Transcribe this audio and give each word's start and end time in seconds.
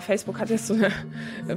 Facebook 0.00 0.40
hat 0.40 0.50
jetzt 0.50 0.66
so 0.66 0.74
eine 0.74 0.90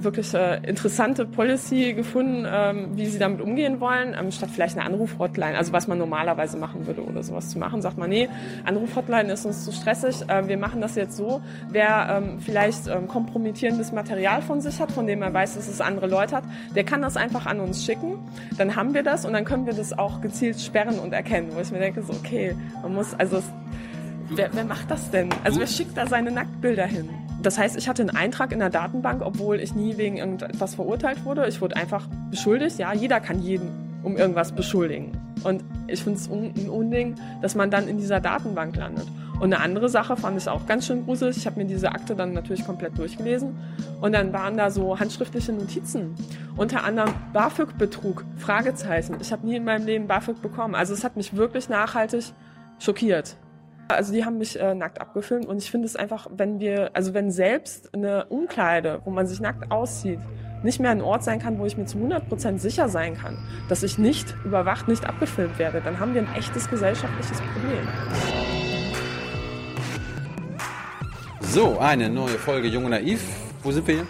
wirklich 0.03 0.33
äh, 0.33 0.57
interessante 0.67 1.25
Policy 1.25 1.93
gefunden, 1.93 2.45
ähm, 2.47 2.89
wie 2.95 3.05
sie 3.05 3.19
damit 3.19 3.41
umgehen 3.41 3.79
wollen, 3.79 4.15
ähm, 4.19 4.31
statt 4.31 4.49
vielleicht 4.53 4.77
eine 4.77 4.85
Anrufhotline, 4.85 5.57
also 5.57 5.73
was 5.73 5.87
man 5.87 5.97
normalerweise 5.97 6.57
machen 6.57 6.87
würde 6.87 7.03
oder 7.03 7.23
sowas 7.23 7.49
zu 7.49 7.59
machen, 7.59 7.81
sagt 7.81 7.97
man, 7.97 8.09
nee, 8.09 8.29
Anrufhotline 8.65 9.31
ist 9.31 9.45
uns 9.45 9.65
zu 9.65 9.71
stressig, 9.71 10.27
äh, 10.29 10.47
wir 10.47 10.57
machen 10.57 10.81
das 10.81 10.95
jetzt 10.95 11.15
so, 11.15 11.41
wer 11.69 12.21
ähm, 12.23 12.39
vielleicht 12.39 12.89
kompromittierendes 13.07 13.91
Material 13.91 14.41
von 14.41 14.61
sich 14.61 14.79
hat, 14.79 14.91
von 14.91 15.07
dem 15.07 15.21
er 15.21 15.33
weiß, 15.33 15.55
dass 15.55 15.67
es 15.67 15.81
andere 15.81 16.07
Leute 16.07 16.35
hat, 16.35 16.43
der 16.75 16.83
kann 16.83 17.01
das 17.01 17.17
einfach 17.17 17.45
an 17.45 17.59
uns 17.59 17.85
schicken, 17.85 18.19
dann 18.57 18.75
haben 18.75 18.93
wir 18.93 19.03
das 19.03 19.25
und 19.25 19.33
dann 19.33 19.45
können 19.45 19.65
wir 19.65 19.73
das 19.73 19.97
auch 19.97 20.21
gezielt 20.21 20.59
sperren 20.59 20.99
und 20.99 21.13
erkennen, 21.13 21.51
wo 21.53 21.59
ich 21.59 21.71
mir 21.71 21.79
denke, 21.79 22.01
so 22.01 22.13
okay, 22.13 22.55
man 22.81 22.93
muss, 22.93 23.13
also 23.13 23.41
wer, 24.29 24.49
wer 24.53 24.65
macht 24.65 24.89
das 24.89 25.09
denn? 25.11 25.29
Also 25.43 25.59
wer 25.59 25.67
schickt 25.67 25.97
da 25.97 26.07
seine 26.07 26.31
Nacktbilder 26.31 26.85
hin? 26.85 27.09
Das 27.43 27.57
heißt, 27.57 27.77
ich 27.77 27.89
hatte 27.89 28.01
einen 28.01 28.15
Eintrag 28.15 28.51
in 28.51 28.59
der 28.59 28.69
Datenbank, 28.69 29.21
obwohl 29.21 29.59
ich 29.59 29.75
nie 29.75 29.97
wegen 29.97 30.17
irgendetwas 30.17 30.75
verurteilt 30.75 31.25
wurde. 31.25 31.47
Ich 31.47 31.61
wurde 31.61 31.75
einfach 31.75 32.07
beschuldigt. 32.31 32.79
Ja, 32.79 32.93
jeder 32.93 33.19
kann 33.19 33.41
jeden 33.41 33.69
um 34.03 34.17
irgendwas 34.17 34.51
beschuldigen. 34.51 35.11
Und 35.43 35.63
ich 35.87 36.03
finde 36.03 36.19
es 36.19 36.29
ein 36.29 36.69
Unding, 36.69 37.15
dass 37.41 37.55
man 37.55 37.71
dann 37.71 37.87
in 37.87 37.97
dieser 37.97 38.19
Datenbank 38.19 38.75
landet. 38.75 39.07
Und 39.39 39.53
eine 39.53 39.59
andere 39.59 39.89
Sache 39.89 40.15
fand 40.15 40.37
ich 40.37 40.47
auch 40.47 40.65
ganz 40.67 40.87
schön 40.87 41.05
gruselig. 41.05 41.37
Ich 41.37 41.45
habe 41.45 41.57
mir 41.57 41.65
diese 41.65 41.91
Akte 41.91 42.15
dann 42.15 42.33
natürlich 42.33 42.65
komplett 42.65 42.97
durchgelesen. 42.97 43.57
Und 43.99 44.13
dann 44.13 44.31
waren 44.31 44.57
da 44.57 44.69
so 44.71 44.99
handschriftliche 44.99 45.51
Notizen. 45.51 46.15
Unter 46.55 46.83
anderem 46.83 47.13
BAföG-Betrug, 47.33 48.23
Fragezeichen. 48.37 49.17
Ich 49.21 49.31
habe 49.31 49.45
nie 49.45 49.57
in 49.57 49.65
meinem 49.65 49.85
Leben 49.85 50.07
BAföG 50.07 50.41
bekommen. 50.41 50.75
Also 50.75 50.93
es 50.93 51.03
hat 51.03 51.17
mich 51.17 51.35
wirklich 51.35 51.67
nachhaltig 51.67 52.25
schockiert. 52.79 53.35
Also 53.87 54.13
die 54.13 54.23
haben 54.23 54.37
mich 54.37 54.59
äh, 54.59 54.73
nackt 54.73 55.01
abgefilmt 55.01 55.45
und 55.45 55.57
ich 55.57 55.69
finde 55.69 55.85
es 55.85 55.95
einfach, 55.95 56.27
wenn 56.31 56.59
wir, 56.59 56.91
also 56.93 57.13
wenn 57.13 57.31
selbst 57.31 57.93
eine 57.93 58.25
Umkleide, 58.25 59.01
wo 59.03 59.11
man 59.11 59.27
sich 59.27 59.39
nackt 59.39 59.71
auszieht, 59.71 60.19
nicht 60.63 60.79
mehr 60.79 60.91
ein 60.91 61.01
Ort 61.01 61.23
sein 61.23 61.39
kann, 61.39 61.59
wo 61.59 61.65
ich 61.65 61.77
mir 61.77 61.85
zu 61.85 61.97
100% 61.97 62.57
sicher 62.57 62.87
sein 62.87 63.17
kann, 63.17 63.37
dass 63.67 63.83
ich 63.83 63.97
nicht 63.97 64.35
überwacht, 64.45 64.87
nicht 64.87 65.05
abgefilmt 65.05 65.59
werde, 65.59 65.81
dann 65.81 65.99
haben 65.99 66.13
wir 66.13 66.21
ein 66.21 66.33
echtes 66.35 66.69
gesellschaftliches 66.69 67.41
Problem. 67.41 67.87
So, 71.41 71.77
eine 71.77 72.09
neue 72.09 72.39
Folge 72.39 72.67
Jung 72.69 72.85
und 72.85 72.91
Naiv. 72.91 73.21
Wo 73.61 73.71
sind 73.71 73.85
wir 73.85 73.95
hier? 73.95 74.07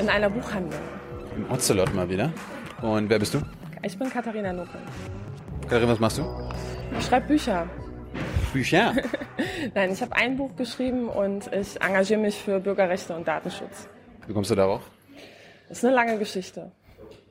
In 0.00 0.08
einer 0.08 0.30
Buchhandlung. 0.30 0.80
Im 1.36 1.50
Ocelot 1.50 1.92
mal 1.94 2.08
wieder. 2.08 2.32
Und 2.80 3.10
wer 3.10 3.18
bist 3.18 3.34
du? 3.34 3.40
Ich 3.82 3.98
bin 3.98 4.08
Katharina 4.08 4.52
Nuckel. 4.52 4.80
Katharina, 5.62 5.92
was 5.92 6.00
machst 6.00 6.18
du? 6.18 6.24
Ich 6.98 7.06
schreibe 7.06 7.26
Bücher. 7.26 7.66
Bücher? 8.54 8.94
Nein, 9.74 9.92
ich 9.92 10.00
habe 10.00 10.14
ein 10.14 10.36
Buch 10.36 10.54
geschrieben 10.56 11.08
und 11.08 11.52
ich 11.52 11.82
engagiere 11.82 12.20
mich 12.20 12.36
für 12.36 12.60
Bürgerrechte 12.60 13.14
und 13.14 13.26
Datenschutz. 13.26 13.88
Wie 14.28 14.32
kommst 14.32 14.50
du 14.50 14.54
darauf? 14.54 14.82
Das 15.68 15.78
ist 15.78 15.84
eine 15.84 15.94
lange 15.94 16.18
Geschichte. 16.18 16.70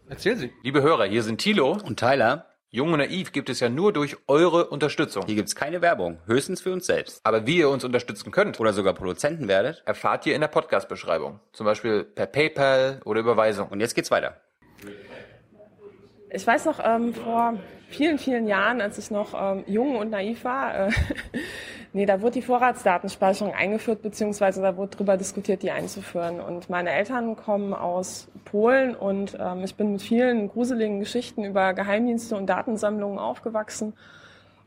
Erzähl 0.10 0.36
sie. 0.36 0.52
Liebe 0.64 0.82
Hörer, 0.82 1.06
hier 1.06 1.24
sind 1.24 1.40
Thilo 1.40 1.78
und 1.86 1.98
Tyler. 1.98 2.48
Jung 2.72 2.92
und 2.92 3.00
Naiv 3.00 3.32
gibt 3.32 3.50
es 3.50 3.62
ja 3.62 3.70
nur 3.70 3.94
durch 3.94 4.18
eure 4.28 4.68
Unterstützung. 4.68 5.26
Hier 5.26 5.36
gibt 5.36 5.48
es 5.48 5.56
keine 5.56 5.82
Werbung, 5.82 6.18
höchstens 6.26 6.60
für 6.60 6.74
uns 6.74 6.88
selbst. 6.88 7.22
Aber 7.24 7.48
wie 7.48 7.58
ihr 7.58 7.70
uns 7.70 7.86
unterstützen 7.86 8.32
könnt 8.32 8.60
oder 8.60 8.74
sogar 8.74 8.94
Produzenten 8.94 9.48
werdet, 9.48 9.82
erfahrt 9.86 10.26
ihr 10.26 10.36
in 10.36 10.42
der 10.42 10.50
Podcast-Beschreibung. 10.50 11.40
Zum 11.54 11.66
Beispiel 11.66 12.04
per 12.04 12.26
PayPal 12.26 13.00
oder 13.06 13.22
Überweisung. 13.22 13.70
Und 13.70 13.80
jetzt 13.80 13.96
geht's 13.96 14.12
weiter. 14.12 14.42
Ich 16.36 16.48
weiß 16.48 16.66
noch, 16.66 16.80
ähm, 16.84 17.14
vor 17.14 17.54
vielen, 17.90 18.18
vielen 18.18 18.48
Jahren, 18.48 18.82
als 18.82 18.98
ich 18.98 19.12
noch 19.12 19.36
ähm, 19.40 19.64
jung 19.68 19.96
und 19.96 20.10
naiv 20.10 20.44
war, 20.44 20.88
äh, 20.88 20.92
nee, 21.94 22.08
da 22.08 22.22
wurde 22.22 22.34
die 22.34 22.42
Vorratsdatenspeicherung 22.42 23.54
eingeführt, 23.54 24.02
beziehungsweise 24.02 24.60
da 24.60 24.76
wurde 24.76 24.98
darüber 24.98 25.16
diskutiert, 25.16 25.62
die 25.62 25.70
einzuführen. 25.70 26.42
Und 26.42 26.72
meine 26.72 26.90
Eltern 26.90 27.36
kommen 27.36 27.76
aus 27.76 28.30
Polen 28.46 28.96
und 28.96 29.38
ähm, 29.40 29.64
ich 29.64 29.76
bin 29.76 29.92
mit 29.92 30.02
vielen 30.02 30.50
gruseligen 30.50 31.00
Geschichten 31.00 31.44
über 31.44 31.76
Geheimdienste 31.76 32.36
und 32.36 32.48
Datensammlungen 32.48 33.20
aufgewachsen. 33.20 33.94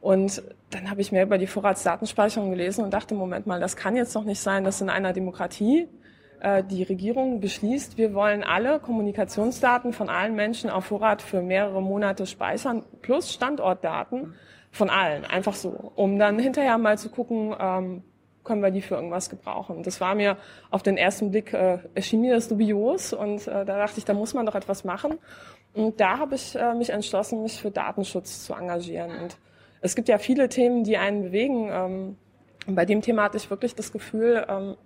Und 0.00 0.44
dann 0.70 0.88
habe 0.88 1.00
ich 1.00 1.10
mehr 1.10 1.24
über 1.24 1.36
die 1.36 1.48
Vorratsdatenspeicherung 1.48 2.50
gelesen 2.50 2.84
und 2.84 2.94
dachte, 2.94 3.16
Moment 3.16 3.48
mal, 3.48 3.58
das 3.58 3.74
kann 3.74 3.96
jetzt 3.96 4.14
doch 4.14 4.22
nicht 4.22 4.38
sein, 4.38 4.62
dass 4.62 4.80
in 4.80 4.88
einer 4.88 5.12
Demokratie 5.12 5.88
die 6.70 6.82
Regierung 6.82 7.40
beschließt, 7.40 7.98
wir 7.98 8.14
wollen 8.14 8.44
alle 8.44 8.78
Kommunikationsdaten 8.78 9.92
von 9.92 10.08
allen 10.08 10.34
Menschen 10.34 10.70
auf 10.70 10.86
Vorrat 10.86 11.22
für 11.22 11.42
mehrere 11.42 11.80
Monate 11.80 12.26
speichern, 12.26 12.84
plus 13.02 13.32
Standortdaten 13.32 14.34
von 14.70 14.90
allen, 14.90 15.24
einfach 15.24 15.54
so, 15.54 15.92
um 15.94 16.18
dann 16.18 16.38
hinterher 16.38 16.78
mal 16.78 16.98
zu 16.98 17.08
gucken, 17.08 17.54
ähm, 17.58 18.02
können 18.46 18.62
wir 18.62 18.70
die 18.70 18.80
für 18.80 18.94
irgendwas 18.94 19.28
gebrauchen. 19.28 19.82
Das 19.82 20.00
war 20.00 20.14
mir 20.14 20.38
auf 20.70 20.82
den 20.82 20.96
ersten 20.96 21.30
Blick, 21.30 21.52
äh, 21.52 21.78
erschien 21.94 22.22
mir 22.22 22.34
das 22.34 22.48
dubios 22.48 23.12
und 23.12 23.46
äh, 23.46 23.64
da 23.64 23.78
dachte 23.78 23.98
ich, 23.98 24.04
da 24.04 24.14
muss 24.14 24.32
man 24.32 24.46
doch 24.46 24.54
etwas 24.54 24.84
machen. 24.84 25.18
Und 25.74 26.00
da 26.00 26.18
habe 26.18 26.36
ich 26.36 26.54
äh, 26.54 26.74
mich 26.74 26.90
entschlossen, 26.90 27.42
mich 27.42 27.60
für 27.60 27.70
Datenschutz 27.70 28.44
zu 28.44 28.54
engagieren. 28.54 29.10
Und 29.10 29.36
es 29.82 29.94
gibt 29.94 30.08
ja 30.08 30.16
viele 30.16 30.48
Themen, 30.48 30.84
die 30.84 30.96
einen 30.96 31.24
bewegen. 31.24 31.68
Ähm, 31.70 32.16
bei 32.68 32.86
dem 32.86 33.02
Thema 33.02 33.24
hatte 33.24 33.36
ich 33.36 33.50
wirklich 33.50 33.74
das 33.74 33.92
Gefühl, 33.92 34.46
ähm, 34.48 34.76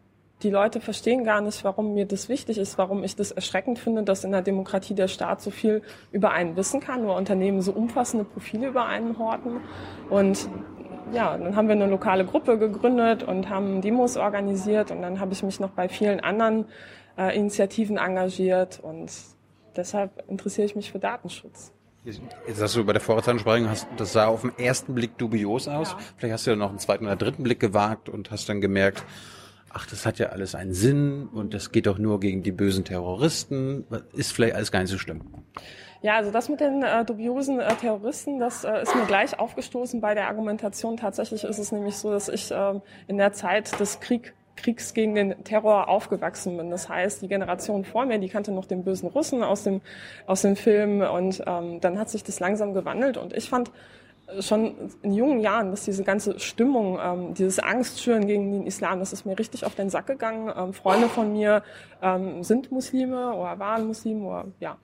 die 0.42 0.50
Leute 0.50 0.80
verstehen 0.80 1.24
gar 1.24 1.40
nicht, 1.40 1.64
warum 1.64 1.94
mir 1.94 2.06
das 2.06 2.28
wichtig 2.28 2.58
ist, 2.58 2.78
warum 2.78 3.04
ich 3.04 3.16
das 3.16 3.30
erschreckend 3.30 3.78
finde, 3.78 4.02
dass 4.02 4.24
in 4.24 4.32
der 4.32 4.42
Demokratie 4.42 4.94
der 4.94 5.08
Staat 5.08 5.42
so 5.42 5.50
viel 5.50 5.82
über 6.12 6.30
einen 6.30 6.56
wissen 6.56 6.80
kann, 6.80 7.02
nur 7.02 7.16
Unternehmen 7.16 7.60
so 7.60 7.72
umfassende 7.72 8.24
Profile 8.24 8.68
über 8.68 8.86
einen 8.86 9.18
horten. 9.18 9.60
Und 10.08 10.48
ja, 11.12 11.36
dann 11.36 11.56
haben 11.56 11.68
wir 11.68 11.74
eine 11.74 11.86
lokale 11.86 12.24
Gruppe 12.24 12.58
gegründet 12.58 13.22
und 13.22 13.48
haben 13.48 13.80
Demos 13.80 14.16
organisiert 14.16 14.90
und 14.90 15.02
dann 15.02 15.20
habe 15.20 15.32
ich 15.32 15.42
mich 15.42 15.60
noch 15.60 15.70
bei 15.70 15.88
vielen 15.88 16.20
anderen 16.20 16.66
äh, 17.18 17.36
Initiativen 17.36 17.96
engagiert 17.96 18.80
und 18.80 19.10
deshalb 19.76 20.24
interessiere 20.28 20.66
ich 20.66 20.76
mich 20.76 20.90
für 20.90 20.98
Datenschutz. 20.98 21.72
Jetzt 22.02 22.62
hast 22.62 22.76
du 22.76 22.84
bei 22.84 22.94
der 22.94 23.02
Vorratsansprache, 23.02 23.68
das 23.98 24.14
sah 24.14 24.26
auf 24.26 24.40
den 24.40 24.56
ersten 24.58 24.94
Blick 24.94 25.18
dubios 25.18 25.68
aus. 25.68 25.90
Ja. 25.90 25.98
Vielleicht 26.16 26.32
hast 26.32 26.46
du 26.46 26.50
ja 26.52 26.56
noch 26.56 26.70
einen 26.70 26.78
zweiten 26.78 27.04
oder 27.04 27.16
dritten 27.16 27.42
Blick 27.42 27.60
gewagt 27.60 28.08
und 28.08 28.30
hast 28.30 28.48
dann 28.48 28.62
gemerkt, 28.62 29.04
ach, 29.72 29.86
das 29.86 30.06
hat 30.06 30.18
ja 30.18 30.28
alles 30.28 30.54
einen 30.54 30.74
Sinn 30.74 31.28
und 31.32 31.54
das 31.54 31.72
geht 31.72 31.86
doch 31.86 31.98
nur 31.98 32.20
gegen 32.20 32.42
die 32.42 32.52
bösen 32.52 32.84
Terroristen. 32.84 33.84
Ist 34.12 34.32
vielleicht 34.32 34.54
alles 34.54 34.72
gar 34.72 34.80
nicht 34.80 34.90
so 34.90 34.98
schlimm. 34.98 35.22
Ja, 36.02 36.16
also 36.16 36.30
das 36.30 36.48
mit 36.48 36.60
den 36.60 36.82
äh, 36.82 37.04
dubiosen 37.04 37.60
äh, 37.60 37.74
Terroristen, 37.74 38.40
das 38.40 38.64
äh, 38.64 38.82
ist 38.82 38.94
mir 38.94 39.04
gleich 39.04 39.38
aufgestoßen 39.38 40.00
bei 40.00 40.14
der 40.14 40.28
Argumentation. 40.28 40.96
Tatsächlich 40.96 41.44
ist 41.44 41.58
es 41.58 41.72
nämlich 41.72 41.96
so, 41.96 42.10
dass 42.10 42.28
ich 42.28 42.50
äh, 42.50 42.80
in 43.06 43.18
der 43.18 43.32
Zeit 43.32 43.78
des 43.78 44.00
Krieg, 44.00 44.32
Kriegs 44.56 44.94
gegen 44.94 45.14
den 45.14 45.44
Terror 45.44 45.88
aufgewachsen 45.88 46.56
bin. 46.56 46.70
Das 46.70 46.88
heißt, 46.88 47.20
die 47.20 47.28
Generation 47.28 47.84
vor 47.84 48.06
mir, 48.06 48.18
die 48.18 48.30
kannte 48.30 48.50
noch 48.50 48.64
den 48.64 48.82
bösen 48.82 49.10
Russen 49.10 49.42
aus 49.42 49.64
dem, 49.64 49.82
aus 50.26 50.40
dem 50.40 50.56
Film 50.56 51.02
und 51.02 51.42
ähm, 51.46 51.80
dann 51.80 51.98
hat 51.98 52.08
sich 52.08 52.24
das 52.24 52.40
langsam 52.40 52.72
gewandelt 52.72 53.18
und 53.18 53.34
ich 53.34 53.50
fand 53.50 53.70
schon 54.40 54.74
in 55.02 55.12
jungen 55.12 55.40
Jahren, 55.40 55.70
dass 55.70 55.84
diese 55.84 56.04
ganze 56.04 56.38
Stimmung, 56.38 56.98
ähm, 57.02 57.34
dieses 57.34 57.58
Angstschüren 57.58 58.26
gegen 58.26 58.52
den 58.52 58.66
Islam, 58.66 58.98
das 59.00 59.12
ist 59.12 59.26
mir 59.26 59.38
richtig 59.38 59.64
auf 59.64 59.74
den 59.74 59.90
Sack 59.90 60.06
gegangen. 60.06 60.52
Ähm, 60.56 60.72
Freunde 60.72 61.08
von 61.08 61.32
mir 61.32 61.62
ähm, 62.02 62.42
sind 62.42 62.70
Muslime 62.70 63.34
oder 63.34 63.58
waren 63.58 63.86
Muslime 63.86 64.24
oder 64.26 64.46
ja. 64.60 64.78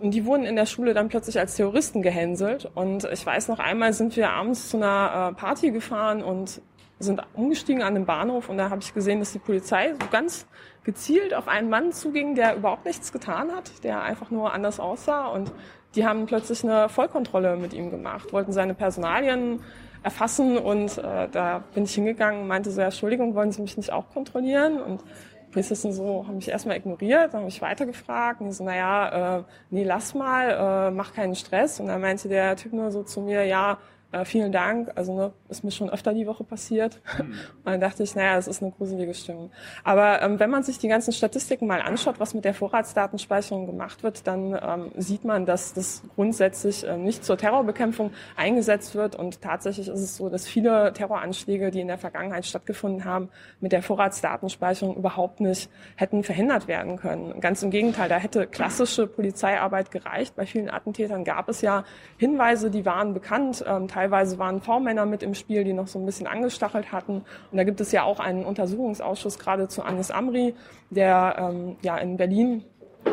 Und 0.00 0.12
die 0.12 0.24
wurden 0.24 0.44
in 0.44 0.56
der 0.56 0.66
Schule 0.66 0.92
dann 0.92 1.08
plötzlich 1.08 1.38
als 1.38 1.54
Terroristen 1.54 2.02
gehänselt. 2.02 2.70
Und 2.74 3.04
ich 3.12 3.24
weiß 3.24 3.48
noch 3.48 3.60
einmal 3.60 3.92
sind 3.92 4.16
wir 4.16 4.30
abends 4.30 4.68
zu 4.68 4.76
einer 4.76 5.30
äh, 5.30 5.34
Party 5.34 5.70
gefahren 5.70 6.22
und 6.22 6.60
sind 6.98 7.22
umgestiegen 7.34 7.82
an 7.82 7.94
den 7.94 8.06
Bahnhof 8.06 8.48
und 8.48 8.56
da 8.56 8.70
habe 8.70 8.80
ich 8.80 8.94
gesehen, 8.94 9.18
dass 9.18 9.32
die 9.32 9.38
Polizei 9.38 9.92
so 9.92 10.06
ganz 10.10 10.46
gezielt 10.84 11.34
auf 11.34 11.48
einen 11.48 11.68
Mann 11.68 11.92
zuging, 11.92 12.34
der 12.34 12.56
überhaupt 12.56 12.84
nichts 12.84 13.12
getan 13.12 13.52
hat, 13.52 13.84
der 13.84 14.02
einfach 14.02 14.30
nur 14.30 14.52
anders 14.52 14.80
aussah 14.80 15.26
und 15.26 15.52
die 15.94 16.06
haben 16.06 16.26
plötzlich 16.26 16.64
eine 16.64 16.88
Vollkontrolle 16.88 17.56
mit 17.56 17.72
ihm 17.72 17.90
gemacht, 17.90 18.32
wollten 18.32 18.52
seine 18.52 18.74
Personalien 18.74 19.60
erfassen 20.02 20.58
und 20.58 20.98
äh, 20.98 21.28
da 21.30 21.64
bin 21.74 21.84
ich 21.84 21.94
hingegangen 21.94 22.46
meinte 22.46 22.70
so, 22.70 22.80
ja, 22.80 22.88
Entschuldigung, 22.88 23.34
wollen 23.34 23.52
Sie 23.52 23.62
mich 23.62 23.76
nicht 23.76 23.92
auch 23.92 24.10
kontrollieren? 24.10 24.80
Und 24.80 25.02
Polizisten 25.50 25.92
so 25.92 26.26
haben 26.26 26.36
mich 26.36 26.48
erstmal 26.48 26.76
ignoriert, 26.76 27.32
dann 27.32 27.40
habe 27.40 27.48
ich 27.48 27.62
weitergefragt 27.62 28.40
und 28.40 28.48
die 28.48 28.52
so, 28.52 28.64
naja, 28.64 29.38
äh, 29.38 29.42
nee, 29.70 29.84
lass 29.84 30.14
mal, 30.14 30.88
äh, 30.88 30.90
mach 30.90 31.14
keinen 31.14 31.34
Stress. 31.36 31.80
Und 31.80 31.86
dann 31.86 32.00
meinte 32.00 32.28
der 32.28 32.56
Typ 32.56 32.72
nur 32.72 32.90
so 32.90 33.02
zu 33.02 33.22
mir, 33.22 33.44
ja, 33.44 33.78
äh, 34.14 34.24
vielen 34.24 34.52
Dank. 34.52 34.92
Also 34.94 35.14
ne, 35.14 35.32
ist 35.48 35.64
mir 35.64 35.70
schon 35.70 35.90
öfter 35.90 36.14
die 36.14 36.26
Woche 36.26 36.44
passiert. 36.44 37.00
Mhm. 37.18 37.32
Und 37.64 37.72
dann 37.72 37.80
dachte 37.80 38.02
ich, 38.02 38.14
naja, 38.14 38.36
das 38.36 38.46
ist 38.46 38.62
eine 38.62 38.70
gruselige 38.70 39.12
Stimmung. 39.14 39.50
Aber 39.82 40.22
ähm, 40.22 40.38
wenn 40.38 40.50
man 40.50 40.62
sich 40.62 40.78
die 40.78 40.88
ganzen 40.88 41.12
Statistiken 41.12 41.66
mal 41.66 41.80
anschaut, 41.80 42.20
was 42.20 42.34
mit 42.34 42.44
der 42.44 42.54
Vorratsdatenspeicherung 42.54 43.66
gemacht 43.66 44.02
wird, 44.02 44.26
dann 44.26 44.58
ähm, 44.60 44.92
sieht 44.96 45.24
man, 45.24 45.46
dass 45.46 45.74
das 45.74 46.02
grundsätzlich 46.14 46.86
ähm, 46.86 47.02
nicht 47.02 47.24
zur 47.24 47.36
Terrorbekämpfung 47.36 48.12
eingesetzt 48.36 48.94
wird. 48.94 49.16
Und 49.16 49.42
tatsächlich 49.42 49.88
ist 49.88 50.00
es 50.00 50.16
so, 50.16 50.28
dass 50.28 50.46
viele 50.46 50.92
Terroranschläge, 50.92 51.70
die 51.70 51.80
in 51.80 51.88
der 51.88 51.98
Vergangenheit 51.98 52.46
stattgefunden 52.46 53.04
haben, 53.04 53.30
mit 53.60 53.72
der 53.72 53.82
Vorratsdatenspeicherung 53.82 54.96
überhaupt 54.96 55.40
nicht 55.40 55.68
hätten 55.96 56.22
verhindert 56.22 56.68
werden 56.68 56.96
können. 56.96 57.40
Ganz 57.40 57.62
im 57.62 57.70
Gegenteil, 57.70 58.08
da 58.08 58.16
hätte 58.16 58.46
klassische 58.46 59.06
Polizeiarbeit 59.06 59.90
gereicht. 59.90 60.36
Bei 60.36 60.46
vielen 60.46 60.70
Attentätern 60.70 61.24
gab 61.24 61.48
es 61.48 61.60
ja 61.60 61.84
Hinweise, 62.18 62.70
die 62.70 62.86
waren 62.86 63.12
bekannt, 63.14 63.64
ähm, 63.66 63.88
teilweise 63.88 64.03
teilweise 64.04 64.38
waren 64.38 64.60
V-Männer 64.60 65.06
mit 65.06 65.22
im 65.22 65.34
Spiel, 65.34 65.64
die 65.64 65.72
noch 65.72 65.86
so 65.86 65.98
ein 65.98 66.04
bisschen 66.04 66.26
angestachelt 66.26 66.92
hatten. 66.92 67.24
Und 67.50 67.56
da 67.56 67.64
gibt 67.64 67.80
es 67.80 67.90
ja 67.90 68.02
auch 68.02 68.20
einen 68.20 68.44
Untersuchungsausschuss 68.44 69.38
gerade 69.38 69.68
zu 69.68 69.82
Anis 69.82 70.10
Amri, 70.10 70.54
der 70.90 71.36
ähm, 71.38 71.76
ja 71.82 71.96
in 71.96 72.18
Berlin 72.18 72.64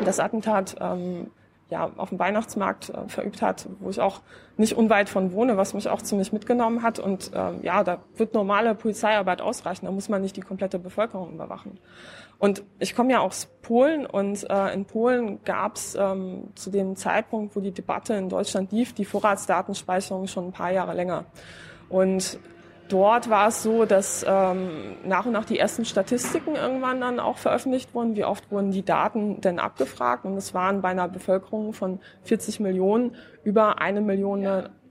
das 0.03 0.19
Attentat 0.19 0.75
ähm, 0.81 1.31
ja, 1.69 1.89
auf 1.95 2.09
dem 2.09 2.19
Weihnachtsmarkt 2.19 2.89
äh, 2.89 3.07
verübt 3.07 3.41
hat, 3.41 3.69
wo 3.79 3.89
ich 3.89 4.01
auch 4.01 4.19
nicht 4.57 4.75
unweit 4.75 5.07
von 5.07 5.31
wohne, 5.31 5.55
was 5.55 5.73
mich 5.73 5.87
auch 5.87 6.01
ziemlich 6.01 6.33
mitgenommen 6.33 6.83
hat. 6.83 6.99
Und 6.99 7.31
ähm, 7.33 7.59
ja, 7.61 7.85
da 7.85 7.99
wird 8.17 8.33
normale 8.33 8.75
Polizeiarbeit 8.75 9.41
ausreichen. 9.41 9.85
Da 9.85 9.91
muss 9.91 10.09
man 10.09 10.21
nicht 10.21 10.35
die 10.35 10.41
komplette 10.41 10.77
Bevölkerung 10.77 11.33
überwachen. 11.33 11.79
Und 12.41 12.63
ich 12.79 12.95
komme 12.95 13.11
ja 13.11 13.19
aus 13.19 13.47
Polen 13.61 14.07
und 14.07 14.49
äh, 14.49 14.73
in 14.73 14.85
Polen 14.85 15.43
gab 15.43 15.75
es 15.75 15.93
ähm, 15.93 16.45
zu 16.55 16.71
dem 16.71 16.95
Zeitpunkt, 16.95 17.55
wo 17.55 17.59
die 17.59 17.69
Debatte 17.69 18.15
in 18.15 18.29
Deutschland 18.29 18.71
lief, 18.71 18.93
die 18.93 19.05
Vorratsdatenspeicherung 19.05 20.25
schon 20.25 20.47
ein 20.47 20.51
paar 20.51 20.71
Jahre 20.71 20.95
länger. 20.95 21.25
Und 21.87 22.39
dort 22.89 23.29
war 23.29 23.49
es 23.49 23.61
so, 23.61 23.85
dass 23.85 24.25
ähm, 24.27 24.95
nach 25.05 25.27
und 25.27 25.33
nach 25.33 25.45
die 25.45 25.59
ersten 25.59 25.85
Statistiken 25.85 26.55
irgendwann 26.55 26.99
dann 26.99 27.19
auch 27.19 27.37
veröffentlicht 27.37 27.93
wurden. 27.93 28.15
Wie 28.15 28.25
oft 28.25 28.49
wurden 28.51 28.71
die 28.71 28.83
Daten 28.83 29.39
denn 29.41 29.59
abgefragt? 29.59 30.25
Und 30.25 30.35
es 30.35 30.55
waren 30.55 30.81
bei 30.81 30.89
einer 30.89 31.07
Bevölkerung 31.07 31.73
von 31.73 31.99
40 32.23 32.59
Millionen 32.59 33.15
über 33.43 33.79
eine 33.79 34.01
Million 34.01 34.41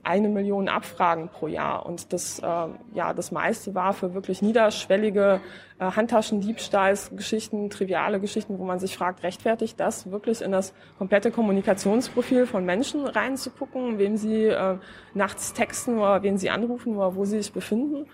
eine 0.02 0.28
Million 0.28 0.68
Abfragen 0.68 1.28
pro 1.28 1.46
Jahr. 1.46 1.86
Und 1.86 2.12
das, 2.12 2.38
äh, 2.38 2.44
ja, 2.94 3.12
das 3.14 3.32
meiste 3.32 3.74
war 3.74 3.92
für 3.92 4.14
wirklich 4.14 4.42
niederschwellige 4.42 5.40
äh, 5.78 5.84
Handtaschendiebstahlsgeschichten, 5.84 7.70
triviale 7.70 8.20
Geschichten, 8.20 8.58
wo 8.58 8.64
man 8.64 8.78
sich 8.78 8.96
fragt, 8.96 9.22
rechtfertigt 9.22 9.78
das 9.78 10.10
wirklich 10.10 10.42
in 10.42 10.52
das 10.52 10.72
komplette 10.98 11.30
Kommunikationsprofil 11.30 12.46
von 12.46 12.64
Menschen 12.64 13.06
reinzugucken, 13.06 13.98
wem 13.98 14.16
sie 14.16 14.46
äh, 14.46 14.76
nachts 15.14 15.52
texten 15.52 15.98
oder 15.98 16.22
wen 16.22 16.38
sie 16.38 16.50
anrufen 16.50 16.96
oder 16.96 17.14
wo 17.14 17.24
sie 17.24 17.38
sich 17.38 17.52
befinden. 17.52 18.06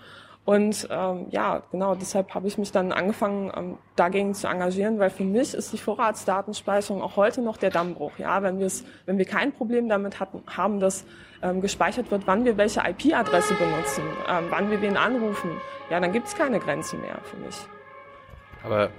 Und 0.47 0.87
ähm, 0.93 1.27
ja, 1.31 1.65
genau, 1.73 1.97
deshalb 1.97 2.33
habe 2.33 2.47
ich 2.47 2.57
mich 2.57 2.71
dann 2.71 2.93
angefangen, 2.93 3.51
ähm, 3.57 3.79
dagegen 3.97 4.33
zu 4.33 4.47
engagieren, 4.47 5.01
weil 5.01 5.11
für 5.11 5.25
mich 5.25 5.55
ist 5.55 5.73
die 5.73 5.79
Vorratsdatenspeicherung 5.79 7.03
auch 7.03 7.17
heute 7.17 7.43
noch 7.43 7.57
der 7.57 7.71
Dammbruch. 7.71 8.13
Ja, 8.19 8.45
wenn 8.45 8.61
wir 8.61 8.67
es, 8.67 8.85
wenn 9.07 9.19
wir 9.19 9.25
kein 9.25 9.51
Problem 9.51 9.89
damit 9.89 10.21
hatten, 10.21 10.45
haben, 10.47 10.79
dass 10.79 11.05
ähm, 11.43 11.61
gespeichert 11.61 12.11
wird, 12.11 12.27
wann 12.27 12.45
wir 12.45 12.57
welche 12.57 12.81
IP-Adresse 12.81 13.55
benutzen, 13.55 14.03
ähm, 14.29 14.45
wann 14.51 14.71
wir 14.71 14.81
wen 14.83 14.97
anrufen, 14.97 15.51
ja, 15.91 16.01
dann 16.01 16.13
gibt 16.13 16.29
es 16.29 16.35
keine 16.35 16.59
Grenze 16.61 16.97
mehr 16.97 17.19
für 17.25 17.37
mich. 17.37 17.57
Aber 18.65 18.91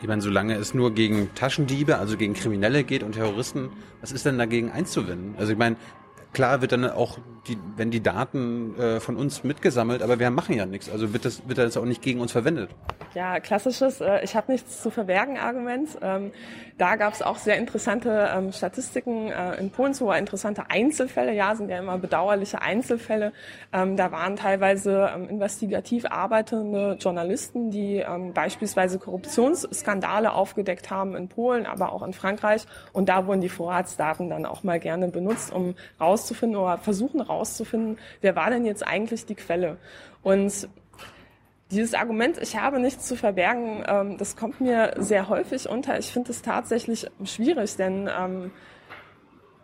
ich 0.00 0.06
meine, 0.06 0.22
solange 0.22 0.54
es 0.54 0.74
nur 0.74 0.94
gegen 0.94 1.34
Taschendiebe, 1.34 1.98
also 1.98 2.16
gegen 2.16 2.34
Kriminelle 2.34 2.84
geht 2.84 3.02
und 3.02 3.12
Terroristen, 3.12 3.70
was 4.00 4.12
ist 4.12 4.24
denn 4.26 4.38
dagegen 4.38 4.70
einzuwenden? 4.70 5.34
Also 5.38 5.52
ich 5.52 5.58
meine, 5.58 5.76
klar 6.32 6.60
wird 6.60 6.72
dann 6.72 6.88
auch 6.90 7.18
die, 7.48 7.58
wenn 7.76 7.90
die 7.90 8.02
Daten 8.02 8.78
äh, 8.78 9.00
von 9.00 9.16
uns 9.16 9.44
mitgesammelt, 9.44 10.02
aber 10.02 10.18
wir 10.18 10.30
machen 10.30 10.54
ja 10.54 10.66
nichts. 10.66 10.90
Also 10.90 11.12
wird 11.12 11.24
das, 11.24 11.48
wird 11.48 11.58
das 11.58 11.76
auch 11.76 11.84
nicht 11.84 12.02
gegen 12.02 12.20
uns 12.20 12.32
verwendet. 12.32 12.70
Ja, 13.14 13.40
klassisches, 13.40 14.00
äh, 14.00 14.22
ich 14.22 14.36
habe 14.36 14.52
nichts 14.52 14.82
zu 14.82 14.90
verbergen 14.90 15.38
Argument. 15.38 15.88
Ähm, 16.02 16.30
da 16.76 16.96
gab 16.96 17.14
es 17.14 17.22
auch 17.22 17.38
sehr 17.38 17.56
interessante 17.56 18.30
ähm, 18.32 18.52
Statistiken 18.52 19.28
äh, 19.28 19.56
in 19.56 19.70
Polen, 19.70 19.94
so 19.94 20.12
interessante 20.12 20.70
Einzelfälle, 20.70 21.32
ja, 21.32 21.54
sind 21.54 21.70
ja 21.70 21.78
immer 21.78 21.98
bedauerliche 21.98 22.60
Einzelfälle. 22.60 23.32
Ähm, 23.72 23.96
da 23.96 24.12
waren 24.12 24.36
teilweise 24.36 25.10
ähm, 25.14 25.28
investigativ 25.28 26.04
arbeitende 26.04 26.96
Journalisten, 27.00 27.70
die 27.70 27.96
ähm, 27.96 28.34
beispielsweise 28.34 28.98
Korruptionsskandale 28.98 30.32
aufgedeckt 30.32 30.90
haben 30.90 31.16
in 31.16 31.28
Polen, 31.28 31.66
aber 31.66 31.92
auch 31.92 32.02
in 32.02 32.12
Frankreich. 32.12 32.66
Und 32.92 33.08
da 33.08 33.26
wurden 33.26 33.40
die 33.40 33.48
Vorratsdaten 33.48 34.28
dann 34.28 34.44
auch 34.44 34.62
mal 34.62 34.78
gerne 34.78 35.08
benutzt, 35.08 35.52
um 35.52 35.74
rauszufinden 36.18 36.58
oder 36.58 36.78
versuchen 36.78 37.20
rauszufinden, 37.20 37.98
wer 38.20 38.36
war 38.36 38.50
denn 38.50 38.64
jetzt 38.64 38.86
eigentlich 38.86 39.26
die 39.26 39.34
Quelle. 39.34 39.78
Und 40.22 40.68
dieses 41.70 41.94
Argument, 41.94 42.38
ich 42.38 42.56
habe 42.56 42.80
nichts 42.80 43.06
zu 43.06 43.14
verbergen, 43.14 43.84
ähm, 43.86 44.18
das 44.18 44.36
kommt 44.36 44.60
mir 44.60 44.94
sehr 44.96 45.28
häufig 45.28 45.68
unter. 45.68 45.98
Ich 45.98 46.10
finde 46.12 46.30
es 46.30 46.42
tatsächlich 46.42 47.06
schwierig, 47.24 47.76
denn 47.76 48.08
ähm, 48.18 48.50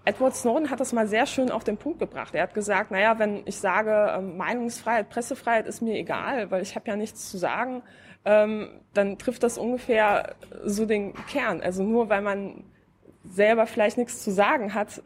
Edward 0.05 0.37
Snowden 0.37 0.71
hat 0.71 0.81
das 0.81 0.93
mal 0.93 1.07
sehr 1.07 1.25
schön 1.25 1.51
auf 1.51 1.65
den 1.65 1.79
Punkt 1.79 1.99
gebracht. 1.99 2.35
Er 2.35 2.43
hat 2.43 2.53
gesagt, 2.53 2.91
naja, 2.91 3.19
wenn 3.19 3.43
ich 3.47 3.57
sage, 3.57 4.13
ähm, 4.19 4.37
Meinungsfreiheit, 4.37 5.09
Pressefreiheit 5.09 5.67
ist 5.67 5.81
mir 5.81 5.95
egal, 5.95 6.51
weil 6.51 6.63
ich 6.63 6.77
habe 6.77 6.89
ja 6.91 6.97
nichts 6.97 7.31
zu 7.31 7.39
sagen, 7.39 7.83
dann 8.27 9.19
trifft 9.19 9.43
das 9.43 9.59
ungefähr 9.59 10.35
so 10.65 10.87
den 10.87 11.13
Kern. 11.27 11.61
Also 11.61 11.83
nur 11.83 12.09
weil 12.09 12.23
man 12.23 12.65
selber 13.23 13.67
vielleicht 13.67 13.99
nichts 13.99 14.25
zu 14.25 14.31
sagen 14.31 14.73
hat, 14.73 15.03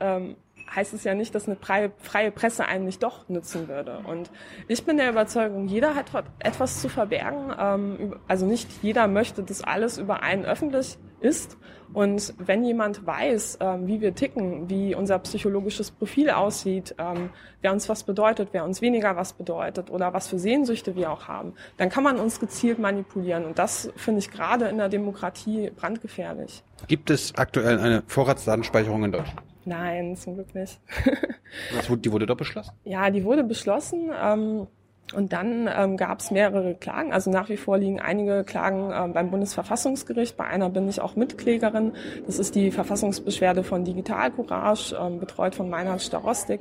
heißt 0.75 0.95
es 0.95 1.05
ja 1.05 1.15
nicht, 1.15 1.35
dass 1.35 1.47
eine 1.47 1.57
freie 1.57 2.31
Presse 2.31 2.67
einem 2.67 2.85
nicht 2.85 3.03
doch 3.03 3.29
nützen 3.29 3.69
würde. 3.69 4.01
Und 4.05 4.31
ich 4.67 4.85
bin 4.85 4.97
der 4.97 5.11
Überzeugung, 5.11 5.67
jeder 5.67 5.95
hat 5.95 6.07
etwas 6.39 6.81
zu 6.81 6.89
verbergen. 6.89 7.55
Ähm, 7.59 8.17
also 8.27 8.47
nicht 8.47 8.69
jeder 8.83 9.09
möchte, 9.09 9.43
dass 9.43 9.63
alles 9.63 9.99
über 9.99 10.23
einen 10.23 10.45
öffentlich 10.45 10.99
ist. 11.21 11.57
Und 11.93 12.35
wenn 12.39 12.65
jemand 12.65 13.07
weiß, 13.07 13.59
ähm, 13.61 13.87
wie 13.87 14.01
wir 14.01 14.15
ticken, 14.15 14.69
wie 14.69 14.95
unser 14.95 15.19
psychologisches 15.21 15.91
Profil 15.91 16.31
aussieht, 16.31 16.95
ähm, 16.99 17.31
wer 17.63 17.73
uns 17.73 17.89
was 17.89 18.05
bedeutet, 18.05 18.51
wer 18.53 18.65
uns 18.65 18.83
weniger 18.83 19.17
was 19.17 19.33
bedeutet 19.33 19.91
oder 19.91 20.13
was 20.13 20.29
für 20.29 20.39
Sehnsüchte 20.39 20.97
wir 20.97 21.11
auch 21.11 21.29
haben, 21.29 21.55
dann 21.79 21.89
kann 21.89 22.05
man 22.05 22.19
uns 22.19 22.41
gezielt 22.41 22.79
manipulieren. 22.79 23.47
Und 23.47 23.59
das 23.59 23.91
finde 23.97 24.19
ich 24.19 24.31
gerade 24.31 24.67
in 24.67 24.77
der 24.77 24.91
Demokratie 24.91 25.71
brandgefährlich. 25.75 26.63
Gibt 26.87 27.11
es 27.11 27.35
aktuell 27.37 27.79
eine 27.79 28.03
Vorratsdatenspeicherung 28.07 29.05
in 29.05 29.13
Deutschland? 29.13 29.43
Nein, 29.69 30.17
zum 30.17 30.35
Glück 30.35 30.55
nicht. 30.55 30.81
Was, 31.75 31.89
die 32.01 32.13
wurde 32.13 32.27
doch 32.27 32.37
beschlossen? 32.37 32.73
Ja, 32.85 33.11
die 33.11 33.25
wurde 33.25 33.45
beschlossen. 33.45 34.11
Ähm, 34.21 34.67
und 35.15 35.33
dann 35.33 35.69
ähm, 35.75 35.97
gab 35.97 36.21
es 36.21 36.31
mehrere 36.31 36.75
Klagen. 36.75 37.13
Also 37.13 37.31
nach 37.31 37.49
wie 37.49 37.57
vor 37.57 37.79
liegen 37.79 38.01
einige 38.01 38.45
Klagen 38.45 38.91
ähm, 38.95 39.13
beim 39.13 39.31
Bundesverfassungsgericht. 39.31 40.37
Bei 40.37 40.45
einer 40.45 40.69
bin 40.69 40.89
ich 40.89 41.01
auch 41.01 41.17
Mitklägerin. 41.17 41.93
Das 42.27 42.39
ist 42.39 42.55
die 42.55 42.71
Verfassungsbeschwerde 42.71 43.65
von 43.65 43.85
Digital 43.85 44.31
Courage, 44.31 44.97
ähm, 45.01 45.19
betreut 45.19 45.55
von 45.55 45.71
Meinhard 45.71 46.03
Starostik. 46.03 46.61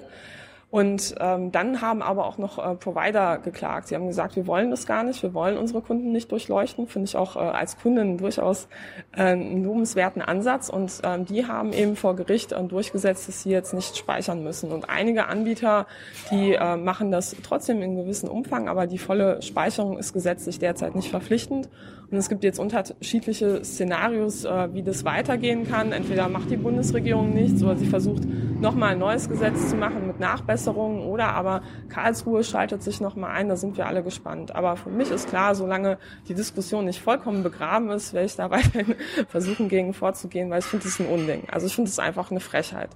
Und 0.70 1.16
ähm, 1.22 1.54
dann 1.54 1.80
haben 1.82 2.02
aber 2.02 2.26
auch 2.26 2.38
noch 2.38 2.60
äh, 2.60 2.76
Provider 2.76 3.38
geklagt. 3.38 3.88
Sie 3.88 3.96
haben 3.96 4.08
gesagt, 4.08 4.36
wir 4.36 4.48
wollen 4.48 4.70
das 4.70 4.86
gar 4.86 5.04
nicht, 5.04 5.24
wir 5.24 5.34
wollen 5.34 5.58
unsere 5.58 5.82
Kunden 5.82 6.12
nicht 6.12 6.30
durchleuchten. 6.30 6.88
Finde 6.88 7.08
ich 7.08 7.16
auch 7.16 7.38
äh, 7.38 7.40
als 7.40 7.78
Kundin 7.78 8.18
durchaus 8.18 8.68
äh, 9.16 9.22
einen 9.22 9.64
lobenswerten 9.64 10.22
Ansatz. 10.22 10.68
Und 10.68 11.00
ähm, 11.04 11.26
die 11.26 11.48
haben 11.48 11.72
eben 11.72 11.96
vor 11.96 12.18
Gericht 12.18 12.52
äh, 12.52 12.62
durchgesetzt, 12.64 13.30
dass 13.30 13.44
sie 13.44 13.50
jetzt 13.50 13.74
nicht 13.74 13.96
speichern 13.96 14.44
müssen. 14.44 14.74
Und 14.74 14.90
einige 14.90 15.28
Anbieter, 15.28 15.88
die 16.32 16.54
äh, 16.54 16.76
machen 16.76 17.12
das 17.12 17.34
trotzdem 17.44 17.82
in 17.82 17.96
gewissem 17.96 18.28
Umfang, 18.28 18.68
aber 18.68 18.88
die 18.88 18.98
volle 18.98 19.42
Speicherung 19.42 19.98
ist 19.98 20.12
gesetzlich 20.12 20.60
derzeit 20.60 20.96
nicht 20.96 21.10
verpflichtend. 21.10 21.70
Und 22.10 22.18
es 22.18 22.30
gibt 22.30 22.44
jetzt 22.44 22.60
unterschiedliche 22.60 23.64
Szenarios, 23.66 24.46
äh, 24.46 24.74
wie 24.74 24.82
das 24.82 25.04
weitergehen 25.04 25.68
kann. 25.68 25.92
Entweder 25.92 26.30
macht 26.30 26.50
die 26.50 26.58
Bundesregierung 26.58 27.34
nichts 27.34 27.62
oder 27.64 27.76
sie 27.76 27.86
versucht, 27.86 28.24
nochmal 28.62 28.94
ein 28.94 29.00
neues 29.00 29.28
Gesetz 29.28 29.70
zu 29.70 29.76
machen 29.76 30.08
mit 30.08 30.20
Nachbesserungen 30.20 31.02
oder 31.02 31.34
aber 31.34 31.62
Karlsruhe 31.90 32.44
schaltet 32.44 32.82
sich 32.82 33.02
nochmal 33.02 33.32
ein, 33.32 33.50
da 33.50 33.58
sind 33.58 33.78
wir 33.78 33.88
alle 33.88 34.04
gespannt. 34.04 34.56
Aber 34.56 34.78
für 34.78 34.90
mich 34.90 35.12
ist 35.12 35.30
klar, 35.30 35.54
solange 35.54 35.98
die 36.28 36.34
Diskussion 36.34 36.86
nicht 36.86 37.02
vollkommen 37.02 37.44
begraben 37.44 37.90
ist, 37.90 38.14
werde 38.14 38.26
ich 38.26 38.36
da 38.36 38.50
weiterhin 38.52 38.96
versuchen, 39.28 39.68
gegen 39.68 39.94
vorzugehen, 39.94 40.50
weil 40.50 40.60
ich 40.60 40.66
finde, 40.66 40.88
ist 40.88 41.00
ein 41.00 41.08
Unding. 41.08 41.44
Also 41.52 41.68
ich 41.68 41.76
finde 41.76 41.90
es 41.90 42.00
einfach 42.00 42.32
eine 42.32 42.40
Frechheit. 42.40 42.90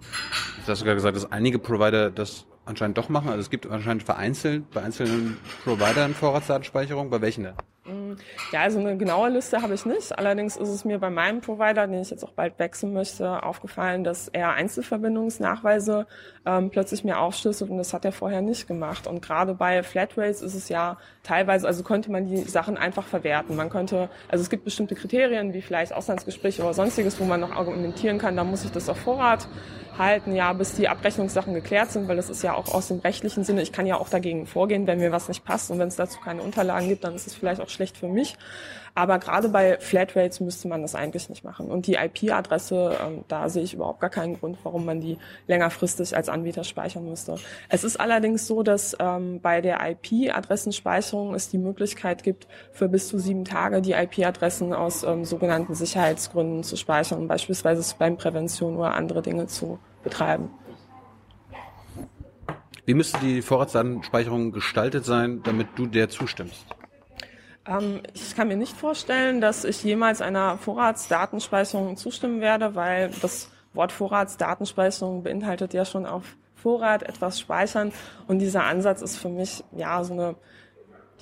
Du 0.66 0.72
hast 0.72 0.80
sogar 0.80 0.96
gesagt, 0.96 1.18
dass 1.18 1.32
einige 1.32 1.60
Provider 1.60 2.12
das 2.12 2.46
anscheinend 2.66 2.98
doch 2.98 3.10
machen. 3.10 3.30
Also 3.30 3.42
es 3.42 3.50
gibt 3.50 3.68
anscheinend 3.68 4.04
vereinzelt 4.04 4.72
bei 4.72 4.82
einzelnen 4.82 5.38
Providern 5.64 6.14
Vorratsdatenspeicherung. 6.14 7.10
Bei 7.10 7.22
welchen 7.22 7.44
denn? 7.44 7.54
Ja, 8.52 8.62
also 8.62 8.80
eine 8.80 8.96
genaue 8.96 9.30
Liste 9.30 9.64
habe 9.64 9.74
ich 9.74 9.88
nicht. 9.88 10.16
Allerdings 10.18 10.56
ist 10.56 10.70
es 10.70 10.86
mir 10.86 11.00
bei 11.00 11.10
meinem 11.10 11.42
Provider, 11.42 11.88
den 11.88 12.02
ich 12.02 12.12
jetzt 12.12 12.24
auch 12.24 12.32
bald 12.32 12.60
wechseln 12.60 12.94
möchte, 12.94 13.42
aufgefallen, 13.42 14.04
dass 14.04 14.28
er 14.28 14.52
Einzelverbindungsnachweise 14.54 16.06
ähm, 16.46 16.70
plötzlich 16.70 17.04
mir 17.04 17.20
aufschlüsselt 17.20 17.72
und 17.72 17.78
das 17.78 17.92
hat 17.92 18.06
er 18.06 18.12
vorher 18.12 18.42
nicht 18.42 18.68
gemacht. 18.68 19.08
Und 19.08 19.24
gerade 19.24 19.56
bei 19.56 19.82
Flatrates 19.82 20.44
ist 20.44 20.54
es 20.54 20.70
ja 20.70 20.98
teilweise, 21.24 21.66
also 21.66 21.82
könnte 21.82 22.12
man 22.12 22.28
die 22.28 22.44
Sachen 22.44 22.78
einfach 22.78 23.08
verwerten. 23.08 23.56
Man 23.56 23.72
könnte, 23.72 24.10
also 24.30 24.44
es 24.44 24.52
gibt 24.52 24.64
bestimmte 24.64 24.94
Kriterien, 24.94 25.54
wie 25.54 25.64
vielleicht 25.64 25.92
Auslandsgespräche 25.92 26.62
oder 26.62 26.76
sonstiges, 26.76 27.20
wo 27.20 27.24
man 27.24 27.40
noch 27.40 27.52
argumentieren 27.52 28.20
kann, 28.20 28.36
da 28.36 28.44
muss 28.44 28.64
ich 28.64 28.72
das 28.72 28.90
auf 28.90 28.98
Vorrat 28.98 29.48
halten, 29.98 30.36
ja, 30.36 30.54
bis 30.54 30.74
die 30.74 30.88
Abrechnungssachen 30.88 31.54
geklärt 31.54 31.92
sind, 31.92 32.08
weil 32.08 32.16
das 32.16 32.30
ist 32.30 32.44
ja 32.44 32.54
auch 32.54 32.74
aus 32.74 32.88
dem 32.88 33.00
rechtlichen 33.00 33.44
Sinne, 33.44 33.62
ich 33.62 33.72
kann 33.72 33.86
ja 33.86 33.98
auch 33.98 34.10
dagegen 34.10 34.46
vorgehen, 34.48 34.88
wenn 34.88 35.00
mir 35.00 35.12
was 35.12 35.28
nicht 35.28 35.46
passt 35.46 35.72
und 35.72 35.80
wenn 35.80 35.88
es 35.88 35.96
dazu 35.96 36.20
keine 36.20 36.42
Unterlagen 36.42 36.88
gibt, 36.88 37.04
dann 37.04 37.16
ist 37.16 37.28
es 37.28 37.36
vielleicht 37.36 37.62
auch 37.62 37.70
schlecht 37.70 37.98
für 37.98 38.08
mich. 38.08 38.38
Aber 38.94 39.20
gerade 39.20 39.50
bei 39.50 39.78
Flatrates 39.80 40.40
müsste 40.40 40.68
man 40.68 40.82
das 40.82 40.96
eigentlich 40.96 41.30
nicht 41.30 41.44
machen. 41.44 41.70
Und 41.70 41.88
die 41.88 41.96
IP-Adresse, 41.96 42.98
ähm, 43.06 43.24
da 43.28 43.50
sehe 43.50 43.64
ich 43.64 43.74
überhaupt 43.74 44.02
gar 44.02 44.10
keinen 44.10 44.38
Grund, 44.40 44.58
warum 44.64 44.86
man 44.86 45.00
die 45.00 45.18
längerfristig 45.48 46.16
als 46.16 46.30
Anbieter 46.30 46.64
speichern 46.64 47.06
müsste. 47.06 47.36
Es 47.70 47.84
ist 47.84 48.00
allerdings 48.00 48.48
so, 48.48 48.64
dass 48.64 48.96
ähm, 49.00 49.40
bei 49.42 49.62
der 49.62 49.80
IP-Adressenspeicherung 49.82 51.34
es 51.34 51.50
die 51.50 51.58
Möglichkeit 51.58 52.24
gibt, 52.24 52.48
für 52.72 52.90
bis 52.90 53.08
zu 53.08 53.18
sieben 53.18 53.46
Tage 53.46 53.82
die 53.82 53.94
IP-Adressen 53.94 54.74
aus 54.74 55.04
ähm, 55.04 55.24
sogenannten 55.24 55.74
Sicherheitsgründen 55.74 56.64
zu 56.64 56.76
speichern, 56.76 57.28
beispielsweise 57.28 57.84
Spam-Prävention 57.84 58.76
oder 58.76 58.94
andere 58.94 59.22
Dinge 59.22 59.48
zu 59.48 59.80
betreiben. 60.04 60.50
Wie 62.86 62.94
müsste 62.94 63.20
die 63.20 63.42
Vorratsdatenspeicherung 63.42 64.52
gestaltet 64.52 65.06
sein, 65.06 65.42
damit 65.44 65.68
du 65.76 65.86
der 65.86 66.10
zustimmst? 66.10 66.66
Ähm, 67.68 68.02
ich 68.14 68.36
kann 68.36 68.48
mir 68.48 68.58
nicht 68.58 68.76
vorstellen, 68.76 69.42
dass 69.42 69.64
ich 69.64 69.84
jemals 69.84 70.22
einer 70.22 70.58
Vorratsdatenspeicherung 70.58 71.98
zustimmen 71.98 72.42
werde, 72.42 72.76
weil 72.76 73.12
das 73.22 73.52
Wort 73.74 73.92
Vorratsdatenspeicherung 73.92 75.24
beinhaltet 75.24 75.74
ja 75.74 75.86
schon 75.86 76.06
auf 76.06 76.36
Vorrat 76.56 77.04
etwas 77.04 77.40
speichern 77.40 77.92
und 78.28 78.40
dieser 78.40 78.66
Ansatz 78.66 79.02
ist 79.02 79.18
für 79.18 79.30
mich 79.30 79.64
ja 79.72 80.04
so 80.04 80.14
eine 80.14 80.36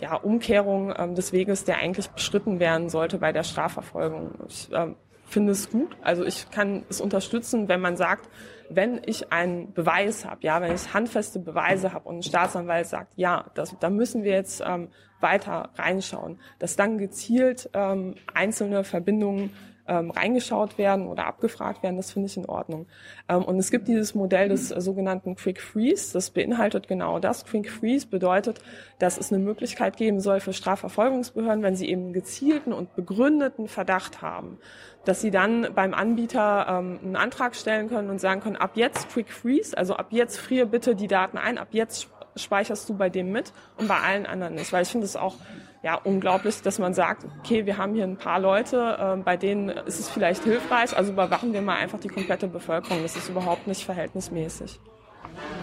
ja, 0.02 0.16
Umkehrung 0.16 0.94
ähm, 0.98 1.16
des 1.16 1.32
Weges, 1.32 1.64
der 1.64 1.78
eigentlich 1.78 2.10
beschritten 2.10 2.60
werden 2.60 2.90
sollte 2.90 3.20
bei 3.20 3.32
der 3.32 3.44
Strafverfolgung. 3.44 4.32
Ich 4.48 4.72
äh, 4.72 4.94
finde 5.26 5.52
es 5.52 5.70
gut, 5.70 5.96
also 6.02 6.26
ich 6.26 6.50
kann 6.52 6.84
es 6.90 7.00
unterstützen, 7.00 7.68
wenn 7.68 7.80
man 7.80 7.96
sagt, 7.96 8.30
wenn 8.70 9.02
ich 9.06 9.32
einen 9.32 9.74
Beweis 9.74 10.26
habe, 10.26 10.42
ja, 10.42 10.62
wenn 10.62 10.74
ich 10.74 10.94
handfeste 10.94 11.40
Beweise 11.40 11.94
habe 11.94 12.08
und 12.08 12.18
ein 12.18 12.24
Staatsanwalt 12.24 12.88
sagt, 12.88 13.14
ja, 13.16 13.46
das, 13.56 13.76
da 13.80 13.90
müssen 13.90 14.24
wir 14.24 14.34
jetzt 14.34 14.62
ähm, 14.66 14.90
weiter 15.22 15.70
reinschauen, 15.76 16.40
dass 16.60 16.76
dann 16.76 16.98
gezielt 16.98 17.70
ähm, 17.74 18.16
einzelne 18.34 18.84
Verbindungen 18.84 19.52
ähm, 19.90 20.12
reingeschaut 20.12 20.78
werden 20.78 21.08
oder 21.08 21.26
abgefragt 21.26 21.82
werden, 21.82 21.98
das 21.98 22.12
finde 22.12 22.28
ich 22.28 22.38
in 22.38 22.46
Ordnung. 22.46 22.86
Ähm, 23.28 23.44
und 23.44 23.58
es 23.58 23.72
gibt 23.72 23.88
dieses 23.88 24.14
Modell 24.14 24.50
des 24.50 24.72
äh, 24.72 24.80
sogenannten 24.80 25.36
Quick 25.36 25.60
Freeze, 25.60 26.14
das 26.14 26.30
beinhaltet 26.30 26.88
genau 26.88 27.20
das. 27.20 27.44
Quick 27.44 27.70
Freeze 27.70 28.08
bedeutet, 28.08 28.62
dass 29.00 29.18
es 29.18 29.34
eine 29.34 29.44
Möglichkeit 29.44 29.98
geben 29.98 30.20
soll 30.20 30.40
für 30.40 30.54
Strafverfolgungsbehörden, 30.54 31.64
wenn 31.64 31.76
sie 31.76 31.90
eben 31.90 32.14
gezielten 32.14 32.72
und 32.72 32.96
begründeten 32.96 33.68
Verdacht 33.68 34.22
haben, 34.22 34.60
dass 35.06 35.22
sie 35.22 35.32
dann 35.32 35.70
beim 35.74 35.96
Anbieter 35.96 36.68
ähm, 36.70 37.00
einen 37.04 37.16
Antrag 37.16 37.56
stellen 37.56 37.90
können 37.90 38.12
und 38.12 38.22
sagen 38.22 38.42
können, 38.42 38.58
ab 38.58 38.72
jetzt 38.76 39.10
Quick 39.10 39.32
Freeze, 39.32 39.76
also 39.76 39.96
ab 39.96 40.08
jetzt 40.12 40.38
friere 40.38 40.68
bitte 40.68 40.96
die 40.96 41.08
Daten 41.08 41.38
ein, 41.40 41.58
ab 41.58 41.70
jetzt 41.72 42.10
speicherst 42.36 42.88
du 42.90 42.96
bei 42.96 43.10
dem 43.10 43.32
mit 43.32 43.54
und 43.78 43.88
bei 43.88 44.00
allen 44.00 44.26
anderen 44.26 44.56
nicht. 44.56 44.72
Weil 44.72 44.84
ich 44.84 44.90
finde 44.90 45.06
es 45.06 45.16
auch 45.16 45.36
ja, 45.82 45.96
unglaublich, 45.96 46.62
dass 46.62 46.80
man 46.80 46.94
sagt, 46.94 47.26
okay, 47.40 47.66
wir 47.66 47.78
haben 47.78 47.94
hier 47.94 48.04
ein 48.04 48.18
paar 48.18 48.40
Leute, 48.40 48.98
äh, 49.00 49.22
bei 49.22 49.38
denen 49.38 49.70
ist 49.70 50.00
es 50.00 50.10
vielleicht 50.10 50.44
hilfreich, 50.44 50.96
also 50.96 51.14
überwachen 51.14 51.54
wir 51.54 51.62
mal 51.62 51.78
einfach 51.78 52.00
die 52.00 52.10
komplette 52.10 52.48
Bevölkerung. 52.48 53.02
Das 53.02 53.16
ist 53.16 53.30
überhaupt 53.30 53.68
nicht 53.68 53.86
verhältnismäßig. 53.86 54.80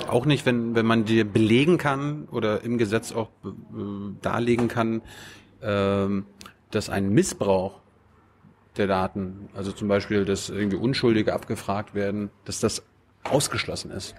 Auch 0.08 0.24
nicht, 0.24 0.46
wenn, 0.46 0.74
wenn 0.74 0.86
man 0.86 1.04
dir 1.04 1.24
belegen 1.24 1.76
kann 1.76 2.28
oder 2.30 2.62
im 2.62 2.78
Gesetz 2.78 3.12
auch 3.12 3.28
äh, 3.44 3.48
darlegen 4.22 4.68
kann, 4.68 5.02
äh, 5.60 6.06
dass 6.70 6.88
ein 6.88 7.10
Missbrauch 7.10 7.80
der 8.76 8.86
Daten, 8.86 9.48
also 9.54 9.72
zum 9.72 9.88
Beispiel, 9.88 10.24
dass 10.24 10.48
irgendwie 10.48 10.76
Unschuldige 10.76 11.32
abgefragt 11.32 11.94
werden, 11.94 12.30
dass 12.44 12.60
das 12.60 12.82
ausgeschlossen 13.24 13.90
ist. 13.90 14.14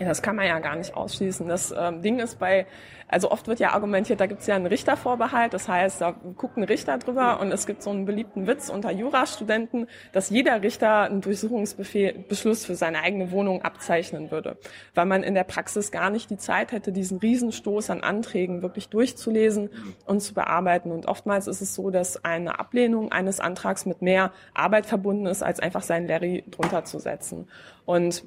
Ja, 0.00 0.06
das 0.06 0.22
kann 0.22 0.36
man 0.36 0.46
ja 0.46 0.60
gar 0.60 0.76
nicht 0.76 0.94
ausschließen. 0.94 1.48
Das 1.48 1.74
ähm, 1.76 2.02
Ding 2.02 2.20
ist 2.20 2.38
bei, 2.38 2.66
also 3.08 3.32
oft 3.32 3.48
wird 3.48 3.58
ja 3.58 3.72
argumentiert, 3.72 4.20
da 4.20 4.26
gibt 4.26 4.42
es 4.42 4.46
ja 4.46 4.54
einen 4.54 4.66
Richtervorbehalt, 4.66 5.52
das 5.54 5.66
heißt, 5.66 6.00
da 6.00 6.12
guckt 6.12 6.56
ein 6.56 6.62
Richter 6.62 6.98
drüber 6.98 7.40
und 7.40 7.50
es 7.50 7.66
gibt 7.66 7.82
so 7.82 7.90
einen 7.90 8.04
beliebten 8.04 8.46
Witz 8.46 8.68
unter 8.68 8.92
Jurastudenten, 8.92 9.88
dass 10.12 10.30
jeder 10.30 10.62
Richter 10.62 11.02
einen 11.02 11.20
Durchsuchungsbeschluss 11.20 12.64
für 12.64 12.76
seine 12.76 13.02
eigene 13.02 13.32
Wohnung 13.32 13.62
abzeichnen 13.62 14.30
würde, 14.30 14.56
weil 14.94 15.06
man 15.06 15.24
in 15.24 15.34
der 15.34 15.44
Praxis 15.44 15.90
gar 15.90 16.10
nicht 16.10 16.30
die 16.30 16.38
Zeit 16.38 16.70
hätte, 16.70 16.92
diesen 16.92 17.18
Riesenstoß 17.18 17.90
an 17.90 18.02
Anträgen 18.02 18.62
wirklich 18.62 18.90
durchzulesen 18.90 19.70
und 20.06 20.20
zu 20.20 20.32
bearbeiten. 20.32 20.92
Und 20.92 21.06
oftmals 21.06 21.48
ist 21.48 21.60
es 21.60 21.74
so, 21.74 21.90
dass 21.90 22.24
eine 22.24 22.60
Ablehnung 22.60 23.10
eines 23.10 23.40
Antrags 23.40 23.84
mit 23.84 24.00
mehr 24.00 24.32
Arbeit 24.54 24.86
verbunden 24.86 25.26
ist, 25.26 25.42
als 25.42 25.58
einfach 25.58 25.82
seinen 25.82 26.06
Larry 26.06 26.44
drunter 26.50 26.84
zu 26.84 27.00
setzen. 27.00 27.48
Und 27.84 28.22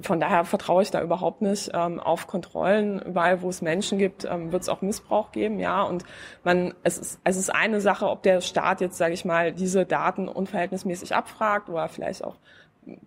von 0.00 0.20
daher 0.20 0.44
vertraue 0.44 0.82
ich 0.82 0.90
da 0.90 1.00
überhaupt 1.00 1.40
nicht 1.40 1.70
ähm, 1.72 2.00
auf 2.00 2.26
Kontrollen. 2.26 3.00
Überall, 3.00 3.40
wo 3.40 3.48
es 3.48 3.62
Menschen 3.62 3.98
gibt, 3.98 4.24
ähm, 4.24 4.52
wird 4.52 4.62
es 4.62 4.68
auch 4.68 4.82
Missbrauch 4.82 5.32
geben, 5.32 5.58
ja. 5.58 5.82
Und 5.82 6.04
man, 6.44 6.74
es 6.82 6.98
ist, 6.98 7.20
es 7.24 7.36
ist 7.36 7.54
eine 7.54 7.80
Sache, 7.80 8.08
ob 8.08 8.22
der 8.22 8.42
Staat 8.42 8.82
jetzt, 8.82 8.98
sage 8.98 9.14
ich 9.14 9.24
mal, 9.24 9.52
diese 9.52 9.86
Daten 9.86 10.28
unverhältnismäßig 10.28 11.14
abfragt 11.14 11.70
oder 11.70 11.88
vielleicht 11.88 12.24
auch 12.24 12.36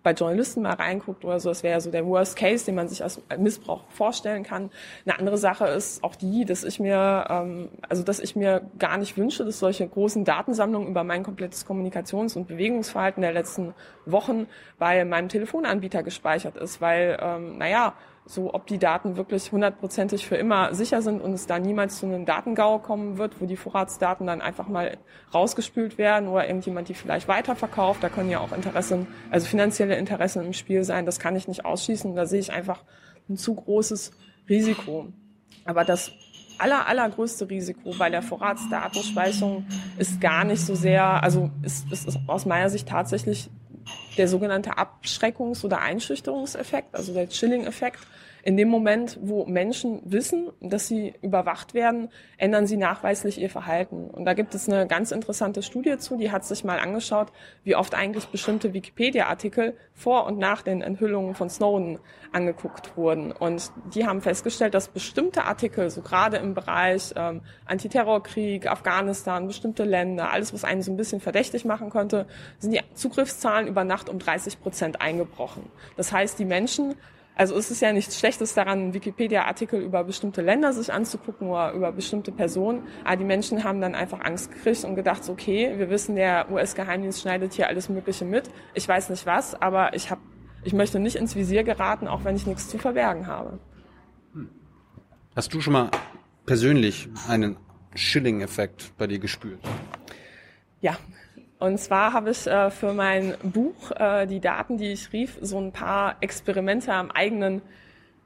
bei 0.02 0.12
Journalisten 0.12 0.62
mal 0.62 0.74
reinguckt 0.74 1.24
oder 1.24 1.40
so, 1.40 1.48
das 1.48 1.62
wäre 1.62 1.74
ja 1.74 1.80
so 1.80 1.90
der 1.90 2.06
Worst 2.06 2.36
Case, 2.36 2.64
den 2.64 2.74
man 2.74 2.88
sich 2.88 3.02
als 3.02 3.20
Missbrauch 3.38 3.84
vorstellen 3.88 4.42
kann. 4.42 4.70
Eine 5.06 5.18
andere 5.18 5.38
Sache 5.38 5.66
ist 5.66 6.04
auch 6.04 6.14
die, 6.14 6.44
dass 6.44 6.64
ich 6.64 6.80
mir, 6.80 7.26
ähm, 7.28 7.68
also 7.88 8.02
dass 8.02 8.20
ich 8.20 8.36
mir 8.36 8.62
gar 8.78 8.98
nicht 8.98 9.16
wünsche, 9.16 9.44
dass 9.44 9.58
solche 9.58 9.88
großen 9.88 10.24
Datensammlungen 10.24 10.88
über 10.88 11.04
mein 11.04 11.22
komplettes 11.22 11.66
Kommunikations- 11.66 12.36
und 12.36 12.46
Bewegungsverhalten 12.46 13.22
der 13.22 13.32
letzten 13.32 13.74
Wochen 14.04 14.46
bei 14.78 15.04
meinem 15.04 15.28
Telefonanbieter 15.28 16.02
gespeichert 16.02 16.56
ist, 16.56 16.80
weil, 16.80 17.18
ähm, 17.20 17.58
naja, 17.58 17.94
so 18.30 18.54
ob 18.54 18.66
die 18.66 18.78
Daten 18.78 19.16
wirklich 19.16 19.50
hundertprozentig 19.50 20.26
für 20.26 20.36
immer 20.36 20.72
sicher 20.72 21.02
sind 21.02 21.20
und 21.20 21.32
es 21.32 21.46
da 21.46 21.58
niemals 21.58 21.98
zu 21.98 22.06
einem 22.06 22.24
Datengau 22.24 22.78
kommen 22.78 23.18
wird, 23.18 23.40
wo 23.40 23.46
die 23.46 23.56
Vorratsdaten 23.56 24.26
dann 24.26 24.40
einfach 24.40 24.68
mal 24.68 24.98
rausgespült 25.34 25.98
werden 25.98 26.28
oder 26.28 26.46
irgendjemand 26.46 26.88
die 26.88 26.94
vielleicht 26.94 27.26
weiterverkauft. 27.26 28.02
Da 28.02 28.08
können 28.08 28.30
ja 28.30 28.38
auch 28.38 28.52
Interessen, 28.52 29.08
also 29.30 29.46
finanzielle 29.46 29.96
Interessen 29.96 30.44
im 30.44 30.52
Spiel 30.52 30.84
sein. 30.84 31.06
Das 31.06 31.18
kann 31.18 31.34
ich 31.34 31.48
nicht 31.48 31.64
ausschließen. 31.64 32.14
Da 32.14 32.26
sehe 32.26 32.40
ich 32.40 32.52
einfach 32.52 32.84
ein 33.28 33.36
zu 33.36 33.54
großes 33.54 34.12
Risiko. 34.48 35.08
Aber 35.64 35.84
das 35.84 36.12
aller, 36.60 36.86
allergrößte 36.86 37.48
Risiko 37.48 37.94
bei 37.98 38.10
der 38.10 38.22
Vorratsdatenspeicherung 38.22 39.66
ist 39.98 40.20
gar 40.20 40.44
nicht 40.44 40.60
so 40.60 40.74
sehr, 40.74 41.22
also 41.22 41.50
ist, 41.62 41.90
ist, 41.90 42.06
ist 42.08 42.18
aus 42.26 42.46
meiner 42.46 42.70
Sicht 42.70 42.88
tatsächlich 42.88 43.50
der 44.16 44.28
sogenannte 44.28 44.72
Abschreckungs- 44.72 45.64
oder 45.64 45.80
Einschüchterungseffekt, 45.80 46.94
also 46.94 47.12
der 47.12 47.28
Chilling-Effekt. 47.28 48.00
In 48.42 48.56
dem 48.56 48.68
Moment, 48.68 49.18
wo 49.20 49.44
Menschen 49.44 50.00
wissen, 50.04 50.50
dass 50.60 50.88
sie 50.88 51.14
überwacht 51.22 51.74
werden, 51.74 52.08
ändern 52.38 52.66
sie 52.66 52.76
nachweislich 52.76 53.40
ihr 53.40 53.50
Verhalten. 53.50 54.08
Und 54.08 54.24
da 54.24 54.34
gibt 54.34 54.54
es 54.54 54.68
eine 54.68 54.86
ganz 54.86 55.10
interessante 55.10 55.62
Studie 55.62 55.98
zu, 55.98 56.16
die 56.16 56.30
hat 56.30 56.44
sich 56.44 56.64
mal 56.64 56.78
angeschaut, 56.78 57.32
wie 57.64 57.76
oft 57.76 57.94
eigentlich 57.94 58.26
bestimmte 58.26 58.72
Wikipedia-Artikel 58.72 59.76
vor 59.94 60.26
und 60.26 60.38
nach 60.38 60.62
den 60.62 60.80
Enthüllungen 60.80 61.34
von 61.34 61.50
Snowden 61.50 61.98
angeguckt 62.32 62.96
wurden. 62.96 63.32
Und 63.32 63.70
die 63.94 64.06
haben 64.06 64.22
festgestellt, 64.22 64.74
dass 64.74 64.88
bestimmte 64.88 65.44
Artikel, 65.44 65.90
so 65.90 66.00
gerade 66.00 66.38
im 66.38 66.54
Bereich 66.54 67.12
ähm, 67.16 67.42
Antiterrorkrieg, 67.66 68.66
Afghanistan, 68.66 69.46
bestimmte 69.46 69.84
Länder, 69.84 70.30
alles, 70.30 70.54
was 70.54 70.64
einen 70.64 70.82
so 70.82 70.90
ein 70.90 70.96
bisschen 70.96 71.20
verdächtig 71.20 71.64
machen 71.64 71.90
konnte, 71.90 72.26
sind 72.58 72.72
die 72.72 72.80
Zugriffszahlen 72.94 73.68
über 73.68 73.84
Nacht 73.84 74.08
um 74.08 74.18
30 74.18 74.60
Prozent 74.60 75.00
eingebrochen. 75.00 75.64
Das 75.96 76.12
heißt, 76.12 76.38
die 76.38 76.44
Menschen 76.44 76.94
also 77.34 77.56
es 77.56 77.70
ist 77.70 77.80
ja 77.80 77.92
nichts 77.92 78.18
Schlechtes 78.18 78.54
daran, 78.54 78.92
Wikipedia-Artikel 78.92 79.80
über 79.80 80.04
bestimmte 80.04 80.42
Länder 80.42 80.72
sich 80.72 80.92
anzugucken 80.92 81.48
oder 81.48 81.72
über 81.72 81.92
bestimmte 81.92 82.32
Personen. 82.32 82.86
Aber 83.04 83.16
die 83.16 83.24
Menschen 83.24 83.64
haben 83.64 83.80
dann 83.80 83.94
einfach 83.94 84.20
Angst 84.20 84.52
gekriegt 84.52 84.84
und 84.84 84.94
gedacht, 84.94 85.28
okay, 85.28 85.72
wir 85.78 85.88
wissen, 85.88 86.16
der 86.16 86.50
US-Geheimdienst 86.50 87.22
schneidet 87.22 87.54
hier 87.54 87.68
alles 87.68 87.88
Mögliche 87.88 88.24
mit. 88.24 88.50
Ich 88.74 88.86
weiß 88.86 89.10
nicht 89.10 89.24
was, 89.26 89.60
aber 89.60 89.94
ich 89.94 90.10
habe, 90.10 90.20
ich 90.64 90.74
möchte 90.74 90.98
nicht 90.98 91.16
ins 91.16 91.34
Visier 91.34 91.64
geraten, 91.64 92.08
auch 92.08 92.24
wenn 92.24 92.36
ich 92.36 92.46
nichts 92.46 92.68
zu 92.68 92.78
verbergen 92.78 93.26
habe. 93.26 93.58
Hast 95.34 95.54
du 95.54 95.60
schon 95.60 95.72
mal 95.72 95.90
persönlich 96.44 97.08
einen 97.28 97.56
Schilling-Effekt 97.94 98.92
bei 98.98 99.06
dir 99.06 99.18
gespürt? 99.18 99.60
Ja, 100.80 100.98
und 101.60 101.78
zwar 101.78 102.12
habe 102.12 102.30
ich 102.30 102.46
äh, 102.46 102.70
für 102.70 102.92
mein 102.92 103.34
Buch 103.42 103.90
äh, 103.92 104.26
die 104.26 104.40
Daten, 104.40 104.78
die 104.78 104.92
ich 104.92 105.12
rief, 105.12 105.38
so 105.42 105.58
ein 105.58 105.72
paar 105.72 106.16
Experimente 106.20 106.92
am 106.92 107.10
eigenen 107.10 107.62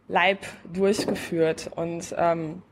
Leib 0.07 0.39
durchgeführt. 0.73 1.71
Und 1.75 2.15
ähm, 2.17 2.63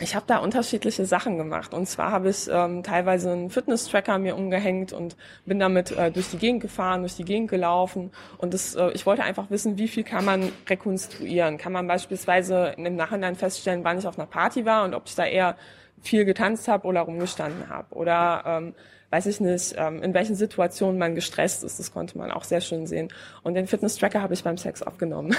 ich 0.00 0.16
habe 0.16 0.24
da 0.26 0.38
unterschiedliche 0.38 1.06
Sachen 1.06 1.36
gemacht. 1.36 1.74
Und 1.74 1.86
zwar 1.86 2.10
habe 2.10 2.30
ich 2.30 2.48
ähm, 2.50 2.82
teilweise 2.82 3.30
einen 3.32 3.50
Fitness-Tracker 3.50 4.18
mir 4.18 4.36
umgehängt 4.36 4.92
und 4.92 5.16
bin 5.44 5.58
damit 5.58 5.92
äh, 5.92 6.10
durch 6.10 6.30
die 6.30 6.38
Gegend 6.38 6.62
gefahren, 6.62 7.00
durch 7.00 7.16
die 7.16 7.24
Gegend 7.24 7.50
gelaufen. 7.50 8.10
Und 8.38 8.54
das, 8.54 8.74
äh, 8.74 8.90
ich 8.92 9.06
wollte 9.06 9.22
einfach 9.22 9.50
wissen, 9.50 9.78
wie 9.78 9.88
viel 9.88 10.04
kann 10.04 10.24
man 10.24 10.50
rekonstruieren? 10.68 11.58
Kann 11.58 11.72
man 11.72 11.86
beispielsweise 11.86 12.74
im 12.76 12.96
Nachhinein 12.96 13.36
feststellen, 13.36 13.84
wann 13.84 13.98
ich 13.98 14.06
auf 14.06 14.18
einer 14.18 14.26
Party 14.26 14.64
war 14.64 14.84
und 14.84 14.94
ob 14.94 15.06
ich 15.06 15.14
da 15.14 15.26
eher 15.26 15.56
viel 16.00 16.24
getanzt 16.24 16.66
habe 16.66 16.86
oder 16.86 17.02
rumgestanden 17.02 17.68
habe? 17.68 17.94
Oder 17.94 18.42
ähm, 18.46 18.74
weiß 19.10 19.26
ich 19.26 19.40
nicht, 19.40 19.74
ähm, 19.78 20.02
in 20.02 20.14
welchen 20.14 20.34
Situationen 20.34 20.98
man 20.98 21.14
gestresst 21.14 21.64
ist. 21.64 21.78
Das 21.78 21.92
konnte 21.92 22.18
man 22.18 22.30
auch 22.30 22.44
sehr 22.44 22.60
schön 22.60 22.86
sehen. 22.86 23.08
Und 23.42 23.54
den 23.54 23.66
Fitness-Tracker 23.66 24.22
habe 24.22 24.34
ich 24.34 24.44
beim 24.44 24.58
Sex 24.58 24.82
aufgenommen. 24.82 25.34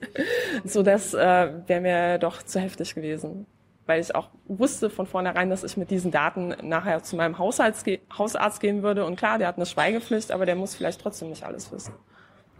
so 0.64 0.82
das 0.82 1.14
äh, 1.14 1.50
wäre 1.66 1.80
mir 1.80 2.18
doch 2.18 2.42
zu 2.42 2.60
heftig 2.60 2.94
gewesen. 2.94 3.46
Weil 3.86 4.02
ich 4.02 4.14
auch 4.14 4.28
wusste 4.46 4.90
von 4.90 5.06
vornherein, 5.06 5.48
dass 5.48 5.64
ich 5.64 5.78
mit 5.78 5.90
diesen 5.90 6.10
Daten 6.10 6.54
nachher 6.62 7.02
zu 7.02 7.16
meinem 7.16 7.38
Hausarzt, 7.38 7.86
Hausarzt 8.16 8.60
gehen 8.60 8.82
würde. 8.82 9.06
Und 9.06 9.16
klar, 9.16 9.38
der 9.38 9.48
hat 9.48 9.56
eine 9.56 9.64
Schweigepflicht, 9.64 10.30
aber 10.30 10.44
der 10.44 10.56
muss 10.56 10.74
vielleicht 10.74 11.00
trotzdem 11.00 11.30
nicht 11.30 11.44
alles 11.44 11.72
wissen. 11.72 11.94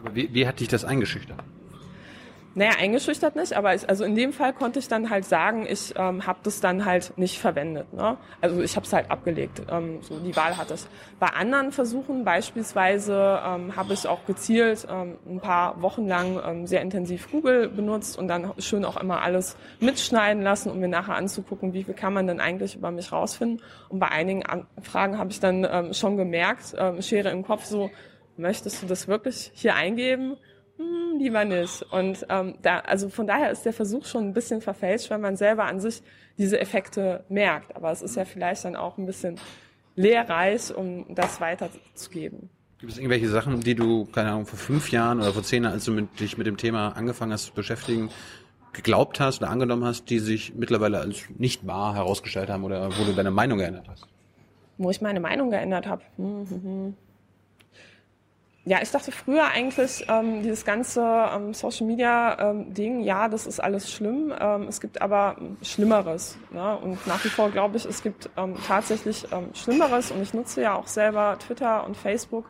Aber 0.00 0.14
wie, 0.14 0.32
wie 0.32 0.46
hat 0.46 0.60
dich 0.60 0.68
das 0.68 0.86
eingeschüchtert? 0.86 1.38
Naja, 2.58 2.72
eingeschüchtert 2.76 3.36
nicht, 3.36 3.52
aber 3.52 3.76
ich, 3.76 3.88
also 3.88 4.02
in 4.02 4.16
dem 4.16 4.32
Fall 4.32 4.52
konnte 4.52 4.80
ich 4.80 4.88
dann 4.88 5.10
halt 5.10 5.24
sagen, 5.24 5.64
ich 5.70 5.94
ähm, 5.96 6.26
habe 6.26 6.40
das 6.42 6.60
dann 6.60 6.84
halt 6.84 7.16
nicht 7.16 7.38
verwendet. 7.38 7.92
Ne? 7.92 8.16
Also 8.40 8.60
ich 8.62 8.74
habe 8.74 8.84
es 8.84 8.92
halt 8.92 9.12
abgelegt. 9.12 9.62
Ähm, 9.70 10.00
so 10.02 10.18
die 10.18 10.34
Wahl 10.34 10.56
hatte 10.56 10.74
ich. 10.74 10.84
Bei 11.20 11.28
anderen 11.28 11.70
Versuchen 11.70 12.24
beispielsweise 12.24 13.40
ähm, 13.46 13.76
habe 13.76 13.94
ich 13.94 14.08
auch 14.08 14.26
gezielt 14.26 14.88
ähm, 14.90 15.18
ein 15.28 15.38
paar 15.38 15.80
Wochen 15.82 16.08
lang 16.08 16.40
ähm, 16.44 16.66
sehr 16.66 16.82
intensiv 16.82 17.30
Google 17.30 17.68
benutzt 17.68 18.18
und 18.18 18.26
dann 18.26 18.52
schön 18.58 18.84
auch 18.84 18.96
immer 18.96 19.22
alles 19.22 19.56
mitschneiden 19.78 20.42
lassen, 20.42 20.72
um 20.72 20.80
mir 20.80 20.88
nachher 20.88 21.14
anzugucken, 21.14 21.74
wie 21.74 21.84
viel 21.84 21.94
kann 21.94 22.12
man 22.12 22.26
denn 22.26 22.40
eigentlich 22.40 22.74
über 22.74 22.90
mich 22.90 23.12
rausfinden. 23.12 23.62
Und 23.88 24.00
bei 24.00 24.08
einigen 24.08 24.42
Fragen 24.82 25.16
habe 25.16 25.30
ich 25.30 25.38
dann 25.38 25.64
ähm, 25.70 25.94
schon 25.94 26.16
gemerkt, 26.16 26.74
ähm, 26.76 27.00
Schere 27.02 27.30
im 27.30 27.44
Kopf 27.44 27.66
so, 27.66 27.88
möchtest 28.36 28.82
du 28.82 28.86
das 28.88 29.06
wirklich 29.06 29.52
hier 29.54 29.76
eingeben? 29.76 30.36
Hm, 30.78 31.18
lieber 31.18 31.44
nicht. 31.44 31.82
Und 31.90 32.24
ähm, 32.28 32.54
da, 32.62 32.78
also 32.80 33.08
von 33.08 33.26
daher 33.26 33.50
ist 33.50 33.64
der 33.64 33.72
Versuch 33.72 34.06
schon 34.06 34.28
ein 34.28 34.32
bisschen 34.32 34.60
verfälscht, 34.60 35.10
weil 35.10 35.18
man 35.18 35.36
selber 35.36 35.64
an 35.64 35.80
sich 35.80 36.02
diese 36.38 36.60
Effekte 36.60 37.24
merkt. 37.28 37.74
Aber 37.74 37.90
es 37.90 38.00
ist 38.00 38.16
ja 38.16 38.24
vielleicht 38.24 38.64
dann 38.64 38.76
auch 38.76 38.96
ein 38.96 39.06
bisschen 39.06 39.36
lehrreich, 39.96 40.74
um 40.74 41.04
das 41.14 41.40
weiterzugeben. 41.40 42.48
Gibt 42.78 42.92
es 42.92 42.98
irgendwelche 42.98 43.28
Sachen, 43.28 43.60
die 43.60 43.74
du, 43.74 44.04
keine 44.04 44.30
Ahnung, 44.30 44.46
vor 44.46 44.58
fünf 44.58 44.92
Jahren 44.92 45.18
oder 45.18 45.32
vor 45.32 45.42
zehn 45.42 45.64
Jahren, 45.64 45.72
als 45.72 45.84
du 45.84 45.90
mit, 45.90 46.20
dich 46.20 46.38
mit 46.38 46.46
dem 46.46 46.56
Thema 46.56 46.90
angefangen 46.90 47.32
hast 47.32 47.46
zu 47.46 47.52
beschäftigen, 47.52 48.10
geglaubt 48.72 49.18
hast 49.18 49.42
oder 49.42 49.50
angenommen 49.50 49.84
hast, 49.84 50.08
die 50.10 50.20
sich 50.20 50.54
mittlerweile 50.54 51.00
als 51.00 51.24
nicht 51.36 51.66
wahr 51.66 51.96
herausgestellt 51.96 52.50
haben 52.50 52.62
oder 52.62 52.96
wo 52.96 53.04
du 53.04 53.12
deine 53.14 53.32
Meinung 53.32 53.58
geändert 53.58 53.88
hast? 53.88 54.06
Wo 54.76 54.90
ich 54.90 55.00
meine 55.00 55.18
Meinung 55.18 55.50
geändert 55.50 55.88
habe. 55.88 56.02
Hm, 56.16 56.48
hm, 56.48 56.62
hm. 56.62 56.94
Ja, 58.68 58.80
ich 58.82 58.90
dachte 58.90 59.12
früher 59.12 59.46
eigentlich, 59.46 60.04
ähm, 60.10 60.42
dieses 60.42 60.62
ganze 60.62 61.00
ähm, 61.34 61.54
Social 61.54 61.86
Media 61.86 62.50
ähm, 62.50 62.74
Ding, 62.74 63.00
ja, 63.00 63.28
das 63.28 63.46
ist 63.46 63.60
alles 63.60 63.90
schlimm. 63.90 64.30
Ähm, 64.38 64.66
es 64.68 64.82
gibt 64.82 65.00
aber 65.00 65.36
Schlimmeres. 65.62 66.36
Ne? 66.50 66.76
Und 66.76 67.06
nach 67.06 67.24
wie 67.24 67.30
vor 67.30 67.50
glaube 67.50 67.78
ich, 67.78 67.86
es 67.86 68.02
gibt 68.02 68.28
ähm, 68.36 68.56
tatsächlich 68.66 69.26
ähm, 69.32 69.54
Schlimmeres. 69.54 70.10
Und 70.10 70.20
ich 70.20 70.34
nutze 70.34 70.60
ja 70.60 70.74
auch 70.74 70.86
selber 70.86 71.38
Twitter 71.38 71.86
und 71.86 71.96
Facebook. 71.96 72.44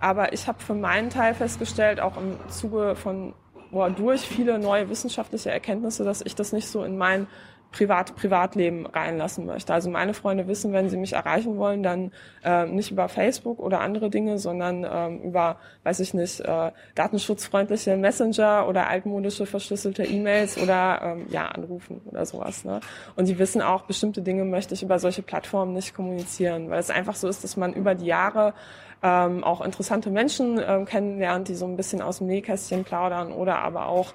Aber 0.00 0.32
ich 0.32 0.48
habe 0.48 0.58
für 0.58 0.72
meinen 0.72 1.10
Teil 1.10 1.34
festgestellt, 1.34 2.00
auch 2.00 2.16
im 2.16 2.38
Zuge 2.48 2.96
von 2.96 3.34
oder 3.70 3.90
durch 3.90 4.22
viele 4.22 4.58
neue 4.58 4.88
wissenschaftliche 4.88 5.50
Erkenntnisse, 5.50 6.02
dass 6.02 6.22
ich 6.22 6.34
das 6.34 6.54
nicht 6.54 6.68
so 6.68 6.82
in 6.82 6.96
mein 6.96 7.26
Privat 7.70 8.16
Privatleben 8.16 8.86
reinlassen 8.86 9.44
möchte. 9.44 9.74
Also 9.74 9.90
meine 9.90 10.14
Freunde 10.14 10.48
wissen, 10.48 10.72
wenn 10.72 10.88
sie 10.88 10.96
mich 10.96 11.12
erreichen 11.12 11.58
wollen, 11.58 11.82
dann 11.82 12.12
äh, 12.42 12.64
nicht 12.66 12.90
über 12.90 13.08
Facebook 13.08 13.58
oder 13.58 13.80
andere 13.80 14.08
Dinge, 14.08 14.38
sondern 14.38 14.86
ähm, 14.90 15.20
über, 15.20 15.56
weiß 15.82 16.00
ich 16.00 16.14
nicht, 16.14 16.40
äh, 16.40 16.72
datenschutzfreundliche 16.94 17.96
Messenger 17.96 18.66
oder 18.68 18.88
altmodische 18.88 19.44
verschlüsselte 19.44 20.04
E-Mails 20.04 20.56
oder 20.56 21.00
ähm, 21.02 21.26
ja 21.28 21.46
anrufen 21.46 22.00
oder 22.06 22.24
sowas. 22.24 22.64
Ne? 22.64 22.80
Und 23.16 23.28
die 23.28 23.38
wissen 23.38 23.60
auch, 23.60 23.82
bestimmte 23.82 24.22
Dinge 24.22 24.44
möchte 24.44 24.72
ich 24.72 24.82
über 24.82 24.98
solche 24.98 25.22
Plattformen 25.22 25.74
nicht 25.74 25.94
kommunizieren, 25.94 26.70
weil 26.70 26.80
es 26.80 26.90
einfach 26.90 27.16
so 27.16 27.28
ist, 27.28 27.44
dass 27.44 27.58
man 27.58 27.74
über 27.74 27.94
die 27.94 28.06
Jahre 28.06 28.54
ähm, 29.02 29.44
auch 29.44 29.60
interessante 29.60 30.10
Menschen 30.10 30.60
ähm, 30.66 30.86
kennenlernt, 30.86 31.48
die 31.48 31.54
so 31.54 31.66
ein 31.66 31.76
bisschen 31.76 32.00
aus 32.00 32.18
dem 32.18 32.28
Nähkästchen 32.28 32.84
plaudern 32.84 33.30
oder 33.32 33.58
aber 33.58 33.86
auch 33.88 34.14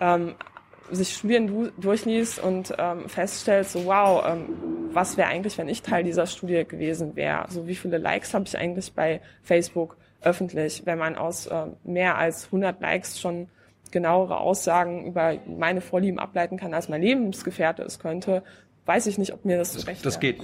ähm, 0.00 0.34
sich 0.90 1.14
Studien 1.14 1.72
durchliest 1.78 2.42
und 2.42 2.74
ähm, 2.78 3.08
feststellt, 3.08 3.68
so 3.68 3.84
wow, 3.86 4.24
ähm, 4.26 4.48
was 4.92 5.16
wäre 5.16 5.28
eigentlich, 5.28 5.56
wenn 5.58 5.68
ich 5.68 5.82
Teil 5.82 6.04
dieser 6.04 6.26
Studie 6.26 6.64
gewesen 6.64 7.16
wäre? 7.16 7.46
So 7.48 7.66
wie 7.66 7.74
viele 7.74 7.98
Likes 7.98 8.34
habe 8.34 8.44
ich 8.46 8.56
eigentlich 8.56 8.92
bei 8.92 9.20
Facebook 9.42 9.96
öffentlich? 10.20 10.82
Wenn 10.84 10.98
man 10.98 11.16
aus 11.16 11.48
ähm, 11.50 11.76
mehr 11.84 12.18
als 12.18 12.46
100 12.46 12.80
Likes 12.80 13.20
schon 13.20 13.48
genauere 13.90 14.38
Aussagen 14.40 15.06
über 15.06 15.36
meine 15.46 15.80
Vorlieben 15.80 16.18
ableiten 16.18 16.56
kann, 16.56 16.74
als 16.74 16.88
mein 16.88 17.02
Lebensgefährte 17.02 17.82
es 17.82 17.98
könnte, 17.98 18.42
weiß 18.86 19.06
ich 19.06 19.18
nicht, 19.18 19.32
ob 19.32 19.44
mir 19.44 19.58
das, 19.58 19.74
das 19.74 19.86
recht 19.86 20.04
Das 20.04 20.18
geht. 20.18 20.38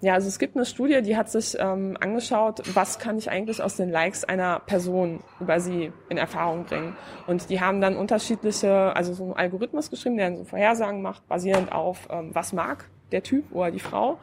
Ja, 0.00 0.14
also 0.14 0.28
es 0.28 0.38
gibt 0.38 0.56
eine 0.56 0.64
Studie, 0.64 1.02
die 1.02 1.16
hat 1.16 1.30
sich 1.30 1.56
ähm, 1.58 1.96
angeschaut, 2.00 2.62
was 2.74 2.98
kann 2.98 3.18
ich 3.18 3.30
eigentlich 3.30 3.62
aus 3.62 3.76
den 3.76 3.90
Likes 3.90 4.24
einer 4.24 4.60
Person 4.60 5.20
über 5.40 5.60
sie 5.60 5.92
in 6.08 6.16
Erfahrung 6.16 6.64
bringen. 6.64 6.96
Und 7.26 7.50
die 7.50 7.60
haben 7.60 7.80
dann 7.80 7.96
unterschiedliche, 7.96 8.94
also 8.94 9.12
so 9.12 9.24
einen 9.24 9.32
Algorithmus 9.34 9.90
geschrieben, 9.90 10.16
der 10.16 10.30
dann 10.30 10.38
so 10.38 10.44
Vorhersagen 10.44 11.02
macht, 11.02 11.26
basierend 11.28 11.72
auf, 11.72 12.08
ähm, 12.10 12.30
was 12.32 12.52
mag 12.52 12.88
der 13.10 13.22
Typ 13.22 13.52
oder 13.52 13.70
die 13.70 13.80
Frau. 13.80 14.18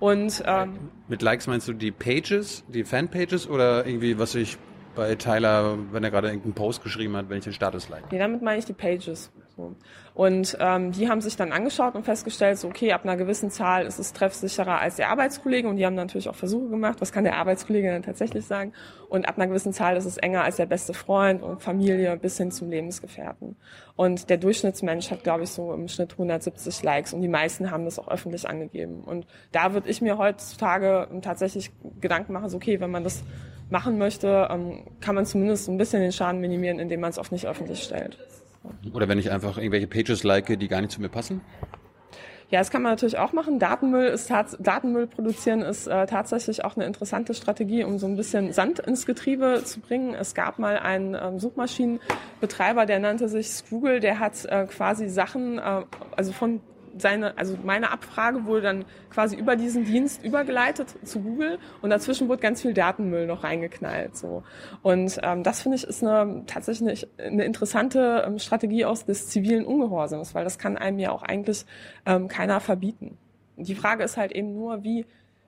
Und 0.00 0.42
ähm, 0.46 0.90
mit 1.06 1.22
Likes 1.22 1.46
meinst 1.46 1.68
du 1.68 1.74
die 1.74 1.92
Pages, 1.92 2.64
die 2.68 2.82
Fanpages 2.82 3.48
oder 3.48 3.86
irgendwie, 3.86 4.18
was 4.18 4.34
ich 4.34 4.58
bei 4.96 5.14
Tyler, 5.14 5.78
wenn 5.92 6.02
er 6.02 6.10
gerade 6.10 6.28
irgendeinen 6.28 6.54
Post 6.54 6.82
geschrieben 6.82 7.16
hat, 7.16 7.28
wenn 7.28 7.38
ich 7.38 7.44
den 7.44 7.52
Status 7.52 7.88
like? 7.88 8.10
Nee, 8.10 8.18
damit 8.18 8.42
meine 8.42 8.58
ich 8.58 8.64
die 8.64 8.72
Pages. 8.72 9.30
So. 9.56 9.74
Und 10.14 10.56
ähm, 10.60 10.92
die 10.92 11.08
haben 11.08 11.20
sich 11.20 11.36
dann 11.36 11.52
angeschaut 11.52 11.94
und 11.94 12.04
festgestellt, 12.04 12.58
so 12.58 12.68
okay, 12.68 12.92
ab 12.92 13.04
einer 13.04 13.16
gewissen 13.16 13.50
Zahl 13.50 13.86
ist 13.86 13.98
es 13.98 14.12
treffsicherer 14.12 14.78
als 14.78 14.96
der 14.96 15.10
Arbeitskollege 15.10 15.68
und 15.68 15.76
die 15.76 15.86
haben 15.86 15.94
natürlich 15.94 16.28
auch 16.28 16.34
Versuche 16.34 16.68
gemacht, 16.68 17.00
was 17.00 17.12
kann 17.12 17.24
der 17.24 17.36
Arbeitskollege 17.36 17.90
dann 17.90 18.02
tatsächlich 18.02 18.44
sagen 18.44 18.72
und 19.08 19.28
ab 19.28 19.36
einer 19.36 19.46
gewissen 19.46 19.72
Zahl 19.72 19.96
ist 19.96 20.06
es 20.06 20.16
enger 20.16 20.42
als 20.42 20.56
der 20.56 20.66
beste 20.66 20.94
Freund 20.94 21.42
und 21.42 21.62
Familie 21.62 22.16
bis 22.16 22.38
hin 22.38 22.50
zum 22.50 22.70
Lebensgefährten. 22.70 23.56
Und 23.94 24.30
der 24.30 24.38
Durchschnittsmensch 24.38 25.10
hat, 25.10 25.22
glaube 25.22 25.44
ich, 25.44 25.50
so 25.50 25.72
im 25.72 25.88
Schnitt 25.88 26.12
170 26.12 26.82
Likes 26.82 27.12
und 27.12 27.20
die 27.20 27.28
meisten 27.28 27.70
haben 27.70 27.84
das 27.84 27.98
auch 27.98 28.08
öffentlich 28.08 28.48
angegeben. 28.48 29.02
Und 29.04 29.26
da 29.52 29.74
würde 29.74 29.90
ich 29.90 30.00
mir 30.00 30.16
heutzutage 30.16 31.08
tatsächlich 31.20 31.70
Gedanken 32.00 32.32
machen, 32.32 32.48
so 32.48 32.56
okay, 32.56 32.80
wenn 32.80 32.90
man 32.90 33.04
das 33.04 33.22
machen 33.68 33.98
möchte, 33.98 34.48
ähm, 34.50 34.84
kann 35.00 35.14
man 35.14 35.26
zumindest 35.26 35.68
ein 35.68 35.78
bisschen 35.78 36.00
den 36.00 36.12
Schaden 36.12 36.40
minimieren, 36.40 36.78
indem 36.78 37.00
man 37.00 37.10
es 37.10 37.18
auch 37.18 37.30
nicht 37.30 37.46
öffentlich 37.46 37.82
stellt. 37.82 38.18
Oder 38.92 39.08
wenn 39.08 39.18
ich 39.18 39.30
einfach 39.30 39.58
irgendwelche 39.58 39.86
Pages 39.86 40.22
like, 40.22 40.58
die 40.58 40.68
gar 40.68 40.80
nicht 40.80 40.92
zu 40.92 41.00
mir 41.00 41.08
passen? 41.08 41.40
Ja, 42.52 42.58
das 42.58 42.70
kann 42.70 42.82
man 42.82 42.92
natürlich 42.92 43.16
auch 43.16 43.32
machen. 43.32 43.58
Datenmüll 43.58 44.08
ist 44.08 44.30
Datenmüll 44.30 45.06
produzieren 45.06 45.62
ist 45.62 45.86
äh, 45.86 46.04
tatsächlich 46.04 46.66
auch 46.66 46.76
eine 46.76 46.84
interessante 46.84 47.32
Strategie, 47.32 47.82
um 47.82 47.98
so 47.98 48.06
ein 48.06 48.14
bisschen 48.14 48.52
Sand 48.52 48.78
ins 48.78 49.06
Getriebe 49.06 49.62
zu 49.64 49.80
bringen. 49.80 50.14
Es 50.14 50.34
gab 50.34 50.58
mal 50.58 50.76
einen 50.76 51.14
ähm, 51.14 51.38
Suchmaschinenbetreiber, 51.38 52.84
der 52.84 52.98
nannte 52.98 53.30
sich 53.30 53.62
Google, 53.70 54.00
der 54.00 54.18
hat 54.18 54.44
äh, 54.44 54.66
quasi 54.66 55.08
Sachen, 55.08 55.58
äh, 55.58 55.84
also 56.14 56.32
von 56.32 56.60
seine, 57.02 57.36
also 57.36 57.58
meine 57.62 57.90
Abfrage 57.90 58.46
wurde 58.46 58.62
dann 58.62 58.84
quasi 59.10 59.36
über 59.36 59.56
diesen 59.56 59.84
Dienst 59.84 60.24
übergeleitet 60.24 60.94
zu 61.06 61.20
Google 61.20 61.58
und 61.82 61.90
dazwischen 61.90 62.28
wurde 62.28 62.40
ganz 62.40 62.62
viel 62.62 62.72
Datenmüll 62.72 63.26
noch 63.26 63.44
reingeknallt. 63.44 64.16
So. 64.16 64.42
Und 64.82 65.18
ähm, 65.22 65.42
das 65.42 65.62
finde 65.62 65.76
ich 65.76 65.84
ist 65.84 66.02
eine 66.02 66.44
tatsächlich 66.46 67.06
eine, 67.18 67.44
interessante 67.44 68.24
ähm, 68.26 68.38
Strategie 68.38 68.84
aus 68.84 69.04
des 69.04 69.28
zivilen 69.28 69.66
Ungehorsams, 69.66 70.34
weil 70.34 70.44
das 70.44 70.58
kann 70.58 70.78
einem 70.78 70.98
ja 70.98 71.10
auch 71.10 71.22
eigentlich 71.22 71.66
ähm, 72.06 72.28
keiner 72.28 72.60
verbieten. 72.60 73.18
Die 73.56 73.74
Frage 73.74 74.02
ist 74.02 74.16
halt 74.16 74.32
eben 74.32 74.54
nur, 74.54 74.82
wie 74.82 75.04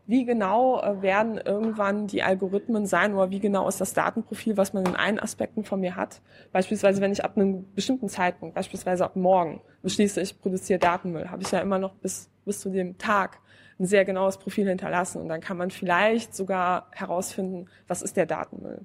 wie 0.07 0.25
genau 0.25 0.81
äh, 0.83 1.03
werden 1.03 1.39
irgendwann 1.39 2.07
die 2.07 2.23
Algorithmen 2.23 2.87
sein 2.87 3.15
oder 3.15 3.31
wie 3.31 3.41
genau 3.41 3.67
ist 3.69 3.81
das 3.81 3.95
Datenprofil, 3.95 4.57
was 4.57 4.73
man 4.73 4.85
in 4.85 4.97
allen 4.97 5.19
Aspekten 5.19 5.65
von 5.65 5.81
mir 5.81 5.97
hat. 5.97 6.21
Beispielsweise, 6.53 7.01
wenn 7.01 7.13
ich 7.13 7.25
ab 7.25 7.37
einem 7.37 7.73
bestimmten 7.75 8.09
Zeitpunkt, 8.09 8.55
beispielsweise 8.55 9.05
ab 9.05 9.17
morgen, 9.17 9.61
beschließe, 9.83 10.21
ich 10.21 10.39
produziere 10.41 10.79
Datenmüll, 10.79 11.31
habe 11.31 11.43
ich 11.43 11.51
ja 11.51 11.61
immer 11.61 11.79
noch 11.79 11.95
bis, 11.95 12.31
bis 12.45 12.61
zu 12.61 12.71
dem 12.71 12.99
Tag 12.99 13.39
ein 13.79 13.87
sehr 13.87 14.05
genaues 14.05 14.39
Profil 14.39 14.69
hinterlassen 14.69 15.21
und 15.21 15.29
dann 15.29 15.41
kann 15.41 15.57
man 15.57 15.71
vielleicht 15.71 16.35
sogar 16.35 16.89
herausfinden, 16.93 17.67
was 17.89 18.03
ist 18.03 18.17
der 18.17 18.27
Datenmüll. 18.27 18.83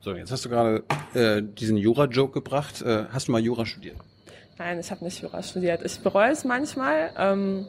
So, 0.00 0.14
jetzt 0.14 0.32
hast 0.32 0.46
du 0.46 0.48
gerade 0.48 0.84
äh, 1.12 1.42
diesen 1.42 1.76
Jura-Joke 1.76 2.32
gebracht. 2.32 2.80
Äh, 2.80 3.04
hast 3.10 3.28
du 3.28 3.32
mal 3.32 3.40
Jura 3.42 3.66
studiert? 3.66 3.96
Nein, 4.56 4.80
ich 4.80 4.90
habe 4.90 5.04
nicht 5.04 5.20
Jura 5.20 5.42
studiert. 5.42 5.82
Ich 5.84 6.00
bereue 6.00 6.30
es 6.30 6.44
manchmal, 6.44 7.10
ähm, 7.18 7.66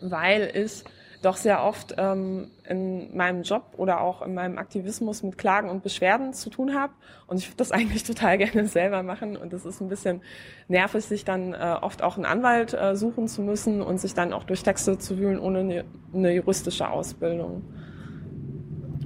weil 0.00 0.52
ich 0.54 0.84
doch 1.26 1.36
sehr 1.36 1.62
oft 1.62 1.94
ähm, 1.98 2.50
in 2.68 3.16
meinem 3.16 3.42
Job 3.42 3.74
oder 3.76 4.00
auch 4.00 4.22
in 4.22 4.34
meinem 4.34 4.58
Aktivismus 4.58 5.22
mit 5.22 5.36
Klagen 5.36 5.68
und 5.68 5.82
Beschwerden 5.82 6.32
zu 6.32 6.50
tun 6.50 6.74
habe. 6.74 6.92
Und 7.26 7.38
ich 7.38 7.48
würde 7.48 7.56
das 7.58 7.72
eigentlich 7.72 8.04
total 8.04 8.38
gerne 8.38 8.66
selber 8.66 9.02
machen. 9.02 9.36
Und 9.36 9.52
es 9.52 9.66
ist 9.66 9.80
ein 9.80 9.88
bisschen 9.88 10.22
nervig, 10.68 11.04
sich 11.04 11.24
dann 11.24 11.52
äh, 11.52 11.76
oft 11.80 12.02
auch 12.02 12.16
einen 12.16 12.24
Anwalt 12.24 12.74
äh, 12.74 12.96
suchen 12.96 13.28
zu 13.28 13.42
müssen 13.42 13.82
und 13.82 14.00
sich 14.00 14.14
dann 14.14 14.32
auch 14.32 14.44
durch 14.44 14.62
Texte 14.62 14.98
zu 14.98 15.18
wühlen 15.18 15.38
ohne 15.38 15.58
eine, 15.58 15.84
eine 16.14 16.32
juristische 16.32 16.88
Ausbildung. 16.88 17.62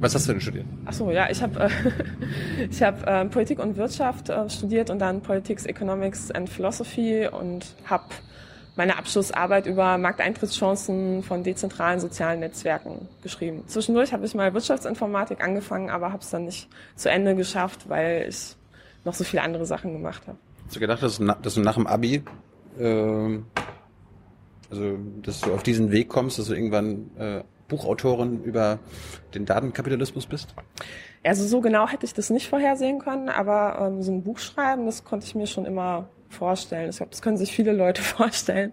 Was 0.01 0.15
hast 0.15 0.29
du 0.29 0.33
denn 0.33 0.41
studiert? 0.41 0.65
Ach 0.87 0.95
so, 0.95 1.11
ja, 1.11 1.29
ich 1.31 1.43
habe 1.43 1.61
äh, 1.61 1.69
ich 2.71 2.83
habe 2.83 3.07
äh, 3.07 3.25
Politik 3.27 3.59
und 3.59 3.77
Wirtschaft 3.77 4.31
äh, 4.31 4.49
studiert 4.49 4.89
und 4.89 4.99
dann 4.99 5.21
Politics, 5.21 5.67
Economics 5.67 6.31
and 6.31 6.49
Philosophy 6.49 7.29
und 7.29 7.75
habe 7.85 8.05
meine 8.81 8.97
Abschlussarbeit 8.97 9.67
über 9.67 9.99
Markteintrittschancen 9.99 11.23
von 11.23 11.43
dezentralen 11.43 12.01
sozialen 12.01 12.41
Netzwerken 12.41 13.09
geschrieben. 13.23 13.63
Zwischendurch 13.67 14.15
habe 14.15 14.25
ich 14.25 14.35
mal 14.35 14.55
Wirtschaftsinformatik 14.55 15.45
angefangen, 15.45 15.91
aber 15.91 16.13
habe 16.13 16.23
es 16.23 16.31
dann 16.31 16.47
nicht 16.47 16.67
zu 16.97 17.11
Ende 17.11 17.37
geschafft, 17.37 17.91
weil 17.91 18.25
ich 18.27 18.57
noch 19.05 19.13
so 19.13 19.23
viele 19.23 19.43
andere 19.43 19.67
Sachen 19.67 19.93
gemacht 19.93 20.27
habe. 20.27 20.39
Hast 20.65 20.77
du 20.77 20.81
gedacht, 20.81 21.03
dass, 21.03 21.21
dass 21.43 21.55
du 21.57 21.61
nach 21.61 21.75
dem 21.75 21.87
Abi, 21.87 22.23
äh, 22.79 23.39
also 24.71 24.97
dass 25.21 25.43
du 25.43 25.53
auf 25.53 25.63
diesen 25.63 25.91
Weg 25.91 26.09
kommst, 26.09 26.39
dass 26.39 26.47
du 26.47 26.55
irgendwann 26.55 27.11
äh, 27.19 27.43
Buchautorin 27.69 28.43
über 28.45 28.79
den 29.35 29.45
Datenkapitalismus 29.45 30.25
bist? 30.25 30.55
Also 31.23 31.47
so 31.47 31.61
genau 31.61 31.87
hätte 31.87 32.07
ich 32.07 32.15
das 32.15 32.31
nicht 32.31 32.49
vorhersehen 32.49 32.99
können, 32.99 33.29
aber 33.29 33.77
ähm, 33.79 34.01
so 34.01 34.11
ein 34.11 34.23
Buch 34.23 34.39
schreiben, 34.39 34.87
das 34.87 35.05
konnte 35.05 35.27
ich 35.27 35.35
mir 35.35 35.47
schon 35.47 35.67
immer 35.67 36.09
vorstellen. 36.31 36.91
Ich 36.91 36.97
glaube, 36.97 37.11
das 37.11 37.23
können 37.23 37.37
sich 37.37 37.53
viele 37.53 37.73
Leute 37.73 38.03
vorstellen. 38.03 38.73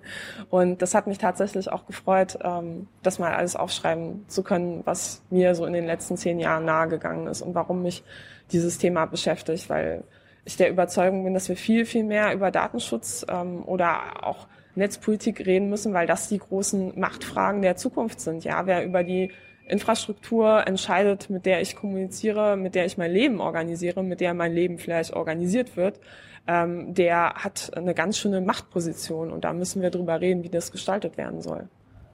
Und 0.50 0.82
das 0.82 0.94
hat 0.94 1.08
mich 1.08 1.18
tatsächlich 1.18 1.72
auch 1.72 1.86
gefreut, 1.86 2.38
ähm, 2.44 2.88
das 3.04 3.20
mal 3.20 3.34
alles 3.34 3.56
aufschreiben 3.56 4.26
zu 4.28 4.44
können, 4.44 4.82
was 4.86 5.22
mir 5.30 5.56
so 5.56 5.66
in 5.66 5.74
den 5.74 5.86
letzten 5.86 6.18
zehn 6.18 6.40
Jahren 6.40 6.66
nahegegangen 6.66 7.28
ist 7.28 7.42
und 7.42 7.56
warum 7.56 7.84
mich 7.84 8.04
dieses 8.52 8.78
Thema 8.78 9.06
beschäftigt, 9.06 9.70
weil 9.70 10.04
ich 10.46 10.56
der 10.56 10.70
Überzeugung 10.70 11.26
bin, 11.26 11.34
dass 11.34 11.50
wir 11.50 11.58
viel, 11.58 11.86
viel 11.86 12.06
mehr 12.06 12.34
über 12.34 12.52
Datenschutz 12.52 13.26
ähm, 13.30 13.64
oder 13.66 14.26
auch 14.26 14.48
Netzpolitik 14.76 15.46
reden 15.46 15.70
müssen, 15.70 15.94
weil 15.94 16.08
das 16.08 16.30
die 16.30 16.38
großen 16.38 16.98
Machtfragen 16.98 17.62
der 17.62 17.76
Zukunft 17.76 18.22
sind. 18.22 18.44
Ja, 18.46 18.66
wer 18.66 18.86
über 18.86 19.04
die 19.04 19.32
Infrastruktur 19.68 20.66
entscheidet, 20.66 21.30
mit 21.30 21.46
der 21.46 21.62
ich 21.62 21.76
kommuniziere, 21.76 22.56
mit 22.56 22.76
der 22.76 22.86
ich 22.86 22.98
mein 22.98 23.12
Leben 23.12 23.42
organisiere, 23.42 24.04
mit 24.04 24.22
der 24.22 24.34
mein 24.34 24.54
Leben 24.54 24.78
vielleicht 24.78 25.14
organisiert 25.14 25.76
wird, 25.76 26.00
ähm, 26.48 26.94
der 26.94 27.36
hat 27.36 27.72
eine 27.76 27.94
ganz 27.94 28.18
schöne 28.18 28.42
Machtposition 28.42 29.32
und 29.32 29.44
da 29.44 29.54
müssen 29.54 29.82
wir 29.82 29.90
drüber 29.90 30.22
reden, 30.22 30.44
wie 30.44 30.50
das 30.50 30.72
gestaltet 30.72 31.18
werden 31.18 31.42
soll. 31.42 31.68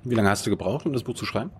Wie 0.03 0.15
lange 0.15 0.29
hast 0.29 0.45
du 0.45 0.49
gebraucht, 0.49 0.85
um 0.85 0.93
das 0.93 1.03
Buch 1.03 1.15
zu 1.15 1.25
schreiben? 1.25 1.51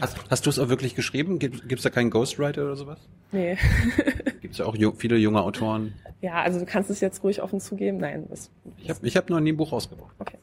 Hast, 0.00 0.18
hast 0.28 0.44
du 0.44 0.50
es 0.50 0.58
auch 0.58 0.68
wirklich 0.68 0.94
geschrieben? 0.94 1.38
Gibt 1.38 1.72
es 1.72 1.82
da 1.82 1.90
keinen 1.90 2.10
Ghostwriter 2.10 2.64
oder 2.64 2.76
sowas? 2.76 2.98
Nee. 3.32 3.56
Gibt 4.40 4.52
es 4.52 4.58
ja 4.58 4.66
auch 4.66 4.76
ju 4.76 4.92
viele 4.92 5.16
junge 5.16 5.42
Autoren? 5.42 5.94
Ja, 6.20 6.34
also 6.42 6.58
du 6.58 6.66
kannst 6.66 6.90
es 6.90 7.00
jetzt 7.00 7.22
ruhig 7.24 7.42
offen 7.42 7.60
zugeben. 7.60 7.98
Nein, 7.98 8.26
das, 8.28 8.50
ich 8.78 8.90
habe 8.90 9.06
ich 9.06 9.16
hab 9.16 9.30
noch 9.30 9.40
nie 9.40 9.52
ein 9.52 9.56
Buch 9.56 9.72
rausgebracht. 9.72 10.14
Okay. 10.18 10.38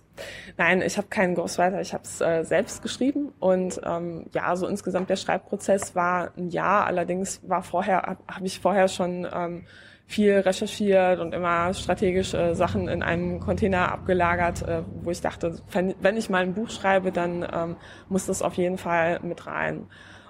Nein, 0.58 0.82
ich 0.82 0.97
habe 0.97 1.08
keinen 1.08 1.36
Ghostwriter, 1.36 1.82
ich 1.82 1.93
habe 1.93 2.03
es 2.03 2.21
äh, 2.21 2.43
selbst 2.43 2.84
geschrieben 2.84 3.32
und 3.39 3.82
ähm, 3.84 4.25
ja, 4.34 4.56
so 4.56 4.67
insgesamt 4.67 5.10
der 5.10 5.15
Schreibprozess 5.15 5.95
war 5.95 6.32
ein 6.38 6.49
Jahr. 6.49 6.86
Allerdings 6.86 7.41
war 7.47 7.63
vorher 7.63 8.03
habe 8.03 8.23
hab 8.27 8.43
ich 8.43 8.60
vorher 8.60 8.88
schon 8.88 9.27
ähm, 9.34 9.65
viel 10.05 10.33
recherchiert 10.39 11.19
und 11.19 11.33
immer 11.33 11.73
strategische 11.73 12.37
äh, 12.37 12.55
Sachen 12.55 12.87
in 12.87 13.01
einem 13.01 13.39
Container 13.39 13.91
abgelagert, 13.91 14.61
äh, 14.67 14.83
wo 15.01 15.11
ich 15.11 15.21
dachte, 15.21 15.59
wenn, 15.71 15.95
wenn, 16.01 16.17
ich 16.17 16.29
mal 16.29 16.43
ein 16.43 16.53
Buch 16.53 16.69
schreibe, 16.69 17.11
dann 17.11 17.47
ähm, 17.51 17.75
muss 18.09 18.25
das 18.25 18.41
auf 18.41 18.55
jeden 18.55 18.77
Fall 18.77 19.19
mit 19.23 19.47
rein. 19.47 19.87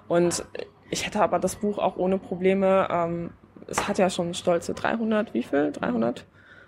Und 0.08 0.44
ich 0.90 1.06
hätte 1.06 1.20
aber 1.20 1.38
das 1.38 1.56
Buch 1.56 1.78
auch 1.78 1.96
ohne 1.96 2.18
Probleme, 2.18 2.88
ähm, 2.90 3.30
es 3.66 3.88
hat 3.88 3.98
ja 3.98 4.10
schon 4.10 4.34
stolze 4.34 4.74
300, 4.74 5.34
wie 5.34 5.42
viel? 5.42 5.72
300? 5.72 6.26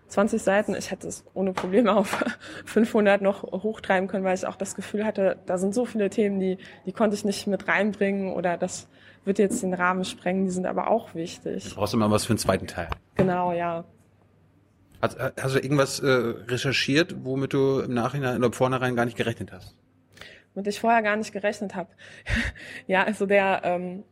20 0.09 0.41
Seiten. 0.43 0.75
Ich 0.75 0.91
hätte 0.91 1.09
es 1.09 1.25
ohne 1.35 1.53
Probleme 1.53 1.95
auf 1.95 2.25
500 2.65 3.23
noch 3.23 3.43
hochtreiben 3.43 4.09
können, 4.09 4.25
weil 4.25 4.35
ich 4.35 4.47
auch 4.47 4.57
das 4.57 4.75
Gefühl 4.75 5.05
hatte, 5.05 5.39
da 5.47 5.59
sind 5.59 5.75
so 5.75 5.85
viele 5.85 6.11
Themen, 6.11 6.39
die, 6.39 6.59
die 6.87 6.93
konnte 6.93 7.17
ich 7.17 7.25
nicht 7.25 7.47
mit 7.47 7.69
reinbringen 7.69 8.33
oder 8.33 8.57
das 8.57 8.89
wird 9.27 9.39
jetzt 9.39 9.63
den 9.63 9.75
Rahmen 9.75 10.05
sprengen, 10.05 10.45
die 10.45 10.51
sind 10.51 10.67
aber 10.67 10.89
auch 10.89 11.15
wichtig. 11.15 11.69
Du 11.69 11.75
brauchst 11.75 11.95
immer 11.95 12.11
was 12.11 12.25
für 12.25 12.31
einen 12.31 12.39
zweiten 12.39 12.67
Teil. 12.67 12.89
Genau, 13.17 13.53
ja. 13.53 13.85
Hast, 15.03 15.19
hast 15.19 15.55
du 15.55 15.59
irgendwas 15.59 16.01
äh, 16.01 16.09
recherchiert, 16.09 17.15
womit 17.25 17.53
du 17.53 17.81
im 17.81 17.95
Nachhinein 17.95 18.39
oder 18.39 18.53
vornherein 18.53 18.97
gar 18.97 19.05
nicht 19.05 19.17
gerechnet 19.17 19.53
hast? 19.53 19.77
Womit 20.55 20.69
ich 20.69 20.81
vorher 20.81 21.03
gar 21.03 21.17
nicht 21.17 21.33
gerechnet 21.33 21.75
habe. 21.75 21.91
ja, 22.87 23.05
also 23.05 23.27
der 23.27 23.61
ähm, 23.65 24.05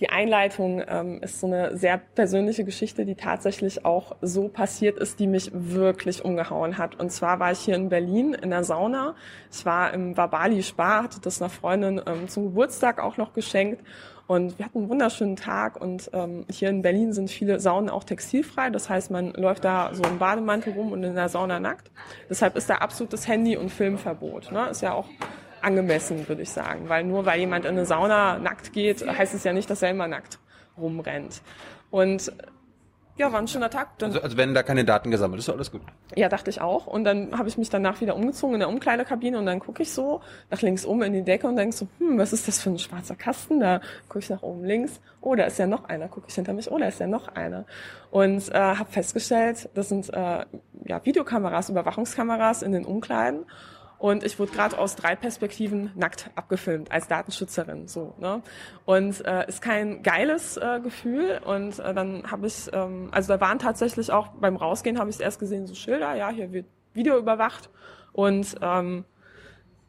die 0.00 0.10
Einleitung 0.10 0.82
ähm, 0.86 1.20
ist 1.22 1.40
so 1.40 1.48
eine 1.48 1.76
sehr 1.76 1.98
persönliche 1.98 2.64
Geschichte, 2.64 3.04
die 3.04 3.16
tatsächlich 3.16 3.84
auch 3.84 4.14
so 4.22 4.48
passiert 4.48 4.96
ist, 4.98 5.18
die 5.18 5.26
mich 5.26 5.50
wirklich 5.52 6.24
umgehauen 6.24 6.78
hat. 6.78 6.94
Und 7.00 7.10
zwar 7.10 7.40
war 7.40 7.50
ich 7.50 7.58
hier 7.58 7.74
in 7.74 7.88
Berlin 7.88 8.34
in 8.34 8.50
der 8.50 8.62
Sauna. 8.62 9.16
Ich 9.50 9.66
war 9.66 9.92
im 9.92 10.16
Wabali 10.16 10.62
Spa, 10.62 11.02
hatte 11.02 11.20
das 11.20 11.42
einer 11.42 11.50
Freundin 11.50 12.00
ähm, 12.06 12.28
zum 12.28 12.44
Geburtstag 12.44 13.00
auch 13.00 13.16
noch 13.16 13.32
geschenkt. 13.32 13.82
Und 14.28 14.58
wir 14.58 14.66
hatten 14.66 14.78
einen 14.78 14.88
wunderschönen 14.90 15.36
Tag 15.36 15.80
und 15.80 16.10
ähm, 16.12 16.44
hier 16.50 16.68
in 16.68 16.82
Berlin 16.82 17.14
sind 17.14 17.30
viele 17.30 17.60
Saunen 17.60 17.88
auch 17.88 18.04
textilfrei. 18.04 18.68
Das 18.68 18.90
heißt, 18.90 19.10
man 19.10 19.32
läuft 19.32 19.64
da 19.64 19.94
so 19.94 20.02
im 20.04 20.18
Bademantel 20.18 20.74
rum 20.74 20.92
und 20.92 21.02
in 21.02 21.14
der 21.14 21.30
Sauna 21.30 21.58
nackt. 21.58 21.90
Deshalb 22.28 22.54
ist 22.54 22.68
da 22.68 22.74
absolutes 22.74 23.26
Handy- 23.26 23.56
und 23.56 23.70
Filmverbot. 23.70 24.52
Ne? 24.52 24.68
Ist 24.68 24.82
ja 24.82 24.92
auch 24.92 25.08
angemessen, 25.62 26.28
würde 26.28 26.42
ich 26.42 26.50
sagen. 26.50 26.90
Weil 26.90 27.04
nur 27.04 27.24
weil 27.24 27.40
jemand 27.40 27.64
in 27.64 27.70
eine 27.70 27.86
Sauna 27.86 28.38
nackt 28.38 28.74
geht, 28.74 29.00
heißt 29.06 29.32
es 29.32 29.44
ja 29.44 29.54
nicht, 29.54 29.70
dass 29.70 29.80
er 29.80 29.92
immer 29.92 30.08
nackt 30.08 30.38
rumrennt. 30.76 31.40
Und 31.90 32.30
ja, 33.18 33.32
war 33.32 33.40
ein 33.40 33.48
schöner 33.48 33.68
Tag. 33.68 33.98
Dann, 33.98 34.10
also, 34.10 34.22
also 34.22 34.36
wenn 34.36 34.54
da 34.54 34.62
keine 34.62 34.84
Daten 34.84 35.10
gesammelt 35.10 35.40
ist, 35.40 35.50
alles 35.50 35.70
gut. 35.70 35.82
Ja, 36.14 36.28
dachte 36.28 36.50
ich 36.50 36.60
auch. 36.60 36.86
Und 36.86 37.04
dann 37.04 37.36
habe 37.36 37.48
ich 37.48 37.58
mich 37.58 37.68
danach 37.68 38.00
wieder 38.00 38.14
umgezogen 38.14 38.54
in 38.54 38.60
der 38.60 38.68
Umkleidekabine 38.68 39.38
und 39.38 39.46
dann 39.46 39.58
gucke 39.58 39.82
ich 39.82 39.92
so 39.92 40.20
nach 40.50 40.62
links 40.62 40.86
oben 40.86 41.02
in 41.02 41.12
die 41.12 41.22
Decke 41.22 41.46
und 41.48 41.56
denke 41.56 41.74
so, 41.74 41.88
hm, 41.98 42.16
was 42.16 42.32
ist 42.32 42.46
das 42.46 42.60
für 42.60 42.70
ein 42.70 42.78
schwarzer 42.78 43.16
Kasten? 43.16 43.60
Da 43.60 43.80
gucke 44.08 44.20
ich 44.20 44.30
nach 44.30 44.42
oben 44.42 44.64
links. 44.64 45.00
Oh, 45.20 45.34
da 45.34 45.44
ist 45.44 45.58
ja 45.58 45.66
noch 45.66 45.84
einer. 45.84 46.08
Gucke 46.08 46.26
ich 46.28 46.34
hinter 46.34 46.52
mich. 46.52 46.70
Oh, 46.70 46.78
da 46.78 46.86
ist 46.86 47.00
ja 47.00 47.08
noch 47.08 47.28
einer. 47.28 47.64
Und 48.10 48.48
äh, 48.50 48.54
habe 48.54 48.90
festgestellt, 48.90 49.68
das 49.74 49.88
sind 49.88 50.08
äh, 50.14 50.44
ja 50.84 51.04
Videokameras, 51.04 51.68
Überwachungskameras 51.70 52.62
in 52.62 52.72
den 52.72 52.84
Umkleiden. 52.84 53.44
Und 53.98 54.22
ich 54.22 54.38
wurde 54.38 54.52
gerade 54.52 54.78
aus 54.78 54.94
drei 54.94 55.16
Perspektiven 55.16 55.90
nackt 55.96 56.30
abgefilmt 56.36 56.92
als 56.92 57.08
Datenschützerin. 57.08 57.88
So, 57.88 58.14
ne? 58.18 58.42
Und 58.84 59.24
äh, 59.26 59.48
ist 59.48 59.60
kein 59.60 60.04
geiles 60.04 60.56
äh, 60.56 60.80
Gefühl. 60.80 61.40
Und 61.44 61.80
äh, 61.80 61.92
dann 61.94 62.30
habe 62.30 62.46
ich, 62.46 62.70
ähm, 62.72 63.08
also 63.10 63.32
da 63.32 63.40
waren 63.40 63.58
tatsächlich 63.58 64.12
auch 64.12 64.28
beim 64.28 64.56
Rausgehen 64.56 64.98
habe 65.00 65.10
ich 65.10 65.20
erst 65.20 65.40
gesehen, 65.40 65.66
so 65.66 65.74
Schilder, 65.74 66.14
ja, 66.14 66.30
hier 66.30 66.52
wird 66.52 66.66
Video 66.94 67.18
überwacht. 67.18 67.70
Und 68.12 68.54
ähm, 68.62 69.04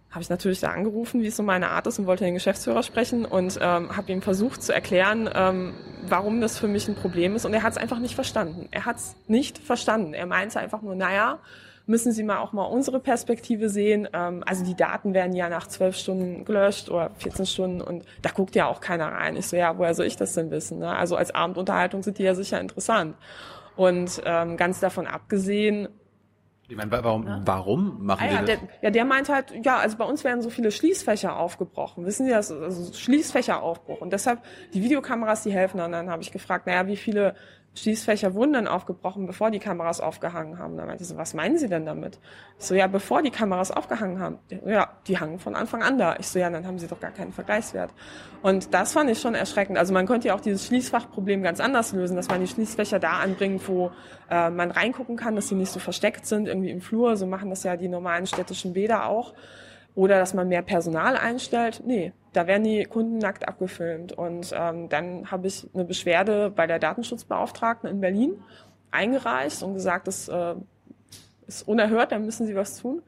habe 0.10 0.24
ich 0.24 0.30
natürlich 0.30 0.60
da 0.60 0.69
angerufen, 0.69 1.22
wie 1.22 1.28
es 1.28 1.38
so 1.38 1.43
meine 1.43 1.69
Art 1.69 1.86
ist 1.86 2.00
und 2.00 2.08
wollte 2.08 2.24
den 2.24 2.34
Geschäftsführer 2.34 2.82
sprechen 2.82 3.26
und 3.26 3.60
ähm, 3.62 3.95
habe 3.95 4.12
ihm 4.12 4.24
versucht 4.24 4.63
zu 4.63 4.74
erklären, 4.74 5.30
ähm, 5.34 5.76
warum 6.08 6.41
das 6.41 6.58
für 6.58 6.67
mich 6.67 6.88
ein 6.88 6.95
Problem 6.95 7.36
ist. 7.36 7.45
Und 7.45 7.54
er 7.54 7.62
hat 7.62 7.74
es 7.74 7.78
einfach 7.78 8.00
nicht 8.00 8.15
verstanden. 8.15 8.67
Er 8.72 8.86
hat 8.86 8.98
es 8.98 9.15
nicht 9.28 9.60
verstanden. 9.60 10.15
Er 10.15 10.26
meinte 10.26 10.60
einfach 10.60 10.82
nur, 10.82 10.95
naja, 10.95 11.38
müssen 11.89 12.12
Sie 12.12 12.23
mal 12.23 12.38
auch 12.38 12.54
mal 12.54 12.63
unsere 12.63 12.99
Perspektive 12.99 13.69
sehen. 13.69 14.08
Ähm, 14.13 14.43
also 14.45 14.63
die 14.63 14.75
Daten 14.75 15.13
werden 15.13 15.36
ja 15.36 15.49
nach 15.49 15.67
zwölf 15.67 15.97
Stunden 15.97 16.45
gelöscht 16.45 16.89
oder 16.89 17.10
14 17.17 17.47
Stunden 17.47 17.82
und 17.82 18.06
da 18.21 18.30
guckt 18.30 18.56
ja 18.56 18.67
auch 18.67 18.80
keiner 18.80 19.08
rein. 19.08 19.36
Ich 19.36 19.47
so, 19.47 19.58
ja, 19.58 19.78
woher 19.78 19.95
soll 19.95 20.06
ich 20.06 20.15
das 20.15 20.34
denn 20.34 20.52
wissen? 20.52 20.80
Ne? 20.80 20.95
Also 20.95 21.15
als 21.15 21.34
Abendunterhaltung 21.34 22.04
sind 22.04 22.19
die 22.19 22.23
ja 22.23 22.36
sicher 22.36 22.62
interessant. 22.62 23.15
Und 23.75 24.21
ähm, 24.25 24.56
ganz 24.56 24.80
davon 24.80 25.08
abgesehen, 25.08 25.89
ich 26.67 26.78
meine, 26.78 26.91
warum, 26.91 27.25
ja. 27.25 27.41
warum 27.45 28.06
machen 28.06 28.28
ah, 28.30 28.32
ja, 28.32 28.41
die 28.41 28.45
das? 28.45 28.60
Der, 28.60 28.69
ja, 28.84 28.89
der 28.91 29.06
meint 29.06 29.28
halt, 29.28 29.54
ja, 29.65 29.78
also 29.78 29.97
bei 29.97 30.06
uns 30.06 30.23
werden 30.23 30.43
so 30.43 30.52
viele 30.52 30.69
Schließfächer 30.69 31.36
aufgebrochen. 31.36 32.06
Wissen 32.06 32.28
Sie 32.28 32.32
das? 32.32 32.52
Also 32.52 32.93
Schließfächeraufbruch. 32.93 34.02
Und 34.02 34.13
deshalb, 34.13 34.43
die 34.75 34.84
Videokameras, 34.84 35.41
die 35.41 35.52
helfen. 35.52 35.82
Und 35.82 35.91
dann 35.91 36.12
habe 36.12 36.21
ich 36.21 36.32
gefragt, 36.32 36.67
naja, 36.67 36.86
wie 36.86 36.95
viele 36.95 37.34
Schließfächer 37.76 38.34
wurden 38.34 38.54
dann 38.54 38.68
aufgebrochen, 38.68 39.26
bevor 39.26 39.52
die 39.52 39.60
Kameras 39.60 40.02
aufgehangen 40.02 40.58
haben. 40.58 40.76
Dann 40.76 40.88
meinte 40.88 41.06
so, 41.06 41.18
was 41.18 41.34
meinen 41.34 41.58
Sie 41.58 41.70
denn 41.70 41.86
damit? 41.86 42.20
Ich 42.58 42.66
so, 42.66 42.76
ja, 42.76 42.88
bevor 42.88 43.22
die 43.22 43.30
Kameras 43.30 43.72
aufgehangen 43.72 44.20
haben. 44.20 44.40
Ja, 44.66 44.90
die 45.08 45.20
hangen 45.20 45.40
von 45.40 45.56
Anfang 45.56 45.84
an 45.84 45.98
da. 45.98 46.16
Ich 46.20 46.28
so, 46.28 46.40
ja, 46.40 46.50
dann 46.50 46.66
haben 46.66 46.80
Sie 46.80 46.88
doch 46.88 47.00
gar 47.00 47.12
keinen 47.12 47.32
Vergleichswert. 47.32 47.92
Und 48.42 48.74
das 48.74 48.94
fand 48.94 49.10
ich 49.10 49.20
schon 49.20 49.36
erschreckend. 49.36 49.78
Also 49.78 49.94
man 49.94 50.08
könnte 50.08 50.30
ja 50.30 50.36
auch 50.36 50.42
dieses 50.42 50.66
Schließfachproblem 50.66 51.44
ganz 51.44 51.60
anders 51.60 51.94
lösen, 51.94 52.16
dass 52.16 52.28
man 52.28 52.42
die 52.42 52.48
Schließfächer 52.48 53.00
da 53.00 53.20
anbringt, 53.20 53.68
wo 53.68 53.92
äh, 54.30 54.50
man 54.50 54.72
reingucken 54.72 55.16
kann, 55.16 55.36
dass 55.36 55.48
sie 55.48 55.56
nicht 55.56 55.72
so 55.72 55.80
versteckt 55.80 56.26
sind, 56.26 56.48
irgendwie 56.48 56.72
im 56.72 56.82
Flur. 56.82 57.16
So 57.16 57.28
machen 57.28 57.50
das 57.50 57.64
ja 57.64 57.78
die 57.78 57.88
normalen 57.88 58.26
städtischen 58.26 58.74
Bäder 58.74 59.08
auch. 59.08 59.34
Oder 59.96 60.18
dass 60.18 60.34
man 60.34 60.48
mehr 60.48 60.62
Personal 60.64 61.18
einstellt. 61.18 61.82
Nee, 61.86 62.14
da 62.34 62.48
werden 62.48 62.63
die 62.63 62.84
Kunden 62.86 63.18
nackt 63.18 63.48
abgefilmt. 63.48 64.13
Und 64.13 64.54
ähm, 64.56 64.89
dann 64.89 65.32
habe 65.32 65.48
ich 65.48 65.68
eine 65.74 65.86
Beschwerde 65.86 66.52
bei 66.52 66.68
der 66.68 66.80
Datenschutzbeauftragten 66.80 67.89
in 67.89 68.02
Berlin 68.02 68.42
eingereicht 68.92 69.63
und 69.63 69.74
gesagt, 69.74 70.08
das 70.08 70.28
äh, 70.28 70.56
ist 71.48 71.68
unerhört, 71.68 72.12
da 72.12 72.20
müssen 72.20 72.48
sie 72.48 72.56
was 72.56 72.78
tun. 72.78 73.02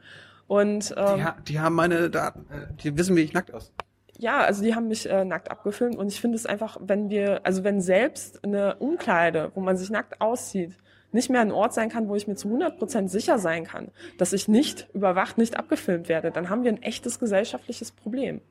Und 0.48 0.94
ähm, 0.98 1.16
die, 1.16 1.24
ha 1.24 1.36
die 1.48 1.60
haben 1.60 1.76
meine 1.76 2.10
Daten, 2.10 2.46
äh, 2.52 2.74
die 2.84 2.98
wissen, 2.98 3.16
wie 3.16 3.22
ich 3.22 3.34
nackt 3.34 3.54
aus. 3.54 3.72
Ja, 4.18 4.42
also 4.42 4.62
die 4.62 4.76
haben 4.76 4.88
mich 4.88 5.10
äh, 5.10 5.26
nackt 5.26 5.50
abgefilmt 5.50 5.96
und 5.96 6.08
ich 6.08 6.22
finde 6.22 6.36
es 6.36 6.46
einfach, 6.46 6.78
wenn 6.80 7.10
wir, 7.10 7.42
also 7.44 7.64
wenn 7.64 7.82
selbst 7.82 8.44
eine 8.44 8.76
Umkleide, 8.76 9.52
wo 9.56 9.62
man 9.62 9.78
sich 9.78 9.90
nackt 9.90 10.22
aussieht, 10.22 10.74
nicht 11.12 11.30
mehr 11.30 11.42
ein 11.42 11.52
Ort 11.52 11.74
sein 11.74 11.90
kann, 11.90 12.08
wo 12.08 12.16
ich 12.16 12.28
mir 12.28 12.36
zu 12.36 12.48
100 12.48 12.78
Prozent 12.78 13.10
sicher 13.10 13.40
sein 13.40 13.66
kann, 13.66 13.90
dass 14.18 14.34
ich 14.34 14.48
nicht 14.48 14.90
überwacht, 14.94 15.38
nicht 15.38 15.58
abgefilmt 15.58 16.08
werde, 16.08 16.32
dann 16.32 16.50
haben 16.50 16.64
wir 16.64 16.72
ein 16.72 16.82
echtes 16.82 17.20
gesellschaftliches 17.20 17.92
Problem. 17.92 18.42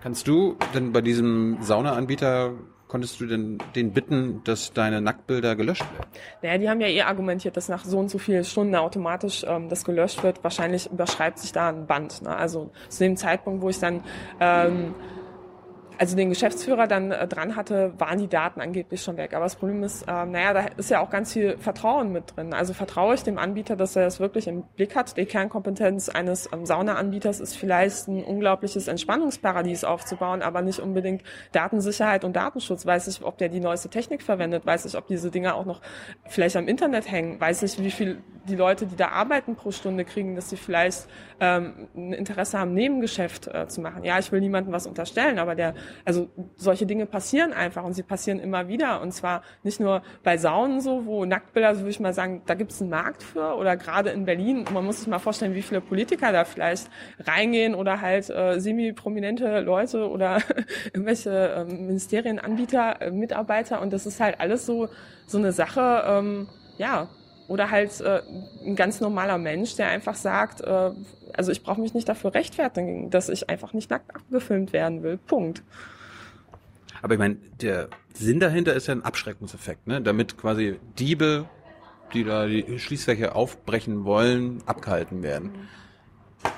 Kannst 0.00 0.28
du 0.28 0.56
denn 0.74 0.92
bei 0.92 1.00
diesem 1.00 1.58
Saunaanbieter 1.62 2.52
konntest 2.88 3.20
du 3.20 3.26
denn 3.26 3.58
den 3.74 3.92
bitten, 3.92 4.42
dass 4.44 4.72
deine 4.72 5.00
Nacktbilder 5.00 5.56
gelöscht 5.56 5.84
werden? 5.92 6.08
Naja, 6.42 6.58
die 6.58 6.68
haben 6.68 6.80
ja 6.80 6.86
eh 6.86 7.02
argumentiert, 7.02 7.56
dass 7.56 7.68
nach 7.68 7.84
so 7.84 7.98
und 7.98 8.08
so 8.10 8.18
vielen 8.18 8.44
Stunden 8.44 8.74
automatisch 8.74 9.44
ähm, 9.46 9.68
das 9.68 9.84
gelöscht 9.84 10.22
wird. 10.22 10.42
Wahrscheinlich 10.44 10.90
überschreibt 10.90 11.38
sich 11.38 11.52
da 11.52 11.68
ein 11.68 11.86
Band. 11.86 12.22
Ne? 12.22 12.34
Also 12.34 12.70
zu 12.88 13.04
dem 13.04 13.16
Zeitpunkt, 13.16 13.62
wo 13.62 13.68
ich 13.68 13.80
dann 13.80 14.02
ähm, 14.40 14.94
also 15.98 16.16
den 16.16 16.28
Geschäftsführer 16.28 16.86
dann 16.86 17.10
äh, 17.10 17.26
dran 17.26 17.56
hatte, 17.56 17.92
waren 17.98 18.18
die 18.18 18.28
Daten 18.28 18.60
angeblich 18.60 19.02
schon 19.02 19.16
weg. 19.16 19.34
Aber 19.34 19.44
das 19.44 19.56
Problem 19.56 19.82
ist, 19.82 20.04
ähm, 20.08 20.32
naja, 20.32 20.52
da 20.52 20.66
ist 20.76 20.90
ja 20.90 21.00
auch 21.00 21.10
ganz 21.10 21.32
viel 21.32 21.56
Vertrauen 21.58 22.12
mit 22.12 22.36
drin. 22.36 22.52
Also 22.52 22.74
vertraue 22.74 23.14
ich 23.14 23.22
dem 23.22 23.38
Anbieter, 23.38 23.76
dass 23.76 23.96
er 23.96 24.04
das 24.04 24.20
wirklich 24.20 24.46
im 24.48 24.62
Blick 24.62 24.94
hat. 24.94 25.16
Die 25.16 25.26
Kernkompetenz 25.26 26.08
eines 26.08 26.48
ähm, 26.52 26.66
Saunaanbieters 26.66 27.40
ist 27.40 27.56
vielleicht 27.56 28.08
ein 28.08 28.24
unglaubliches 28.24 28.88
Entspannungsparadies 28.88 29.84
aufzubauen, 29.84 30.42
aber 30.42 30.62
nicht 30.62 30.80
unbedingt 30.80 31.22
Datensicherheit 31.52 32.24
und 32.24 32.36
Datenschutz. 32.36 32.84
Weiß 32.86 33.08
ich, 33.08 33.22
ob 33.22 33.38
der 33.38 33.48
die 33.48 33.60
neueste 33.60 33.88
Technik 33.88 34.22
verwendet, 34.22 34.66
weiß 34.66 34.84
ich, 34.84 34.96
ob 34.96 35.06
diese 35.06 35.30
Dinge 35.30 35.54
auch 35.54 35.64
noch 35.64 35.80
vielleicht 36.28 36.56
am 36.56 36.68
Internet 36.68 37.10
hängen, 37.10 37.40
weiß 37.40 37.62
ich, 37.62 37.78
wie 37.82 37.90
viel 37.90 38.22
die 38.48 38.56
Leute, 38.56 38.86
die 38.86 38.96
da 38.96 39.08
arbeiten 39.08 39.56
pro 39.56 39.70
Stunde 39.70 40.04
kriegen, 40.04 40.36
dass 40.36 40.50
sie 40.50 40.56
vielleicht 40.56 41.08
ähm, 41.40 41.88
ein 41.96 42.12
Interesse 42.12 42.58
haben, 42.58 42.74
Nebengeschäft 42.74 43.48
äh, 43.48 43.66
zu 43.66 43.80
machen. 43.80 44.04
Ja, 44.04 44.18
ich 44.18 44.30
will 44.32 44.40
niemandem 44.40 44.72
was 44.72 44.86
unterstellen, 44.86 45.38
aber 45.38 45.54
der 45.54 45.74
also 46.04 46.28
solche 46.56 46.86
Dinge 46.86 47.06
passieren 47.06 47.52
einfach 47.52 47.84
und 47.84 47.94
sie 47.94 48.02
passieren 48.02 48.38
immer 48.38 48.68
wieder. 48.68 49.00
Und 49.00 49.12
zwar 49.12 49.42
nicht 49.62 49.80
nur 49.80 50.02
bei 50.22 50.38
Saunen 50.38 50.80
so, 50.80 51.06
wo 51.06 51.24
Nacktbilder, 51.24 51.74
so 51.74 51.80
würde 51.82 51.90
ich 51.90 52.00
mal 52.00 52.12
sagen, 52.12 52.42
da 52.46 52.54
gibt 52.54 52.72
es 52.72 52.80
einen 52.80 52.90
Markt 52.90 53.22
für 53.22 53.56
oder 53.56 53.76
gerade 53.76 54.10
in 54.10 54.24
Berlin. 54.24 54.64
Man 54.72 54.84
muss 54.84 54.98
sich 54.98 55.08
mal 55.08 55.18
vorstellen, 55.18 55.54
wie 55.54 55.62
viele 55.62 55.80
Politiker 55.80 56.32
da 56.32 56.44
vielleicht 56.44 56.88
reingehen 57.20 57.74
oder 57.74 58.00
halt 58.00 58.30
äh, 58.30 58.58
semi-prominente 58.60 59.60
Leute 59.60 60.08
oder 60.08 60.40
irgendwelche 60.92 61.30
äh, 61.30 61.64
Ministerienanbieter, 61.64 63.02
äh, 63.02 63.10
Mitarbeiter. 63.10 63.80
Und 63.80 63.92
das 63.92 64.06
ist 64.06 64.20
halt 64.20 64.40
alles 64.40 64.66
so, 64.66 64.88
so 65.26 65.38
eine 65.38 65.52
Sache, 65.52 66.04
ähm, 66.06 66.48
ja, 66.78 67.08
oder 67.48 67.70
halt 67.70 68.00
äh, 68.00 68.22
ein 68.64 68.76
ganz 68.76 69.00
normaler 69.00 69.38
Mensch, 69.38 69.76
der 69.76 69.88
einfach 69.88 70.14
sagt, 70.14 70.60
äh, 70.62 70.90
also 71.34 71.52
ich 71.52 71.62
brauche 71.62 71.80
mich 71.80 71.94
nicht 71.94 72.08
dafür 72.08 72.34
rechtfertigen, 72.34 73.10
dass 73.10 73.28
ich 73.28 73.48
einfach 73.50 73.72
nicht 73.72 73.90
nackt 73.90 74.14
abgefilmt 74.14 74.72
werden 74.72 75.02
will. 75.02 75.18
Punkt. 75.18 75.62
Aber 77.02 77.14
ich 77.14 77.18
meine, 77.18 77.36
der 77.60 77.88
Sinn 78.14 78.40
dahinter 78.40 78.74
ist 78.74 78.86
ja 78.86 78.94
ein 78.94 79.04
Abschreckungseffekt, 79.04 79.86
ne? 79.86 80.00
Damit 80.00 80.38
quasi 80.38 80.78
Diebe, 80.98 81.48
die 82.14 82.24
da 82.24 82.46
die 82.46 82.78
Schließfächer 82.78 83.36
aufbrechen 83.36 84.04
wollen, 84.04 84.62
abgehalten 84.66 85.22
werden. 85.22 85.50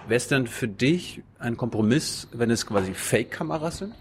Wäre 0.07 0.17
es 0.17 0.29
denn 0.29 0.47
für 0.47 0.69
dich 0.69 1.23
ein 1.39 1.57
Kompromiss, 1.57 2.29
wenn 2.33 2.51
es 2.51 2.67
quasi 2.67 2.95
Fake-Kameras 2.95 3.79
sind? 3.79 3.95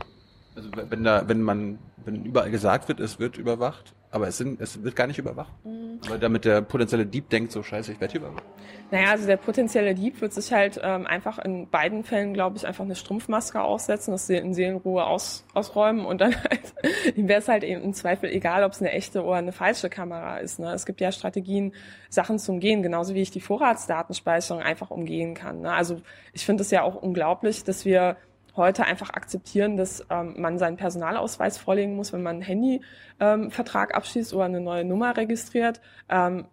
Also 0.56 0.70
wenn 0.74 1.04
da, 1.04 1.28
wenn 1.28 1.42
man, 1.42 1.80
wenn 2.04 2.26
überall 2.26 2.52
gesagt 2.52 2.88
wird, 2.88 3.00
es 3.00 3.20
wird 3.20 3.38
überwacht, 3.38 3.94
aber 4.12 4.28
es, 4.28 4.38
sind, 4.38 4.62
es 4.62 4.84
wird 4.84 4.96
gar 4.96 5.08
nicht 5.08 5.20
überwacht. 5.20 5.54
Mhm. 5.66 6.00
Weil 6.08 6.20
damit 6.20 6.46
der 6.46 6.62
potenzielle 6.62 7.06
Dieb 7.06 7.30
denkt, 7.30 7.52
so 7.52 7.64
scheiße, 7.64 7.92
ich 7.92 8.00
werde 8.00 8.12
hier 8.14 8.22
überwacht. 8.22 8.44
Naja, 8.90 9.12
also 9.12 9.28
der 9.28 9.36
potenzielle 9.36 9.94
Dieb 9.96 10.22
wird 10.22 10.34
sich 10.34 10.54
halt 10.54 10.80
ähm, 10.82 11.06
einfach 11.06 11.40
in 11.40 11.70
beiden 11.70 12.06
Fällen, 12.06 12.34
glaube 12.34 12.56
ich, 12.56 12.66
einfach 12.66 12.86
eine 12.86 12.96
Strumpfmaske 12.96 13.62
aussetzen, 13.62 14.12
das 14.12 14.30
in 14.30 14.54
Seelenruhe 14.54 15.06
aus, 15.06 15.46
ausräumen 15.54 16.06
und 16.06 16.22
dann 16.22 16.36
halt, 16.36 16.74
ihm 17.16 17.28
wäre 17.28 17.40
es 17.40 17.50
halt 17.50 17.64
eben 17.64 17.82
im 17.82 17.94
Zweifel 17.94 18.30
egal, 18.30 18.64
ob 18.64 18.72
es 18.72 18.80
eine 18.80 18.92
echte 18.92 19.24
oder 19.24 19.38
eine 19.38 19.52
falsche 19.52 19.90
Kamera 19.90 20.38
ist. 20.38 20.60
Ne? 20.60 20.72
Es 20.72 20.86
gibt 20.86 21.02
ja 21.02 21.12
Strategien, 21.12 21.74
Sachen 22.10 22.40
zu 22.40 22.54
umgehen, 22.54 22.82
genauso 22.82 23.14
wie 23.14 23.22
ich 23.22 23.32
die 23.32 23.42
Vorratsdatenspeicherung 23.42 24.62
einfach 24.62 24.90
umgehen 24.90 25.34
kann. 25.34 25.62
Ne? 25.62 25.74
Also 25.74 26.02
ich 26.32 26.46
finde 26.46 26.62
es 26.62 26.72
ja 26.72 26.84
auch 26.84 26.96
unglaublich, 26.96 27.66
dass 27.66 27.84
wir 27.84 28.16
heute 28.58 28.86
einfach 28.86 29.12
akzeptieren, 29.12 29.78
dass 29.78 30.06
ähm, 30.10 30.36
man 30.38 30.58
seinen 30.58 30.78
Personalausweis 30.78 31.58
vorlegen 31.58 31.96
muss, 31.96 32.14
wenn 32.14 32.24
man 32.24 32.38
einen 32.38 32.82
Handyvertrag 33.20 33.90
ähm, 33.92 33.96
abschließt 33.96 34.34
oder 34.34 34.46
eine 34.46 34.62
neue 34.62 34.84
Nummer 34.84 35.16
registriert. 35.16 35.82
Ähm, 36.10 36.46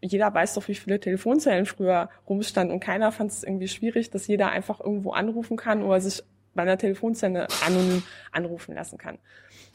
jeder 0.00 0.34
weiß 0.34 0.54
doch, 0.54 0.66
wie 0.66 0.74
viele 0.74 0.98
Telefonzellen 0.98 1.64
früher 1.64 2.10
rumstanden 2.28 2.74
und 2.74 2.80
keiner 2.80 3.12
fand 3.12 3.30
es 3.30 3.44
irgendwie 3.44 3.68
schwierig, 3.68 4.10
dass 4.10 4.26
jeder 4.26 4.50
einfach 4.50 4.80
irgendwo 4.80 5.12
anrufen 5.12 5.56
kann 5.56 5.82
oder 5.82 6.00
sich 6.00 6.22
bei 6.54 6.62
einer 6.62 6.76
Telefonzelle 6.76 7.46
anonym 7.64 8.02
anrufen 8.32 8.74
lassen 8.74 8.98
kann. 8.98 9.18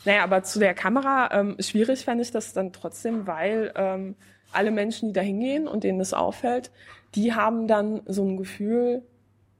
Naja, 0.05 0.23
aber 0.23 0.43
zu 0.43 0.59
der 0.59 0.73
Kamera, 0.73 1.29
ähm, 1.31 1.55
schwierig 1.59 2.03
fände 2.03 2.23
ich 2.23 2.31
das 2.31 2.53
dann 2.53 2.73
trotzdem, 2.73 3.25
weil 3.25 3.71
ähm, 3.75 4.15
alle 4.51 4.71
Menschen, 4.71 5.09
die 5.09 5.13
da 5.13 5.21
hingehen 5.21 5.67
und 5.67 5.83
denen 5.83 5.99
das 5.99 6.13
auffällt, 6.13 6.71
die 7.15 7.33
haben 7.33 7.67
dann 7.67 8.01
so 8.05 8.23
ein 8.23 8.37
Gefühl, 8.37 9.03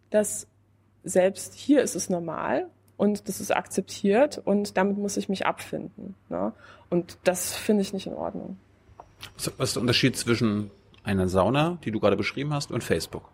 dass 0.09 0.47
selbst 1.03 1.53
hier 1.53 1.81
ist 1.81 1.95
es 1.95 2.09
normal 2.09 2.67
und 2.97 3.27
das 3.27 3.39
ist 3.39 3.55
akzeptiert 3.55 4.41
und 4.43 4.77
damit 4.77 4.97
muss 4.97 5.17
ich 5.17 5.29
mich 5.29 5.45
abfinden. 5.45 6.15
Ne? 6.29 6.53
Und 6.89 7.17
das 7.23 7.55
finde 7.55 7.81
ich 7.81 7.93
nicht 7.93 8.07
in 8.07 8.13
Ordnung. 8.13 8.57
Was 9.57 9.69
ist 9.69 9.75
der 9.75 9.81
Unterschied 9.81 10.15
zwischen 10.17 10.71
einer 11.03 11.27
Sauna, 11.27 11.77
die 11.83 11.91
du 11.91 11.99
gerade 11.99 12.17
beschrieben 12.17 12.53
hast, 12.53 12.71
und 12.71 12.83
Facebook? 12.83 13.29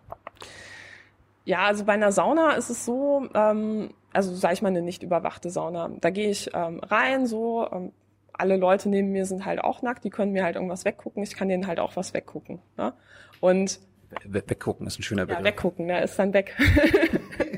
Ja, 1.46 1.66
also 1.66 1.84
bei 1.84 1.94
einer 1.94 2.12
Sauna 2.12 2.52
ist 2.52 2.70
es 2.70 2.86
so, 2.86 3.28
ähm, 3.34 3.90
also 4.14 4.34
sage 4.34 4.54
ich 4.54 4.62
mal 4.62 4.70
eine 4.70 4.82
nicht 4.82 5.04
überwachte 5.04 5.50
Sauna. 5.50 5.90
Da 6.00 6.10
gehe 6.10 6.30
ich 6.30 6.52
ähm, 6.54 6.80
rein, 6.80 7.26
so 7.26 7.68
ähm, 7.72 7.92
alle 8.32 8.58
Leute 8.58 8.90
neben 8.90 9.12
mir 9.12 9.26
sind 9.26 9.46
halt 9.46 9.62
auch 9.62 9.82
nackt, 9.82 10.04
die 10.04 10.10
können 10.10 10.32
mir 10.32 10.44
halt 10.44 10.56
irgendwas 10.56 10.86
weggucken, 10.86 11.24
ich 11.24 11.36
kann 11.36 11.50
denen 11.50 11.68
halt 11.68 11.80
auch 11.80 11.96
was 11.96 12.14
weggucken. 12.14 12.60
Ne? 12.78 12.94
Und 13.42 13.80
weggucken 14.26 14.88
ist 14.88 15.00
ein 15.00 15.04
schöner 15.04 15.26
Begriff. 15.26 15.40
Ja, 15.40 15.46
weggucken, 15.46 15.86
ne, 15.88 16.04
ist 16.04 16.18
dann 16.18 16.34
weg. 16.34 16.56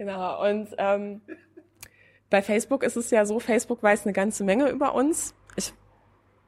genau. 0.00 0.48
Und 0.48 0.68
ähm, 0.78 1.20
bei 2.30 2.40
Facebook 2.40 2.82
ist 2.82 2.96
es 2.96 3.10
ja 3.10 3.26
so, 3.26 3.38
Facebook 3.38 3.82
weiß 3.82 4.06
eine 4.06 4.14
ganze 4.14 4.44
Menge 4.44 4.70
über 4.70 4.94
uns. 4.94 5.34
Ich, 5.56 5.74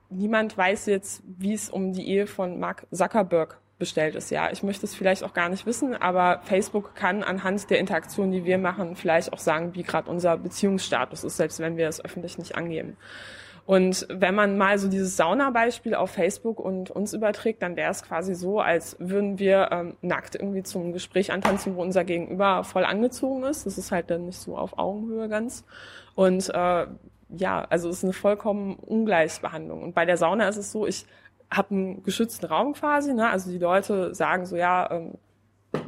niemand 0.09 0.57
weiß 0.57 0.87
jetzt, 0.87 1.23
wie 1.27 1.53
es 1.53 1.69
um 1.69 1.93
die 1.93 2.09
Ehe 2.09 2.27
von 2.27 2.59
Mark 2.59 2.87
Zuckerberg 2.91 3.61
bestellt 3.79 4.15
ist. 4.15 4.31
Ja, 4.31 4.51
ich 4.51 4.63
möchte 4.63 4.87
es 4.87 4.95
vielleicht 4.95 5.23
auch 5.23 5.35
gar 5.35 5.51
nicht 5.51 5.67
wissen, 5.67 5.95
aber 5.95 6.41
Facebook 6.45 6.95
kann 6.95 7.23
anhand 7.23 7.69
der 7.69 7.79
Interaktion, 7.79 8.31
die 8.31 8.45
wir 8.45 8.57
machen, 8.57 8.97
vielleicht 8.97 9.33
auch 9.35 9.39
sagen, 9.39 9.75
wie 9.75 9.83
gerade 9.83 10.09
unser 10.09 10.39
Beziehungsstatus 10.39 11.23
ist, 11.23 11.37
selbst 11.37 11.59
wenn 11.61 11.77
wir 11.77 11.89
es 11.89 12.03
öffentlich 12.03 12.39
nicht 12.39 12.55
angeben. 12.55 12.97
Und 13.73 14.07
wenn 14.11 14.35
man 14.35 14.59
mal 14.59 14.77
so 14.77 14.87
dieses 14.87 15.17
Sauna-Beispiel 15.17 15.95
auf 15.95 16.11
Facebook 16.11 16.61
und 16.61 16.91
uns 16.91 17.15
überträgt, 17.15 17.63
dann 17.63 17.75
wäre 17.75 17.91
es 17.91 18.03
quasi 18.03 18.35
so, 18.35 18.61
als 18.61 18.97
würden 18.99 19.39
wir 19.39 19.71
ähm, 19.73 19.97
nackt 20.03 20.35
irgendwie 20.35 20.63
zum 20.63 20.93
Gespräch 20.93 21.33
antanzen, 21.33 21.75
wo 21.75 21.81
unser 21.81 22.05
Gegenüber 22.05 22.65
voll 22.65 22.85
angezogen 22.85 23.45
ist. 23.45 23.65
Das 23.65 23.79
ist 23.79 23.91
halt 23.91 24.11
dann 24.11 24.27
nicht 24.27 24.37
so 24.37 24.59
auf 24.59 24.79
Augenhöhe 24.79 25.27
ganz. 25.27 25.65
Und 26.15 26.51
äh, 26.51 26.87
ja, 27.31 27.67
also 27.71 27.89
es 27.89 27.97
ist 27.97 28.05
eine 28.05 28.13
vollkommen 28.13 28.75
Ungleichbehandlung. 28.75 29.83
Und 29.83 29.95
bei 29.95 30.05
der 30.05 30.19
Sauna 30.19 30.49
ist 30.49 30.59
es 30.59 30.71
so, 30.71 30.87
ich 30.87 31.07
habe 31.51 31.71
einen 31.71 32.03
geschützten 32.03 32.45
Raum 32.45 32.75
quasi. 32.75 33.15
Ne? 33.15 33.31
Also 33.31 33.51
die 33.51 33.57
Leute 33.57 34.15
sagen 34.15 34.45
so, 34.45 34.55
ja, 34.55 34.91
ähm, 34.91 35.15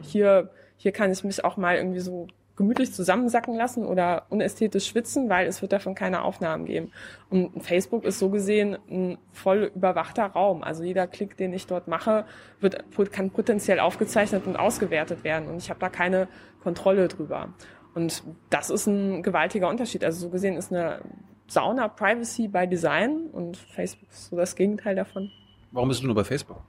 hier, 0.00 0.48
hier 0.78 0.92
kann 0.92 1.12
ich 1.12 1.22
mich 1.22 1.44
auch 1.44 1.58
mal 1.58 1.76
irgendwie 1.76 2.00
so 2.00 2.28
gemütlich 2.56 2.92
zusammensacken 2.92 3.54
lassen 3.54 3.84
oder 3.84 4.26
unästhetisch 4.28 4.86
schwitzen, 4.86 5.28
weil 5.28 5.46
es 5.46 5.60
wird 5.60 5.72
davon 5.72 5.94
keine 5.94 6.22
Aufnahmen 6.22 6.66
geben. 6.66 6.92
Und 7.28 7.62
Facebook 7.62 8.04
ist 8.04 8.18
so 8.18 8.30
gesehen 8.30 8.78
ein 8.88 9.18
voll 9.32 9.72
überwachter 9.74 10.26
Raum. 10.26 10.62
Also 10.62 10.84
jeder 10.84 11.06
Klick, 11.06 11.36
den 11.36 11.52
ich 11.52 11.66
dort 11.66 11.88
mache, 11.88 12.26
wird, 12.60 12.84
kann 13.12 13.30
potenziell 13.30 13.80
aufgezeichnet 13.80 14.46
und 14.46 14.56
ausgewertet 14.56 15.24
werden. 15.24 15.48
Und 15.48 15.56
ich 15.56 15.70
habe 15.70 15.80
da 15.80 15.88
keine 15.88 16.28
Kontrolle 16.62 17.08
drüber. 17.08 17.48
Und 17.94 18.22
das 18.50 18.70
ist 18.70 18.86
ein 18.86 19.22
gewaltiger 19.22 19.68
Unterschied. 19.68 20.04
Also 20.04 20.20
so 20.20 20.30
gesehen 20.30 20.56
ist 20.56 20.72
eine 20.72 21.00
Sauna 21.46 21.88
Privacy 21.88 22.48
by 22.48 22.66
Design 22.66 23.26
und 23.32 23.56
Facebook 23.56 24.08
ist 24.10 24.30
so 24.30 24.36
das 24.36 24.56
Gegenteil 24.56 24.94
davon. 24.94 25.30
Warum 25.72 25.88
bist 25.88 26.02
du 26.02 26.06
nur 26.06 26.14
bei 26.14 26.24
Facebook? 26.24 26.62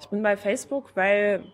Ich 0.00 0.08
bin 0.08 0.22
bei 0.22 0.36
Facebook, 0.36 0.92
weil 0.94 1.44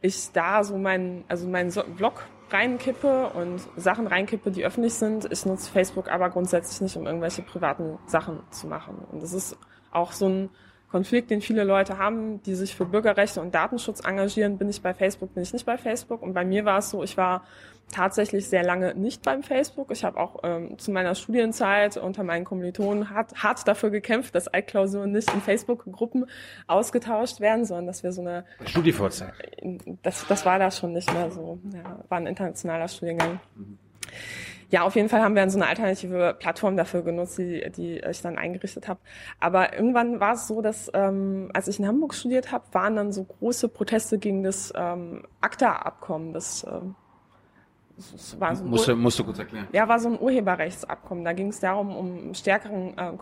ich 0.00 0.30
da 0.32 0.64
so 0.64 0.76
meinen, 0.76 1.24
also 1.28 1.48
meinen 1.48 1.72
Blog 1.96 2.24
reinkippe 2.54 3.30
und 3.30 3.60
Sachen 3.76 4.06
reinkippe, 4.06 4.50
die 4.50 4.64
öffentlich 4.64 4.94
sind. 4.94 5.30
Ich 5.30 5.44
nutze 5.44 5.70
Facebook 5.70 6.10
aber 6.10 6.30
grundsätzlich 6.30 6.80
nicht, 6.80 6.96
um 6.96 7.06
irgendwelche 7.06 7.42
privaten 7.42 7.98
Sachen 8.06 8.40
zu 8.50 8.66
machen. 8.66 8.96
Und 9.10 9.22
das 9.22 9.32
ist 9.32 9.58
auch 9.90 10.12
so 10.12 10.28
ein 10.28 10.50
Konflikt, 10.90 11.30
den 11.30 11.40
viele 11.40 11.64
Leute 11.64 11.98
haben, 11.98 12.40
die 12.44 12.54
sich 12.54 12.74
für 12.74 12.84
Bürgerrechte 12.84 13.40
und 13.40 13.52
Datenschutz 13.54 14.04
engagieren. 14.04 14.58
Bin 14.58 14.68
ich 14.68 14.80
bei 14.80 14.94
Facebook, 14.94 15.34
bin 15.34 15.42
ich 15.42 15.52
nicht 15.52 15.66
bei 15.66 15.76
Facebook. 15.76 16.22
Und 16.22 16.34
bei 16.34 16.44
mir 16.44 16.64
war 16.64 16.78
es 16.78 16.90
so, 16.90 17.02
ich 17.02 17.16
war 17.16 17.42
tatsächlich 17.92 18.48
sehr 18.48 18.62
lange 18.62 18.94
nicht 18.94 19.22
beim 19.22 19.42
Facebook. 19.42 19.90
Ich 19.90 20.04
habe 20.04 20.18
auch 20.18 20.40
ähm, 20.42 20.78
zu 20.78 20.90
meiner 20.90 21.14
Studienzeit 21.14 21.96
unter 21.96 22.24
meinen 22.24 22.44
Kommilitonen 22.44 23.10
hart, 23.10 23.42
hart 23.42 23.66
dafür 23.66 23.90
gekämpft, 23.90 24.34
dass 24.34 24.48
Altklausuren 24.48 25.12
nicht 25.12 25.32
in 25.32 25.40
Facebook-Gruppen 25.40 26.26
ausgetauscht 26.66 27.40
werden, 27.40 27.64
sondern 27.64 27.86
dass 27.86 28.02
wir 28.02 28.12
so 28.12 28.22
eine 28.22 28.44
Studievorzeit. 28.64 29.32
Das, 30.02 30.26
das 30.26 30.44
war 30.44 30.58
da 30.58 30.70
schon 30.70 30.92
nicht 30.92 31.12
mehr 31.12 31.30
so. 31.30 31.58
Ja, 31.72 32.04
war 32.08 32.18
ein 32.18 32.26
internationaler 32.26 32.88
Studiengang. 32.88 33.40
Mhm. 33.54 33.78
Ja, 34.70 34.82
auf 34.82 34.96
jeden 34.96 35.08
Fall 35.08 35.22
haben 35.22 35.36
wir 35.36 35.48
so 35.50 35.58
eine 35.58 35.68
alternative 35.68 36.34
Plattform 36.36 36.76
dafür 36.76 37.02
genutzt, 37.02 37.38
die, 37.38 37.70
die 37.70 37.98
ich 37.98 38.22
dann 38.22 38.38
eingerichtet 38.38 38.88
habe. 38.88 38.98
Aber 39.38 39.72
irgendwann 39.72 40.18
war 40.18 40.34
es 40.34 40.48
so, 40.48 40.62
dass 40.62 40.90
ähm, 40.94 41.50
als 41.54 41.68
ich 41.68 41.78
in 41.78 41.86
Hamburg 41.86 42.12
studiert 42.12 42.50
habe, 42.50 42.64
waren 42.72 42.96
dann 42.96 43.12
so 43.12 43.22
große 43.22 43.68
Proteste 43.68 44.18
gegen 44.18 44.42
das 44.42 44.72
ähm, 44.74 45.26
ACTA-Abkommen, 45.40 46.32
das 46.32 46.66
ähm, 46.68 46.96
es 47.96 48.40
war 48.40 48.54
so 48.56 48.64
ein 48.64 48.70
Musst, 48.70 48.88
du- 48.88 48.96
musst 48.96 49.18
du 49.18 49.24
kurz 49.24 49.38
erklären. 49.38 49.68
ja, 49.72 49.86
war 49.88 49.98
so 50.00 50.08
ein 50.08 50.18
Urheberrechtsabkommen. 50.20 51.24
Da 51.24 51.32
ging 51.32 51.48
es 51.48 51.60
darum, 51.60 51.94
um 51.96 52.34
stärkeren 52.34 52.96
äh, 52.98 53.12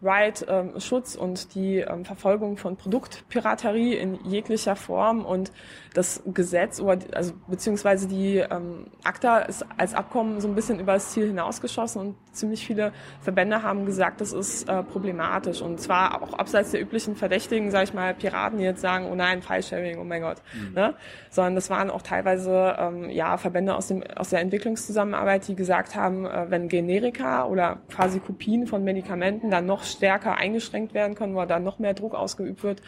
Copyright-Schutz 0.00 1.14
und 1.16 1.54
die 1.54 1.78
ähm, 1.78 2.04
Verfolgung 2.04 2.56
von 2.56 2.76
Produktpiraterie 2.76 3.94
in 3.94 4.18
jeglicher 4.24 4.76
Form. 4.76 5.24
Und 5.24 5.52
das 5.94 6.22
Gesetz, 6.26 6.80
oder, 6.80 6.98
also 7.14 7.32
beziehungsweise 7.48 8.06
die 8.06 8.36
ähm, 8.36 8.86
ACTA 9.02 9.38
ist 9.38 9.64
als 9.78 9.94
Abkommen 9.94 10.40
so 10.40 10.48
ein 10.48 10.54
bisschen 10.54 10.78
über 10.78 10.92
das 10.92 11.12
Ziel 11.12 11.28
hinausgeschossen 11.28 12.00
und 12.00 12.16
ziemlich 12.32 12.66
viele 12.66 12.92
Verbände 13.20 13.62
haben 13.62 13.86
gesagt, 13.86 14.20
das 14.20 14.32
ist 14.34 14.68
äh, 14.68 14.82
problematisch. 14.82 15.62
Und 15.62 15.80
zwar 15.80 16.22
auch 16.22 16.34
abseits 16.34 16.72
der 16.72 16.82
üblichen 16.82 17.16
Verdächtigen, 17.16 17.70
sage 17.70 17.84
ich 17.84 17.94
mal, 17.94 18.12
Piraten, 18.14 18.58
die 18.58 18.64
jetzt 18.64 18.82
sagen, 18.82 19.08
oh 19.10 19.14
nein, 19.14 19.40
File-Sharing, 19.40 19.98
oh 19.98 20.04
mein 20.04 20.20
Gott. 20.20 20.42
Ne? 20.74 20.94
Sondern 21.30 21.54
das 21.54 21.70
waren 21.70 21.90
auch 21.90 22.02
teilweise 22.02 22.76
ähm, 22.78 23.08
ja, 23.08 23.38
Verbände 23.38 23.74
aus, 23.74 23.88
dem, 23.88 24.02
aus 24.16 24.28
der 24.28 24.40
Entwicklungszusammenarbeit, 24.40 25.48
die 25.48 25.56
gesagt 25.56 25.96
haben, 25.96 26.26
äh, 26.26 26.50
wenn 26.50 26.68
Generika 26.68 27.46
oder 27.46 27.78
quasi 27.90 28.20
Kopien 28.20 28.66
von 28.66 28.84
Medikamenten 28.84 29.50
dann 29.50 29.64
noch 29.64 29.85
stärker 29.86 30.36
eingeschränkt 30.36 30.94
werden 30.94 31.14
können 31.14 31.34
oder 31.34 31.46
dann 31.46 31.64
noch 31.64 31.78
mehr 31.78 31.94
Druck 31.94 32.14
ausgeübt 32.14 32.62
wird, 32.62 32.82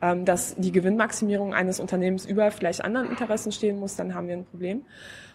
ähm, 0.00 0.24
dass 0.24 0.54
die 0.56 0.72
Gewinnmaximierung 0.72 1.54
eines 1.54 1.80
Unternehmens 1.80 2.26
über 2.26 2.50
vielleicht 2.50 2.84
anderen 2.84 3.10
Interessen 3.10 3.52
stehen 3.52 3.78
muss, 3.80 3.96
dann 3.96 4.14
haben 4.14 4.28
wir 4.28 4.36
ein 4.36 4.44
Problem. 4.44 4.84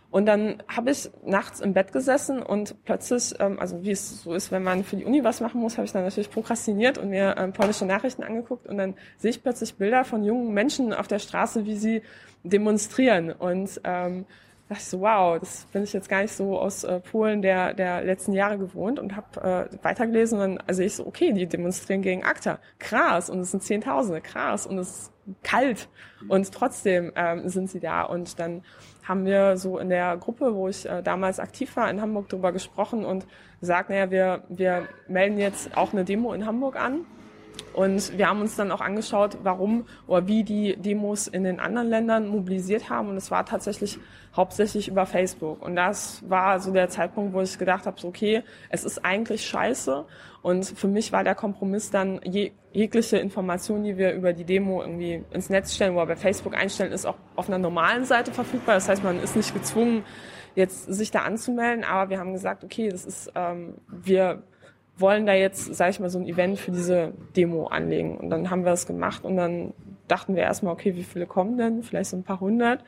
Und 0.10 0.26
dann 0.26 0.64
habe 0.70 0.92
ich 0.92 1.10
nachts 1.26 1.60
im 1.60 1.74
Bett 1.74 1.92
gesessen 1.92 2.42
und 2.42 2.84
plötzlich, 2.86 3.34
ähm, 3.40 3.60
also 3.60 3.84
wie 3.84 3.92
es 3.92 4.24
so 4.24 4.34
ist, 4.34 4.52
wenn 4.52 4.64
man 4.64 4.86
für 4.86 4.96
die 4.96 5.04
Uni 5.04 5.24
was 5.24 5.42
machen 5.42 5.60
muss, 5.60 5.78
habe 5.78 5.86
ich 5.86 5.92
dann 5.92 6.04
natürlich 6.04 6.32
prokrastiniert 6.32 6.98
und 6.98 7.10
mir 7.10 7.36
ähm, 7.38 7.52
polnische 7.52 7.86
Nachrichten 7.86 8.24
angeguckt 8.24 8.68
und 8.68 8.78
dann 8.78 8.94
sehe 9.18 9.32
ich 9.32 9.44
plötzlich 9.44 9.76
Bilder 9.76 10.06
von 10.06 10.24
jungen 10.24 10.54
Menschen 10.54 10.94
auf 10.94 11.10
der 11.10 11.20
Straße, 11.20 11.66
wie 11.66 11.76
sie 11.76 12.02
demonstrieren. 12.44 13.32
Und 13.34 13.82
ähm, 13.84 14.26
dachte 14.70 14.82
ich 14.82 14.88
so, 14.88 15.00
wow, 15.00 15.40
das 15.40 15.66
bin 15.72 15.84
ich 15.84 15.94
jetzt 15.94 16.10
gar 16.10 16.22
nicht 16.22 16.34
so 16.34 16.60
aus 16.60 16.84
äh, 16.84 17.00
Polen 17.00 17.42
der, 17.42 17.74
der 17.74 18.04
letzten 18.04 18.34
Jahre 18.34 18.58
gewohnt 18.58 19.00
und 19.00 19.16
habe 19.16 19.70
äh, 19.72 19.84
weitergelesen 19.84 20.40
und 20.40 20.56
dann 20.56 20.64
also 20.68 20.84
ich 20.84 20.96
so, 20.96 21.08
okay, 21.08 21.32
die 21.32 21.48
demonstrieren 21.48 22.02
gegen 22.02 22.24
ACTA. 22.24 22.60
Krass. 22.80 23.30
Und 23.30 23.40
es 23.40 23.52
sind 23.52 23.64
Zehntausende. 23.64 24.22
Krass. 24.22 24.68
Und 24.68 24.78
es 24.78 24.90
ist 24.90 25.12
kalt. 25.44 25.90
Und 26.28 26.52
trotzdem 26.52 27.12
ähm, 27.16 27.48
sind 27.48 27.70
sie 27.70 27.80
da. 27.80 28.04
Und 28.04 28.40
dann 28.40 28.64
haben 29.04 29.26
wir 29.26 29.58
so 29.58 29.78
in 29.78 29.90
der 29.90 30.18
Gruppe, 30.18 30.54
wo 30.54 30.68
ich 30.68 30.88
äh, 30.88 31.02
damals 31.02 31.40
aktiv 31.40 31.76
war, 31.78 31.90
in 31.90 32.02
Hamburg 32.02 32.28
drüber 32.30 32.52
gesprochen 32.52 33.06
und 33.06 33.26
gesagt, 33.60 33.90
naja, 33.90 34.12
wir, 34.12 34.44
wir 34.50 34.88
melden 35.08 35.38
jetzt 35.38 35.78
auch 35.78 35.94
eine 35.94 36.04
Demo 36.04 36.34
in 36.34 36.46
Hamburg 36.46 36.76
an. 36.76 37.06
Und 37.78 38.18
wir 38.18 38.28
haben 38.28 38.42
uns 38.42 38.56
dann 38.56 38.72
auch 38.72 38.82
angeschaut, 38.82 39.38
warum 39.44 39.86
oder 40.08 40.26
wie 40.26 40.44
die 40.44 40.76
Demos 40.78 41.28
in 41.28 41.44
den 41.44 41.60
anderen 41.60 41.88
Ländern 41.88 42.28
mobilisiert 42.28 42.90
haben. 42.90 43.10
Und 43.10 43.18
es 43.18 43.30
war 43.30 43.46
tatsächlich 43.46 44.00
hauptsächlich 44.36 44.88
über 44.88 45.06
Facebook. 45.06 45.62
Und 45.62 45.76
das 45.76 46.28
war 46.28 46.60
so 46.60 46.74
der 46.74 46.90
Zeitpunkt, 46.90 47.36
wo 47.36 47.42
ich 47.42 47.60
gedacht 47.60 47.86
habe, 47.86 48.02
so, 48.02 48.08
okay, 48.08 48.42
es 48.70 48.84
ist 48.84 49.06
eigentlich 49.06 49.46
scheiße. 49.46 50.06
Und 50.42 50.66
für 50.66 50.88
mich 50.88 51.12
war 51.12 51.24
der 51.24 51.36
Kompromiss 51.36 51.92
dann 51.92 52.20
je, 52.24 52.52
jegliche 52.74 53.18
Information, 53.20 53.84
die 53.84 53.96
wir 53.96 54.14
über 54.14 54.34
die 54.34 54.46
Demo 54.46 54.82
irgendwie 54.82 55.24
ins 55.32 55.52
Netz 55.52 55.76
stellen 55.76 55.94
oder 55.94 56.08
bei 56.08 56.16
Facebook 56.16 56.56
einstellen, 56.58 56.92
ist 56.92 57.06
auch 57.06 57.18
auf 57.36 57.48
einer 57.48 57.60
normalen 57.60 58.06
Seite 58.06 58.32
verfügbar. 58.32 58.74
Das 58.74 58.90
heißt, 58.90 59.04
man 59.04 59.22
ist 59.22 59.36
nicht 59.36 59.54
gezwungen, 59.54 60.04
jetzt 60.56 60.92
sich 60.92 61.12
da 61.12 61.20
anzumelden. 61.20 61.84
Aber 61.84 62.10
wir 62.10 62.18
haben 62.18 62.34
gesagt, 62.34 62.64
okay, 62.64 62.90
das 62.90 63.06
ist, 63.06 63.32
ähm, 63.36 63.76
wir 63.88 64.42
wollen 64.98 65.26
da 65.26 65.34
jetzt, 65.34 65.76
sage 65.76 65.92
ich 65.92 66.00
mal, 66.00 66.10
so 66.10 66.20
ein 66.20 66.28
Event 66.28 66.60
für 66.60 66.72
diese 66.72 67.14
Demo 67.36 67.68
anlegen. 67.68 68.18
Und 68.18 68.30
dann 68.30 68.50
haben 68.50 68.64
wir 68.64 68.72
das 68.72 68.88
gemacht 68.88 69.24
und 69.24 69.38
dann 69.38 69.74
dachten 70.08 70.36
wir 70.36 70.44
erstmal, 70.44 70.74
okay, 70.74 70.96
wie 70.96 71.04
viele 71.04 71.26
kommen 71.26 71.58
denn? 71.58 71.84
Vielleicht 71.84 72.10
so 72.10 72.18
ein 72.18 72.24
paar 72.24 72.40
hundert. 72.40 72.84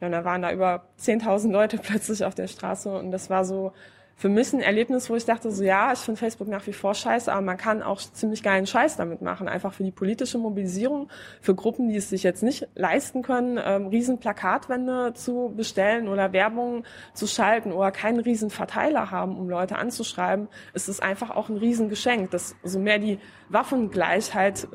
Ja, 0.00 0.08
und 0.08 0.12
da 0.12 0.24
waren 0.24 0.42
da 0.42 0.52
über 0.52 0.84
10.000 1.00 1.50
Leute 1.50 1.78
plötzlich 1.82 2.24
auf 2.24 2.34
der 2.34 2.48
Straße 2.48 2.96
und 2.96 3.10
das 3.10 3.30
war 3.30 3.44
so 3.44 3.72
für 4.16 4.28
mich 4.28 4.52
ein 4.52 4.60
Erlebnis, 4.60 5.10
wo 5.10 5.16
ich 5.16 5.24
dachte, 5.24 5.50
so 5.50 5.64
ja, 5.64 5.92
ich 5.92 5.98
finde 5.98 6.18
Facebook 6.18 6.48
nach 6.48 6.66
wie 6.66 6.72
vor 6.72 6.94
scheiße, 6.94 7.32
aber 7.32 7.42
man 7.42 7.56
kann 7.56 7.82
auch 7.82 8.00
ziemlich 8.00 8.42
geilen 8.42 8.66
Scheiß 8.66 8.96
damit 8.96 9.22
machen, 9.22 9.48
einfach 9.48 9.72
für 9.72 9.82
die 9.82 9.90
politische 9.90 10.38
Mobilisierung, 10.38 11.08
für 11.40 11.54
Gruppen, 11.54 11.88
die 11.88 11.96
es 11.96 12.10
sich 12.10 12.22
jetzt 12.22 12.42
nicht 12.42 12.68
leisten 12.74 13.22
können, 13.22 13.58
ähm, 13.62 13.88
riesen 13.88 14.18
Plakatwände 14.18 15.14
zu 15.14 15.52
bestellen 15.56 16.08
oder 16.08 16.32
Werbung 16.32 16.84
zu 17.12 17.26
schalten 17.26 17.72
oder 17.72 17.90
keinen 17.90 18.20
riesen 18.20 18.50
Verteiler 18.50 19.10
haben, 19.10 19.36
um 19.36 19.48
Leute 19.48 19.76
anzuschreiben, 19.76 20.48
ist 20.74 20.88
es 20.88 21.00
einfach 21.00 21.30
auch 21.30 21.48
ein 21.48 21.56
riesen 21.56 21.88
Geschenk, 21.88 22.30
dass 22.30 22.54
so 22.62 22.78
mehr 22.78 22.98
die 22.98 23.18
Waffengleichheit 23.48 24.68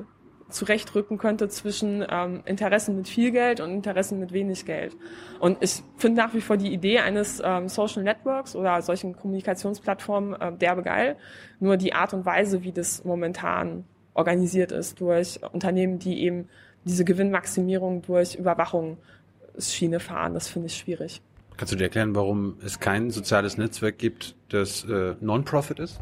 zurechtrücken 0.50 1.18
könnte 1.18 1.48
zwischen 1.50 2.06
ähm, 2.10 2.42
Interessen 2.46 2.96
mit 2.96 3.08
viel 3.08 3.32
Geld 3.32 3.60
und 3.60 3.72
Interessen 3.72 4.20
mit 4.20 4.34
wenig 4.34 4.66
Geld. 4.66 4.96
Und 5.40 5.58
ich 5.62 5.84
finde 5.98 6.22
nach 6.22 6.34
wie 6.34 6.42
vor 6.42 6.58
die 6.58 6.74
Idee 6.74 7.00
eines 7.00 7.42
ähm, 7.44 7.70
Social 7.70 8.04
Networks 8.04 8.56
oder 8.56 8.82
solchen 8.82 9.16
Kommunikationsplattformen 9.16 10.40
äh, 10.40 10.52
derbe 10.54 10.84
geil. 10.84 11.18
Nur 11.60 11.78
die 11.78 11.94
Art 11.94 12.14
und 12.14 12.26
Weise, 12.26 12.64
wie 12.64 12.72
das 12.72 13.04
momentan 13.04 13.86
organisiert 14.14 14.72
ist 14.72 15.00
durch 15.00 15.40
Unternehmen, 15.54 16.00
die 16.00 16.24
eben 16.24 16.50
diese 16.84 17.06
Gewinnmaximierung 17.06 18.02
durch 18.02 18.36
Überwachungsschiene 18.36 20.00
fahren, 20.00 20.34
das 20.34 20.48
finde 20.48 20.68
ich 20.68 20.78
schwierig. 20.78 21.22
Kannst 21.58 21.74
du 21.74 21.78
dir 21.78 21.84
erklären, 21.84 22.16
warum 22.16 22.56
es 22.64 22.80
kein 22.80 23.12
soziales 23.12 23.58
Netzwerk 23.58 23.98
gibt, 23.98 24.36
das 24.48 24.86
äh, 24.86 25.16
Non-Profit 25.20 25.80
ist? 25.80 26.00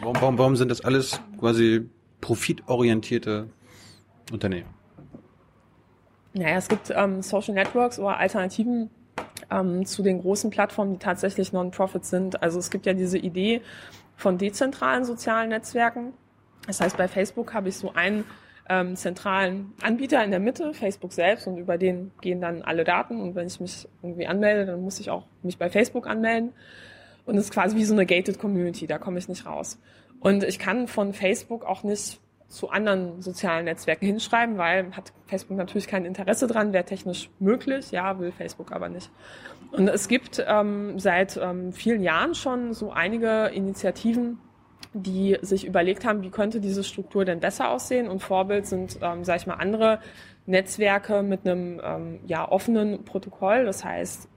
Warum, 0.00 0.16
warum, 0.20 0.38
warum 0.38 0.56
sind 0.56 0.70
das 0.70 0.82
alles 0.82 1.20
quasi 1.38 1.88
profitorientierte 2.20 3.48
Unternehmen? 4.32 4.68
Naja, 6.34 6.56
es 6.56 6.68
gibt 6.68 6.90
ähm, 6.94 7.22
Social 7.22 7.54
Networks 7.54 7.98
oder 7.98 8.16
Alternativen 8.16 8.90
ähm, 9.50 9.84
zu 9.84 10.02
den 10.02 10.20
großen 10.20 10.50
Plattformen, 10.50 10.94
die 10.94 10.98
tatsächlich 10.98 11.52
Non-Profit 11.52 12.04
sind. 12.04 12.42
Also 12.42 12.58
es 12.58 12.70
gibt 12.70 12.86
ja 12.86 12.94
diese 12.94 13.18
Idee 13.18 13.60
von 14.16 14.38
dezentralen 14.38 15.04
sozialen 15.04 15.50
Netzwerken. 15.50 16.14
Das 16.66 16.80
heißt, 16.80 16.96
bei 16.96 17.08
Facebook 17.08 17.52
habe 17.54 17.68
ich 17.68 17.76
so 17.76 17.92
einen 17.92 18.24
ähm, 18.68 18.96
zentralen 18.96 19.72
Anbieter 19.82 20.24
in 20.24 20.30
der 20.30 20.40
Mitte, 20.40 20.72
Facebook 20.72 21.12
selbst, 21.12 21.46
und 21.46 21.58
über 21.58 21.76
den 21.76 22.12
gehen 22.20 22.40
dann 22.40 22.62
alle 22.62 22.84
Daten. 22.84 23.20
Und 23.20 23.34
wenn 23.34 23.46
ich 23.46 23.60
mich 23.60 23.88
irgendwie 24.02 24.26
anmelde, 24.26 24.66
dann 24.66 24.80
muss 24.80 25.00
ich 25.00 25.10
auch 25.10 25.26
mich 25.42 25.58
bei 25.58 25.68
Facebook 25.68 26.06
anmelden. 26.06 26.52
Und 27.26 27.36
es 27.36 27.44
ist 27.44 27.52
quasi 27.52 27.76
wie 27.76 27.84
so 27.84 27.94
eine 27.94 28.06
gated 28.06 28.38
Community, 28.38 28.86
da 28.86 28.98
komme 28.98 29.18
ich 29.18 29.28
nicht 29.28 29.46
raus. 29.46 29.78
Und 30.20 30.44
ich 30.44 30.58
kann 30.58 30.88
von 30.88 31.12
Facebook 31.12 31.64
auch 31.64 31.82
nicht 31.82 32.20
zu 32.52 32.68
anderen 32.68 33.22
sozialen 33.22 33.64
Netzwerken 33.64 34.04
hinschreiben, 34.04 34.58
weil 34.58 34.94
hat 34.94 35.12
Facebook 35.26 35.56
natürlich 35.56 35.86
kein 35.86 36.04
Interesse 36.04 36.46
dran, 36.46 36.72
wäre 36.74 36.84
technisch 36.84 37.30
möglich, 37.38 37.90
ja, 37.92 38.18
will 38.18 38.30
Facebook 38.30 38.72
aber 38.72 38.90
nicht. 38.90 39.10
Und 39.70 39.88
es 39.88 40.06
gibt 40.06 40.44
ähm, 40.46 40.98
seit 40.98 41.38
ähm, 41.42 41.72
vielen 41.72 42.02
Jahren 42.02 42.34
schon 42.34 42.74
so 42.74 42.92
einige 42.92 43.46
Initiativen, 43.46 44.38
die 44.92 45.38
sich 45.40 45.64
überlegt 45.64 46.04
haben, 46.04 46.20
wie 46.22 46.28
könnte 46.28 46.60
diese 46.60 46.84
Struktur 46.84 47.24
denn 47.24 47.40
besser 47.40 47.70
aussehen. 47.70 48.06
Und 48.06 48.20
Vorbild 48.20 48.66
sind, 48.66 48.98
ähm, 49.00 49.24
sage 49.24 49.38
ich 49.38 49.46
mal, 49.46 49.54
andere 49.54 50.00
Netzwerke 50.44 51.22
mit 51.22 51.46
einem 51.46 51.80
ähm, 51.82 52.20
ja, 52.26 52.46
offenen 52.46 53.06
Protokoll. 53.06 53.64
Das 53.64 53.82
heißt, 53.82 54.28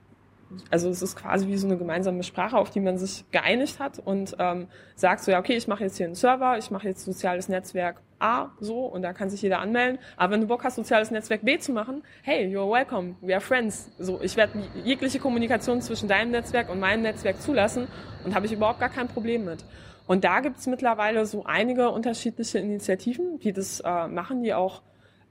also 0.69 0.89
es 0.89 1.01
ist 1.01 1.15
quasi 1.15 1.47
wie 1.47 1.57
so 1.57 1.67
eine 1.67 1.77
gemeinsame 1.77 2.23
Sprache, 2.23 2.57
auf 2.57 2.69
die 2.69 2.79
man 2.79 2.97
sich 2.97 3.25
geeinigt 3.31 3.79
hat 3.79 3.99
und 3.99 4.35
ähm, 4.39 4.67
sagt 4.95 5.23
so, 5.23 5.31
ja, 5.31 5.39
okay, 5.39 5.55
ich 5.55 5.67
mache 5.67 5.83
jetzt 5.83 5.97
hier 5.97 6.05
einen 6.05 6.15
Server, 6.15 6.57
ich 6.57 6.71
mache 6.71 6.87
jetzt 6.87 7.05
soziales 7.05 7.49
Netzwerk 7.49 8.01
A, 8.19 8.49
so, 8.59 8.85
und 8.85 9.01
da 9.01 9.13
kann 9.13 9.29
sich 9.29 9.41
jeder 9.41 9.59
anmelden. 9.59 9.99
Aber 10.15 10.33
wenn 10.33 10.41
du 10.41 10.47
Bock 10.47 10.63
hast, 10.63 10.75
soziales 10.75 11.11
Netzwerk 11.11 11.43
B 11.43 11.59
zu 11.59 11.73
machen, 11.73 12.01
hey, 12.23 12.45
you're 12.45 12.71
welcome, 12.71 13.15
we 13.21 13.33
are 13.33 13.41
friends. 13.41 13.91
So, 13.99 14.19
ich 14.21 14.37
werde 14.37 14.63
jegliche 14.83 15.19
Kommunikation 15.19 15.81
zwischen 15.81 16.07
deinem 16.07 16.31
Netzwerk 16.31 16.69
und 16.69 16.79
meinem 16.79 17.01
Netzwerk 17.01 17.41
zulassen 17.41 17.87
und 18.23 18.33
habe 18.33 18.45
ich 18.45 18.53
überhaupt 18.53 18.79
gar 18.79 18.89
kein 18.89 19.07
Problem 19.07 19.45
mit. 19.45 19.65
Und 20.07 20.23
da 20.23 20.39
gibt's 20.39 20.67
mittlerweile 20.67 21.25
so 21.25 21.43
einige 21.45 21.89
unterschiedliche 21.89 22.59
Initiativen, 22.59 23.39
die 23.39 23.51
das 23.51 23.81
äh, 23.81 24.07
machen, 24.07 24.43
die 24.43 24.53
auch 24.53 24.81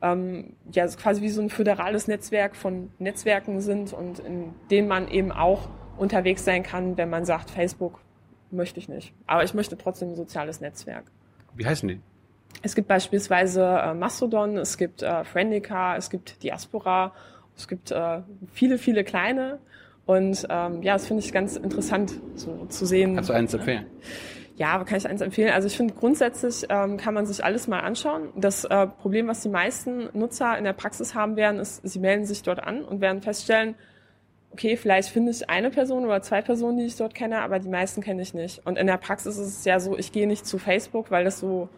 ähm, 0.02 0.54
ja 0.70 0.86
quasi 0.86 1.22
wie 1.22 1.28
so 1.28 1.40
ein 1.40 1.50
föderales 1.50 2.08
Netzwerk 2.08 2.56
von 2.56 2.90
Netzwerken 2.98 3.60
sind 3.60 3.92
und 3.92 4.18
in 4.18 4.54
denen 4.70 4.88
man 4.88 5.08
eben 5.08 5.32
auch 5.32 5.68
unterwegs 5.96 6.44
sein 6.44 6.62
kann, 6.62 6.96
wenn 6.96 7.10
man 7.10 7.24
sagt, 7.24 7.50
Facebook 7.50 8.00
möchte 8.50 8.78
ich 8.78 8.88
nicht. 8.88 9.12
Aber 9.26 9.44
ich 9.44 9.54
möchte 9.54 9.76
trotzdem 9.76 10.10
ein 10.10 10.16
soziales 10.16 10.60
Netzwerk. 10.60 11.04
Wie 11.54 11.66
heißen 11.66 11.88
die? 11.88 12.00
Es 12.62 12.74
gibt 12.74 12.88
beispielsweise 12.88 13.64
äh, 13.64 13.94
Mastodon, 13.94 14.56
es 14.56 14.76
gibt 14.76 15.02
äh, 15.02 15.24
Friendica, 15.24 15.96
es 15.96 16.10
gibt 16.10 16.42
Diaspora, 16.42 17.12
es 17.56 17.68
gibt 17.68 17.90
äh, 17.90 18.22
viele, 18.52 18.78
viele 18.78 19.04
kleine. 19.04 19.58
Und 20.06 20.46
ähm, 20.50 20.82
ja, 20.82 20.94
das 20.94 21.06
finde 21.06 21.22
ich 21.22 21.32
ganz 21.32 21.56
interessant 21.56 22.20
so 22.34 22.66
zu 22.66 22.84
sehen. 22.86 23.14
Kannst 23.14 23.30
du 23.30 23.34
eins 23.34 23.54
empfehlen? 23.54 23.86
Ja, 24.56 24.84
kann 24.84 24.98
ich 24.98 25.08
eins 25.08 25.20
empfehlen. 25.20 25.52
Also 25.52 25.66
ich 25.66 25.76
finde 25.76 25.94
grundsätzlich 25.94 26.64
ähm, 26.68 26.96
kann 26.96 27.12
man 27.12 27.26
sich 27.26 27.44
alles 27.44 27.66
mal 27.66 27.80
anschauen. 27.80 28.28
Das 28.36 28.64
äh, 28.64 28.86
Problem, 28.86 29.26
was 29.26 29.40
die 29.40 29.48
meisten 29.48 30.08
Nutzer 30.12 30.56
in 30.56 30.64
der 30.64 30.72
Praxis 30.74 31.14
haben 31.14 31.34
werden, 31.34 31.58
ist, 31.58 31.80
sie 31.82 31.98
melden 31.98 32.24
sich 32.24 32.42
dort 32.42 32.62
an 32.62 32.84
und 32.84 33.00
werden 33.00 33.20
feststellen, 33.20 33.74
okay, 34.52 34.76
vielleicht 34.76 35.08
finde 35.08 35.32
ich 35.32 35.50
eine 35.50 35.70
Person 35.70 36.04
oder 36.04 36.22
zwei 36.22 36.40
Personen, 36.40 36.78
die 36.78 36.84
ich 36.84 36.94
dort 36.94 37.16
kenne, 37.16 37.40
aber 37.40 37.58
die 37.58 37.68
meisten 37.68 38.00
kenne 38.00 38.22
ich 38.22 38.32
nicht. 38.32 38.64
Und 38.64 38.78
in 38.78 38.86
der 38.86 38.98
Praxis 38.98 39.36
ist 39.36 39.58
es 39.58 39.64
ja 39.64 39.80
so, 39.80 39.98
ich 39.98 40.12
gehe 40.12 40.28
nicht 40.28 40.46
zu 40.46 40.58
Facebook, 40.58 41.10
weil 41.10 41.24
das 41.24 41.40
so 41.40 41.68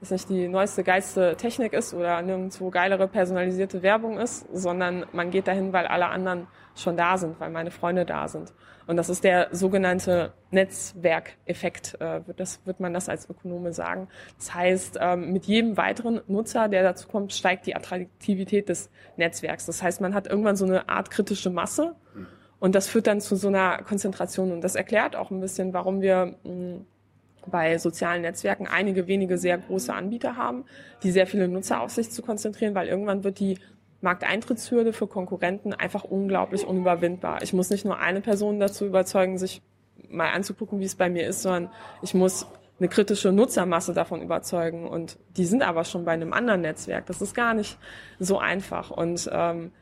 das 0.00 0.10
nicht 0.10 0.28
die 0.28 0.48
neueste, 0.48 0.84
geilste 0.84 1.36
Technik 1.36 1.72
ist 1.72 1.94
oder 1.94 2.20
nirgendwo 2.20 2.70
geilere 2.70 3.08
personalisierte 3.08 3.82
Werbung 3.82 4.18
ist, 4.18 4.46
sondern 4.52 5.06
man 5.12 5.30
geht 5.30 5.46
dahin, 5.46 5.72
weil 5.72 5.86
alle 5.86 6.06
anderen 6.06 6.46
schon 6.76 6.96
da 6.96 7.18
sind, 7.18 7.38
weil 7.40 7.50
meine 7.50 7.70
Freunde 7.70 8.04
da 8.04 8.28
sind. 8.28 8.52
Und 8.86 8.96
das 8.96 9.08
ist 9.08 9.24
der 9.24 9.48
sogenannte 9.52 10.32
Netzwerkeffekt, 10.50 11.96
äh, 12.00 12.20
das, 12.36 12.60
wird 12.66 12.80
man 12.80 12.92
das 12.92 13.08
als 13.08 13.28
Ökonome 13.28 13.72
sagen. 13.72 14.08
Das 14.36 14.54
heißt, 14.54 14.98
ähm, 15.00 15.32
mit 15.32 15.46
jedem 15.46 15.76
weiteren 15.76 16.20
Nutzer, 16.26 16.68
der 16.68 16.82
dazu 16.82 17.08
kommt, 17.08 17.32
steigt 17.32 17.66
die 17.66 17.76
Attraktivität 17.76 18.68
des 18.68 18.90
Netzwerks. 19.16 19.66
Das 19.66 19.82
heißt, 19.82 20.00
man 20.00 20.14
hat 20.14 20.26
irgendwann 20.26 20.56
so 20.56 20.66
eine 20.66 20.88
Art 20.88 21.10
kritische 21.10 21.50
Masse 21.50 21.94
und 22.60 22.74
das 22.74 22.88
führt 22.88 23.06
dann 23.06 23.20
zu 23.20 23.36
so 23.36 23.48
einer 23.48 23.82
Konzentration. 23.82 24.52
Und 24.52 24.62
das 24.62 24.74
erklärt 24.74 25.16
auch 25.16 25.30
ein 25.30 25.40
bisschen, 25.40 25.72
warum 25.72 26.00
wir 26.00 26.34
mh, 26.44 26.80
bei 27.46 27.78
sozialen 27.78 28.22
Netzwerken 28.22 28.66
einige 28.66 29.06
wenige 29.06 29.38
sehr 29.38 29.58
große 29.58 29.92
Anbieter 29.92 30.36
haben, 30.36 30.64
die 31.02 31.10
sehr 31.10 31.26
viele 31.26 31.48
Nutzer 31.48 31.80
auf 31.80 31.90
sich 31.90 32.10
zu 32.10 32.22
konzentrieren, 32.22 32.74
weil 32.74 32.88
irgendwann 32.88 33.24
wird 33.24 33.38
die 33.38 33.58
Markteintrittshürde 34.04 34.92
für 34.92 35.08
Konkurrenten 35.08 35.72
einfach 35.72 36.04
unglaublich 36.04 36.64
unüberwindbar. 36.66 37.42
Ich 37.42 37.52
muss 37.52 37.70
nicht 37.70 37.84
nur 37.84 37.98
eine 37.98 38.20
Person 38.20 38.60
dazu 38.60 38.86
überzeugen, 38.86 39.38
sich 39.38 39.62
mal 40.08 40.30
anzugucken, 40.30 40.78
wie 40.78 40.84
es 40.84 40.94
bei 40.94 41.10
mir 41.10 41.26
ist, 41.26 41.42
sondern 41.42 41.70
ich 42.02 42.14
muss 42.14 42.46
eine 42.78 42.88
kritische 42.88 43.32
Nutzermasse 43.32 43.94
davon 43.94 44.22
überzeugen. 44.22 44.86
Und 44.86 45.18
die 45.36 45.46
sind 45.46 45.62
aber 45.62 45.84
schon 45.84 46.04
bei 46.04 46.12
einem 46.12 46.32
anderen 46.32 46.60
Netzwerk. 46.60 47.06
Das 47.06 47.20
ist 47.22 47.34
gar 47.34 47.54
nicht 47.54 47.78
so 48.18 48.38
einfach. 48.38 48.90
Und 48.90 49.28
ähm, 49.32 49.72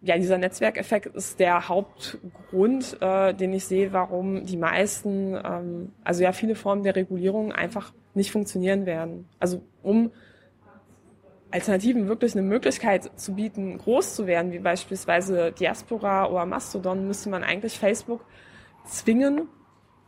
ja, 0.00 0.16
dieser 0.16 0.38
Netzwerkeffekt 0.38 1.14
ist 1.16 1.40
der 1.40 1.68
Hauptgrund, 1.68 2.98
äh, 3.00 3.34
den 3.34 3.52
ich 3.52 3.64
sehe, 3.64 3.92
warum 3.92 4.46
die 4.46 4.56
meisten, 4.56 5.34
ähm, 5.34 5.92
also 6.04 6.22
ja 6.22 6.32
viele 6.32 6.54
Formen 6.54 6.84
der 6.84 6.94
Regulierung 6.94 7.52
einfach 7.52 7.92
nicht 8.14 8.30
funktionieren 8.30 8.86
werden. 8.86 9.28
Also 9.40 9.62
um 9.82 10.12
Alternativen 11.50 12.08
wirklich 12.08 12.34
eine 12.34 12.42
Möglichkeit 12.42 13.18
zu 13.18 13.34
bieten, 13.34 13.78
groß 13.78 14.14
zu 14.14 14.26
werden, 14.26 14.52
wie 14.52 14.58
beispielsweise 14.58 15.52
Diaspora 15.52 16.26
oder 16.26 16.44
Mastodon, 16.44 17.06
müsste 17.06 17.30
man 17.30 17.42
eigentlich 17.42 17.78
Facebook 17.78 18.24
zwingen, 18.86 19.48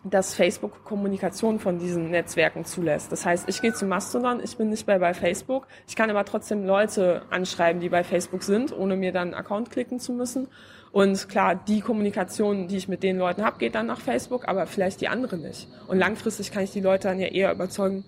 dass 0.04 0.34
Facebook 0.34 0.84
Kommunikation 0.84 1.58
von 1.58 1.78
diesen 1.78 2.10
Netzwerken 2.10 2.64
zulässt. 2.64 3.12
Das 3.12 3.26
heißt, 3.26 3.48
ich 3.48 3.60
gehe 3.60 3.74
zu 3.74 3.86
Mastodon, 3.86 4.40
ich 4.42 4.56
bin 4.56 4.70
nicht 4.70 4.86
mehr 4.86 4.98
bei 4.98 5.12
Facebook, 5.12 5.66
ich 5.86 5.96
kann 5.96 6.10
aber 6.10 6.24
trotzdem 6.24 6.64
Leute 6.64 7.22
anschreiben, 7.30 7.80
die 7.80 7.90
bei 7.90 8.04
Facebook 8.04 8.42
sind, 8.42 8.76
ohne 8.76 8.96
mir 8.96 9.12
dann 9.12 9.28
einen 9.28 9.34
Account 9.34 9.70
klicken 9.70 9.98
zu 9.98 10.12
müssen. 10.12 10.48
Und 10.92 11.28
klar, 11.28 11.54
die 11.54 11.80
Kommunikation, 11.80 12.66
die 12.66 12.76
ich 12.76 12.88
mit 12.88 13.02
den 13.02 13.18
Leuten 13.18 13.44
habe, 13.44 13.58
geht 13.58 13.74
dann 13.74 13.86
nach 13.86 14.00
Facebook, 14.00 14.48
aber 14.48 14.66
vielleicht 14.66 15.00
die 15.00 15.08
andere 15.08 15.36
nicht. 15.36 15.68
Und 15.86 15.98
langfristig 15.98 16.50
kann 16.50 16.64
ich 16.64 16.72
die 16.72 16.80
Leute 16.80 17.08
dann 17.08 17.20
ja 17.20 17.28
eher 17.28 17.52
überzeugen, 17.52 18.04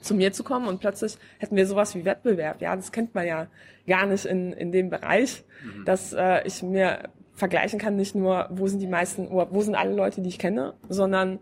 zu 0.00 0.14
mir 0.14 0.32
zu 0.32 0.44
kommen 0.44 0.68
und 0.68 0.80
plötzlich 0.80 1.18
hätten 1.38 1.56
wir 1.56 1.66
sowas 1.66 1.94
wie 1.94 2.04
Wettbewerb. 2.04 2.60
Ja, 2.60 2.76
das 2.76 2.92
kennt 2.92 3.14
man 3.14 3.26
ja 3.26 3.46
gar 3.86 4.06
nicht 4.06 4.24
in, 4.24 4.52
in 4.52 4.72
dem 4.72 4.90
Bereich, 4.90 5.44
mhm. 5.64 5.84
dass 5.84 6.12
äh, 6.12 6.46
ich 6.46 6.62
mir 6.62 7.10
vergleichen 7.34 7.78
kann, 7.78 7.96
nicht 7.96 8.14
nur, 8.14 8.48
wo 8.50 8.66
sind 8.66 8.80
die 8.80 8.86
meisten, 8.86 9.28
wo 9.30 9.60
sind 9.60 9.74
alle 9.74 9.94
Leute, 9.94 10.22
die 10.22 10.28
ich 10.28 10.38
kenne, 10.38 10.74
sondern 10.88 11.38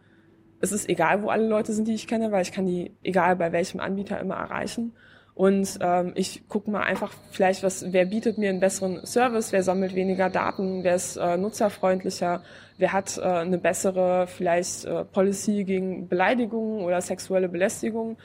es 0.61 0.73
ist 0.73 0.89
egal, 0.89 1.23
wo 1.23 1.29
alle 1.29 1.47
Leute 1.47 1.73
sind, 1.73 1.87
die 1.87 1.95
ich 1.95 2.07
kenne, 2.07 2.33
weil 2.33 2.43
ich 2.43 2.53
kann 2.53 2.67
die, 2.67 2.93
egal 3.03 3.37
bei 3.37 3.53
welchem 3.53 3.81
Anbieter, 3.81 4.19
immer 4.21 4.35
erreichen. 4.35 4.93
Und 5.35 5.79
ähm, 5.81 6.13
ich 6.15 6.49
gucke 6.49 6.71
mal 6.71 6.83
einfach 6.83 7.13
vielleicht, 7.33 7.63
was, 7.63 7.93
wer 7.93 8.07
bietet 8.07 8.39
mir 8.39 8.51
einen 8.51 8.61
besseren 8.61 9.05
Service, 9.05 9.53
wer 9.53 9.63
sammelt 9.63 9.95
weniger 9.95 10.31
Daten, 10.31 10.85
wer 10.85 10.95
ist 10.95 11.17
äh, 11.17 11.37
nutzerfreundlicher, 11.37 12.43
wer 12.79 12.93
hat 12.93 13.19
äh, 13.19 13.23
eine 13.23 13.59
bessere 13.59 14.27
vielleicht 14.27 14.85
äh, 14.85 15.05
Policy 15.05 15.65
gegen 15.65 16.09
Beleidigungen 16.09 16.85
oder 16.85 17.01
sexuelle 17.01 17.49
Belästigung. 17.49 18.17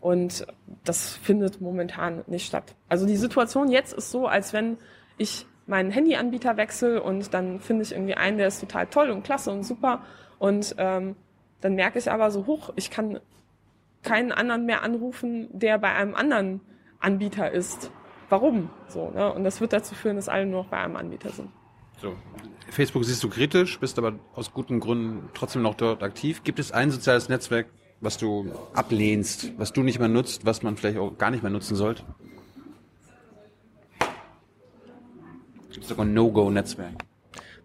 Und 0.00 0.46
das 0.84 1.16
findet 1.16 1.60
momentan 1.60 2.22
nicht 2.26 2.46
statt. 2.46 2.74
Also 2.88 3.06
die 3.06 3.16
Situation 3.16 3.70
jetzt 3.70 3.92
ist 3.92 4.10
so, 4.10 4.26
als 4.26 4.52
wenn 4.52 4.78
ich 5.18 5.46
meinen 5.66 5.90
Handyanbieter 5.90 6.56
wechsle 6.56 7.02
und 7.02 7.34
dann 7.34 7.60
finde 7.60 7.82
ich 7.82 7.92
irgendwie 7.92 8.14
einen, 8.14 8.38
der 8.38 8.46
ist 8.46 8.60
total 8.60 8.86
toll 8.86 9.10
und 9.10 9.24
klasse 9.24 9.50
und 9.50 9.64
super. 9.64 10.02
Und 10.38 10.76
ähm, 10.78 11.16
dann 11.60 11.74
merke 11.74 11.98
ich 11.98 12.10
aber 12.10 12.30
so 12.30 12.46
hoch, 12.46 12.72
ich 12.76 12.90
kann 12.90 13.18
keinen 14.02 14.30
anderen 14.30 14.66
mehr 14.66 14.82
anrufen, 14.82 15.48
der 15.52 15.78
bei 15.78 15.92
einem 15.92 16.14
anderen 16.14 16.60
Anbieter 17.00 17.50
ist. 17.50 17.90
Warum? 18.28 18.70
So, 18.88 19.10
ne? 19.10 19.32
Und 19.32 19.44
das 19.44 19.60
wird 19.60 19.72
dazu 19.72 19.94
führen, 19.94 20.16
dass 20.16 20.28
alle 20.28 20.46
nur 20.46 20.62
noch 20.62 20.70
bei 20.70 20.78
einem 20.78 20.96
Anbieter 20.96 21.30
sind. 21.30 21.50
So. 22.00 22.14
Facebook 22.70 23.04
siehst 23.04 23.22
du 23.22 23.28
kritisch, 23.28 23.78
bist 23.80 23.98
aber 23.98 24.14
aus 24.34 24.52
guten 24.52 24.80
Gründen 24.80 25.30
trotzdem 25.34 25.62
noch 25.62 25.74
dort 25.74 26.02
aktiv. 26.02 26.42
Gibt 26.44 26.58
es 26.58 26.72
ein 26.72 26.90
soziales 26.90 27.28
Netzwerk, 27.28 27.66
was 28.00 28.18
du 28.18 28.52
ablehnst, 28.74 29.52
was 29.58 29.72
du 29.72 29.82
nicht 29.82 29.98
mehr 29.98 30.08
nutzt, 30.08 30.44
was 30.44 30.62
man 30.62 30.76
vielleicht 30.76 30.98
auch 30.98 31.16
gar 31.16 31.30
nicht 31.30 31.42
mehr 31.42 31.52
nutzen 31.52 31.76
sollte? 31.76 32.02
Gibt 35.70 35.84
es 35.84 35.88
sogar 35.88 36.04
ein 36.04 36.14
No-Go-Netzwerk? 36.14 37.04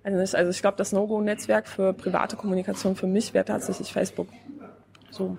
Also, 0.04 0.38
also 0.38 0.52
ich 0.52 0.62
glaube, 0.62 0.78
das 0.78 0.92
No-Go-Netzwerk 0.92 1.68
für 1.68 1.94
private 1.94 2.36
Kommunikation 2.36 2.96
für 2.96 3.08
mich 3.08 3.34
wäre 3.34 3.46
tatsächlich 3.46 3.92
Facebook. 3.92 4.28
So. 5.10 5.38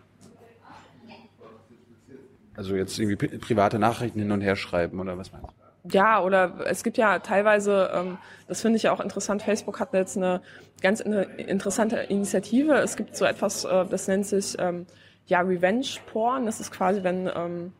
Also 2.55 2.77
jetzt 2.77 2.99
irgendwie 2.99 3.39
private 3.39 3.79
Nachrichten 3.79 4.21
hin 4.21 4.31
und 4.31 4.43
her 4.43 4.57
schreiben 4.57 5.01
oder 5.01 5.17
was 5.17 5.33
meinst 5.33 5.49
du? 5.49 5.62
Ja, 5.91 6.23
oder 6.23 6.67
es 6.67 6.85
gibt 6.85 6.97
ja 6.97 7.19
teilweise, 7.19 7.91
ähm, 7.93 8.19
das 8.47 8.63
finde 8.63 8.77
ich 8.77 8.85
ja 8.85 8.93
auch 8.93 9.01
interessant, 9.01 9.43
Facebook 9.43 9.81
hat 9.81 9.93
jetzt 9.95 10.17
eine 10.17 10.41
ganz 10.81 11.01
interessante 11.01 11.97
Initiative. 11.97 12.75
Es 12.75 12.97
gibt 12.97 13.17
so 13.17 13.25
etwas, 13.25 13.65
äh, 13.65 13.85
das 13.87 14.07
nennt 14.07 14.27
sich 14.27 14.57
ähm, 14.61 14.87
ja 15.27 15.41
Revenge 15.41 15.87
Porn. 16.07 16.47
Das 16.47 16.61
ist 16.61 16.71
quasi, 16.71 17.03
wenn 17.03 17.29
ähm, 17.35 17.73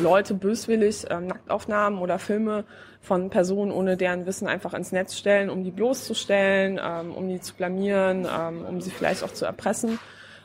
Leute 0.00 0.34
böswillig 0.34 1.06
ähm, 1.10 1.28
Nacktaufnahmen 1.28 2.00
oder 2.00 2.18
Filme 2.18 2.64
von 3.00 3.30
Personen 3.30 3.70
ohne 3.70 3.96
deren 3.96 4.26
Wissen 4.26 4.48
einfach 4.48 4.74
ins 4.74 4.90
Netz 4.92 5.16
stellen, 5.16 5.48
um 5.48 5.62
die 5.62 5.70
bloßzustellen, 5.70 6.80
ähm, 6.82 7.14
um 7.14 7.28
die 7.28 7.40
zu 7.40 7.54
blamieren, 7.54 8.26
ähm, 8.26 8.64
um 8.64 8.80
sie 8.80 8.90
vielleicht 8.90 9.22
auch 9.22 9.32
zu 9.32 9.44
erpressen. 9.44 9.98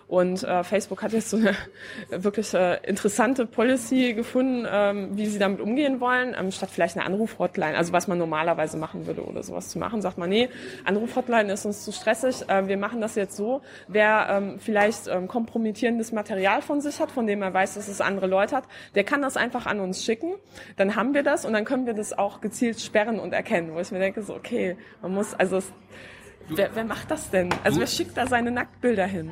Und 0.08 0.44
äh, 0.44 0.64
Facebook 0.64 1.02
hat 1.02 1.14
jetzt 1.14 1.30
so 1.30 1.38
eine 1.38 1.56
wirklich 2.10 2.54
äh, 2.54 2.78
interessante 2.88 3.46
Policy 3.46 4.14
gefunden, 4.14 4.68
ähm, 4.70 5.18
wie 5.18 5.26
sie 5.28 5.40
damit 5.40 5.62
umgehen 5.62 6.00
wollen, 6.00 6.36
ähm, 6.38 6.52
statt 6.52 6.70
vielleicht 6.72 6.98
eine 6.98 7.06
Anrufhotline, 7.06 7.78
also 7.78 7.94
was 7.94 8.08
man 8.08 8.18
normalerweise 8.18 8.78
machen 8.78 9.08
würde 9.08 9.24
oder 9.24 9.44
sowas 9.44 9.70
zu 9.70 9.80
machen, 9.80 10.02
sagt 10.02 10.18
man, 10.18 10.30
nee, 10.30 10.50
Anrufhotline 10.86 11.52
ist 11.52 11.66
uns 11.66 11.84
zu 11.84 11.92
stressig, 11.92 12.48
äh, 12.50 12.68
wir 12.68 12.78
machen 12.78 13.02
das 13.02 13.16
jetzt 13.16 13.36
so, 13.36 13.62
wer 13.88 14.28
ähm, 14.30 14.60
vielleicht 14.60 15.08
ähm, 15.08 15.28
kompromittierendes 15.28 16.12
Material 16.12 16.62
von 16.62 16.82
sich 16.82 17.00
hat, 17.00 17.12
von 17.12 17.26
dem 17.26 17.42
er 17.42 17.54
weiß, 17.54 17.76
dass 17.76 17.88
es 17.88 18.02
andere 18.02 18.28
Leute 18.28 18.56
hat, 18.56 18.66
der 18.96 19.04
kann 19.04 19.22
das 19.22 19.38
einfach 19.38 19.66
an 19.66 19.80
uns 19.80 20.04
schicken, 20.04 20.34
dann 20.78 20.96
haben 20.96 21.14
wir 21.14 21.24
das 21.24 21.46
und 21.46 21.54
dann 21.54 21.66
können 21.66 21.86
wir 21.86 21.94
das 21.94 22.18
auch 22.18 22.42
gezielt 22.42 22.80
sperren 22.80 23.20
und 23.20 23.34
erkennen, 23.34 23.74
wo 23.74 23.80
ich 23.80 23.92
mir 23.92 24.00
denke, 24.00 24.22
so 24.22 24.36
okay, 24.36 24.78
man 25.02 25.14
muss, 25.14 25.34
also 25.34 25.58
es, 25.58 25.72
wer, 26.50 26.70
wer 26.76 26.84
macht 26.84 27.10
das 27.12 27.30
denn? 27.30 27.50
Also 27.64 27.80
wer 27.80 27.88
schickt 27.88 28.18
da 28.18 28.28
seine 28.28 28.52
Nacktbilder 28.52 29.06
hin? 29.06 29.32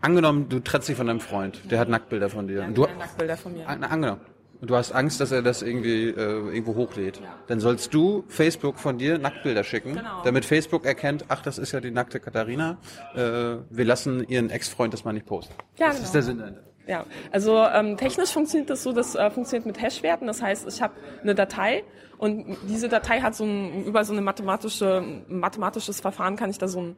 Angenommen, 0.00 0.48
du 0.48 0.60
trittst 0.60 0.88
dich 0.88 0.96
von 0.96 1.06
deinem 1.06 1.20
Freund, 1.20 1.70
der 1.70 1.78
hat 1.78 1.88
Nacktbilder 1.88 2.30
von 2.30 2.46
dir. 2.46 2.60
Ja, 2.60 2.68
du, 2.68 2.82
Nacktbilder 2.82 3.36
von 3.36 3.52
mir. 3.52 3.68
An, 3.68 3.82
angenommen. 3.82 4.20
Und 4.60 4.70
du 4.70 4.76
hast 4.76 4.92
Angst, 4.92 5.20
dass 5.20 5.32
er 5.32 5.42
das 5.42 5.62
irgendwie 5.62 6.08
äh, 6.08 6.14
irgendwo 6.14 6.74
hochlädt. 6.76 7.18
Ja. 7.18 7.34
Dann 7.46 7.60
sollst 7.60 7.92
du 7.92 8.24
Facebook 8.28 8.78
von 8.78 8.98
dir 8.98 9.18
Nacktbilder 9.18 9.64
schicken, 9.64 9.96
genau. 9.96 10.22
damit 10.24 10.44
Facebook 10.44 10.86
erkennt, 10.86 11.26
ach, 11.28 11.42
das 11.42 11.58
ist 11.58 11.72
ja 11.72 11.80
die 11.80 11.90
nackte 11.90 12.20
Katharina. 12.20 12.78
Äh, 13.14 13.18
wir 13.18 13.84
lassen 13.84 14.26
ihren 14.28 14.50
Ex-Freund 14.50 14.94
das 14.94 15.04
mal 15.04 15.12
nicht 15.12 15.26
posten. 15.26 15.54
Ja, 15.76 15.88
das 15.88 15.96
genau. 15.96 16.06
ist 16.06 16.14
der 16.14 16.22
Sinn 16.22 16.38
dahinter. 16.38 16.62
Ja, 16.86 17.04
also 17.32 17.64
ähm, 17.64 17.96
technisch 17.96 18.30
funktioniert 18.30 18.70
das 18.70 18.84
so, 18.84 18.92
das 18.92 19.16
äh, 19.16 19.30
funktioniert 19.30 19.66
mit 19.66 19.82
Hashwerten. 19.82 20.26
Das 20.28 20.40
heißt, 20.40 20.68
ich 20.68 20.80
habe 20.80 20.94
eine 21.20 21.34
Datei 21.34 21.82
und 22.16 22.56
diese 22.68 22.88
Datei 22.88 23.20
hat 23.20 23.34
so 23.34 23.44
ein, 23.44 23.84
über 23.84 24.04
so 24.04 24.12
eine 24.12 24.22
mathematische 24.22 25.02
mathematisches 25.26 26.00
Verfahren 26.00 26.36
kann 26.36 26.48
ich 26.48 26.58
da 26.58 26.68
so 26.68 26.80
ein 26.80 26.96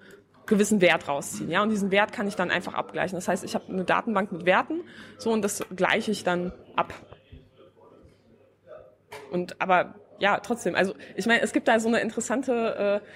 gewissen 0.48 0.80
Wert 0.80 1.08
rausziehen. 1.08 1.50
Ja, 1.50 1.62
und 1.62 1.70
diesen 1.70 1.90
Wert 1.90 2.12
kann 2.12 2.26
ich 2.26 2.36
dann 2.36 2.50
einfach 2.50 2.74
abgleichen. 2.74 3.16
Das 3.16 3.28
heißt, 3.28 3.44
ich 3.44 3.54
habe 3.54 3.68
eine 3.68 3.84
Datenbank 3.84 4.32
mit 4.32 4.46
Werten, 4.46 4.80
so 5.16 5.30
und 5.30 5.42
das 5.42 5.64
gleiche 5.74 6.10
ich 6.10 6.24
dann 6.24 6.52
ab. 6.76 6.92
Und 9.30 9.60
aber 9.60 9.94
ja, 10.18 10.40
trotzdem, 10.40 10.74
also 10.74 10.94
ich 11.14 11.26
meine, 11.26 11.42
es 11.42 11.52
gibt 11.52 11.68
da 11.68 11.78
so 11.78 11.88
eine 11.88 12.00
interessante 12.00 13.02
äh, 13.04 13.06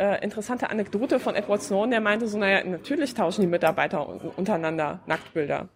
äh, 0.00 0.24
interessante 0.24 0.70
Anekdote 0.70 1.20
von 1.20 1.34
Edward 1.34 1.62
Snowden, 1.62 1.90
der 1.90 2.00
meinte 2.00 2.26
so, 2.26 2.38
naja, 2.38 2.64
natürlich 2.64 3.12
tauschen 3.12 3.42
die 3.42 3.46
Mitarbeiter 3.46 4.08
untereinander 4.36 5.00
Nacktbilder. 5.06 5.68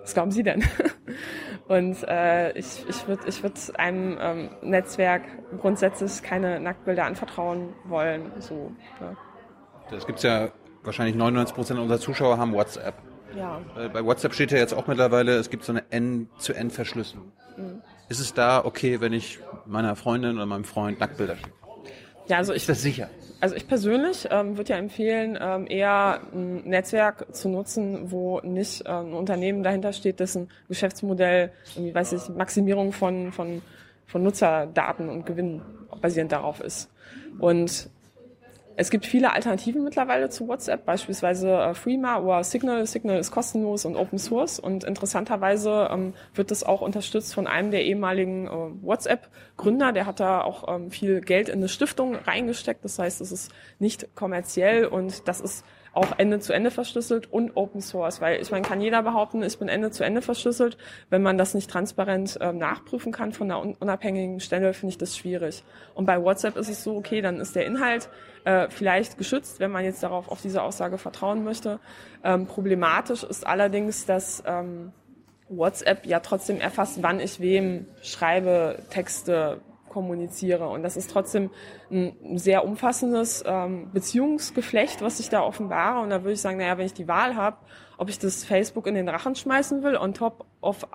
Was 0.00 0.14
glauben 0.14 0.30
Sie 0.30 0.42
denn? 0.42 0.64
Und 1.68 2.02
äh, 2.08 2.52
ich, 2.52 2.84
ich 2.88 3.06
würde 3.08 3.22
ich 3.26 3.42
würd 3.42 3.54
einem 3.78 4.18
ähm, 4.20 4.50
Netzwerk 4.62 5.22
grundsätzlich 5.58 6.22
keine 6.22 6.60
Nacktbilder 6.60 7.04
anvertrauen 7.04 7.74
wollen. 7.84 8.32
So, 8.38 8.72
ja. 9.00 9.16
Das 9.90 10.06
gibt's 10.06 10.22
ja 10.22 10.50
wahrscheinlich 10.82 11.16
99 11.16 11.54
Prozent 11.54 11.80
unserer 11.80 12.00
Zuschauer 12.00 12.38
haben 12.38 12.52
WhatsApp. 12.52 12.94
Ja. 13.36 13.60
Äh, 13.76 13.88
bei 13.88 14.04
WhatsApp 14.04 14.34
steht 14.34 14.52
ja 14.52 14.58
jetzt 14.58 14.74
auch 14.74 14.86
mittlerweile, 14.86 15.32
es 15.36 15.50
gibt 15.50 15.64
so 15.64 15.72
eine 15.72 15.82
N-zu-N-Verschlüsselung. 15.90 17.32
Mhm. 17.56 17.82
Ist 18.08 18.20
es 18.20 18.34
da 18.34 18.64
okay, 18.64 19.00
wenn 19.00 19.12
ich 19.12 19.40
meiner 19.66 19.96
Freundin 19.96 20.36
oder 20.36 20.46
meinem 20.46 20.64
Freund 20.64 21.00
Nacktbilder 21.00 21.36
schicke? 21.36 21.52
Ja, 22.26 22.38
also 22.38 22.52
ich, 22.52 22.62
ist 22.62 22.68
das 22.68 22.82
sicher? 22.82 23.08
Also 23.40 23.56
ich 23.56 23.68
persönlich 23.68 24.28
ähm, 24.30 24.56
würde 24.56 24.72
ja 24.72 24.78
empfehlen, 24.78 25.38
ähm, 25.40 25.66
eher 25.68 26.20
ein 26.32 26.62
Netzwerk 26.64 27.34
zu 27.34 27.48
nutzen, 27.50 28.10
wo 28.10 28.40
nicht 28.40 28.86
äh, 28.86 28.90
ein 28.90 29.12
Unternehmen 29.12 29.62
dahinter 29.62 29.92
steht, 29.92 30.20
dessen 30.20 30.48
Geschäftsmodell, 30.68 31.52
irgendwie, 31.74 31.94
weiß 31.94 32.12
ich, 32.12 32.28
Maximierung 32.30 32.92
von, 32.92 33.32
von, 33.32 33.60
von 34.06 34.22
Nutzerdaten 34.22 35.10
und 35.10 35.26
Gewinn 35.26 35.60
basierend 36.00 36.32
darauf 36.32 36.60
ist. 36.60 36.90
Und 37.38 37.90
es 38.76 38.90
gibt 38.90 39.06
viele 39.06 39.32
Alternativen 39.32 39.84
mittlerweile 39.84 40.30
zu 40.30 40.48
WhatsApp, 40.48 40.84
beispielsweise 40.84 41.50
äh, 41.50 41.74
Freema 41.74 42.18
oder 42.18 42.42
Signal. 42.42 42.86
Signal 42.86 43.18
ist 43.18 43.30
kostenlos 43.30 43.84
und 43.84 43.96
Open 43.96 44.18
Source 44.18 44.58
und 44.58 44.84
interessanterweise 44.84 45.88
ähm, 45.92 46.14
wird 46.34 46.50
das 46.50 46.64
auch 46.64 46.80
unterstützt 46.80 47.34
von 47.34 47.46
einem 47.46 47.70
der 47.70 47.84
ehemaligen 47.84 48.46
äh, 48.46 48.50
WhatsApp-Gründer. 48.82 49.92
Der 49.92 50.06
hat 50.06 50.18
da 50.18 50.40
auch 50.40 50.74
ähm, 50.74 50.90
viel 50.90 51.20
Geld 51.20 51.48
in 51.48 51.58
eine 51.58 51.68
Stiftung 51.68 52.16
reingesteckt. 52.16 52.84
Das 52.84 52.98
heißt, 52.98 53.20
es 53.20 53.30
ist 53.30 53.52
nicht 53.78 54.14
kommerziell 54.16 54.86
und 54.86 55.28
das 55.28 55.40
ist 55.40 55.64
auch 55.94 56.18
Ende 56.18 56.40
zu 56.40 56.52
Ende 56.52 56.70
verschlüsselt 56.70 57.32
und 57.32 57.56
Open 57.56 57.80
Source, 57.80 58.20
weil 58.20 58.40
ich 58.40 58.50
meine, 58.50 58.66
kann 58.66 58.80
jeder 58.80 59.02
behaupten, 59.02 59.42
ich 59.42 59.58
bin 59.58 59.68
Ende 59.68 59.90
zu 59.90 60.04
Ende 60.04 60.22
verschlüsselt. 60.22 60.76
Wenn 61.10 61.22
man 61.22 61.38
das 61.38 61.54
nicht 61.54 61.70
transparent 61.70 62.38
äh, 62.40 62.52
nachprüfen 62.52 63.12
kann 63.12 63.32
von 63.32 63.50
einer 63.50 63.60
unabhängigen 63.80 64.40
Stelle, 64.40 64.74
finde 64.74 64.92
ich 64.92 64.98
das 64.98 65.16
schwierig. 65.16 65.62
Und 65.94 66.06
bei 66.06 66.20
WhatsApp 66.22 66.56
ist 66.56 66.68
es 66.68 66.82
so, 66.82 66.96
okay, 66.96 67.20
dann 67.20 67.40
ist 67.40 67.54
der 67.54 67.66
Inhalt 67.66 68.08
äh, 68.44 68.68
vielleicht 68.70 69.18
geschützt, 69.18 69.60
wenn 69.60 69.70
man 69.70 69.84
jetzt 69.84 70.02
darauf 70.02 70.30
auf 70.30 70.40
diese 70.40 70.62
Aussage 70.62 70.98
vertrauen 70.98 71.44
möchte. 71.44 71.80
Ähm, 72.22 72.46
problematisch 72.46 73.22
ist 73.22 73.46
allerdings, 73.46 74.06
dass 74.06 74.42
ähm, 74.46 74.92
WhatsApp 75.48 76.06
ja 76.06 76.20
trotzdem 76.20 76.60
erfasst, 76.60 77.02
wann 77.02 77.20
ich 77.20 77.40
wem 77.40 77.86
schreibe, 78.02 78.78
Texte, 78.90 79.60
kommuniziere. 79.94 80.68
Und 80.68 80.82
das 80.82 80.96
ist 80.96 81.10
trotzdem 81.10 81.50
ein 81.90 82.36
sehr 82.36 82.64
umfassendes 82.64 83.44
ähm, 83.46 83.90
Beziehungsgeflecht, 83.92 85.00
was 85.00 85.20
ich 85.20 85.30
da 85.30 85.42
offenbare. 85.42 86.02
Und 86.02 86.10
da 86.10 86.22
würde 86.22 86.32
ich 86.32 86.40
sagen, 86.40 86.58
naja, 86.58 86.76
wenn 86.76 86.86
ich 86.86 86.94
die 86.94 87.08
Wahl 87.08 87.36
habe, 87.36 87.56
ob 87.96 88.08
ich 88.08 88.18
das 88.18 88.44
Facebook 88.44 88.86
in 88.88 88.96
den 88.96 89.08
Rachen 89.08 89.36
schmeißen 89.36 89.82
will, 89.84 89.96
on 89.96 90.12
top 90.12 90.44
of 90.60 90.86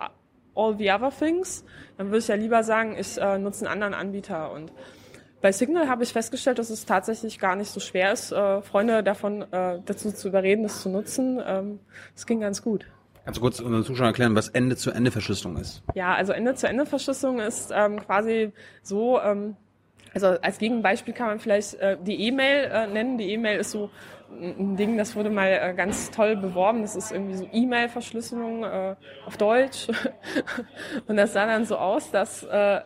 all 0.53 0.75
the 0.77 0.91
other 0.91 1.11
things, 1.11 1.63
dann 1.97 2.07
würde 2.07 2.19
ich 2.19 2.27
ja 2.27 2.35
lieber 2.35 2.63
sagen, 2.63 2.97
ich 2.99 3.17
äh, 3.17 3.37
nutze 3.37 3.65
einen 3.65 3.73
anderen 3.73 3.93
Anbieter. 3.93 4.51
Und 4.51 4.73
bei 5.41 5.53
Signal 5.53 5.87
habe 5.87 6.03
ich 6.03 6.11
festgestellt, 6.11 6.59
dass 6.59 6.69
es 6.69 6.85
tatsächlich 6.85 7.39
gar 7.39 7.55
nicht 7.55 7.71
so 7.71 7.79
schwer 7.79 8.11
ist, 8.11 8.33
äh, 8.33 8.61
Freunde 8.61 9.01
davon 9.03 9.41
äh, 9.53 9.79
dazu 9.85 10.11
zu 10.11 10.27
überreden, 10.27 10.63
das 10.63 10.81
zu 10.81 10.89
nutzen. 10.89 11.41
Ähm, 11.45 11.79
es 12.13 12.23
ähm, 12.23 12.27
ging 12.27 12.39
ganz 12.41 12.61
gut. 12.61 12.85
Kannst 13.25 13.37
du 13.37 13.41
kurz 13.41 13.59
unseren 13.59 13.83
Zuschauern 13.83 14.09
erklären, 14.09 14.35
was 14.35 14.49
Ende-zu-Ende-Verschlüsselung 14.49 15.57
ist? 15.57 15.83
Ja, 15.93 16.13
also 16.13 16.33
Ende-zu-Ende-Verschlüsselung 16.33 17.39
ist 17.39 17.71
ähm, 17.73 17.99
quasi 17.99 18.51
so, 18.81 19.19
ähm, 19.19 19.55
also 20.13 20.27
als 20.27 20.57
Gegenbeispiel 20.57 21.13
kann 21.13 21.27
man 21.27 21.39
vielleicht 21.39 21.75
äh, 21.75 21.97
die 22.01 22.27
E-Mail 22.27 22.71
äh, 22.71 22.87
nennen. 22.87 23.17
Die 23.17 23.31
E-Mail 23.31 23.59
ist 23.59 23.71
so 23.71 23.89
ein 24.31 24.75
Ding, 24.77 24.97
das 24.97 25.15
wurde 25.15 25.29
mal 25.29 25.47
äh, 25.47 25.73
ganz 25.75 26.11
toll 26.11 26.35
beworben. 26.35 26.81
Das 26.81 26.95
ist 26.95 27.11
irgendwie 27.11 27.35
so 27.35 27.47
E-Mail-Verschlüsselung 27.51 28.63
äh, 28.63 28.95
auf 29.25 29.37
Deutsch. 29.37 29.87
Und 31.07 31.17
das 31.17 31.33
sah 31.33 31.45
dann 31.45 31.65
so 31.65 31.77
aus, 31.77 32.11
dass 32.11 32.43
äh, 32.43 32.81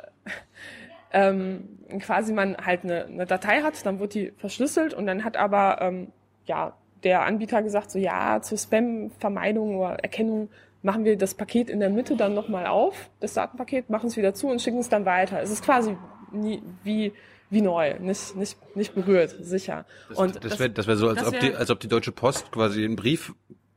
ähm, 1.14 1.80
quasi 2.00 2.34
man 2.34 2.58
halt 2.58 2.84
eine, 2.84 3.06
eine 3.06 3.26
Datei 3.26 3.62
hat, 3.62 3.86
dann 3.86 4.00
wird 4.00 4.16
die 4.16 4.34
verschlüsselt 4.38 4.94
und 4.94 5.06
dann 5.06 5.24
hat 5.24 5.38
aber 5.38 5.80
ähm, 5.80 6.12
ja 6.46 6.74
der 7.04 7.24
Anbieter 7.24 7.62
gesagt, 7.62 7.92
so 7.92 8.00
ja, 8.00 8.42
zur 8.42 8.58
Spam-Vermeidung 8.58 9.78
oder 9.78 9.96
Erkennung 9.96 10.50
machen 10.82 11.06
wir 11.06 11.18
das 11.18 11.34
Paket 11.34 11.70
in 11.70 11.80
der 11.80 11.90
Mitte 11.90 12.16
dann 12.16 12.34
nochmal 12.34 12.68
auf, 12.68 13.10
das 13.20 13.34
Datenpaket, 13.34 13.90
machen 13.90 14.08
es 14.08 14.18
wieder 14.18 14.34
zu 14.34 14.48
und 14.48 14.62
schicken 14.62 14.80
es 14.80 14.90
dann 14.90 15.06
weiter. 15.06 15.42
Es 15.42 15.50
ist 15.50 15.64
quasi 15.64 15.98
nie, 16.32 16.62
wie 16.84 17.14
wie 17.54 17.62
neu, 17.62 18.00
nicht, 18.00 18.36
nicht, 18.36 18.76
nicht 18.76 18.96
berührt, 18.96 19.36
sicher. 19.42 19.86
Das, 20.10 20.18
und 20.18 20.44
das, 20.44 20.58
wäre 20.58 20.72
das 20.72 20.88
wär 20.88 20.98
so, 20.98 21.08
als 21.10 21.24
ob, 21.24 21.40
die, 21.40 21.54
als 21.54 21.70
ob 21.70 21.80
die 21.80 21.88
Deutsche 21.88 22.12
Post 22.12 22.52
quasi 22.52 22.84
einen 22.84 22.96
Brief 22.96 23.34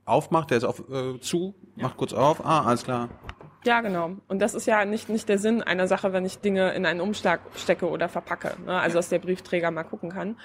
aufmacht, 0.06 0.50
der 0.50 0.58
ist 0.58 0.64
auf, 0.64 0.82
äh, 0.90 1.20
zu, 1.20 1.54
ja. 1.76 1.82
macht 1.84 1.98
kurz 1.98 2.14
auf, 2.14 2.44
ah, 2.44 2.64
alles 2.64 2.84
klar. 2.84 3.10
Ja, 3.66 3.80
genau. 3.80 4.12
Und 4.28 4.40
das 4.40 4.54
ist 4.54 4.66
ja 4.66 4.84
nicht, 4.84 5.08
nicht 5.08 5.28
der 5.28 5.38
Sinn 5.38 5.60
einer 5.60 5.88
Sache, 5.88 6.12
wenn 6.12 6.24
ich 6.24 6.38
Dinge 6.38 6.72
in 6.74 6.86
einen 6.86 7.00
Umschlag 7.00 7.40
stecke 7.56 7.90
oder 7.90 8.08
verpacke. 8.08 8.52
Ne? 8.64 8.78
Also, 8.78 8.94
dass 8.94 9.08
der 9.08 9.18
Briefträger 9.18 9.72
mal 9.72 9.82
gucken 9.82 10.10
kann. 10.10 10.36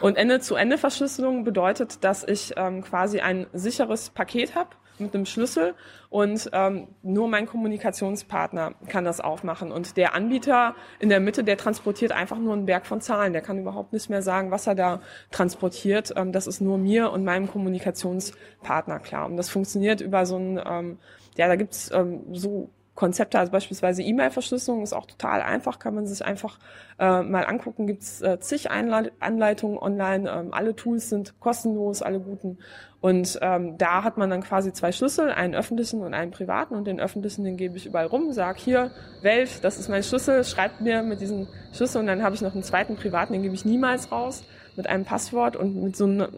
Und 0.00 0.16
Ende-zu-Ende-Verschlüsselung 0.16 1.44
bedeutet, 1.44 2.02
dass 2.04 2.24
ich 2.24 2.54
ähm, 2.56 2.82
quasi 2.82 3.20
ein 3.20 3.46
sicheres 3.52 4.08
Paket 4.08 4.54
habe 4.54 4.70
mit 4.98 5.14
einem 5.14 5.26
Schlüssel 5.26 5.74
und 6.08 6.50
ähm, 6.52 6.88
nur 7.02 7.28
mein 7.28 7.46
Kommunikationspartner 7.46 8.74
kann 8.88 9.04
das 9.04 9.20
aufmachen. 9.20 9.72
Und 9.72 9.96
der 9.98 10.14
Anbieter 10.14 10.74
in 11.00 11.10
der 11.10 11.20
Mitte, 11.20 11.44
der 11.44 11.58
transportiert 11.58 12.12
einfach 12.12 12.38
nur 12.38 12.54
einen 12.54 12.66
Berg 12.66 12.86
von 12.86 13.00
Zahlen. 13.02 13.32
Der 13.34 13.42
kann 13.42 13.58
überhaupt 13.58 13.92
nicht 13.92 14.08
mehr 14.08 14.22
sagen, 14.22 14.50
was 14.50 14.66
er 14.66 14.74
da 14.74 15.02
transportiert. 15.30 16.14
Ähm, 16.16 16.32
das 16.32 16.46
ist 16.46 16.62
nur 16.62 16.78
mir 16.78 17.12
und 17.12 17.24
meinem 17.24 17.46
Kommunikationspartner 17.46 19.00
klar. 19.00 19.26
Und 19.26 19.36
das 19.36 19.50
funktioniert 19.50 20.00
über 20.00 20.24
so 20.24 20.36
ein 20.36 20.60
ähm, 20.64 20.98
ja, 21.40 21.48
da 21.48 21.56
gibt's 21.56 21.90
ähm, 21.94 22.20
so 22.34 22.68
Konzepte, 22.94 23.38
also 23.38 23.50
beispielsweise 23.50 24.02
E-Mail-Verschlüsselung 24.02 24.82
ist 24.82 24.92
auch 24.92 25.06
total 25.06 25.40
einfach, 25.40 25.78
kann 25.78 25.94
man 25.94 26.06
sich 26.06 26.22
einfach 26.22 26.58
äh, 26.98 27.22
mal 27.22 27.46
angucken. 27.46 27.86
Gibt's 27.86 28.20
äh, 28.20 28.38
zig 28.40 28.70
Einle 28.70 29.10
Anleitungen 29.20 29.78
online, 29.78 30.30
ähm, 30.30 30.52
alle 30.52 30.76
Tools 30.76 31.08
sind 31.08 31.40
kostenlos, 31.40 32.02
alle 32.02 32.20
guten. 32.20 32.58
Und 33.00 33.38
ähm, 33.40 33.78
da 33.78 34.04
hat 34.04 34.18
man 34.18 34.28
dann 34.28 34.42
quasi 34.42 34.74
zwei 34.74 34.92
Schlüssel, 34.92 35.30
einen 35.30 35.54
öffentlichen 35.54 36.02
und 36.02 36.12
einen 36.12 36.30
privaten. 36.30 36.74
Und 36.74 36.86
den 36.86 37.00
öffentlichen, 37.00 37.42
den 37.42 37.56
gebe 37.56 37.78
ich 37.78 37.86
überall 37.86 38.04
rum, 38.04 38.34
sag 38.34 38.58
hier, 38.58 38.90
Welt, 39.22 39.64
das 39.64 39.78
ist 39.78 39.88
mein 39.88 40.02
Schlüssel, 40.02 40.44
schreibt 40.44 40.82
mir 40.82 41.02
mit 41.02 41.22
diesem 41.22 41.48
Schlüssel. 41.72 42.00
Und 42.00 42.06
dann 42.06 42.22
habe 42.22 42.34
ich 42.34 42.42
noch 42.42 42.52
einen 42.52 42.64
zweiten 42.64 42.96
privaten, 42.96 43.32
den 43.32 43.42
gebe 43.42 43.54
ich 43.54 43.64
niemals 43.64 44.12
raus, 44.12 44.44
mit 44.76 44.86
einem 44.86 45.06
Passwort. 45.06 45.56
Und 45.56 45.82
mit 45.82 45.96
so 45.96 46.04
einer, 46.04 46.28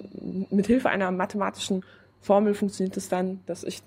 mit 0.48 0.68
Hilfe 0.68 0.90
einer 0.90 1.11
mathematischen 1.11 1.84
Formel 2.20 2.55
funktioniert 2.55 2.96
es 2.96 3.09
dann, 3.09 3.40
dass 3.46 3.64
ich 3.64 3.82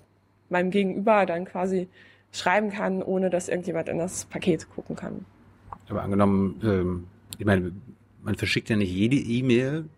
meinem 0.48 0.70
Gegenüber 0.70 1.26
dann 1.26 1.44
quasi 1.44 1.88
schreiben 2.32 2.70
kann, 2.70 3.02
ohne 3.02 3.30
dass 3.30 3.48
irgendjemand 3.48 3.88
in 3.88 3.98
das 3.98 4.26
Paket 4.26 4.68
gucken 4.70 4.96
kann. 4.96 5.24
Aber 5.88 6.02
angenommen, 6.02 6.60
ähm, 6.62 7.06
ich 7.38 7.46
meine, 7.46 7.72
man 8.22 8.34
verschickt 8.34 8.68
ja 8.68 8.76
nicht 8.76 8.92
jede 8.92 9.16
E-Mail 9.16 9.88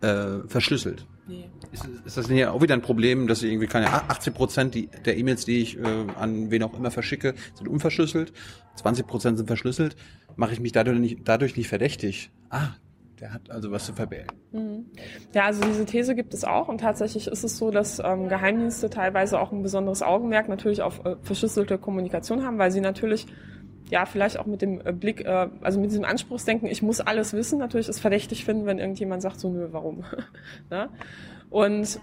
äh, 0.00 0.46
verschlüsselt. 0.46 1.06
Nee. 1.28 1.48
Ist, 1.72 1.88
ist 2.04 2.16
das 2.16 2.28
nicht 2.28 2.46
auch 2.46 2.62
wieder 2.62 2.74
ein 2.74 2.82
Problem, 2.82 3.26
dass 3.26 3.42
ich 3.42 3.50
irgendwie 3.50 3.66
keine 3.66 3.92
80 3.92 4.34
Prozent 4.34 5.06
der 5.06 5.16
E-Mails, 5.16 5.44
die 5.44 5.60
ich 5.60 5.78
äh, 5.78 6.06
an 6.16 6.50
wen 6.50 6.62
auch 6.62 6.74
immer 6.74 6.90
verschicke, 6.90 7.34
sind 7.54 7.68
unverschlüsselt, 7.68 8.32
20 8.76 9.06
Prozent 9.06 9.38
sind 9.38 9.46
verschlüsselt, 9.46 9.96
mache 10.36 10.52
ich 10.52 10.60
mich 10.60 10.72
dadurch 10.72 10.98
nicht, 10.98 11.20
dadurch 11.24 11.56
nicht 11.56 11.68
verdächtig. 11.68 12.30
Ah, 12.50 12.70
der 13.20 13.32
hat 13.32 13.50
also 13.50 13.70
was 13.70 13.86
zu 13.86 13.92
verbergen. 13.92 14.36
Mhm. 14.52 14.86
Ja, 15.32 15.44
also 15.46 15.62
diese 15.62 15.84
These 15.84 16.14
gibt 16.14 16.34
es 16.34 16.44
auch 16.44 16.68
und 16.68 16.78
tatsächlich 16.80 17.26
ist 17.26 17.44
es 17.44 17.56
so, 17.56 17.70
dass 17.70 17.98
ähm, 17.98 18.28
Geheimdienste 18.28 18.90
teilweise 18.90 19.40
auch 19.40 19.52
ein 19.52 19.62
besonderes 19.62 20.02
Augenmerk 20.02 20.48
natürlich 20.48 20.82
auf 20.82 21.04
äh, 21.04 21.16
verschlüsselte 21.22 21.78
Kommunikation 21.78 22.44
haben, 22.44 22.58
weil 22.58 22.70
sie 22.70 22.80
natürlich 22.80 23.26
ja 23.88 24.04
vielleicht 24.04 24.38
auch 24.38 24.46
mit 24.46 24.62
dem 24.62 24.80
äh, 24.84 24.92
Blick, 24.92 25.24
äh, 25.24 25.48
also 25.62 25.80
mit 25.80 25.90
diesem 25.90 26.04
Anspruchsdenken, 26.04 26.68
ich 26.68 26.82
muss 26.82 27.00
alles 27.00 27.32
wissen, 27.32 27.58
natürlich 27.58 27.88
ist 27.88 28.00
verdächtig 28.00 28.44
finden, 28.44 28.66
wenn 28.66 28.78
irgendjemand 28.78 29.22
sagt 29.22 29.40
so, 29.40 29.50
nö, 29.50 29.68
warum? 29.70 30.04
ne? 30.70 30.88
Und 31.50 32.00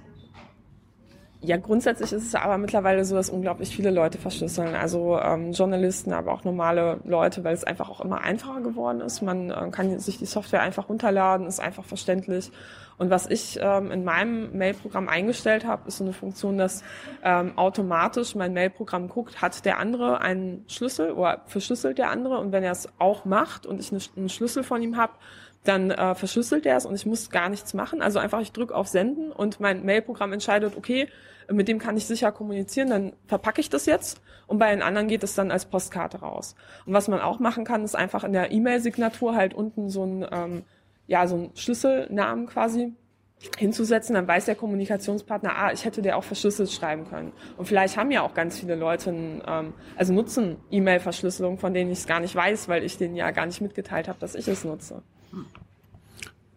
ja, 1.45 1.57
grundsätzlich 1.57 2.13
ist 2.13 2.25
es 2.25 2.35
aber 2.35 2.57
mittlerweile 2.57 3.03
so, 3.03 3.15
dass 3.15 3.29
unglaublich 3.29 3.75
viele 3.75 3.91
Leute 3.91 4.17
verschlüsseln. 4.17 4.75
Also 4.75 5.19
ähm, 5.19 5.51
Journalisten, 5.51 6.13
aber 6.13 6.31
auch 6.31 6.45
normale 6.45 7.01
Leute, 7.03 7.43
weil 7.43 7.53
es 7.53 7.65
einfach 7.65 7.89
auch 7.89 7.99
immer 7.99 8.21
einfacher 8.21 8.61
geworden 8.61 9.01
ist. 9.01 9.21
Man 9.21 9.51
äh, 9.51 9.69
kann 9.69 9.99
sich 9.99 10.17
die 10.17 10.25
Software 10.25 10.61
einfach 10.61 10.87
runterladen, 10.87 11.45
ist 11.45 11.59
einfach 11.59 11.83
verständlich. 11.83 12.49
Und 12.97 13.09
was 13.09 13.29
ich 13.29 13.59
ähm, 13.61 13.91
in 13.91 14.05
meinem 14.05 14.57
Mailprogramm 14.57 15.09
eingestellt 15.09 15.65
habe, 15.65 15.89
ist 15.89 15.97
so 15.97 16.05
eine 16.05 16.13
Funktion, 16.13 16.57
dass 16.57 16.81
ähm, 17.23 17.57
automatisch 17.57 18.35
mein 18.35 18.53
Mailprogramm 18.53 19.09
guckt, 19.09 19.41
hat 19.41 19.65
der 19.65 19.79
andere 19.79 20.21
einen 20.21 20.63
Schlüssel 20.69 21.11
oder 21.11 21.41
verschlüsselt 21.47 21.97
der 21.97 22.09
andere. 22.09 22.37
Und 22.37 22.53
wenn 22.53 22.63
er 22.63 22.71
es 22.71 22.87
auch 22.99 23.25
macht 23.25 23.65
und 23.65 23.81
ich 23.81 23.91
einen 23.91 24.29
Schlüssel 24.29 24.63
von 24.63 24.81
ihm 24.81 24.95
habe, 24.95 25.13
dann 25.65 25.91
äh, 25.91 26.15
verschlüsselt 26.15 26.65
er 26.65 26.77
es 26.77 26.85
und 26.85 26.95
ich 26.95 27.05
muss 27.05 27.29
gar 27.29 27.49
nichts 27.49 27.73
machen. 27.73 28.01
Also 28.01 28.19
einfach, 28.19 28.41
ich 28.41 28.51
drücke 28.51 28.75
auf 28.75 28.87
Senden 28.87 29.31
und 29.31 29.59
mein 29.59 29.85
Mailprogramm 29.85 30.33
entscheidet, 30.33 30.75
okay, 30.77 31.09
mit 31.51 31.67
dem 31.67 31.79
kann 31.79 31.97
ich 31.97 32.05
sicher 32.05 32.31
kommunizieren, 32.31 32.89
dann 32.89 33.13
verpacke 33.27 33.61
ich 33.61 33.69
das 33.69 33.85
jetzt 33.85 34.21
und 34.47 34.59
bei 34.59 34.71
den 34.71 34.81
anderen 34.81 35.07
geht 35.07 35.23
es 35.23 35.35
dann 35.35 35.51
als 35.51 35.65
Postkarte 35.65 36.19
raus. 36.19 36.55
Und 36.85 36.93
was 36.93 37.07
man 37.07 37.19
auch 37.19 37.39
machen 37.39 37.65
kann, 37.65 37.83
ist 37.83 37.95
einfach 37.95 38.23
in 38.23 38.33
der 38.33 38.51
E-Mail-Signatur 38.51 39.35
halt 39.35 39.53
unten 39.53 39.89
so 39.89 40.05
ein, 40.05 40.25
ähm, 40.31 40.63
ja, 41.07 41.27
so 41.27 41.35
ein 41.35 41.51
Schlüsselnamen 41.55 42.47
quasi 42.47 42.93
hinzusetzen, 43.57 44.15
dann 44.15 44.27
weiß 44.27 44.45
der 44.45 44.55
Kommunikationspartner, 44.55 45.57
ah, 45.57 45.71
ich 45.73 45.83
hätte 45.85 46.01
der 46.01 46.17
auch 46.17 46.23
verschlüsselt 46.23 46.71
schreiben 46.71 47.07
können. 47.09 47.33
Und 47.57 47.65
vielleicht 47.65 47.97
haben 47.97 48.09
ja 48.11 48.21
auch 48.21 48.33
ganz 48.33 48.59
viele 48.59 48.75
Leute, 48.75 49.09
ähm, 49.09 49.73
also 49.97 50.13
nutzen 50.13 50.57
E-Mail-Verschlüsselung, 50.71 51.57
von 51.57 51.73
denen 51.73 51.91
ich 51.91 51.99
es 51.99 52.07
gar 52.07 52.19
nicht 52.19 52.35
weiß, 52.35 52.69
weil 52.69 52.83
ich 52.83 52.97
denen 52.97 53.15
ja 53.15 53.31
gar 53.31 53.45
nicht 53.45 53.59
mitgeteilt 53.59 54.07
habe, 54.07 54.19
dass 54.19 54.35
ich 54.35 54.47
es 54.47 54.63
nutze. 54.63 55.01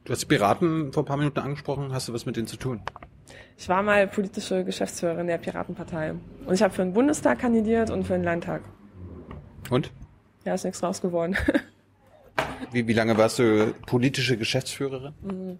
Du 0.05 0.12
hast 0.12 0.22
die 0.22 0.26
Piraten 0.26 0.93
vor 0.93 1.03
ein 1.03 1.07
paar 1.07 1.16
Minuten 1.16 1.41
angesprochen. 1.41 1.93
Hast 1.93 2.09
du 2.09 2.14
was 2.14 2.26
mit 2.26 2.37
denen 2.37 2.47
zu 2.47 2.57
tun? 2.57 2.80
Ich 3.59 3.68
war 3.68 3.83
mal 3.83 4.07
politische 4.07 4.64
Geschäftsführerin 4.64 5.27
der 5.27 5.39
Piratenpartei. 5.39 6.14
Und 6.45 6.55
ich 6.55 6.62
habe 6.62 6.74
für 6.74 6.83
den 6.83 6.93
Bundestag 6.93 7.39
kandidiert 7.39 7.91
und 7.91 8.05
für 8.05 8.12
den 8.12 8.24
Landtag. 8.24 8.62
Und? 9.70 9.91
Ja, 10.45 10.55
ist 10.55 10.64
nichts 10.64 10.83
raus 10.83 11.01
geworden. 11.01 11.37
wie, 12.72 12.87
wie 12.87 12.93
lange 12.93 13.16
warst 13.16 13.39
du 13.39 13.74
politische 13.87 14.37
Geschäftsführerin? 14.37 15.14
Mhm. 15.22 15.59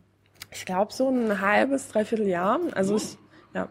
Ich 0.53 0.65
glaube 0.65 0.93
so 0.93 1.09
ein 1.09 1.41
halbes, 1.41 1.89
dreiviertel 1.89 2.29
Jahr. 2.29 2.61
Also 2.73 2.97
ich, 2.97 3.19
ja, 3.55 3.69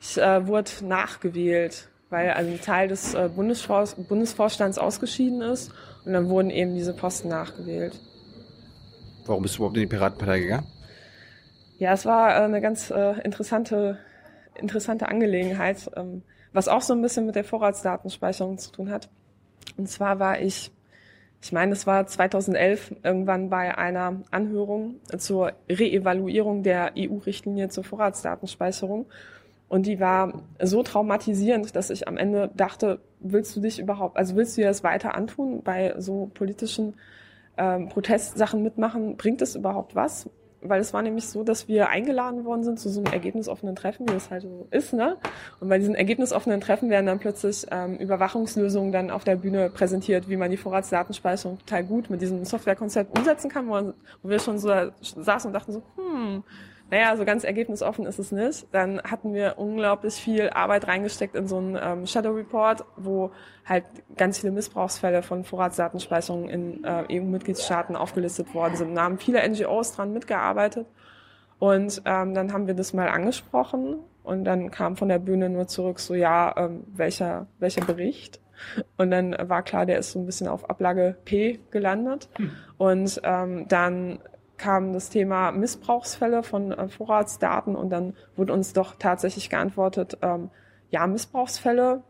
ich 0.00 0.18
äh, 0.18 0.46
wurde 0.46 0.70
nachgewählt, 0.82 1.88
weil 2.10 2.30
also 2.30 2.50
ein 2.50 2.60
Teil 2.60 2.88
des 2.88 3.14
äh, 3.14 3.30
Bundesvor 3.34 3.86
Bundesvorstands 4.08 4.78
ausgeschieden 4.78 5.40
ist 5.40 5.72
und 6.04 6.12
dann 6.12 6.28
wurden 6.28 6.50
eben 6.50 6.74
diese 6.74 6.92
Posten 6.92 7.28
nachgewählt. 7.28 7.98
Warum 9.24 9.42
bist 9.42 9.54
du 9.54 9.58
überhaupt 9.58 9.76
in 9.76 9.82
die 9.82 9.86
Piratenpartei 9.86 10.40
gegangen? 10.40 10.66
Ja, 11.82 11.94
es 11.94 12.06
war 12.06 12.30
äh, 12.30 12.44
eine 12.44 12.60
ganz 12.60 12.92
äh, 12.92 13.20
interessante, 13.22 13.98
interessante 14.54 15.08
Angelegenheit, 15.08 15.90
ähm, 15.96 16.22
was 16.52 16.68
auch 16.68 16.80
so 16.80 16.94
ein 16.94 17.02
bisschen 17.02 17.26
mit 17.26 17.34
der 17.34 17.42
Vorratsdatenspeicherung 17.42 18.56
zu 18.56 18.70
tun 18.70 18.88
hat. 18.88 19.10
Und 19.76 19.88
zwar 19.88 20.20
war 20.20 20.40
ich, 20.40 20.70
ich 21.42 21.50
meine, 21.50 21.72
es 21.72 21.84
war 21.84 22.06
2011 22.06 22.94
irgendwann 23.02 23.50
bei 23.50 23.76
einer 23.76 24.22
Anhörung 24.30 25.00
zur 25.18 25.54
Reevaluierung 25.68 26.62
der 26.62 26.92
EU-Richtlinie 26.96 27.68
zur 27.68 27.82
Vorratsdatenspeicherung. 27.82 29.06
Und 29.68 29.86
die 29.88 29.98
war 29.98 30.44
so 30.62 30.84
traumatisierend, 30.84 31.74
dass 31.74 31.90
ich 31.90 32.06
am 32.06 32.16
Ende 32.16 32.48
dachte, 32.54 33.00
willst 33.18 33.56
du 33.56 33.60
dich 33.60 33.80
überhaupt, 33.80 34.16
also 34.16 34.36
willst 34.36 34.56
du 34.56 34.60
dir 34.60 34.68
das 34.68 34.84
weiter 34.84 35.16
antun, 35.16 35.64
bei 35.64 35.96
so 35.98 36.30
politischen 36.32 36.94
ähm, 37.56 37.88
Protestsachen 37.88 38.62
mitmachen? 38.62 39.16
Bringt 39.16 39.42
es 39.42 39.56
überhaupt 39.56 39.96
was? 39.96 40.30
Weil 40.62 40.80
es 40.80 40.92
war 40.92 41.02
nämlich 41.02 41.28
so, 41.28 41.44
dass 41.44 41.68
wir 41.68 41.88
eingeladen 41.88 42.44
worden 42.44 42.64
sind 42.64 42.78
zu 42.78 42.88
so 42.88 43.00
einem 43.00 43.12
ergebnisoffenen 43.12 43.76
Treffen, 43.76 44.08
wie 44.08 44.14
es 44.14 44.30
halt 44.30 44.42
so 44.42 44.66
ist, 44.70 44.92
ne? 44.92 45.16
Und 45.60 45.68
bei 45.68 45.78
diesen 45.78 45.94
ergebnisoffenen 45.94 46.60
Treffen 46.60 46.90
werden 46.90 47.06
dann 47.06 47.18
plötzlich 47.18 47.66
ähm, 47.70 47.96
Überwachungslösungen 47.96 48.92
dann 48.92 49.10
auf 49.10 49.24
der 49.24 49.36
Bühne 49.36 49.70
präsentiert, 49.70 50.28
wie 50.28 50.36
man 50.36 50.50
die 50.50 50.56
Vorratsdatenspeicherung 50.56 51.58
total 51.58 51.84
gut 51.84 52.10
mit 52.10 52.20
diesem 52.20 52.44
Softwarekonzept 52.44 53.16
umsetzen 53.18 53.50
kann, 53.50 53.68
wo, 53.68 53.92
wir 54.28 54.38
schon 54.38 54.58
so 54.58 54.70
saßen 55.00 55.48
und 55.48 55.54
dachten 55.54 55.72
so, 55.72 55.82
hm, 55.96 56.44
naja, 56.92 57.16
so 57.16 57.24
ganz 57.24 57.42
ergebnisoffen 57.42 58.04
ist 58.04 58.18
es 58.18 58.32
nicht. 58.32 58.66
Dann 58.70 59.00
hatten 59.00 59.32
wir 59.32 59.54
unglaublich 59.56 60.12
viel 60.12 60.50
Arbeit 60.50 60.86
reingesteckt 60.88 61.34
in 61.34 61.48
so 61.48 61.56
einen 61.56 61.78
ähm, 61.82 62.06
Shadow 62.06 62.32
Report, 62.32 62.84
wo 62.98 63.30
halt 63.64 63.84
ganz 64.18 64.40
viele 64.40 64.52
Missbrauchsfälle 64.52 65.22
von 65.22 65.42
Vorratsdatenspeicherung 65.42 66.50
in 66.50 66.84
äh, 66.84 67.04
EU-Mitgliedstaaten 67.10 67.96
aufgelistet 67.96 68.52
worden 68.52 68.76
sind. 68.76 68.94
Da 68.94 69.04
haben 69.04 69.16
viele 69.16 69.40
NGOs 69.48 69.96
dran 69.96 70.12
mitgearbeitet. 70.12 70.86
Und 71.58 72.02
ähm, 72.04 72.34
dann 72.34 72.52
haben 72.52 72.66
wir 72.66 72.74
das 72.74 72.92
mal 72.92 73.08
angesprochen 73.08 74.00
und 74.22 74.44
dann 74.44 74.70
kam 74.70 74.96
von 74.96 75.08
der 75.08 75.18
Bühne 75.18 75.48
nur 75.48 75.68
zurück 75.68 75.98
so, 75.98 76.12
ja, 76.12 76.54
ähm, 76.58 76.84
welcher, 76.88 77.46
welcher 77.58 77.86
Bericht? 77.86 78.38
Und 78.98 79.10
dann 79.12 79.34
war 79.48 79.62
klar, 79.62 79.86
der 79.86 79.98
ist 79.98 80.12
so 80.12 80.18
ein 80.18 80.26
bisschen 80.26 80.46
auf 80.46 80.68
Ablage 80.68 81.16
P 81.24 81.58
gelandet. 81.70 82.28
Hm. 82.36 82.50
Und 82.76 83.20
ähm, 83.24 83.66
dann 83.68 84.18
kam 84.56 84.92
das 84.92 85.10
Thema 85.10 85.50
Missbrauchsfälle 85.52 86.42
von 86.42 86.72
äh, 86.72 86.88
Vorratsdaten 86.88 87.76
und 87.76 87.90
dann 87.90 88.14
wurde 88.36 88.52
uns 88.52 88.72
doch 88.72 88.94
tatsächlich 88.98 89.50
geantwortet, 89.50 90.18
ähm, 90.22 90.50
ja, 90.90 91.06
Missbrauchsfälle 91.06 92.02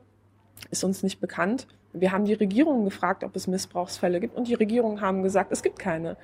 ist 0.70 0.84
uns 0.84 1.02
nicht 1.02 1.20
bekannt. 1.20 1.66
Wir 1.92 2.10
haben 2.10 2.24
die 2.24 2.34
Regierung 2.34 2.84
gefragt, 2.84 3.22
ob 3.22 3.36
es 3.36 3.46
Missbrauchsfälle 3.46 4.18
gibt 4.18 4.34
und 4.34 4.48
die 4.48 4.54
Regierung 4.54 5.00
haben 5.00 5.22
gesagt, 5.22 5.52
es 5.52 5.62
gibt 5.62 5.78
keine. 5.78 6.16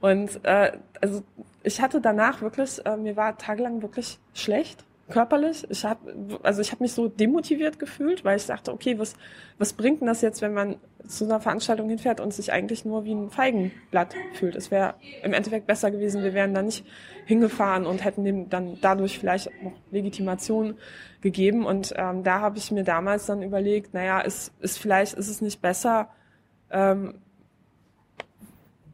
Und 0.00 0.44
äh, 0.44 0.72
also 1.00 1.22
ich 1.62 1.80
hatte 1.80 2.00
danach 2.00 2.42
wirklich, 2.42 2.84
äh, 2.86 2.96
mir 2.96 3.16
war 3.16 3.36
tagelang 3.38 3.82
wirklich 3.82 4.18
schlecht 4.32 4.84
körperlich. 5.10 5.66
Ich 5.70 5.84
habe 5.84 6.40
also 6.42 6.60
ich 6.60 6.72
habe 6.72 6.82
mich 6.82 6.92
so 6.92 7.08
demotiviert 7.08 7.78
gefühlt, 7.78 8.24
weil 8.24 8.36
ich 8.36 8.46
dachte, 8.46 8.72
okay, 8.72 8.98
was 8.98 9.14
was 9.58 9.72
bringt 9.72 10.00
denn 10.00 10.06
das 10.08 10.22
jetzt, 10.22 10.42
wenn 10.42 10.54
man 10.54 10.76
zu 11.06 11.24
einer 11.24 11.40
Veranstaltung 11.40 11.88
hinfährt 11.88 12.20
und 12.20 12.32
sich 12.32 12.52
eigentlich 12.52 12.84
nur 12.84 13.04
wie 13.04 13.14
ein 13.14 13.30
Feigenblatt 13.30 14.14
fühlt? 14.32 14.56
Es 14.56 14.70
wäre 14.70 14.94
im 15.22 15.32
Endeffekt 15.32 15.66
besser 15.66 15.90
gewesen, 15.90 16.22
wir 16.22 16.34
wären 16.34 16.54
da 16.54 16.62
nicht 16.62 16.86
hingefahren 17.26 17.86
und 17.86 18.04
hätten 18.04 18.24
dem 18.24 18.48
dann 18.48 18.78
dadurch 18.80 19.18
vielleicht 19.18 19.50
noch 19.62 19.72
Legitimation 19.90 20.76
gegeben. 21.20 21.66
Und 21.66 21.94
ähm, 21.96 22.22
da 22.22 22.40
habe 22.40 22.58
ich 22.58 22.70
mir 22.70 22.84
damals 22.84 23.26
dann 23.26 23.42
überlegt, 23.42 23.94
naja, 23.94 24.20
ist 24.20 24.52
ist 24.60 24.78
vielleicht 24.78 25.14
ist 25.14 25.28
es 25.28 25.40
nicht 25.40 25.60
besser 25.60 26.08
ähm, 26.70 27.14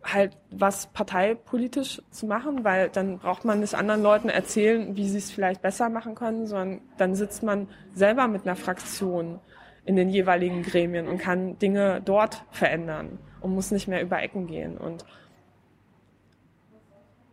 halt 0.03 0.37
was 0.51 0.87
parteipolitisch 0.89 2.03
zu 2.11 2.27
machen, 2.27 2.65
weil 2.65 2.89
dann 2.89 3.19
braucht 3.19 3.45
man 3.45 3.61
nicht 3.61 3.75
anderen 3.75 4.03
Leuten 4.03 4.29
erzählen, 4.29 4.97
wie 4.97 5.09
sie 5.09 5.19
es 5.19 5.31
vielleicht 5.31 5.63
besser 5.63 5.89
machen 5.89 6.15
können, 6.15 6.47
sondern 6.47 6.81
dann 6.97 7.15
sitzt 7.15 7.43
man 7.43 7.69
selber 7.95 8.29
mit 8.29 8.47
einer 8.47 8.57
Fraktion 8.57 9.41
in 9.85 9.97
den 9.97 10.09
jeweiligen 10.09 10.63
Gremien 10.63 11.09
und 11.09 11.19
kann 11.19 11.59
Dinge 11.59 12.01
dort 12.05 12.43
verändern 12.51 13.19
und 13.41 13.55
muss 13.55 13.71
nicht 13.71 13.89
mehr 13.89 14.03
über 14.03 14.23
Ecken 14.23 14.47
gehen. 14.47 14.79
Und 14.79 15.05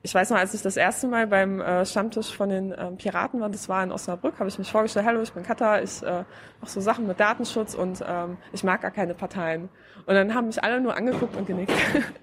ich 0.08 0.16
weiß 0.16 0.30
noch, 0.30 0.38
als 0.38 0.53
ich 0.53 0.62
das 0.62 0.78
erste 0.78 1.05
Mal 1.05 1.28
beim 1.28 1.60
äh, 1.60 1.86
Stammtisch 1.86 2.34
von 2.34 2.47
den 2.47 2.72
äh, 2.72 2.91
Piraten 2.91 3.41
war, 3.41 3.49
das 3.49 3.68
war 3.68 3.84
in 3.84 3.91
Osnabrück, 3.91 4.39
habe 4.39 4.47
ich 4.47 4.58
mich 4.58 4.72
vorgestellt, 4.72 5.05
hallo, 5.05 5.22
ich 5.22 5.34
bin 5.34 5.43
Katha, 5.43 5.82
ich 5.82 6.01
äh, 6.01 6.24
mache 6.62 6.72
so 6.72 6.80
Sachen 6.80 7.08
mit 7.08 7.20
Datenschutz 7.20 7.76
und 7.76 8.01
ähm, 8.08 8.38
ich 8.53 8.64
mag 8.64 8.80
gar 8.80 8.91
keine 8.91 9.14
Parteien. 9.14 9.68
Und 10.05 10.16
dann 10.16 10.34
haben 10.34 10.47
mich 10.47 10.64
alle 10.64 10.80
nur 10.80 10.95
angeguckt 10.95 11.36
und 11.36 11.45
genickt. 11.45 11.74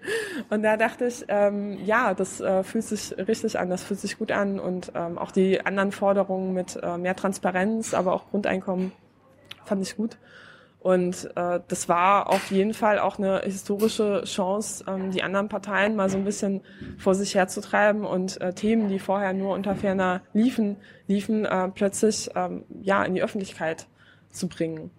und 0.48 0.62
da 0.62 0.78
dachte 0.78 1.04
ich, 1.04 1.26
ähm, 1.28 1.78
ja, 1.84 2.14
das 2.14 2.40
äh, 2.40 2.62
fühlt 2.62 2.84
sich 2.84 3.14
richtig 3.18 3.58
an, 3.58 3.68
das 3.68 3.84
fühlt 3.84 4.00
sich 4.00 4.16
gut 4.16 4.32
an 4.32 4.58
und 4.58 4.90
ähm, 4.94 5.18
auch 5.18 5.30
die 5.30 5.66
anderen 5.66 5.92
Forderungen 5.92 6.54
mit 6.54 6.80
äh, 6.82 6.96
mehr 6.96 7.14
Transparenz, 7.14 7.92
aber 7.92 8.14
auch 8.14 8.30
Grundeinkommen 8.30 8.92
fand 9.66 9.82
ich 9.82 9.94
gut. 9.94 10.16
Und 10.84 11.30
äh, 11.34 11.60
das 11.66 11.88
war 11.88 12.28
auf 12.28 12.50
jeden 12.50 12.74
Fall 12.74 12.98
auch 12.98 13.18
eine 13.18 13.40
historische 13.40 14.24
Chance, 14.24 14.84
ähm, 14.86 15.12
die 15.12 15.22
anderen 15.22 15.48
Parteien 15.48 15.96
mal 15.96 16.10
so 16.10 16.18
ein 16.18 16.24
bisschen 16.24 16.60
vor 16.98 17.14
sich 17.14 17.34
herzutreiben 17.34 18.04
und 18.04 18.38
äh, 18.42 18.52
Themen, 18.52 18.90
die 18.90 18.98
vorher 18.98 19.32
nur 19.32 19.54
unter 19.54 19.76
ferner 19.76 20.20
liefen, 20.34 20.76
liefen 21.06 21.46
äh, 21.46 21.68
plötzlich 21.70 22.28
ähm, 22.34 22.64
ja 22.82 23.02
in 23.02 23.14
die 23.14 23.22
Öffentlichkeit 23.22 23.86
zu 24.28 24.46
bringen. 24.46 24.90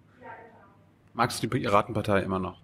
Magst 1.14 1.40
du 1.40 1.46
die 1.46 1.60
Piratenpartei 1.60 2.18
immer 2.18 2.40
noch? 2.40 2.58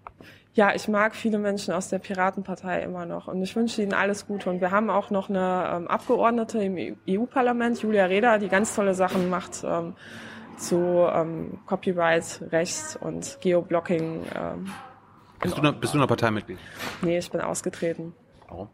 Ja, 0.53 0.75
ich 0.75 0.89
mag 0.89 1.15
viele 1.15 1.39
Menschen 1.39 1.73
aus 1.73 1.87
der 1.87 1.99
Piratenpartei 1.99 2.81
immer 2.81 3.05
noch 3.05 3.29
und 3.29 3.41
ich 3.41 3.55
wünsche 3.55 3.81
ihnen 3.81 3.93
alles 3.93 4.27
Gute. 4.27 4.49
Und 4.49 4.59
wir 4.59 4.71
haben 4.71 4.89
auch 4.89 5.11
noch 5.11 5.29
eine 5.29 5.71
ähm, 5.73 5.87
Abgeordnete 5.87 6.61
im 6.61 6.97
EU-Parlament, 7.09 7.81
Julia 7.81 8.03
Reda, 8.03 8.37
die 8.37 8.49
ganz 8.49 8.75
tolle 8.75 8.95
Sachen 8.95 9.29
macht. 9.29 9.63
Ähm, 9.63 9.93
zu 10.57 11.07
ähm, 11.11 11.59
Copyright, 11.65 12.41
Rechts 12.51 12.95
und 12.95 13.37
Geoblocking. 13.41 14.25
Ähm, 14.35 14.71
bist, 15.41 15.57
du 15.57 15.61
noch, 15.61 15.73
bist 15.73 15.93
du 15.93 15.97
noch 15.97 16.07
Parteimitglied? 16.07 16.59
Nee, 17.01 17.17
ich 17.17 17.29
bin 17.29 17.41
ausgetreten. 17.41 18.13
Warum? 18.47 18.69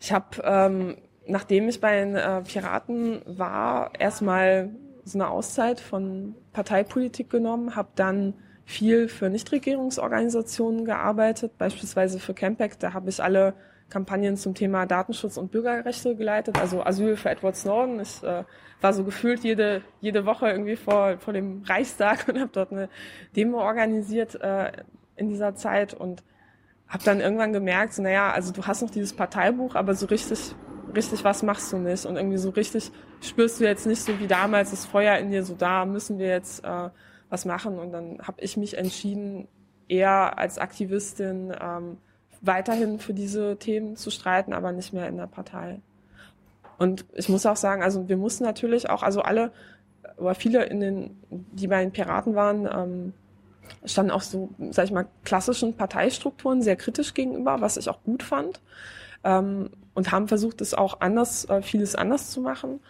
Ich 0.00 0.12
habe, 0.12 0.26
ähm, 0.42 0.96
nachdem 1.26 1.68
ich 1.68 1.80
bei 1.80 2.00
den 2.00 2.16
äh, 2.16 2.42
Piraten 2.42 3.22
war, 3.26 3.90
erstmal 3.98 4.70
so 5.04 5.18
eine 5.18 5.28
Auszeit 5.28 5.80
von 5.80 6.34
Parteipolitik 6.52 7.30
genommen, 7.30 7.76
habe 7.76 7.88
dann 7.94 8.34
viel 8.64 9.08
für 9.08 9.28
Nichtregierungsorganisationen 9.28 10.84
gearbeitet, 10.84 11.58
beispielsweise 11.58 12.18
für 12.18 12.34
Campact. 12.34 12.82
Da 12.82 12.94
habe 12.94 13.10
ich 13.10 13.22
alle 13.22 13.54
Kampagnen 13.90 14.36
zum 14.36 14.54
Thema 14.54 14.86
Datenschutz 14.86 15.36
und 15.36 15.50
Bürgerrechte 15.50 16.16
geleitet, 16.16 16.58
also 16.58 16.82
Asyl 16.82 17.16
für 17.16 17.30
Edward 17.30 17.56
Snowden. 17.56 18.00
Ich 18.00 18.22
äh, 18.22 18.44
war 18.80 18.92
so 18.92 19.04
gefühlt 19.04 19.44
jede, 19.44 19.82
jede 20.00 20.26
Woche 20.26 20.48
irgendwie 20.48 20.76
vor, 20.76 21.18
vor 21.18 21.32
dem 21.32 21.62
Reichstag 21.64 22.28
und 22.28 22.38
habe 22.38 22.50
dort 22.52 22.72
eine 22.72 22.88
Demo 23.36 23.58
organisiert 23.58 24.34
äh, 24.40 24.72
in 25.16 25.28
dieser 25.28 25.54
Zeit 25.54 25.94
und 25.94 26.22
habe 26.88 27.04
dann 27.04 27.20
irgendwann 27.20 27.52
gemerkt, 27.52 27.94
so, 27.94 28.02
naja, 28.02 28.32
also 28.32 28.52
du 28.52 28.66
hast 28.66 28.82
noch 28.82 28.90
dieses 28.90 29.14
Parteibuch, 29.14 29.74
aber 29.74 29.94
so 29.94 30.06
richtig, 30.06 30.54
richtig 30.94 31.24
was 31.24 31.42
machst 31.42 31.72
du 31.72 31.78
nicht. 31.78 32.04
Und 32.04 32.16
irgendwie 32.16 32.36
so 32.36 32.50
richtig 32.50 32.90
spürst 33.20 33.60
du 33.60 33.64
jetzt 33.64 33.86
nicht 33.86 34.02
so 34.02 34.18
wie 34.20 34.26
damals 34.26 34.70
das 34.70 34.86
Feuer 34.86 35.16
in 35.18 35.30
dir, 35.30 35.44
so 35.44 35.54
da 35.54 35.86
müssen 35.86 36.18
wir 36.18 36.28
jetzt 36.28 36.64
äh, 36.64 36.90
was 37.30 37.44
machen. 37.44 37.78
Und 37.78 37.92
dann 37.92 38.18
habe 38.22 38.40
ich 38.42 38.56
mich 38.56 38.76
entschieden, 38.76 39.48
eher 39.88 40.38
als 40.38 40.58
Aktivistin 40.58 41.54
ähm, 41.60 41.98
weiterhin 42.46 42.98
für 42.98 43.14
diese 43.14 43.56
Themen 43.56 43.96
zu 43.96 44.10
streiten, 44.10 44.52
aber 44.52 44.72
nicht 44.72 44.92
mehr 44.92 45.08
in 45.08 45.16
der 45.16 45.26
Partei. 45.26 45.80
Und 46.78 47.04
ich 47.14 47.28
muss 47.28 47.46
auch 47.46 47.56
sagen, 47.56 47.82
also 47.82 48.08
wir 48.08 48.16
mussten 48.16 48.44
natürlich 48.44 48.90
auch, 48.90 49.02
also 49.02 49.22
alle 49.22 49.52
oder 50.16 50.34
viele 50.34 50.64
in 50.64 50.80
den, 50.80 51.16
die 51.30 51.68
bei 51.68 51.80
den 51.80 51.92
Piraten 51.92 52.34
waren, 52.34 52.68
ähm, 52.72 53.12
standen 53.84 54.12
auch 54.12 54.22
so, 54.22 54.50
sag 54.70 54.84
ich 54.86 54.92
mal, 54.92 55.06
klassischen 55.24 55.76
Parteistrukturen 55.76 56.62
sehr 56.62 56.76
kritisch 56.76 57.14
gegenüber, 57.14 57.60
was 57.60 57.76
ich 57.76 57.88
auch 57.88 58.02
gut 58.02 58.22
fand. 58.22 58.60
Ähm, 59.24 59.70
und 59.94 60.12
haben 60.12 60.28
versucht, 60.28 60.60
es 60.60 60.74
auch 60.74 61.00
anders, 61.00 61.48
äh, 61.48 61.62
vieles 61.62 61.94
anders 61.94 62.30
zu 62.30 62.40
machen. 62.40 62.80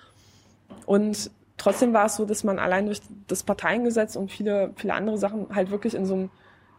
Und 0.87 1.31
trotzdem 1.59 1.93
war 1.93 2.07
es 2.07 2.17
so, 2.17 2.25
dass 2.25 2.45
man 2.45 2.59
allein 2.59 2.87
durch 2.87 3.01
das 3.29 3.43
Parteiengesetz 3.43 4.17
und 4.17 4.31
viele, 4.31 4.73
viele 4.77 4.95
andere 4.95 5.19
Sachen 5.19 5.55
halt 5.55 5.71
wirklich 5.71 5.95
in 5.95 6.07
so 6.07 6.15
einem 6.15 6.31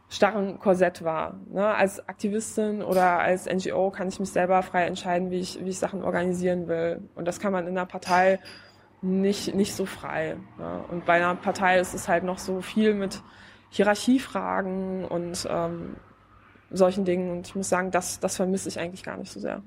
starren 0.09 0.59
Korsett 0.59 1.03
war. 1.03 1.39
Ne? 1.51 1.65
Als 1.65 2.07
Aktivistin 2.07 2.81
oder 2.81 3.19
als 3.19 3.45
NGO 3.45 3.89
kann 3.91 4.07
ich 4.07 4.19
mich 4.19 4.29
selber 4.29 4.61
frei 4.63 4.85
entscheiden, 4.85 5.31
wie 5.31 5.39
ich, 5.39 5.63
wie 5.63 5.69
ich 5.69 5.79
Sachen 5.79 6.03
organisieren 6.03 6.67
will. 6.67 7.01
Und 7.15 7.25
das 7.25 7.39
kann 7.39 7.51
man 7.51 7.67
in 7.67 7.77
einer 7.77 7.85
Partei 7.85 8.39
nicht, 9.01 9.55
nicht 9.55 9.73
so 9.73 9.85
frei. 9.85 10.37
Ne? 10.57 10.83
Und 10.89 11.05
bei 11.05 11.13
einer 11.13 11.35
Partei 11.35 11.79
ist 11.79 11.93
es 11.93 12.07
halt 12.07 12.23
noch 12.23 12.37
so 12.37 12.61
viel 12.61 12.93
mit 12.93 13.21
Hierarchiefragen 13.69 15.05
und 15.05 15.47
ähm, 15.49 15.95
solchen 16.71 17.05
Dingen. 17.05 17.31
Und 17.31 17.47
ich 17.47 17.55
muss 17.55 17.69
sagen, 17.69 17.91
das, 17.91 18.19
das 18.19 18.35
vermisse 18.35 18.69
ich 18.69 18.79
eigentlich 18.79 19.03
gar 19.03 19.17
nicht 19.17 19.31
so 19.31 19.39
sehr. 19.39 19.61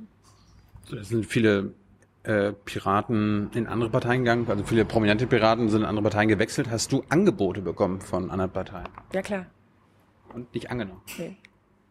Es 0.90 1.08
sind 1.08 1.26
viele 1.26 1.74
äh, 2.22 2.52
Piraten 2.52 3.50
in 3.54 3.66
andere 3.66 3.90
Parteien 3.90 4.24
gegangen, 4.24 4.46
also 4.48 4.64
viele 4.64 4.84
prominente 4.84 5.26
Piraten 5.26 5.68
sind 5.68 5.82
in 5.82 5.86
andere 5.86 6.04
Parteien 6.04 6.28
gewechselt. 6.28 6.70
Hast 6.70 6.92
du 6.92 7.04
Angebote 7.08 7.60
bekommen 7.60 8.00
von 8.00 8.30
anderen 8.30 8.50
Parteien? 8.50 8.88
Ja, 9.12 9.22
klar. 9.22 9.46
Und 10.34 10.52
nicht 10.54 10.70
angenommen? 10.70 11.02
Nee. 11.18 11.36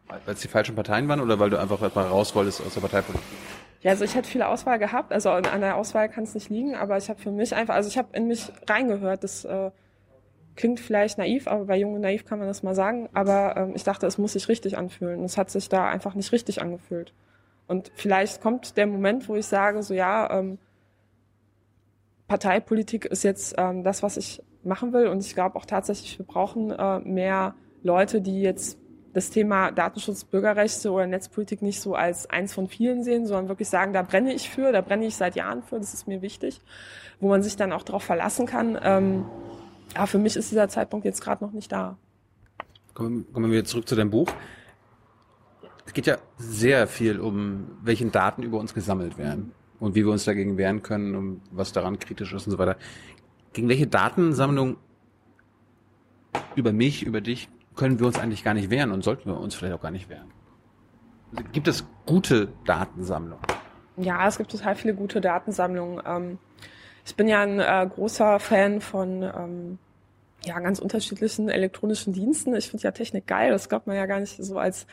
Weil 0.08 0.34
es 0.34 0.40
die 0.40 0.48
falschen 0.48 0.74
Parteien 0.74 1.06
waren 1.08 1.20
oder 1.20 1.38
weil 1.38 1.50
du 1.50 1.58
einfach 1.58 1.80
mal 1.94 2.06
raus 2.06 2.34
wolltest 2.34 2.64
aus 2.64 2.74
der 2.74 2.80
Parteipolitik? 2.80 3.26
Ja, 3.82 3.92
also 3.92 4.04
ich 4.04 4.14
hätte 4.14 4.28
viel 4.28 4.42
Auswahl 4.42 4.78
gehabt. 4.78 5.12
Also 5.12 5.30
an 5.30 5.60
der 5.60 5.76
Auswahl 5.76 6.08
kann 6.08 6.24
es 6.24 6.34
nicht 6.34 6.50
liegen, 6.50 6.74
aber 6.74 6.96
ich 6.96 7.08
habe 7.08 7.20
für 7.20 7.30
mich 7.30 7.54
einfach, 7.54 7.74
also 7.74 7.88
ich 7.88 7.98
habe 7.98 8.08
in 8.12 8.26
mich 8.26 8.50
reingehört. 8.66 9.22
Das 9.22 9.44
äh, 9.44 9.70
klingt 10.56 10.80
vielleicht 10.80 11.18
naiv, 11.18 11.46
aber 11.46 11.66
bei 11.66 11.76
Jung 11.76 11.94
und 11.94 12.00
Naiv 12.00 12.24
kann 12.24 12.38
man 12.38 12.48
das 12.48 12.62
mal 12.62 12.74
sagen. 12.74 13.08
Aber 13.12 13.56
ähm, 13.56 13.72
ich 13.76 13.84
dachte, 13.84 14.06
es 14.06 14.18
muss 14.18 14.32
sich 14.32 14.48
richtig 14.48 14.76
anfühlen. 14.76 15.22
Es 15.22 15.36
hat 15.36 15.50
sich 15.50 15.68
da 15.68 15.88
einfach 15.88 16.14
nicht 16.14 16.32
richtig 16.32 16.60
angefühlt. 16.60 17.12
Und 17.68 17.92
vielleicht 17.94 18.40
kommt 18.40 18.76
der 18.76 18.86
Moment, 18.86 19.28
wo 19.28 19.36
ich 19.36 19.46
sage, 19.46 19.82
so 19.82 19.94
ja, 19.94 20.30
ähm, 20.30 20.58
Parteipolitik 22.26 23.04
ist 23.04 23.22
jetzt 23.22 23.54
ähm, 23.58 23.84
das, 23.84 24.02
was 24.02 24.16
ich 24.16 24.42
machen 24.64 24.92
will. 24.92 25.06
Und 25.06 25.20
ich 25.24 25.34
glaube 25.34 25.56
auch 25.56 25.66
tatsächlich, 25.66 26.18
wir 26.18 26.26
brauchen 26.26 26.72
äh, 26.72 26.98
mehr 27.00 27.54
Leute, 27.82 28.20
die 28.20 28.40
jetzt 28.40 28.78
das 29.12 29.30
Thema 29.30 29.70
Datenschutz, 29.70 30.24
Bürgerrechte 30.24 30.90
oder 30.92 31.06
Netzpolitik 31.06 31.62
nicht 31.62 31.80
so 31.80 31.94
als 31.94 32.28
eins 32.28 32.52
von 32.52 32.68
vielen 32.68 33.02
sehen, 33.02 33.26
sondern 33.26 33.48
wirklich 33.48 33.68
sagen, 33.68 33.92
da 33.92 34.02
brenne 34.02 34.32
ich 34.32 34.50
für, 34.50 34.70
da 34.70 34.80
brenne 34.80 35.06
ich 35.06 35.16
seit 35.16 35.34
Jahren 35.34 35.62
für, 35.62 35.78
das 35.78 35.94
ist 35.94 36.06
mir 36.06 36.22
wichtig, 36.22 36.60
wo 37.20 37.28
man 37.28 37.42
sich 37.42 37.56
dann 37.56 37.72
auch 37.72 37.82
darauf 37.82 38.02
verlassen 38.04 38.46
kann. 38.46 38.78
Ähm, 38.82 39.24
ja, 39.94 40.06
für 40.06 40.18
mich 40.18 40.36
ist 40.36 40.50
dieser 40.50 40.68
Zeitpunkt 40.68 41.04
jetzt 41.04 41.22
gerade 41.22 41.42
noch 41.42 41.52
nicht 41.52 41.72
da. 41.72 41.96
Kommen, 42.94 43.32
kommen 43.32 43.50
wir 43.50 43.64
zurück 43.64 43.88
zu 43.88 43.96
deinem 43.96 44.10
Buch. 44.10 44.30
Es 45.86 45.94
geht 45.94 46.06
ja 46.06 46.18
sehr 46.36 46.86
viel 46.86 47.18
um, 47.18 47.78
welchen 47.82 48.12
Daten 48.12 48.42
über 48.42 48.58
uns 48.58 48.74
gesammelt 48.74 49.16
werden 49.16 49.52
und 49.80 49.94
wie 49.94 50.04
wir 50.04 50.12
uns 50.12 50.24
dagegen 50.24 50.58
wehren 50.58 50.82
können 50.82 51.14
und 51.14 51.40
was 51.50 51.72
daran 51.72 51.98
kritisch 51.98 52.32
ist 52.34 52.46
und 52.46 52.52
so 52.52 52.58
weiter. 52.58 52.76
Gegen 53.54 53.68
welche 53.68 53.86
Datensammlung 53.86 54.76
über 56.54 56.72
mich, 56.72 57.04
über 57.04 57.20
dich 57.20 57.48
können 57.78 58.00
wir 58.00 58.06
uns 58.06 58.18
eigentlich 58.18 58.44
gar 58.44 58.54
nicht 58.54 58.68
wehren 58.68 58.90
und 58.90 59.02
sollten 59.02 59.30
wir 59.30 59.38
uns 59.38 59.54
vielleicht 59.54 59.74
auch 59.74 59.80
gar 59.80 59.92
nicht 59.92 60.10
wehren? 60.10 60.30
Gibt 61.52 61.68
es 61.68 61.86
gute 62.06 62.48
Datensammlungen? 62.64 63.44
Ja, 63.96 64.26
es 64.26 64.36
gibt 64.36 64.50
total 64.50 64.74
viele 64.74 64.94
gute 64.94 65.20
Datensammlungen. 65.20 66.02
Ähm, 66.04 66.38
ich 67.06 67.14
bin 67.14 67.28
ja 67.28 67.40
ein 67.40 67.60
äh, 67.60 67.88
großer 67.88 68.40
Fan 68.40 68.80
von 68.80 69.22
ähm, 69.22 69.78
ja, 70.44 70.58
ganz 70.58 70.78
unterschiedlichen 70.78 71.48
elektronischen 71.48 72.12
Diensten. 72.12 72.54
Ich 72.56 72.68
finde 72.68 72.84
ja 72.84 72.90
Technik 72.90 73.26
geil, 73.26 73.50
das 73.50 73.68
glaubt 73.68 73.86
man 73.86 73.96
ja 73.96 74.06
gar 74.06 74.20
nicht 74.20 74.42
so 74.42 74.58
als 74.58 74.86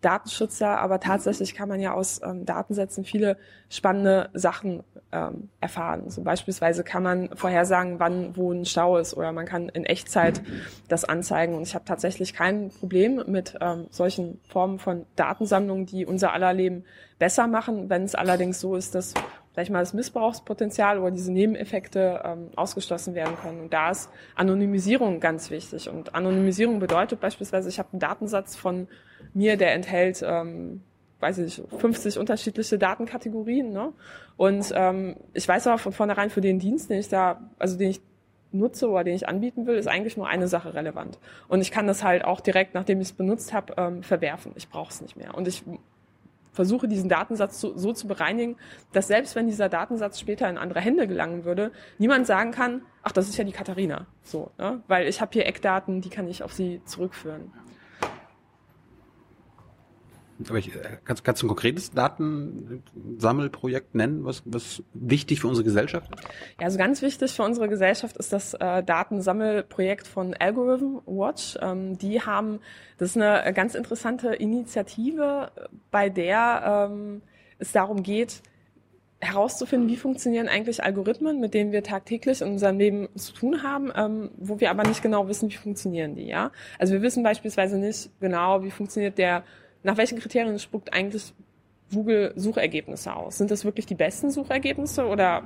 Datenschützer, 0.00 0.78
aber 0.78 1.00
tatsächlich 1.00 1.54
kann 1.54 1.68
man 1.68 1.80
ja 1.80 1.92
aus 1.92 2.20
ähm, 2.22 2.46
Datensätzen 2.46 3.04
viele 3.04 3.36
spannende 3.68 4.30
Sachen 4.32 4.84
ähm, 5.10 5.48
erfahren. 5.60 6.08
So 6.10 6.22
beispielsweise 6.22 6.84
kann 6.84 7.02
man 7.02 7.30
vorhersagen, 7.34 7.98
wann 7.98 8.36
wo 8.36 8.52
ein 8.52 8.64
Stau 8.64 8.98
ist 8.98 9.14
oder 9.14 9.32
man 9.32 9.46
kann 9.46 9.68
in 9.68 9.84
Echtzeit 9.84 10.42
das 10.88 11.04
anzeigen. 11.04 11.54
Und 11.54 11.62
ich 11.62 11.74
habe 11.74 11.84
tatsächlich 11.84 12.34
kein 12.34 12.70
Problem 12.70 13.22
mit 13.26 13.56
ähm, 13.60 13.86
solchen 13.90 14.40
Formen 14.48 14.78
von 14.78 15.06
Datensammlungen, 15.16 15.86
die 15.86 16.06
unser 16.06 16.32
aller 16.32 16.52
Leben 16.52 16.84
besser 17.18 17.48
machen, 17.48 17.90
wenn 17.90 18.04
es 18.04 18.14
allerdings 18.14 18.60
so 18.60 18.76
ist, 18.76 18.94
dass 18.94 19.14
sag 19.58 19.64
ich 19.64 19.70
mal, 19.70 19.80
das 19.80 19.92
Missbrauchspotenzial 19.92 21.00
oder 21.00 21.10
diese 21.10 21.32
Nebeneffekte 21.32 22.22
ähm, 22.24 22.50
ausgeschlossen 22.54 23.16
werden 23.16 23.34
können. 23.42 23.60
Und 23.62 23.72
da 23.72 23.90
ist 23.90 24.08
Anonymisierung 24.36 25.18
ganz 25.18 25.50
wichtig. 25.50 25.88
Und 25.88 26.14
Anonymisierung 26.14 26.78
bedeutet 26.78 27.18
beispielsweise, 27.18 27.68
ich 27.68 27.80
habe 27.80 27.88
einen 27.90 27.98
Datensatz 27.98 28.54
von 28.54 28.86
mir, 29.34 29.56
der 29.56 29.74
enthält, 29.74 30.24
ähm, 30.24 30.82
weiß 31.18 31.38
ich 31.38 31.58
nicht, 31.58 31.72
50 31.80 32.20
unterschiedliche 32.20 32.78
Datenkategorien. 32.78 33.72
Ne? 33.72 33.92
Und 34.36 34.72
ähm, 34.76 35.16
ich 35.34 35.48
weiß 35.48 35.66
aber 35.66 35.78
von 35.78 35.92
vornherein, 35.92 36.30
für 36.30 36.40
den 36.40 36.60
Dienst, 36.60 36.88
den 36.88 37.00
ich 37.00 37.08
da, 37.08 37.40
also 37.58 37.76
den 37.76 37.90
ich 37.90 38.00
nutze 38.52 38.88
oder 38.88 39.02
den 39.02 39.16
ich 39.16 39.28
anbieten 39.28 39.66
will, 39.66 39.74
ist 39.74 39.88
eigentlich 39.88 40.16
nur 40.16 40.28
eine 40.28 40.46
Sache 40.46 40.72
relevant. 40.74 41.18
Und 41.48 41.62
ich 41.62 41.72
kann 41.72 41.88
das 41.88 42.04
halt 42.04 42.24
auch 42.24 42.40
direkt, 42.40 42.74
nachdem 42.74 43.00
ich 43.00 43.08
es 43.08 43.12
benutzt 43.12 43.52
habe, 43.52 43.74
ähm, 43.76 44.04
verwerfen. 44.04 44.52
Ich 44.54 44.68
brauche 44.68 44.90
es 44.90 45.00
nicht 45.00 45.16
mehr. 45.16 45.34
Und 45.34 45.48
ich 45.48 45.64
versuche 46.58 46.88
diesen 46.88 47.08
Datensatz 47.08 47.60
so, 47.60 47.78
so, 47.78 47.92
zu 47.92 48.08
bereinigen, 48.08 48.56
dass 48.92 49.06
selbst 49.06 49.36
wenn 49.36 49.46
dieser 49.46 49.68
Datensatz 49.68 50.18
später 50.18 50.50
in 50.50 50.58
andere 50.58 50.80
Hände 50.80 51.06
gelangen 51.06 51.44
würde, 51.44 51.70
niemand 51.98 52.26
sagen 52.26 52.50
kann, 52.50 52.82
ach, 53.04 53.12
das 53.12 53.28
ist 53.28 53.36
ja 53.38 53.44
die 53.44 53.52
Katharina. 53.52 54.06
So, 54.24 54.50
ne? 54.58 54.82
weil 54.88 55.06
ich 55.06 55.20
habe 55.20 55.30
hier 55.34 55.46
Eckdaten, 55.46 56.00
die 56.00 56.10
kann 56.10 56.26
ich 56.26 56.42
auf 56.42 56.52
sie 56.52 56.82
zurückführen. 56.84 57.52
Aber 60.48 60.58
ich, 60.58 60.74
äh, 60.74 60.98
kannst, 61.04 61.24
kannst 61.24 61.42
du 61.42 61.46
ein 61.46 61.48
konkretes 61.48 61.90
Datensammelprojekt 61.90 63.94
nennen, 63.94 64.24
was, 64.24 64.42
was 64.44 64.82
wichtig 64.94 65.40
für 65.40 65.48
unsere 65.48 65.64
Gesellschaft 65.64 66.14
ist? 66.14 66.24
Ja, 66.60 66.66
also 66.66 66.78
ganz 66.78 67.02
wichtig 67.02 67.32
für 67.32 67.42
unsere 67.42 67.68
Gesellschaft 67.68 68.16
ist 68.16 68.32
das 68.32 68.54
äh, 68.54 68.82
Datensammelprojekt 68.82 70.06
von 70.06 70.34
Algorithm 70.34 71.00
Watch. 71.06 71.58
Ähm, 71.60 71.98
die 71.98 72.22
haben, 72.22 72.60
das 72.98 73.10
ist 73.10 73.20
eine 73.20 73.52
ganz 73.52 73.74
interessante 73.74 74.34
Initiative, 74.34 75.50
bei 75.90 76.08
der 76.08 76.88
ähm, 76.90 77.22
es 77.58 77.72
darum 77.72 78.02
geht, 78.02 78.42
herauszufinden, 79.20 79.88
wie 79.88 79.96
funktionieren 79.96 80.48
eigentlich 80.48 80.84
Algorithmen, 80.84 81.40
mit 81.40 81.52
denen 81.52 81.72
wir 81.72 81.82
tagtäglich 81.82 82.40
in 82.40 82.48
unserem 82.48 82.78
Leben 82.78 83.08
zu 83.16 83.32
tun 83.32 83.64
haben, 83.64 83.90
ähm, 83.96 84.30
wo 84.36 84.60
wir 84.60 84.70
aber 84.70 84.86
nicht 84.86 85.02
genau 85.02 85.26
wissen, 85.26 85.50
wie 85.50 85.56
funktionieren 85.56 86.14
die. 86.14 86.26
Ja, 86.26 86.52
also 86.78 86.92
wir 86.92 87.02
wissen 87.02 87.24
beispielsweise 87.24 87.78
nicht 87.78 88.10
genau, 88.20 88.62
wie 88.62 88.70
funktioniert 88.70 89.18
der 89.18 89.42
nach 89.82 89.96
welchen 89.96 90.18
Kriterien 90.18 90.58
spuckt 90.58 90.92
eigentlich 90.92 91.34
Google 91.92 92.32
Suchergebnisse 92.36 93.14
aus? 93.14 93.38
Sind 93.38 93.50
das 93.50 93.64
wirklich 93.64 93.86
die 93.86 93.94
besten 93.94 94.30
Suchergebnisse 94.30 95.06
oder 95.06 95.42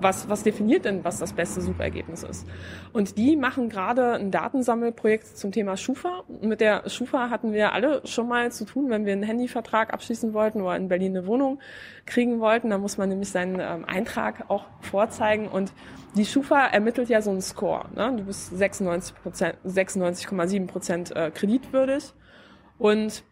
was, 0.00 0.28
was 0.28 0.42
definiert 0.42 0.84
denn, 0.84 1.04
was 1.04 1.18
das 1.18 1.32
beste 1.32 1.60
Suchergebnis 1.60 2.22
ist? 2.22 2.46
Und 2.92 3.16
die 3.18 3.36
machen 3.36 3.68
gerade 3.68 4.14
ein 4.14 4.30
Datensammelprojekt 4.30 5.36
zum 5.36 5.52
Thema 5.52 5.76
Schufa. 5.76 6.24
Mit 6.42 6.60
der 6.60 6.88
Schufa 6.88 7.30
hatten 7.30 7.52
wir 7.52 7.72
alle 7.72 8.02
schon 8.06 8.28
mal 8.28 8.52
zu 8.52 8.64
tun, 8.64 8.90
wenn 8.90 9.06
wir 9.06 9.12
einen 9.12 9.22
Handyvertrag 9.22 9.92
abschließen 9.92 10.32
wollten 10.34 10.60
oder 10.60 10.76
in 10.76 10.88
Berlin 10.88 11.16
eine 11.16 11.26
Wohnung 11.26 11.60
kriegen 12.04 12.40
wollten. 12.40 12.70
Da 12.70 12.78
muss 12.78 12.98
man 12.98 13.08
nämlich 13.08 13.30
seinen 13.30 13.58
ähm, 13.60 13.84
Eintrag 13.86 14.50
auch 14.50 14.66
vorzeigen. 14.80 15.48
Und 15.48 15.72
die 16.14 16.26
Schufa 16.26 16.66
ermittelt 16.66 17.08
ja 17.08 17.22
so 17.22 17.30
einen 17.30 17.42
Score. 17.42 17.86
Ne? 17.94 18.14
Du 18.16 18.24
bist 18.24 18.56
96 18.56 19.14
96,7 19.64 20.66
Prozent 20.66 21.16
äh, 21.16 21.30
kreditwürdig. 21.30 22.12
Und 22.78 23.22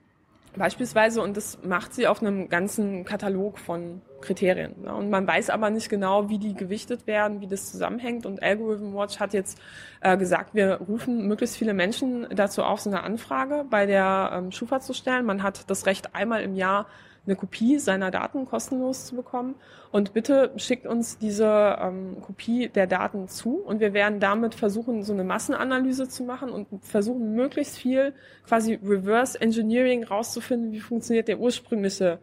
Beispielsweise, 0.57 1.21
und 1.21 1.37
das 1.37 1.59
macht 1.63 1.95
sie 1.95 2.07
auf 2.07 2.23
einem 2.23 2.49
ganzen 2.49 3.05
Katalog 3.05 3.59
von 3.59 4.03
Kriterien. 4.21 4.83
Ne? 4.83 4.95
Und 4.95 5.11
man 5.11 5.27
weiß 5.27 5.51
aber 5.51 5.71
nicht 5.71 5.89
genau, 5.89 6.29
wie 6.29 6.39
die 6.39 6.55
gewichtet 6.55 7.07
werden, 7.07 7.41
wie 7.41 7.47
das 7.47 7.71
zusammenhängt. 7.71 8.25
Und 8.25 8.43
Algorithm 8.43 8.95
Watch 8.95 9.19
hat 9.19 9.35
jetzt 9.35 9.61
äh, 10.01 10.17
gesagt, 10.17 10.55
wir 10.55 10.75
rufen 10.89 11.27
möglichst 11.27 11.57
viele 11.57 11.75
Menschen 11.75 12.27
dazu 12.35 12.63
auf, 12.63 12.81
so 12.81 12.91
eine 12.91 13.03
Anfrage 13.03 13.65
bei 13.69 13.87
der 13.87 14.31
ähm, 14.33 14.53
Schufa 14.53 14.81
zu 14.81 14.93
stellen. 14.93 15.27
Man 15.27 15.43
hat 15.43 15.69
das 15.71 15.87
Recht, 15.87 16.15
einmal 16.15 16.43
im 16.43 16.55
Jahr 16.55 16.87
eine 17.27 17.37
Kopie 17.37 17.79
seiner 17.79 18.11
Daten 18.11 18.45
kostenlos 18.45 19.07
zu 19.07 19.17
bekommen. 19.17 19.55
Und 19.91 20.13
bitte 20.13 20.53
schickt 20.57 20.87
uns 20.87 21.19
diese 21.19 21.79
ähm, 21.81 22.21
Kopie 22.21 22.69
der 22.69 22.87
Daten 22.87 23.29
zu 23.29 23.57
und 23.57 23.81
wir 23.81 23.95
werden 23.95 24.21
damit 24.21 24.55
versuchen, 24.55 25.03
so 25.03 25.13
eine 25.13 25.25
Massenanalyse 25.25 26.09
zu 26.09 26.25
machen 26.25 26.51
und 26.51 26.67
versuchen, 26.83 27.35
möglichst 27.35 27.79
viel 27.79 28.13
quasi 28.47 28.75
Reverse 28.83 29.41
Engineering 29.41 30.05
rauszufinden, 30.05 30.73
wie 30.73 30.81
funktioniert 30.81 31.29
der 31.29 31.39
ursprüngliche 31.41 32.19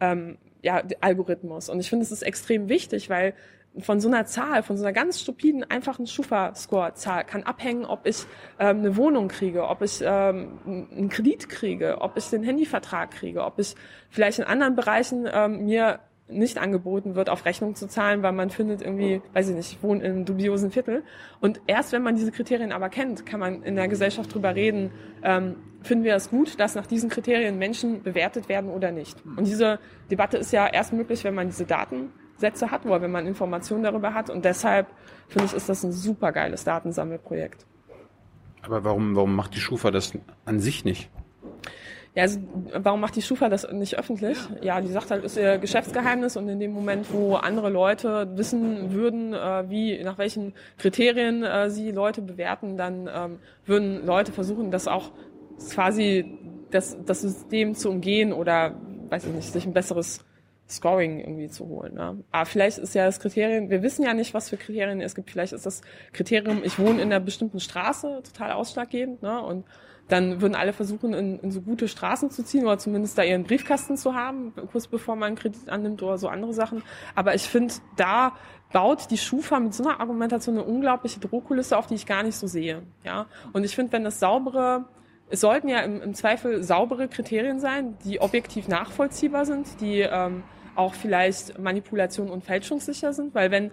ähm, 0.00 0.38
ja, 0.62 0.82
Algorithmus. 1.00 1.68
Und 1.68 1.80
ich 1.80 1.88
finde, 1.88 2.04
es 2.04 2.12
ist 2.12 2.22
extrem 2.22 2.68
wichtig, 2.68 3.10
weil 3.10 3.34
von 3.78 4.00
so 4.00 4.08
einer 4.08 4.26
Zahl, 4.26 4.62
von 4.62 4.76
so 4.76 4.84
einer 4.84 4.92
ganz 4.92 5.20
stupiden, 5.20 5.64
einfachen 5.68 6.06
Schufa-Score-Zahl 6.06 7.24
kann 7.24 7.42
abhängen, 7.42 7.84
ob 7.84 8.06
ich 8.06 8.26
ähm, 8.58 8.78
eine 8.78 8.96
Wohnung 8.96 9.28
kriege, 9.28 9.66
ob 9.66 9.82
ich 9.82 10.02
ähm, 10.04 10.58
einen 10.66 11.08
Kredit 11.08 11.48
kriege, 11.48 12.00
ob 12.00 12.16
ich 12.16 12.28
den 12.28 12.42
Handyvertrag 12.42 13.10
kriege, 13.10 13.44
ob 13.44 13.58
ich 13.58 13.74
vielleicht 14.10 14.38
in 14.38 14.44
anderen 14.44 14.76
Bereichen 14.76 15.26
ähm, 15.32 15.64
mir 15.64 16.00
nicht 16.28 16.58
angeboten 16.58 17.14
wird, 17.14 17.28
auf 17.28 17.44
Rechnung 17.44 17.74
zu 17.74 17.86
zahlen, 17.88 18.22
weil 18.22 18.32
man 18.32 18.50
findet 18.50 18.80
irgendwie, 18.82 19.20
weiß 19.32 19.50
ich 19.50 19.56
nicht, 19.56 19.72
ich 19.72 19.82
wohne 19.82 20.02
in 20.02 20.12
einem 20.12 20.24
dubiosen 20.24 20.70
Viertel. 20.70 21.02
Und 21.40 21.60
erst 21.66 21.92
wenn 21.92 22.02
man 22.02 22.16
diese 22.16 22.32
Kriterien 22.32 22.72
aber 22.72 22.88
kennt, 22.88 23.26
kann 23.26 23.40
man 23.40 23.62
in 23.62 23.76
der 23.76 23.88
Gesellschaft 23.88 24.32
drüber 24.32 24.54
reden, 24.54 24.92
ähm, 25.22 25.56
finden 25.82 26.04
wir 26.04 26.14
es 26.14 26.30
gut, 26.30 26.58
dass 26.60 26.74
nach 26.74 26.86
diesen 26.86 27.10
Kriterien 27.10 27.58
Menschen 27.58 28.02
bewertet 28.02 28.48
werden 28.48 28.70
oder 28.70 28.92
nicht. 28.92 29.18
Und 29.36 29.46
diese 29.46 29.78
Debatte 30.10 30.38
ist 30.38 30.52
ja 30.52 30.66
erst 30.66 30.92
möglich, 30.92 31.24
wenn 31.24 31.34
man 31.34 31.48
diese 31.48 31.64
Daten 31.66 32.12
Sätze 32.42 32.70
hat, 32.70 32.84
wo 32.84 32.90
wenn 33.00 33.10
man 33.10 33.26
Informationen 33.26 33.84
darüber 33.84 34.12
hat. 34.12 34.28
Und 34.28 34.44
deshalb 34.44 34.88
finde 35.28 35.46
ich, 35.46 35.54
ist 35.54 35.68
das 35.68 35.82
ein 35.82 35.92
super 35.92 36.32
geiles 36.32 36.64
Datensammelprojekt. 36.64 37.64
Aber 38.62 38.84
warum, 38.84 39.16
warum 39.16 39.34
macht 39.34 39.54
die 39.54 39.60
Schufa 39.60 39.90
das 39.90 40.12
an 40.44 40.60
sich 40.60 40.84
nicht? 40.84 41.08
Ja, 42.14 42.24
also 42.24 42.40
warum 42.74 43.00
macht 43.00 43.16
die 43.16 43.22
Schufa 43.22 43.48
das 43.48 43.66
nicht 43.72 43.98
öffentlich? 43.98 44.36
Ja, 44.60 44.80
die 44.82 44.88
sagt 44.88 45.10
halt, 45.10 45.24
ist 45.24 45.38
ihr 45.38 45.56
Geschäftsgeheimnis 45.56 46.36
und 46.36 46.46
in 46.48 46.60
dem 46.60 46.72
Moment, 46.72 47.06
wo 47.10 47.36
andere 47.36 47.70
Leute 47.70 48.36
wissen 48.36 48.92
würden, 48.92 49.32
äh, 49.32 49.70
wie, 49.70 50.02
nach 50.04 50.18
welchen 50.18 50.52
Kriterien 50.76 51.42
äh, 51.42 51.70
sie 51.70 51.90
Leute 51.90 52.20
bewerten, 52.20 52.76
dann 52.76 53.08
ähm, 53.12 53.38
würden 53.64 54.04
Leute 54.04 54.30
versuchen, 54.30 54.70
das 54.70 54.88
auch 54.88 55.10
quasi 55.70 56.38
das, 56.70 56.98
das 57.06 57.22
System 57.22 57.74
zu 57.74 57.88
umgehen 57.88 58.34
oder, 58.34 58.74
weiß 59.08 59.24
ich 59.24 59.32
nicht, 59.32 59.52
sich 59.52 59.64
ein 59.64 59.72
besseres 59.72 60.22
Scoring 60.72 61.20
irgendwie 61.20 61.48
zu 61.48 61.66
holen. 61.68 61.94
Ne? 61.94 62.24
Aber 62.30 62.46
vielleicht 62.46 62.78
ist 62.78 62.94
ja 62.94 63.06
das 63.06 63.20
Kriterium, 63.20 63.70
wir 63.70 63.82
wissen 63.82 64.04
ja 64.04 64.14
nicht, 64.14 64.34
was 64.34 64.50
für 64.50 64.56
Kriterien 64.56 65.00
es 65.00 65.14
gibt. 65.14 65.30
Vielleicht 65.30 65.52
ist 65.52 65.66
das 65.66 65.82
Kriterium, 66.12 66.62
ich 66.64 66.78
wohne 66.78 67.00
in 67.00 67.12
einer 67.12 67.20
bestimmten 67.20 67.60
Straße, 67.60 68.22
total 68.24 68.52
ausschlaggebend. 68.52 69.22
Ne? 69.22 69.42
Und 69.42 69.64
dann 70.08 70.40
würden 70.40 70.54
alle 70.54 70.72
versuchen, 70.72 71.14
in, 71.14 71.38
in 71.40 71.50
so 71.50 71.60
gute 71.60 71.88
Straßen 71.88 72.30
zu 72.30 72.42
ziehen 72.42 72.64
oder 72.64 72.78
zumindest 72.78 73.16
da 73.16 73.22
ihren 73.22 73.44
Briefkasten 73.44 73.96
zu 73.96 74.14
haben, 74.14 74.52
kurz 74.70 74.86
bevor 74.86 75.16
man 75.16 75.28
einen 75.28 75.36
Kredit 75.36 75.68
annimmt 75.68 76.02
oder 76.02 76.18
so 76.18 76.28
andere 76.28 76.52
Sachen. 76.52 76.82
Aber 77.14 77.34
ich 77.34 77.42
finde, 77.42 77.74
da 77.96 78.32
baut 78.72 79.10
die 79.10 79.18
Schufa 79.18 79.60
mit 79.60 79.74
so 79.74 79.84
einer 79.84 80.00
Argumentation 80.00 80.58
eine 80.58 80.64
unglaubliche 80.64 81.20
Drohkulisse 81.20 81.76
auf, 81.78 81.86
die 81.86 81.94
ich 81.94 82.06
gar 82.06 82.22
nicht 82.22 82.36
so 82.36 82.46
sehe. 82.46 82.82
Ja, 83.04 83.26
und 83.52 83.64
ich 83.64 83.74
finde, 83.74 83.92
wenn 83.92 84.04
das 84.04 84.18
saubere 84.18 84.86
es 85.32 85.40
sollten 85.40 85.68
ja 85.68 85.80
im, 85.80 86.02
im, 86.02 86.14
Zweifel 86.14 86.62
saubere 86.62 87.08
Kriterien 87.08 87.58
sein, 87.58 87.96
die 88.04 88.20
objektiv 88.20 88.68
nachvollziehbar 88.68 89.46
sind, 89.46 89.80
die 89.80 90.00
ähm, 90.00 90.42
auch 90.74 90.94
vielleicht 90.94 91.58
manipulation- 91.58 92.30
und 92.30 92.44
fälschungssicher 92.44 93.12
sind, 93.12 93.34
weil 93.34 93.50
wenn 93.50 93.70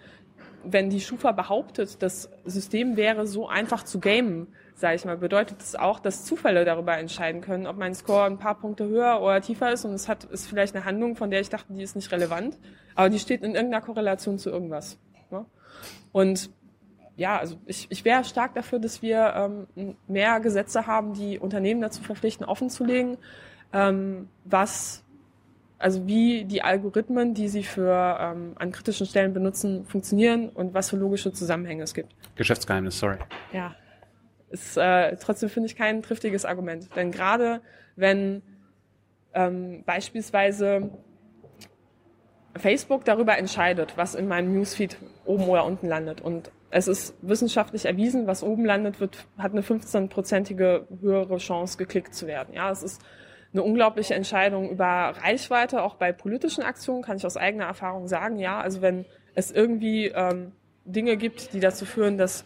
wenn 0.64 0.90
die 0.90 1.02
Schufa 1.02 1.32
behauptet, 1.32 2.02
das 2.02 2.30
System 2.46 2.98
wäre 2.98 3.28
so 3.28 3.48
einfach 3.48 3.84
zu 3.84 4.00
gamen, 4.00 4.48
sage 4.76 4.96
ich 4.96 5.06
mal, 5.06 5.18
bedeutet 5.18 5.60
das 5.60 5.76
auch, 5.76 6.00
dass 6.00 6.26
Zufälle 6.26 6.66
darüber 6.66 6.98
entscheiden 6.98 7.42
können, 7.42 7.68
ob 7.68 7.78
mein 7.78 7.94
Score 7.94 8.26
ein 8.26 8.38
paar 8.38 8.56
Punkte 8.56 8.88
höher 8.88 9.22
oder 9.22 9.42
tiefer 9.42 9.72
ist 9.72 9.86
und 9.86 9.94
es 9.94 10.08
hat 10.08 10.26
ist 10.26 10.48
vielleicht 10.48 10.76
eine 10.76 10.86
Handlung, 10.86 11.16
von 11.16 11.32
der 11.32 11.42
ich 11.42 11.50
dachte, 11.50 11.74
die 11.74 11.84
ist 11.84 11.96
nicht 11.96 12.12
relevant, 12.12 12.58
aber 12.96 13.10
die 13.10 13.20
steht 13.20 13.44
in 13.44 13.56
irgendeiner 13.56 13.84
Korrelation 13.84 14.38
zu 14.38 14.50
irgendwas. 14.50 14.98
Ne? 15.32 15.46
Und 16.12 16.50
ja, 17.16 17.38
also 17.38 17.58
ich, 17.66 17.88
ich 17.90 18.06
wäre 18.06 18.24
stark 18.24 18.54
dafür, 18.54 18.80
dass 18.80 19.02
wir 19.02 19.68
ähm, 19.76 19.96
mehr 20.08 20.40
Gesetze 20.40 20.88
haben, 20.88 21.14
die 21.14 21.38
Unternehmen 21.38 21.82
dazu 21.82 22.02
verpflichten, 22.02 22.46
offenzulegen, 22.46 23.18
ähm, 23.74 24.30
was 24.46 25.04
also 25.80 26.06
wie 26.06 26.44
die 26.44 26.62
Algorithmen, 26.62 27.34
die 27.34 27.48
sie 27.48 27.64
für 27.64 28.18
ähm, 28.20 28.52
an 28.56 28.72
kritischen 28.72 29.08
Stellen 29.08 29.34
benutzen, 29.34 29.86
funktionieren 29.86 30.50
und 30.50 30.74
was 30.74 30.90
für 30.90 30.98
logische 30.98 31.32
Zusammenhänge 31.32 31.84
es 31.84 31.94
gibt. 31.94 32.14
Geschäftsgeheimnis, 32.36 33.00
sorry. 33.00 33.18
Ja, 33.54 33.76
ist 34.50 34.78
äh, 34.78 35.16
trotzdem 35.18 35.50
finde 35.50 35.68
ich 35.68 35.76
kein 35.76 36.04
triftiges 36.04 36.44
Argument, 36.44 36.90
denn 36.96 37.12
gerade 37.12 37.62
wenn 37.96 38.42
ähm, 39.34 39.84
beispielsweise 39.86 40.90
Facebook 42.56 43.06
darüber 43.06 43.38
entscheidet, 43.38 43.94
was 43.96 44.16
in 44.16 44.28
meinem 44.28 44.54
Newsfeed 44.54 44.98
oben 45.26 45.46
oder 45.46 45.66
unten 45.66 45.88
landet 45.88 46.20
und 46.20 46.52
es 46.72 46.88
ist 46.88 47.16
wissenschaftlich 47.22 47.86
erwiesen, 47.86 48.28
was 48.28 48.44
oben 48.44 48.66
landet, 48.66 49.00
wird, 49.00 49.26
hat 49.38 49.54
eine 49.54 49.62
15-prozentige 49.62 50.86
höhere 51.02 51.38
Chance, 51.38 51.78
geklickt 51.78 52.14
zu 52.14 52.28
werden. 52.28 52.54
Ja, 52.54 52.70
es 52.70 52.84
ist 52.84 53.02
eine 53.54 53.64
unglaubliche 53.64 54.14
Entscheidung 54.14 54.70
über 54.70 55.14
Reichweite, 55.22 55.82
auch 55.82 55.96
bei 55.96 56.12
politischen 56.12 56.64
Aktionen, 56.64 57.02
kann 57.02 57.18
ich 57.18 57.26
aus 57.26 57.38
eigener 57.38 57.66
Erfahrung 57.66 58.08
sagen, 58.08 58.38
ja, 58.38 58.60
also 58.60 58.82
wenn 58.82 59.06
es 59.36 59.52
irgendwie 59.52 60.08
ähm, 60.08 60.52
Dinge 60.86 61.18
gibt, 61.18 61.54
die 61.54 61.60
dazu 61.60 61.86
führen, 61.86 62.18
dass 62.18 62.46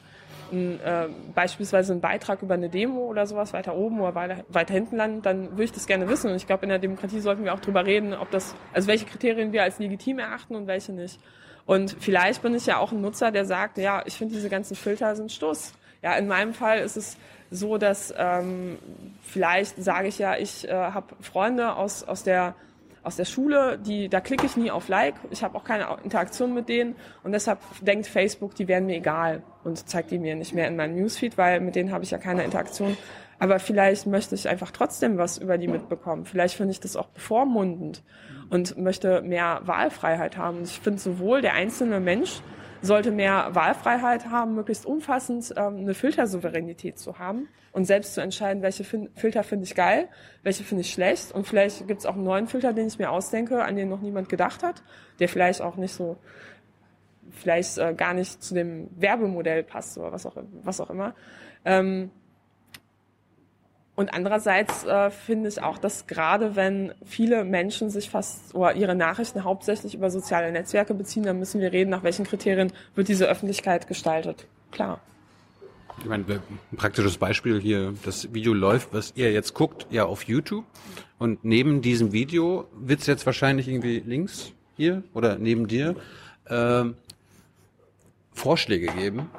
ein, 0.51 0.79
äh, 0.81 1.07
beispielsweise 1.33 1.93
ein 1.93 2.01
Beitrag 2.01 2.41
über 2.41 2.53
eine 2.53 2.69
Demo 2.69 3.07
oder 3.07 3.25
sowas 3.25 3.53
weiter 3.53 3.75
oben 3.75 3.99
oder 3.99 4.15
weiter, 4.15 4.45
weiter 4.49 4.73
hinten 4.73 4.97
landet, 4.97 5.25
dann 5.25 5.51
würde 5.51 5.63
ich 5.63 5.71
das 5.71 5.87
gerne 5.87 6.07
wissen. 6.07 6.29
Und 6.29 6.37
ich 6.37 6.47
glaube, 6.47 6.63
in 6.63 6.69
der 6.69 6.79
Demokratie 6.79 7.19
sollten 7.19 7.43
wir 7.43 7.53
auch 7.53 7.59
drüber 7.59 7.85
reden, 7.85 8.13
ob 8.13 8.31
das, 8.31 8.55
also 8.71 8.87
welche 8.87 9.05
Kriterien 9.05 9.51
wir 9.51 9.63
als 9.63 9.79
legitim 9.79 10.19
erachten 10.19 10.55
und 10.55 10.67
welche 10.67 10.93
nicht. 10.93 11.19
Und 11.65 11.95
vielleicht 11.99 12.41
bin 12.41 12.55
ich 12.55 12.65
ja 12.65 12.77
auch 12.77 12.91
ein 12.91 13.01
Nutzer, 13.01 13.31
der 13.31 13.45
sagt, 13.45 13.77
ja, 13.77 14.03
ich 14.05 14.15
finde 14.15 14.35
diese 14.35 14.49
ganzen 14.49 14.75
Filter 14.75 15.15
sind 15.15 15.31
Stoß. 15.31 15.73
Ja, 16.01 16.15
in 16.15 16.27
meinem 16.27 16.53
Fall 16.53 16.79
ist 16.79 16.97
es 16.97 17.17
so, 17.51 17.77
dass 17.77 18.13
ähm, 18.17 18.77
vielleicht 19.21 19.83
sage 19.83 20.07
ich 20.07 20.19
ja, 20.19 20.37
ich 20.37 20.67
äh, 20.67 20.73
habe 20.73 21.15
Freunde 21.21 21.75
aus, 21.75 22.03
aus 22.03 22.23
der 22.23 22.55
aus 23.03 23.17
der 23.17 23.25
Schule, 23.25 23.77
die, 23.77 24.07
da 24.07 24.21
klicke 24.21 24.45
ich 24.45 24.55
nie 24.55 24.71
auf 24.71 24.87
Like. 24.87 25.15
Ich 25.29 25.43
habe 25.43 25.57
auch 25.57 25.65
keine 25.65 25.87
Interaktion 26.03 26.53
mit 26.53 26.69
denen 26.69 26.95
und 27.23 27.33
deshalb 27.33 27.59
denkt 27.81 28.07
Facebook, 28.07 28.55
die 28.55 28.67
wären 28.67 28.85
mir 28.85 28.95
egal 28.95 29.43
und 29.63 29.89
zeigt 29.89 30.11
die 30.11 30.19
mir 30.19 30.35
nicht 30.35 30.53
mehr 30.53 30.67
in 30.67 30.77
meinem 30.77 30.95
Newsfeed, 30.95 31.37
weil 31.37 31.59
mit 31.59 31.75
denen 31.75 31.91
habe 31.91 32.05
ich 32.05 32.11
ja 32.11 32.17
keine 32.17 32.43
Interaktion. 32.43 32.95
Aber 33.39 33.59
vielleicht 33.59 34.07
möchte 34.07 34.35
ich 34.35 34.47
einfach 34.47 34.71
trotzdem 34.71 35.17
was 35.17 35.37
über 35.37 35.57
die 35.57 35.67
mitbekommen. 35.67 36.25
Vielleicht 36.25 36.55
finde 36.55 36.71
ich 36.71 36.79
das 36.79 36.95
auch 36.95 37.07
bevormundend 37.07 38.01
und 38.49 38.77
möchte 38.77 39.21
mehr 39.21 39.61
Wahlfreiheit 39.65 40.37
haben. 40.37 40.63
Ich 40.63 40.79
finde 40.79 40.99
sowohl 40.99 41.41
der 41.41 41.53
einzelne 41.53 41.99
Mensch 41.99 42.41
sollte 42.83 43.11
mehr 43.11 43.49
Wahlfreiheit 43.53 44.29
haben, 44.29 44.55
möglichst 44.55 44.85
umfassend 44.85 45.53
ähm, 45.55 45.77
eine 45.77 45.93
Filtersouveränität 45.93 46.99
zu 46.99 47.17
haben 47.17 47.47
und 47.71 47.85
selbst 47.85 48.13
zu 48.13 48.21
entscheiden, 48.21 48.61
welche 48.61 48.83
fin 48.83 49.09
Filter 49.15 49.43
finde 49.43 49.63
ich 49.63 49.73
geil, 49.73 50.09
welche 50.43 50.65
finde 50.65 50.81
ich 50.81 50.91
schlecht. 50.91 51.31
Und 51.31 51.47
vielleicht 51.47 51.87
gibt 51.87 52.01
es 52.01 52.05
auch 52.05 52.15
einen 52.15 52.25
neuen 52.25 52.47
Filter, 52.47 52.73
den 52.73 52.87
ich 52.87 52.99
mir 52.99 53.09
ausdenke, 53.09 53.63
an 53.63 53.77
den 53.77 53.87
noch 53.87 54.01
niemand 54.01 54.27
gedacht 54.27 54.63
hat, 54.63 54.83
der 55.19 55.29
vielleicht 55.29 55.61
auch 55.61 55.77
nicht 55.77 55.93
so, 55.93 56.17
vielleicht 57.31 57.77
äh, 57.77 57.93
gar 57.93 58.13
nicht 58.13 58.43
zu 58.43 58.53
dem 58.53 58.89
Werbemodell 58.99 59.63
passt 59.63 59.97
oder 59.97 60.11
was 60.11 60.25
auch, 60.25 60.35
was 60.61 60.81
auch 60.81 60.89
immer. 60.89 61.15
Ähm, 61.63 62.11
und 63.95 64.13
andererseits 64.13 64.85
äh, 64.85 65.11
finde 65.11 65.49
ich 65.49 65.61
auch, 65.61 65.77
dass 65.77 66.07
gerade 66.07 66.55
wenn 66.55 66.93
viele 67.05 67.43
Menschen 67.43 67.91
sich 67.91 68.09
fast 68.09 68.55
oder 68.55 68.75
ihre 68.75 68.95
Nachrichten 68.95 69.43
hauptsächlich 69.43 69.93
über 69.93 70.09
soziale 70.09 70.51
Netzwerke 70.51 70.95
beziehen, 70.95 71.23
dann 71.23 71.37
müssen 71.37 71.61
wir 71.61 71.71
reden, 71.71 71.91
nach 71.91 72.03
welchen 72.03 72.25
Kriterien 72.25 72.73
wird 72.95 73.07
diese 73.07 73.27
Öffentlichkeit 73.27 73.87
gestaltet. 73.87 74.47
Klar. 74.71 74.99
Ich 75.99 76.05
meine, 76.05 76.25
ein 76.27 76.75
praktisches 76.75 77.19
Beispiel 77.19 77.61
hier, 77.61 77.93
das 78.03 78.33
Video 78.33 78.53
läuft, 78.53 78.93
was 78.93 79.13
ihr 79.15 79.31
jetzt 79.31 79.53
guckt, 79.53 79.85
ja 79.91 80.05
auf 80.05 80.23
YouTube. 80.23 80.65
Und 81.19 81.45
neben 81.45 81.83
diesem 81.83 82.11
Video 82.11 82.67
wird 82.75 83.01
es 83.01 83.05
jetzt 83.05 83.27
wahrscheinlich 83.27 83.67
irgendwie 83.67 83.99
links 83.99 84.53
hier 84.75 85.03
oder 85.13 85.37
neben 85.37 85.67
dir 85.67 85.95
äh, 86.45 86.85
Vorschläge 88.31 88.87
geben, 88.87 89.29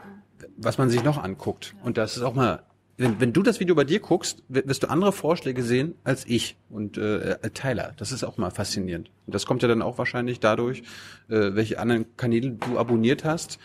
was 0.56 0.78
man 0.78 0.90
sich 0.90 1.02
noch 1.02 1.20
anguckt. 1.20 1.74
Und 1.82 1.98
das 1.98 2.16
ist 2.16 2.22
auch 2.22 2.34
mal 2.34 2.62
wenn, 2.96 3.20
wenn 3.20 3.32
du 3.32 3.42
das 3.42 3.60
Video 3.60 3.74
bei 3.74 3.84
dir 3.84 4.00
guckst, 4.00 4.42
wirst 4.48 4.82
du 4.82 4.90
andere 4.90 5.12
Vorschläge 5.12 5.62
sehen 5.62 5.94
als 6.04 6.24
ich 6.26 6.56
und 6.70 6.96
äh, 6.96 7.38
Tyler. 7.50 7.92
Das 7.96 8.12
ist 8.12 8.22
auch 8.24 8.36
mal 8.36 8.50
faszinierend. 8.50 9.10
Und 9.26 9.34
das 9.34 9.46
kommt 9.46 9.62
ja 9.62 9.68
dann 9.68 9.82
auch 9.82 9.98
wahrscheinlich 9.98 10.40
dadurch, 10.40 10.80
äh, 11.28 11.54
welche 11.54 11.78
anderen 11.78 12.16
Kanäle 12.16 12.52
du 12.52 12.78
abonniert 12.78 13.24
hast, 13.24 13.58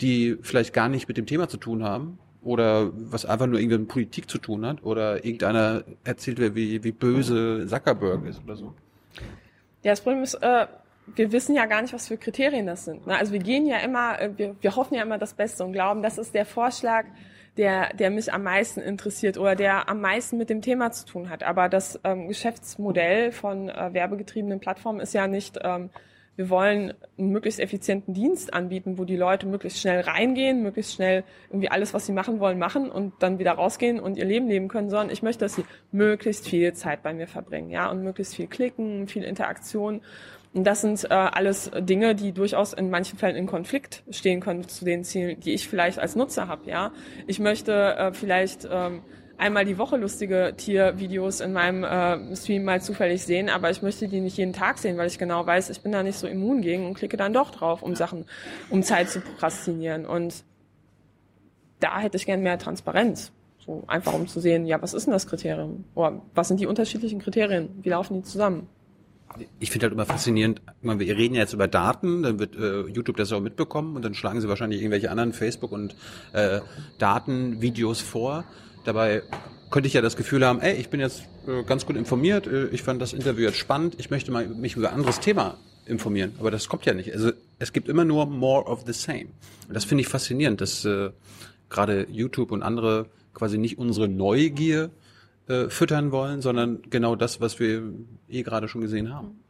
die 0.00 0.36
vielleicht 0.42 0.72
gar 0.72 0.88
nicht 0.88 1.08
mit 1.08 1.16
dem 1.16 1.26
Thema 1.26 1.48
zu 1.48 1.56
tun 1.56 1.82
haben 1.82 2.18
oder 2.42 2.92
was 2.94 3.24
einfach 3.24 3.46
nur 3.46 3.58
irgendwie 3.58 3.78
mit 3.78 3.88
Politik 3.88 4.30
zu 4.30 4.38
tun 4.38 4.64
hat 4.64 4.84
oder 4.84 5.24
irgendeiner 5.24 5.82
erzählt, 6.04 6.54
wie, 6.54 6.84
wie 6.84 6.92
böse 6.92 7.66
Zuckerberg 7.66 8.24
ist 8.26 8.40
oder 8.44 8.56
so. 8.56 8.74
Ja, 9.82 9.92
das 9.92 10.00
Problem 10.00 10.22
ist, 10.22 10.34
äh, 10.34 10.66
wir 11.14 11.32
wissen 11.32 11.54
ja 11.54 11.66
gar 11.66 11.82
nicht, 11.82 11.92
was 11.92 12.08
für 12.08 12.16
Kriterien 12.16 12.66
das 12.66 12.84
sind. 12.84 13.06
Ne? 13.06 13.16
Also 13.16 13.32
wir 13.32 13.40
gehen 13.40 13.66
ja 13.66 13.78
immer, 13.78 14.20
äh, 14.20 14.30
wir, 14.36 14.54
wir 14.60 14.76
hoffen 14.76 14.94
ja 14.94 15.02
immer 15.02 15.18
das 15.18 15.34
Beste 15.34 15.64
und 15.64 15.72
glauben, 15.72 16.02
das 16.02 16.18
ist 16.18 16.34
der 16.34 16.46
Vorschlag, 16.46 17.06
der, 17.56 17.94
der 17.94 18.10
mich 18.10 18.32
am 18.32 18.42
meisten 18.42 18.80
interessiert 18.80 19.38
oder 19.38 19.54
der 19.54 19.88
am 19.88 20.00
meisten 20.00 20.36
mit 20.36 20.50
dem 20.50 20.62
Thema 20.62 20.92
zu 20.92 21.06
tun 21.06 21.30
hat. 21.30 21.42
Aber 21.42 21.68
das 21.68 21.98
ähm, 22.04 22.28
Geschäftsmodell 22.28 23.32
von 23.32 23.68
äh, 23.68 23.92
werbegetriebenen 23.92 24.60
Plattformen 24.60 25.00
ist 25.00 25.14
ja 25.14 25.26
nicht, 25.26 25.58
ähm, 25.62 25.90
wir 26.36 26.50
wollen 26.50 26.92
einen 27.18 27.30
möglichst 27.30 27.58
effizienten 27.60 28.12
Dienst 28.12 28.52
anbieten, 28.52 28.98
wo 28.98 29.04
die 29.04 29.16
Leute 29.16 29.46
möglichst 29.46 29.80
schnell 29.80 30.00
reingehen, 30.00 30.62
möglichst 30.62 30.92
schnell 30.92 31.24
irgendwie 31.48 31.70
alles, 31.70 31.94
was 31.94 32.04
sie 32.04 32.12
machen 32.12 32.40
wollen, 32.40 32.58
machen 32.58 32.90
und 32.90 33.14
dann 33.20 33.38
wieder 33.38 33.52
rausgehen 33.52 33.98
und 33.98 34.18
ihr 34.18 34.26
Leben 34.26 34.46
leben 34.46 34.68
können, 34.68 34.90
sondern 34.90 35.10
ich 35.10 35.22
möchte, 35.22 35.46
dass 35.46 35.54
sie 35.54 35.64
möglichst 35.92 36.46
viel 36.46 36.74
Zeit 36.74 37.02
bei 37.02 37.14
mir 37.14 37.26
verbringen, 37.26 37.70
ja, 37.70 37.90
und 37.90 38.02
möglichst 38.02 38.36
viel 38.36 38.48
klicken, 38.48 39.08
viel 39.08 39.24
Interaktion. 39.24 40.02
Und 40.56 40.64
das 40.64 40.80
sind 40.80 41.04
äh, 41.04 41.08
alles 41.12 41.70
Dinge, 41.80 42.14
die 42.14 42.32
durchaus 42.32 42.72
in 42.72 42.88
manchen 42.88 43.18
Fällen 43.18 43.36
in 43.36 43.46
Konflikt 43.46 44.02
stehen 44.08 44.40
können 44.40 44.66
zu 44.66 44.86
den 44.86 45.04
Zielen, 45.04 45.38
die 45.38 45.52
ich 45.52 45.68
vielleicht 45.68 45.98
als 45.98 46.16
Nutzer 46.16 46.48
habe. 46.48 46.70
Ja, 46.70 46.92
ich 47.26 47.40
möchte 47.40 47.74
äh, 47.74 48.12
vielleicht 48.14 48.66
ähm, 48.72 49.02
einmal 49.36 49.66
die 49.66 49.76
Woche 49.76 49.98
lustige 49.98 50.54
Tiervideos 50.56 51.40
in 51.40 51.52
meinem 51.52 51.84
äh, 51.84 52.34
Stream 52.34 52.64
mal 52.64 52.80
zufällig 52.80 53.22
sehen, 53.22 53.50
aber 53.50 53.68
ich 53.68 53.82
möchte 53.82 54.08
die 54.08 54.20
nicht 54.20 54.38
jeden 54.38 54.54
Tag 54.54 54.78
sehen, 54.78 54.96
weil 54.96 55.08
ich 55.08 55.18
genau 55.18 55.46
weiß, 55.46 55.68
ich 55.68 55.82
bin 55.82 55.92
da 55.92 56.02
nicht 56.02 56.18
so 56.18 56.26
immun 56.26 56.62
gegen 56.62 56.86
und 56.86 56.94
klicke 56.94 57.18
dann 57.18 57.34
doch 57.34 57.50
drauf, 57.50 57.82
um 57.82 57.94
Sachen, 57.94 58.24
um 58.70 58.82
Zeit 58.82 59.10
zu 59.10 59.20
prokrastinieren. 59.20 60.06
Und 60.06 60.42
da 61.80 62.00
hätte 62.00 62.16
ich 62.16 62.24
gern 62.24 62.40
mehr 62.40 62.58
Transparenz. 62.58 63.30
So 63.58 63.84
einfach 63.88 64.14
um 64.14 64.26
zu 64.26 64.40
sehen, 64.40 64.64
ja, 64.64 64.80
was 64.80 64.94
ist 64.94 65.04
denn 65.04 65.12
das 65.12 65.26
Kriterium? 65.26 65.84
Oder 65.94 66.22
was 66.34 66.48
sind 66.48 66.60
die 66.60 66.66
unterschiedlichen 66.66 67.18
Kriterien? 67.18 67.68
Wie 67.82 67.90
laufen 67.90 68.14
die 68.14 68.22
zusammen? 68.22 68.70
Ich 69.58 69.70
finde 69.70 69.84
halt 69.84 69.92
immer 69.92 70.06
faszinierend, 70.06 70.62
meine, 70.82 71.00
wir 71.00 71.16
reden 71.16 71.34
ja 71.34 71.42
jetzt 71.42 71.52
über 71.52 71.68
Daten, 71.68 72.22
dann 72.22 72.38
wird 72.38 72.56
äh, 72.56 72.82
YouTube 72.82 73.16
das 73.16 73.32
auch 73.32 73.40
mitbekommen 73.40 73.96
und 73.96 74.04
dann 74.04 74.14
schlagen 74.14 74.40
sie 74.40 74.48
wahrscheinlich 74.48 74.80
irgendwelche 74.80 75.10
anderen 75.10 75.32
Facebook- 75.32 75.72
und 75.72 75.94
äh, 76.32 76.60
Datenvideos 76.98 78.00
vor. 78.00 78.44
Dabei 78.84 79.22
könnte 79.70 79.88
ich 79.88 79.94
ja 79.94 80.00
das 80.00 80.16
Gefühl 80.16 80.44
haben, 80.46 80.60
ey, 80.60 80.74
ich 80.76 80.88
bin 80.88 81.00
jetzt 81.00 81.24
äh, 81.46 81.62
ganz 81.64 81.86
gut 81.86 81.96
informiert, 81.96 82.46
äh, 82.46 82.68
ich 82.68 82.82
fand 82.82 83.02
das 83.02 83.12
Interview 83.12 83.44
jetzt 83.44 83.58
spannend, 83.58 83.96
ich 83.98 84.10
möchte 84.10 84.30
mal 84.30 84.46
mich 84.48 84.76
über 84.76 84.88
ein 84.88 84.94
anderes 84.94 85.20
Thema 85.20 85.58
informieren. 85.86 86.34
Aber 86.38 86.50
das 86.50 86.68
kommt 86.68 86.86
ja 86.86 86.94
nicht. 86.94 87.12
Also 87.12 87.32
es 87.58 87.72
gibt 87.72 87.88
immer 87.88 88.04
nur 88.04 88.26
more 88.26 88.64
of 88.66 88.84
the 88.86 88.92
same. 88.92 89.26
Und 89.68 89.74
das 89.74 89.84
finde 89.84 90.02
ich 90.02 90.08
faszinierend, 90.08 90.60
dass 90.60 90.84
äh, 90.84 91.10
gerade 91.68 92.06
YouTube 92.10 92.52
und 92.52 92.62
andere 92.62 93.06
quasi 93.34 93.58
nicht 93.58 93.78
unsere 93.78 94.08
Neugier 94.08 94.90
äh, 95.48 95.68
füttern 95.68 96.12
wollen, 96.12 96.42
sondern 96.42 96.82
genau 96.90 97.16
das, 97.16 97.40
was 97.40 97.60
wir 97.60 97.82
eh 98.28 98.42
gerade 98.42 98.68
schon 98.68 98.80
gesehen 98.80 99.14
haben. 99.14 99.40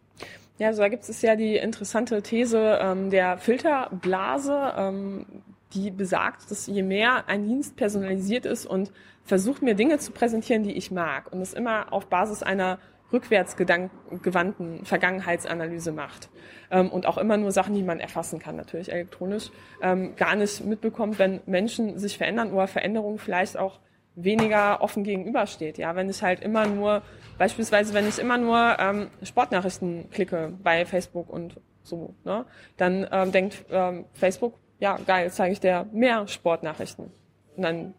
Ja, 0.58 0.68
also 0.68 0.82
da 0.82 0.88
gibt 0.88 1.06
es 1.06 1.20
ja 1.22 1.36
die 1.36 1.56
interessante 1.56 2.22
These 2.22 2.78
ähm, 2.80 3.10
der 3.10 3.36
Filterblase, 3.36 4.72
ähm, 4.76 5.26
die 5.74 5.90
besagt, 5.90 6.50
dass 6.50 6.66
je 6.66 6.82
mehr 6.82 7.28
ein 7.28 7.44
Dienst 7.44 7.76
personalisiert 7.76 8.46
ist 8.46 8.64
und 8.64 8.90
versucht 9.24 9.60
mir 9.60 9.74
Dinge 9.74 9.98
zu 9.98 10.12
präsentieren, 10.12 10.62
die 10.62 10.72
ich 10.72 10.90
mag 10.90 11.30
und 11.32 11.40
es 11.42 11.52
immer 11.52 11.92
auf 11.92 12.06
Basis 12.06 12.42
einer 12.42 12.78
rückwärtsgewandten 13.12 14.84
Vergangenheitsanalyse 14.84 15.92
macht 15.92 16.28
ähm, 16.70 16.90
und 16.90 17.06
auch 17.06 17.18
immer 17.18 17.36
nur 17.36 17.52
Sachen, 17.52 17.74
die 17.74 17.82
man 17.82 18.00
erfassen 18.00 18.38
kann, 18.38 18.56
natürlich 18.56 18.90
elektronisch, 18.90 19.50
ähm, 19.82 20.16
gar 20.16 20.34
nicht 20.34 20.64
mitbekommt, 20.64 21.18
wenn 21.18 21.40
Menschen 21.46 21.98
sich 21.98 22.18
verändern 22.18 22.52
oder 22.52 22.66
Veränderungen 22.66 23.18
vielleicht 23.18 23.56
auch 23.58 23.80
weniger 24.16 24.80
offen 24.80 25.04
gegenübersteht. 25.04 25.78
Ja, 25.78 25.94
wenn 25.94 26.08
ich 26.08 26.22
halt 26.22 26.40
immer 26.40 26.66
nur, 26.66 27.02
beispielsweise, 27.38 27.94
wenn 27.94 28.08
ich 28.08 28.18
immer 28.18 28.38
nur 28.38 28.76
ähm, 28.78 29.08
Sportnachrichten 29.22 30.10
klicke 30.10 30.52
bei 30.62 30.84
Facebook 30.84 31.28
und 31.28 31.60
so, 31.82 32.14
ne, 32.24 32.44
dann 32.76 33.06
ähm, 33.10 33.32
denkt 33.32 33.64
ähm, 33.70 34.06
Facebook, 34.12 34.54
ja, 34.78 34.98
geil, 35.06 35.30
zeige 35.30 35.52
ich 35.52 35.60
dir 35.60 35.86
mehr 35.92 36.26
Sportnachrichten. 36.28 37.10
Und 37.56 37.62
dann 37.62 37.94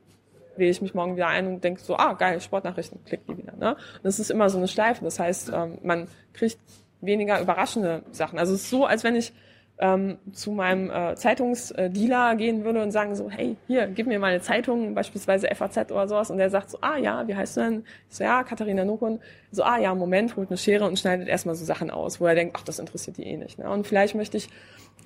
wähle 0.55 0.71
ich 0.71 0.81
mich 0.81 0.93
morgen 0.93 1.15
wieder 1.15 1.27
ein 1.27 1.47
und 1.47 1.63
denke 1.63 1.81
so, 1.81 1.97
ah, 1.97 2.13
geil, 2.13 2.41
Sportnachrichten, 2.41 3.03
klick 3.05 3.25
die 3.25 3.37
wieder. 3.37 3.55
Ne? 3.55 3.75
Und 3.75 4.03
das 4.03 4.19
ist 4.19 4.29
immer 4.29 4.49
so 4.49 4.57
eine 4.57 4.67
Schleife. 4.67 5.03
Das 5.03 5.19
heißt, 5.19 5.51
ähm, 5.53 5.79
man 5.83 6.07
kriegt 6.33 6.59
weniger 7.01 7.39
überraschende 7.39 8.03
Sachen. 8.11 8.39
Also 8.39 8.53
es 8.53 8.63
ist 8.63 8.69
so, 8.69 8.85
als 8.85 9.03
wenn 9.03 9.15
ich 9.15 9.33
ähm, 9.79 10.17
zu 10.31 10.51
meinem 10.51 10.89
äh, 10.89 11.15
Zeitungsdealer 11.15 12.35
gehen 12.35 12.63
würde 12.63 12.81
und 12.81 12.91
sagen 12.91 13.15
so, 13.15 13.29
hey, 13.29 13.57
hier, 13.67 13.85
gib 13.87 14.07
mir 14.07 14.17
mal 14.17 14.31
eine 14.31 14.41
Zeitung, 14.41 14.95
beispielsweise 14.95 15.47
FAZ 15.53 15.91
oder 15.91 16.07
sowas. 16.07 16.31
Und 16.31 16.37
der 16.37 16.49
sagt 16.49 16.71
so, 16.71 16.79
ah 16.81 16.97
ja, 16.97 17.27
wie 17.27 17.35
heißt 17.35 17.57
du 17.57 17.61
denn? 17.61 17.83
Ich 18.09 18.15
so, 18.15 18.23
ja, 18.23 18.43
Katharina 18.43 18.85
Nokun. 18.85 19.19
So, 19.51 19.61
ah 19.63 19.77
ja, 19.77 19.93
Moment, 19.93 20.35
holt 20.35 20.49
eine 20.49 20.57
Schere 20.57 20.85
und 20.85 20.97
schneidet 20.97 21.27
erstmal 21.27 21.53
so 21.55 21.63
Sachen 21.63 21.91
aus, 21.91 22.19
wo 22.19 22.25
er 22.25 22.33
denkt, 22.33 22.55
ach, 22.57 22.63
das 22.63 22.79
interessiert 22.79 23.17
die 23.17 23.23
eh 23.23 23.37
nicht. 23.37 23.59
Ne? 23.59 23.69
Und 23.69 23.85
vielleicht 23.85 24.15
möchte 24.15 24.37
ich 24.37 24.49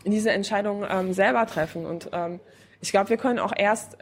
diese 0.05 0.31
Entscheidung 0.31 0.85
ähm, 0.89 1.11
selber 1.11 1.45
treffen. 1.45 1.85
Und 1.85 2.09
ähm, 2.13 2.39
ich 2.79 2.91
glaube, 2.91 3.09
wir 3.09 3.17
können 3.17 3.39
auch 3.39 3.51
erst, 3.55 3.97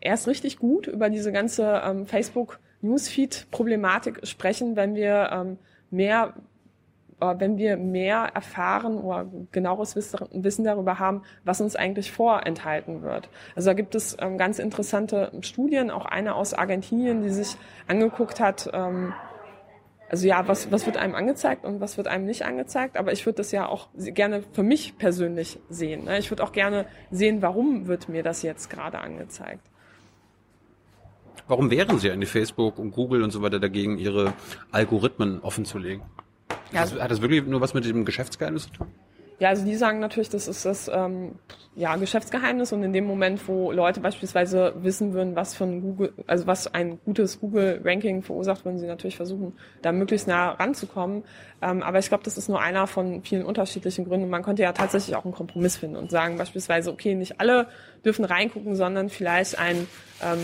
erst 0.00 0.28
richtig 0.28 0.58
gut 0.58 0.88
über 0.88 1.08
diese 1.08 1.32
ganze 1.32 1.80
ähm, 1.84 2.06
Facebook-Newsfeed-Problematik 2.06 4.26
sprechen, 4.26 4.76
wenn 4.76 4.94
wir 4.94 5.30
ähm, 5.32 5.56
mehr 5.90 6.34
wenn 7.20 7.58
wir 7.58 7.76
mehr 7.76 8.30
erfahren 8.34 8.98
oder 8.98 9.30
genaueres 9.52 9.96
Wissen 9.96 10.64
darüber 10.64 10.98
haben, 10.98 11.22
was 11.44 11.60
uns 11.60 11.76
eigentlich 11.76 12.12
vorenthalten 12.12 13.02
wird. 13.02 13.28
Also 13.54 13.70
da 13.70 13.74
gibt 13.74 13.94
es 13.94 14.16
ähm, 14.20 14.38
ganz 14.38 14.58
interessante 14.58 15.32
Studien, 15.40 15.90
auch 15.90 16.06
eine 16.06 16.34
aus 16.34 16.54
Argentinien, 16.54 17.22
die 17.22 17.30
sich 17.30 17.56
angeguckt 17.86 18.40
hat, 18.40 18.70
ähm, 18.72 19.12
also 20.10 20.26
ja, 20.26 20.48
was, 20.48 20.72
was 20.72 20.86
wird 20.86 20.96
einem 20.96 21.14
angezeigt 21.14 21.64
und 21.64 21.80
was 21.80 21.96
wird 21.96 22.08
einem 22.08 22.26
nicht 22.26 22.44
angezeigt, 22.44 22.96
aber 22.96 23.12
ich 23.12 23.24
würde 23.26 23.36
das 23.36 23.52
ja 23.52 23.68
auch 23.68 23.88
gerne 23.94 24.42
für 24.52 24.64
mich 24.64 24.98
persönlich 24.98 25.60
sehen. 25.68 26.04
Ne? 26.04 26.18
Ich 26.18 26.32
würde 26.32 26.42
auch 26.42 26.50
gerne 26.50 26.86
sehen, 27.12 27.42
warum 27.42 27.86
wird 27.86 28.08
mir 28.08 28.24
das 28.24 28.42
jetzt 28.42 28.70
gerade 28.70 28.98
angezeigt. 28.98 29.62
Warum 31.46 31.70
wären 31.70 31.98
Sie 31.98 32.10
eigentlich 32.10 32.30
Facebook 32.30 32.78
und 32.78 32.90
Google 32.90 33.22
und 33.22 33.30
so 33.30 33.40
weiter 33.40 33.60
dagegen, 33.60 33.98
ihre 33.98 34.32
Algorithmen 34.72 35.40
offenzulegen? 35.42 36.02
Ja. 36.72 36.82
Das, 36.82 36.94
hat 36.94 37.10
das 37.10 37.20
wirklich 37.20 37.44
nur 37.46 37.60
was 37.60 37.74
mit 37.74 37.84
dem 37.84 38.04
Geschäftsgeheimnis 38.04 38.64
zu 38.64 38.70
tun? 38.70 38.86
Ja, 39.40 39.48
also 39.48 39.64
die 39.64 39.74
sagen 39.74 40.00
natürlich, 40.00 40.28
das 40.28 40.46
ist 40.48 40.66
das 40.66 40.90
ähm, 40.92 41.36
ja, 41.74 41.96
Geschäftsgeheimnis 41.96 42.74
und 42.74 42.82
in 42.82 42.92
dem 42.92 43.06
Moment, 43.06 43.48
wo 43.48 43.72
Leute 43.72 44.00
beispielsweise 44.00 44.74
wissen 44.82 45.14
würden, 45.14 45.34
was 45.34 45.54
für 45.54 45.64
ein 45.64 45.80
Google, 45.80 46.12
also 46.26 46.46
was 46.46 46.74
ein 46.74 47.00
gutes 47.06 47.40
Google-Ranking 47.40 48.22
verursacht, 48.22 48.66
würden 48.66 48.78
sie 48.78 48.86
natürlich 48.86 49.16
versuchen, 49.16 49.54
da 49.80 49.92
möglichst 49.92 50.28
nah 50.28 50.50
ranzukommen. 50.50 51.24
Ähm, 51.62 51.82
aber 51.82 51.98
ich 51.98 52.08
glaube, 52.08 52.24
das 52.24 52.38
ist 52.38 52.48
nur 52.48 52.60
einer 52.60 52.86
von 52.86 53.22
vielen 53.22 53.44
unterschiedlichen 53.44 54.06
Gründen. 54.06 54.30
Man 54.30 54.42
könnte 54.42 54.62
ja 54.62 54.72
tatsächlich 54.72 55.14
auch 55.14 55.24
einen 55.24 55.34
Kompromiss 55.34 55.76
finden 55.76 55.96
und 55.96 56.10
sagen 56.10 56.38
beispielsweise, 56.38 56.90
okay, 56.90 57.14
nicht 57.14 57.40
alle 57.40 57.68
dürfen 58.04 58.24
reingucken, 58.24 58.76
sondern 58.76 59.10
vielleicht 59.10 59.58
ein, 59.58 59.86
ähm, 60.22 60.38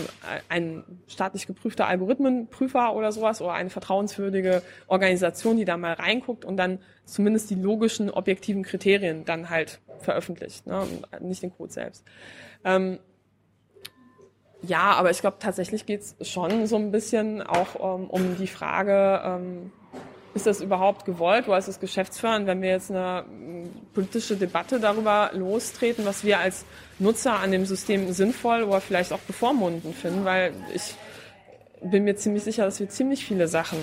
ein 0.49 0.83
staatlich 1.07 1.47
geprüfter 1.47 1.87
Algorithmenprüfer 1.87 2.93
oder 2.93 3.11
sowas 3.11 3.41
oder 3.41 3.53
eine 3.53 3.71
vertrauenswürdige 3.71 4.61
Organisation, 4.87 5.57
die 5.57 5.65
da 5.65 5.75
mal 5.77 5.93
reinguckt 5.93 6.45
und 6.45 6.57
dann 6.57 6.79
zumindest 7.05 7.49
die 7.49 7.55
logischen, 7.55 8.11
objektiven 8.11 8.63
Kriterien 8.63 9.25
dann 9.25 9.49
halt 9.49 9.79
veröffentlicht, 9.99 10.67
ne? 10.67 10.83
nicht 11.19 11.41
den 11.41 11.51
Code 11.51 11.73
selbst. 11.73 12.05
Ähm, 12.63 12.99
ja, 14.61 14.93
aber 14.93 15.11
ich 15.11 15.21
glaube, 15.21 15.37
tatsächlich 15.39 15.85
geht's 15.85 16.15
schon 16.21 16.65
so 16.67 16.75
ein 16.77 16.91
bisschen 16.91 17.41
auch 17.41 17.75
ähm, 17.75 18.09
um 18.09 18.37
die 18.37 18.47
Frage, 18.47 19.21
ähm, 19.23 19.71
ist 20.37 20.47
das 20.47 20.61
überhaupt 20.61 21.05
gewollt? 21.05 21.47
Oder 21.47 21.57
ist 21.57 21.67
es 21.67 21.79
geschäftsführend, 21.79 22.47
wenn 22.47 22.61
wir 22.61 22.69
jetzt 22.69 22.89
eine 22.89 23.25
politische 23.93 24.37
Debatte 24.37 24.79
darüber 24.79 25.31
lostreten, 25.33 26.05
was 26.05 26.23
wir 26.23 26.39
als 26.39 26.65
Nutzer 26.99 27.33
an 27.33 27.51
dem 27.51 27.65
System 27.65 28.11
sinnvoll 28.13 28.63
oder 28.63 28.79
vielleicht 28.79 29.11
auch 29.11 29.19
bevormundend 29.19 29.95
finden, 29.95 30.23
weil 30.25 30.53
ich 30.73 30.95
bin 31.81 32.03
mir 32.03 32.15
ziemlich 32.15 32.43
sicher, 32.43 32.65
dass 32.65 32.79
wir 32.79 32.89
ziemlich 32.89 33.25
viele 33.25 33.47
Sachen 33.47 33.77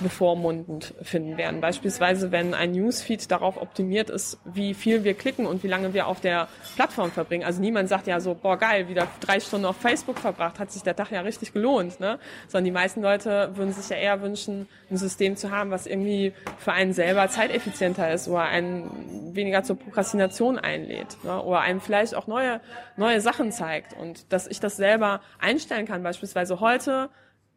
bevormundend 0.00 0.94
finden 1.02 1.36
werden. 1.36 1.60
Beispielsweise, 1.60 2.32
wenn 2.32 2.54
ein 2.54 2.72
Newsfeed 2.72 3.30
darauf 3.30 3.60
optimiert 3.60 4.10
ist, 4.10 4.38
wie 4.44 4.74
viel 4.74 5.04
wir 5.04 5.14
klicken 5.14 5.46
und 5.46 5.62
wie 5.62 5.68
lange 5.68 5.94
wir 5.94 6.06
auf 6.06 6.20
der 6.20 6.48
Plattform 6.74 7.10
verbringen. 7.10 7.44
Also 7.44 7.60
niemand 7.60 7.88
sagt 7.88 8.06
ja 8.06 8.20
so, 8.20 8.34
boah 8.34 8.58
geil, 8.58 8.88
wieder 8.88 9.08
drei 9.20 9.40
Stunden 9.40 9.64
auf 9.64 9.76
Facebook 9.76 10.18
verbracht, 10.18 10.58
hat 10.58 10.70
sich 10.70 10.82
der 10.82 10.96
Tag 10.96 11.10
ja 11.12 11.20
richtig 11.22 11.52
gelohnt, 11.52 11.98
ne? 12.00 12.18
Sondern 12.48 12.64
die 12.64 12.72
meisten 12.72 13.00
Leute 13.00 13.50
würden 13.54 13.72
sich 13.72 13.88
ja 13.88 13.96
eher 13.96 14.20
wünschen, 14.20 14.68
ein 14.90 14.96
System 14.96 15.36
zu 15.36 15.50
haben, 15.50 15.70
was 15.70 15.86
irgendwie 15.86 16.32
für 16.58 16.72
einen 16.72 16.92
selber 16.92 17.28
zeiteffizienter 17.28 18.12
ist 18.12 18.28
oder 18.28 18.42
einen 18.42 19.34
weniger 19.34 19.62
zur 19.62 19.78
Prokrastination 19.78 20.58
einlädt, 20.58 21.16
ne? 21.24 21.40
oder 21.42 21.60
einem 21.60 21.80
vielleicht 21.80 22.14
auch 22.14 22.26
neue, 22.26 22.60
neue 22.96 23.20
Sachen 23.20 23.52
zeigt 23.52 23.94
und 23.94 24.32
dass 24.32 24.46
ich 24.46 24.60
das 24.60 24.76
selber 24.76 25.20
einstellen 25.38 25.86
kann. 25.86 26.02
Beispielsweise 26.02 26.60
heute 26.60 27.08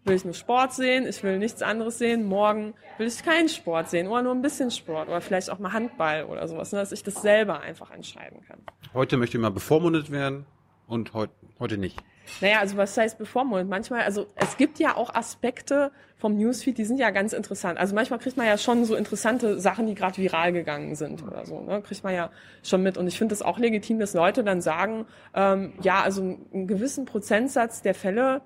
will 0.10 0.16
ich 0.16 0.26
nur 0.26 0.34
Sport 0.34 0.74
sehen, 0.74 1.08
ich 1.08 1.24
will 1.24 1.38
nichts 1.38 1.62
anderes 1.62 2.00
sehen, 2.00 2.26
morgen 2.26 2.74
will 2.98 3.08
ich 3.08 3.24
keinen 3.24 3.48
Sport 3.48 3.90
sehen 3.90 4.08
oder 4.08 4.24
nur 4.24 4.34
ein 4.34 4.42
bisschen 4.42 4.72
Sport 4.72 5.08
oder 5.08 5.22
vielleicht 5.22 5.50
auch 5.50 5.60
mal 5.60 5.72
Handball 5.72 6.24
oder 6.24 6.48
sowas, 6.48 6.72
ne, 6.72 6.80
dass 6.80 6.92
ich 6.92 7.04
das 7.04 7.22
selber 7.22 7.62
einfach 7.62 7.92
entscheiden 7.92 8.42
kann. 8.48 8.60
Heute 8.94 9.18
möchte 9.18 9.38
ich 9.38 9.42
mal 9.42 9.52
bevormundet 9.52 10.12
werden 10.12 10.46
und 10.88 11.14
heute, 11.14 11.34
heute 11.60 11.78
nicht. 11.78 12.02
Naja, 12.42 12.60
also 12.60 12.78
was 12.78 12.98
heißt 12.98 13.18
bevormundet? 13.18 13.70
Manchmal, 13.70 14.02
also 14.02 14.28
es 14.36 14.58
gibt 14.58 14.80
ja 14.80 14.96
auch 14.98 15.14
Aspekte 15.14 15.92
vom 16.18 16.38
Newsfeed, 16.38 16.78
die 16.78 16.86
sind 16.86 17.00
ja 17.00 17.12
ganz 17.12 17.34
interessant. 17.34 17.80
Also 17.80 17.96
manchmal 17.96 18.20
kriegt 18.20 18.38
man 18.38 18.46
ja 18.46 18.58
schon 18.58 18.86
so 18.86 18.96
interessante 18.96 19.60
Sachen, 19.60 19.88
die 19.88 19.96
gerade 19.96 20.18
viral 20.18 20.52
gegangen 20.52 20.96
sind 20.96 21.24
oder 21.24 21.46
so, 21.46 21.62
ne? 21.62 21.82
kriegt 21.82 22.04
man 22.04 22.14
ja 22.14 22.32
schon 22.64 22.84
mit. 22.84 22.98
Und 22.98 23.08
ich 23.08 23.18
finde 23.18 23.34
es 23.34 23.42
auch 23.42 23.58
legitim, 23.60 24.00
dass 24.00 24.14
Leute 24.14 24.44
dann 24.44 24.62
sagen, 24.62 25.06
ähm, 25.34 25.74
ja, 25.82 26.02
also 26.02 26.22
einen 26.22 26.68
gewissen 26.68 27.06
Prozentsatz 27.06 27.82
der 27.82 27.94
Fälle 27.94 28.42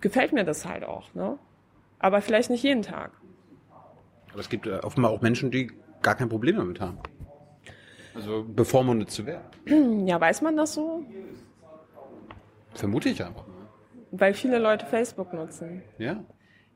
gefällt 0.00 0.32
mir 0.32 0.44
das 0.44 0.66
halt 0.66 0.84
auch. 0.84 1.12
Ne? 1.14 1.38
Aber 1.98 2.20
vielleicht 2.20 2.50
nicht 2.50 2.62
jeden 2.62 2.82
Tag. 2.82 3.12
Aber 4.30 4.40
es 4.40 4.48
gibt 4.48 4.66
äh, 4.66 4.78
offenbar 4.78 5.10
auch 5.10 5.20
Menschen, 5.20 5.50
die 5.50 5.70
gar 6.00 6.14
kein 6.14 6.28
Problem 6.28 6.56
damit 6.56 6.80
haben. 6.80 6.98
Also 8.14 8.44
bevormundet 8.44 9.10
zu 9.10 9.26
werden. 9.26 9.44
Ja, 10.06 10.20
weiß 10.20 10.42
man 10.42 10.56
das 10.56 10.74
so? 10.74 11.04
Vermute 12.74 13.08
ich 13.08 13.24
einfach. 13.24 13.44
Weil 14.10 14.34
viele 14.34 14.58
Leute 14.58 14.84
Facebook 14.86 15.32
nutzen. 15.32 15.82
Ja. 15.98 16.22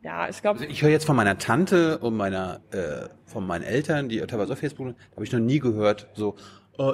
Ja, 0.03 0.29
ich 0.29 0.41
glaube. 0.41 0.61
Also 0.61 0.71
ich 0.71 0.83
höre 0.83 0.91
jetzt 0.91 1.05
von 1.05 1.17
meiner 1.17 1.37
Tante 1.39 1.99
und 1.99 2.17
meiner, 2.17 2.61
äh, 2.71 3.09
von 3.25 3.47
meinen 3.47 3.65
Eltern, 3.65 4.09
die 4.09 4.21
teilweise 4.21 4.53
auf 4.53 4.59
Facebook, 4.59 4.89
da 4.89 5.17
habe 5.17 5.25
ich 5.25 5.33
noch 5.33 5.41
nie 5.41 5.59
gehört, 5.59 6.09
so, 6.15 6.37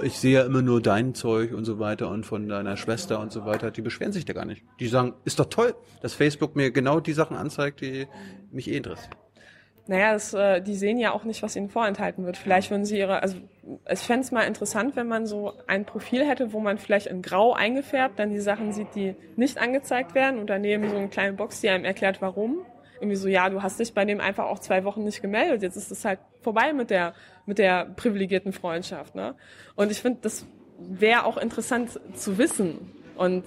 ich 0.02 0.18
sehe 0.18 0.34
ja 0.34 0.42
immer 0.44 0.62
nur 0.62 0.80
dein 0.80 1.14
Zeug 1.14 1.52
und 1.52 1.64
so 1.64 1.78
weiter 1.78 2.08
und 2.08 2.24
von 2.24 2.48
deiner 2.48 2.76
Schwester 2.76 3.20
und 3.20 3.32
so 3.32 3.44
weiter, 3.44 3.70
die 3.70 3.82
beschweren 3.82 4.12
sich 4.12 4.24
da 4.24 4.32
gar 4.32 4.44
nicht. 4.44 4.64
Die 4.80 4.88
sagen, 4.88 5.14
ist 5.24 5.38
doch 5.38 5.46
toll, 5.46 5.74
dass 6.00 6.14
Facebook 6.14 6.56
mir 6.56 6.70
genau 6.70 7.00
die 7.00 7.12
Sachen 7.12 7.36
anzeigt, 7.36 7.80
die 7.80 8.06
mich 8.50 8.68
eh 8.70 8.76
interessieren. 8.76 9.14
Naja, 9.88 10.12
das, 10.12 10.32
äh, 10.32 10.60
die 10.60 10.76
sehen 10.76 10.98
ja 10.98 11.12
auch 11.12 11.24
nicht, 11.24 11.42
was 11.42 11.56
ihnen 11.56 11.68
vorenthalten 11.68 12.24
wird. 12.24 12.36
Vielleicht 12.36 12.70
würden 12.70 12.84
sie 12.84 12.98
ihre, 12.98 13.20
also 13.20 13.36
ich 13.90 13.98
fände 13.98 14.22
es 14.22 14.30
mal 14.30 14.42
interessant, 14.42 14.94
wenn 14.94 15.08
man 15.08 15.26
so 15.26 15.54
ein 15.66 15.84
Profil 15.84 16.24
hätte, 16.24 16.52
wo 16.52 16.60
man 16.60 16.78
vielleicht 16.78 17.08
in 17.08 17.20
Grau 17.20 17.52
eingefärbt 17.52 18.18
dann 18.18 18.30
die 18.30 18.38
Sachen 18.38 18.72
sieht, 18.72 18.94
die 18.94 19.16
nicht 19.34 19.58
angezeigt 19.58 20.14
werden 20.14 20.38
und 20.38 20.48
daneben 20.48 20.88
so 20.88 20.96
eine 20.96 21.08
kleine 21.08 21.32
Box, 21.32 21.60
die 21.60 21.68
einem 21.68 21.84
erklärt, 21.84 22.22
warum 22.22 22.64
irgendwie 23.02 23.16
so, 23.16 23.26
ja, 23.26 23.50
du 23.50 23.62
hast 23.62 23.80
dich 23.80 23.94
bei 23.94 24.04
dem 24.04 24.20
einfach 24.20 24.44
auch 24.44 24.60
zwei 24.60 24.84
Wochen 24.84 25.02
nicht 25.02 25.20
gemeldet. 25.20 25.62
Jetzt 25.62 25.74
ist 25.74 25.90
es 25.90 26.04
halt 26.04 26.20
vorbei 26.40 26.72
mit 26.72 26.90
der, 26.90 27.14
mit 27.46 27.58
der 27.58 27.84
privilegierten 27.84 28.52
Freundschaft. 28.52 29.14
Ne? 29.14 29.34
Und 29.74 29.90
ich 29.90 30.00
finde, 30.00 30.20
das 30.22 30.46
wäre 30.78 31.24
auch 31.24 31.36
interessant 31.36 32.00
zu 32.14 32.38
wissen. 32.38 32.92
Und 33.16 33.44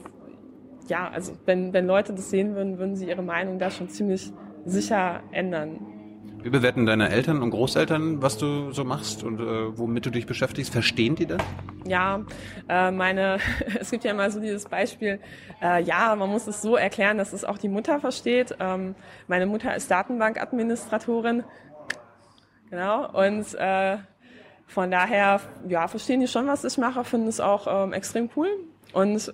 ja, 0.87 1.09
also 1.09 1.33
wenn, 1.45 1.73
wenn 1.73 1.87
Leute 1.87 2.13
das 2.13 2.29
sehen 2.29 2.55
würden, 2.55 2.77
würden 2.77 2.95
sie 2.95 3.07
ihre 3.07 3.23
Meinung 3.23 3.59
da 3.59 3.71
schon 3.71 3.89
ziemlich 3.89 4.31
sicher 4.65 5.21
ändern. 5.31 5.79
Wie 6.45 6.51
bewerten 6.51 6.85
deine 6.85 7.09
Eltern 7.09 7.41
und 7.41 7.49
Großeltern, 7.49 8.21
was 8.21 8.37
du 8.37 8.71
so 8.71 8.83
machst 8.83 9.23
und 9.23 9.39
äh, 9.39 9.77
womit 9.79 10.05
du 10.05 10.11
dich 10.11 10.27
beschäftigst? 10.27 10.71
Verstehen 10.71 11.15
die 11.15 11.25
das? 11.25 11.41
Ja, 11.87 12.23
äh, 12.69 12.91
meine, 12.91 13.39
es 13.79 13.89
gibt 13.89 14.03
ja 14.03 14.11
immer 14.11 14.29
so 14.29 14.39
dieses 14.39 14.65
Beispiel, 14.65 15.19
äh, 15.59 15.81
ja, 15.81 16.15
man 16.15 16.29
muss 16.29 16.45
es 16.45 16.61
so 16.61 16.75
erklären, 16.75 17.17
dass 17.17 17.33
es 17.33 17.45
auch 17.45 17.57
die 17.57 17.67
Mutter 17.67 17.99
versteht. 17.99 18.55
Ähm, 18.59 18.93
meine 19.27 19.47
Mutter 19.47 19.75
ist 19.75 19.89
Datenbankadministratorin 19.89 21.43
Genau. 22.69 23.09
Und 23.11 23.53
äh, 23.55 23.97
von 24.67 24.91
daher, 24.91 25.41
ja, 25.67 25.87
verstehen 25.87 26.19
die 26.19 26.27
schon, 26.27 26.47
was 26.47 26.63
ich 26.63 26.77
mache, 26.77 27.03
finden 27.03 27.27
es 27.27 27.39
auch 27.39 27.67
ähm, 27.67 27.93
extrem 27.93 28.29
cool. 28.35 28.49
Und 28.93 29.33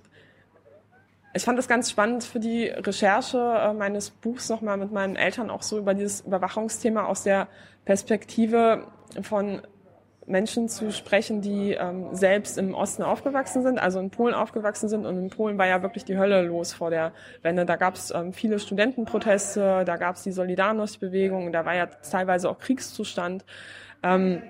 ich 1.34 1.44
fand 1.44 1.58
es 1.60 1.68
ganz 1.68 1.90
spannend 1.90 2.24
für 2.24 2.40
die 2.40 2.66
Recherche 2.66 3.38
äh, 3.38 3.74
meines 3.74 4.10
Buchs 4.10 4.50
nochmal 4.50 4.78
mit 4.78 4.92
meinen 4.92 5.16
Eltern 5.16 5.50
auch 5.50 5.62
so 5.62 5.78
über 5.78 5.94
dieses 5.94 6.22
Überwachungsthema 6.22 7.06
aus 7.06 7.24
der 7.24 7.48
Perspektive 7.86 8.88
von 9.22 9.62
Menschen 10.26 10.70
zu 10.70 10.92
sprechen, 10.92 11.42
die 11.42 11.74
ähm, 11.74 12.14
selbst 12.14 12.58
im 12.58 12.74
Osten 12.74 13.04
aufgewachsen 13.04 13.64
sind, 13.64 13.80
also 13.80 14.00
in 14.00 14.10
Polen 14.10 14.34
aufgewachsen 14.34 14.88
sind. 14.88 15.06
Und 15.06 15.18
in 15.18 15.30
Polen 15.30 15.58
war 15.58 15.68
ja 15.68 15.82
wirklich 15.82 16.06
die 16.06 16.18
Hölle 16.18 16.42
los 16.44 16.74
vor 16.74 16.90
der 16.90 17.12
Wende. 17.42 17.66
Da 17.66 17.76
gab 17.76 17.96
es 17.96 18.12
ähm, 18.12 18.34
viele 18.34 18.60
Studentenproteste, 18.60 19.84
da 19.86 19.98
gab 19.98 20.16
es 20.16 20.24
die 20.24 20.32
Solidarność-Bewegung, 20.32 21.52
da 21.52 21.66
war 21.66 21.76
ja 21.76 21.88
teilweise 21.88 22.50
auch 22.50 22.60
Kriegszustand. 22.60 23.46
Ähm, 24.04 24.42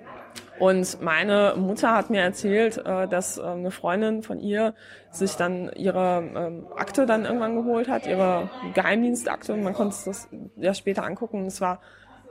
und 0.58 1.02
meine 1.02 1.54
Mutter 1.56 1.94
hat 1.94 2.10
mir 2.10 2.20
erzählt, 2.20 2.78
äh, 2.78 3.08
dass 3.08 3.38
äh, 3.38 3.42
eine 3.42 3.70
Freundin 3.70 4.22
von 4.22 4.38
ihr 4.40 4.74
sich 5.10 5.34
dann 5.34 5.72
ihre 5.74 6.22
ähm, 6.36 6.66
Akte 6.76 7.06
dann 7.06 7.24
irgendwann 7.24 7.56
geholt 7.56 7.88
hat, 7.88 8.06
ihre 8.06 8.48
Geheimdienstakte. 8.74 9.54
Und 9.54 9.62
man 9.62 9.74
konnte 9.74 9.96
das 10.04 10.28
ja 10.56 10.74
später 10.74 11.04
angucken. 11.04 11.40
Und 11.40 11.46
es 11.46 11.60
war 11.60 11.80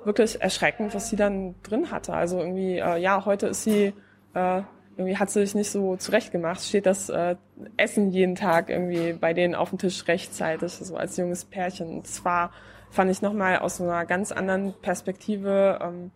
wirklich 0.04 0.42
erschreckend, 0.42 0.94
was 0.94 1.10
sie 1.10 1.16
dann 1.16 1.56
drin 1.64 1.92
hatte. 1.92 2.14
Also 2.14 2.40
irgendwie, 2.40 2.78
äh, 2.80 2.98
ja, 2.98 3.26
heute 3.26 3.48
ist 3.48 3.64
sie, 3.64 3.94
äh, 4.34 4.62
irgendwie 4.98 5.18
hat 5.18 5.30
sie 5.30 5.42
sich 5.42 5.56
nicht 5.56 5.72
so 5.72 5.96
zurechtgemacht. 5.96 6.62
Steht 6.62 6.86
das 6.86 7.10
äh, 7.10 7.36
Essen 7.78 8.12
jeden 8.12 8.36
Tag 8.36 8.70
irgendwie 8.70 9.14
bei 9.14 9.34
denen 9.34 9.56
auf 9.56 9.70
dem 9.70 9.80
Tisch 9.80 10.08
rechtzeitig, 10.08 10.74
so 10.74 10.96
als 10.96 11.18
junges 11.18 11.46
Pärchen. 11.46 11.90
Und 11.90 12.08
zwar 12.08 12.52
fand 12.90 13.10
ich 13.12 13.22
nochmal 13.22 13.60
aus 13.60 13.78
so 13.78 13.84
einer 13.84 14.06
ganz 14.06 14.32
anderen 14.32 14.74
Perspektive, 14.82 15.80
ähm, 15.82 16.12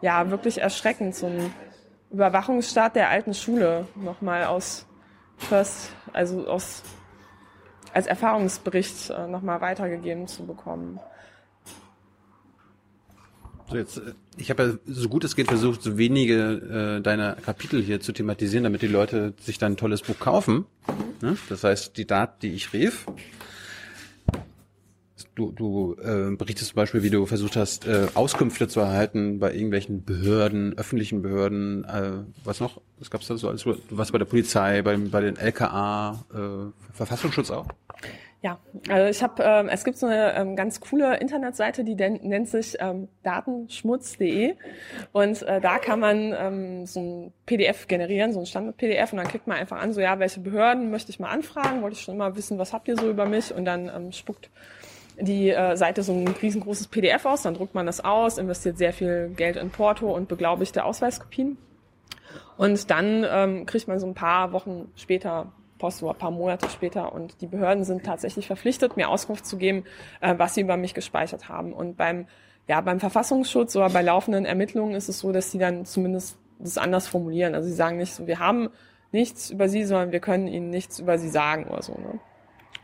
ja, 0.00 0.30
wirklich 0.30 0.60
erschreckend. 0.60 1.14
So 1.14 1.26
ein 1.26 1.52
Überwachungsstaat 2.10 2.96
der 2.96 3.08
alten 3.08 3.34
Schule 3.34 3.86
nochmal 3.94 4.44
aus 4.44 4.86
First, 5.36 5.92
also 6.12 6.46
aus 6.46 6.82
als 7.92 8.06
Erfahrungsbericht 8.06 9.10
äh, 9.10 9.26
nochmal 9.26 9.60
weitergegeben 9.60 10.26
zu 10.26 10.46
bekommen. 10.46 11.00
So 13.70 13.76
jetzt, 13.76 13.98
äh, 13.98 14.14
ich 14.36 14.50
habe 14.50 14.62
ja 14.62 14.92
so 14.92 15.08
gut 15.08 15.24
es 15.24 15.36
geht 15.36 15.46
versucht, 15.46 15.82
so 15.82 15.96
wenige 15.96 16.98
äh, 16.98 17.02
deiner 17.02 17.34
Kapitel 17.34 17.82
hier 17.82 18.00
zu 18.00 18.12
thematisieren, 18.12 18.64
damit 18.64 18.82
die 18.82 18.88
Leute 18.88 19.34
sich 19.40 19.58
dann 19.58 19.72
ein 19.72 19.76
tolles 19.76 20.02
Buch 20.02 20.18
kaufen. 20.18 20.66
Ne? 21.22 21.36
Das 21.48 21.62
heißt, 21.64 21.96
die 21.96 22.06
Daten, 22.06 22.40
die 22.42 22.52
ich 22.52 22.72
rief. 22.72 23.06
Du, 25.36 25.52
du 25.52 25.94
äh, 26.02 26.34
berichtest 26.36 26.70
zum 26.70 26.76
Beispiel, 26.76 27.02
wie 27.02 27.10
du 27.10 27.24
versucht 27.24 27.56
hast, 27.56 27.86
äh, 27.86 28.08
Auskünfte 28.14 28.66
zu 28.68 28.80
erhalten 28.80 29.38
bei 29.38 29.54
irgendwelchen 29.54 30.04
Behörden, 30.04 30.76
öffentlichen 30.76 31.22
Behörden. 31.22 31.84
Äh, 31.84 32.24
was 32.44 32.60
noch? 32.60 32.80
Was 32.98 33.10
gab's 33.10 33.28
da 33.28 33.36
so? 33.36 33.48
Alles? 33.48 33.62
Du 33.62 33.78
warst 33.90 34.12
bei 34.12 34.18
der 34.18 34.24
Polizei, 34.24 34.82
bei, 34.82 34.96
bei 34.96 35.20
den 35.20 35.36
LKA, 35.36 36.24
äh, 36.34 36.94
Verfassungsschutz 36.94 37.50
auch? 37.50 37.66
Ja, 38.42 38.58
also 38.88 39.10
ich 39.10 39.22
habe, 39.22 39.42
ähm, 39.42 39.68
es 39.68 39.84
gibt 39.84 39.98
so 39.98 40.06
eine 40.06 40.34
ähm, 40.34 40.56
ganz 40.56 40.80
coole 40.80 41.18
Internetseite, 41.18 41.84
die 41.84 41.94
nennt 41.94 42.48
sich 42.48 42.74
ähm, 42.80 43.08
datenschmutz.de 43.22 44.54
und 45.12 45.42
äh, 45.42 45.60
da 45.60 45.78
kann 45.78 46.00
man 46.00 46.34
ähm, 46.38 46.86
so 46.86 47.00
ein 47.00 47.32
PDF 47.44 47.86
generieren, 47.86 48.32
so 48.32 48.40
ein 48.40 48.46
Standard-PDF 48.46 49.12
und 49.12 49.18
dann 49.18 49.28
klickt 49.28 49.46
man 49.46 49.58
einfach 49.58 49.78
an, 49.78 49.92
so 49.92 50.00
ja, 50.00 50.18
welche 50.18 50.40
Behörden 50.40 50.90
möchte 50.90 51.10
ich 51.10 51.20
mal 51.20 51.28
anfragen, 51.28 51.82
wollte 51.82 51.96
ich 51.96 52.02
schon 52.02 52.14
immer 52.14 52.34
wissen, 52.34 52.56
was 52.56 52.72
habt 52.72 52.88
ihr 52.88 52.96
so 52.96 53.10
über 53.10 53.26
mich? 53.26 53.52
Und 53.54 53.66
dann 53.66 53.90
ähm, 53.94 54.10
spuckt 54.10 54.48
die 55.18 55.50
äh, 55.50 55.76
Seite 55.76 56.02
so 56.02 56.14
ein 56.14 56.26
riesengroßes 56.28 56.88
PDF 56.88 57.26
aus, 57.26 57.42
dann 57.42 57.52
druckt 57.52 57.74
man 57.74 57.84
das 57.84 58.02
aus, 58.02 58.38
investiert 58.38 58.78
sehr 58.78 58.94
viel 58.94 59.28
Geld 59.36 59.56
in 59.56 59.68
Porto 59.68 60.14
und 60.14 60.28
beglaubigte 60.28 60.84
Ausweiskopien. 60.84 61.58
Und 62.56 62.90
dann 62.90 63.26
ähm, 63.28 63.66
kriegt 63.66 63.86
man 63.86 63.98
so 63.98 64.06
ein 64.06 64.14
paar 64.14 64.52
Wochen 64.52 64.90
später 64.96 65.52
Post 65.80 66.02
ein 66.04 66.14
paar 66.14 66.30
Monate 66.30 66.68
später 66.68 67.12
und 67.12 67.40
die 67.40 67.46
Behörden 67.46 67.84
sind 67.84 68.04
tatsächlich 68.04 68.46
verpflichtet, 68.46 68.96
mir 68.96 69.08
Auskunft 69.08 69.46
zu 69.46 69.56
geben, 69.56 69.84
äh, 70.20 70.34
was 70.38 70.54
sie 70.54 70.60
über 70.60 70.76
mich 70.76 70.94
gespeichert 70.94 71.48
haben. 71.48 71.72
Und 71.72 71.96
beim, 71.96 72.26
ja, 72.68 72.80
beim 72.82 73.00
Verfassungsschutz 73.00 73.74
oder 73.74 73.88
bei 73.88 74.02
laufenden 74.02 74.44
Ermittlungen 74.44 74.94
ist 74.94 75.08
es 75.08 75.18
so, 75.18 75.32
dass 75.32 75.50
sie 75.50 75.58
dann 75.58 75.86
zumindest 75.86 76.38
das 76.58 76.78
anders 76.78 77.08
formulieren. 77.08 77.54
Also 77.54 77.68
sie 77.68 77.74
sagen 77.74 77.96
nicht 77.96 78.14
so, 78.14 78.26
wir 78.26 78.38
haben 78.38 78.68
nichts 79.10 79.50
über 79.50 79.68
sie, 79.68 79.84
sondern 79.84 80.12
wir 80.12 80.20
können 80.20 80.46
ihnen 80.46 80.70
nichts 80.70 80.98
über 81.00 81.18
sie 81.18 81.30
sagen 81.30 81.64
oder 81.64 81.82
so. 81.82 81.94
Ne? 81.94 82.20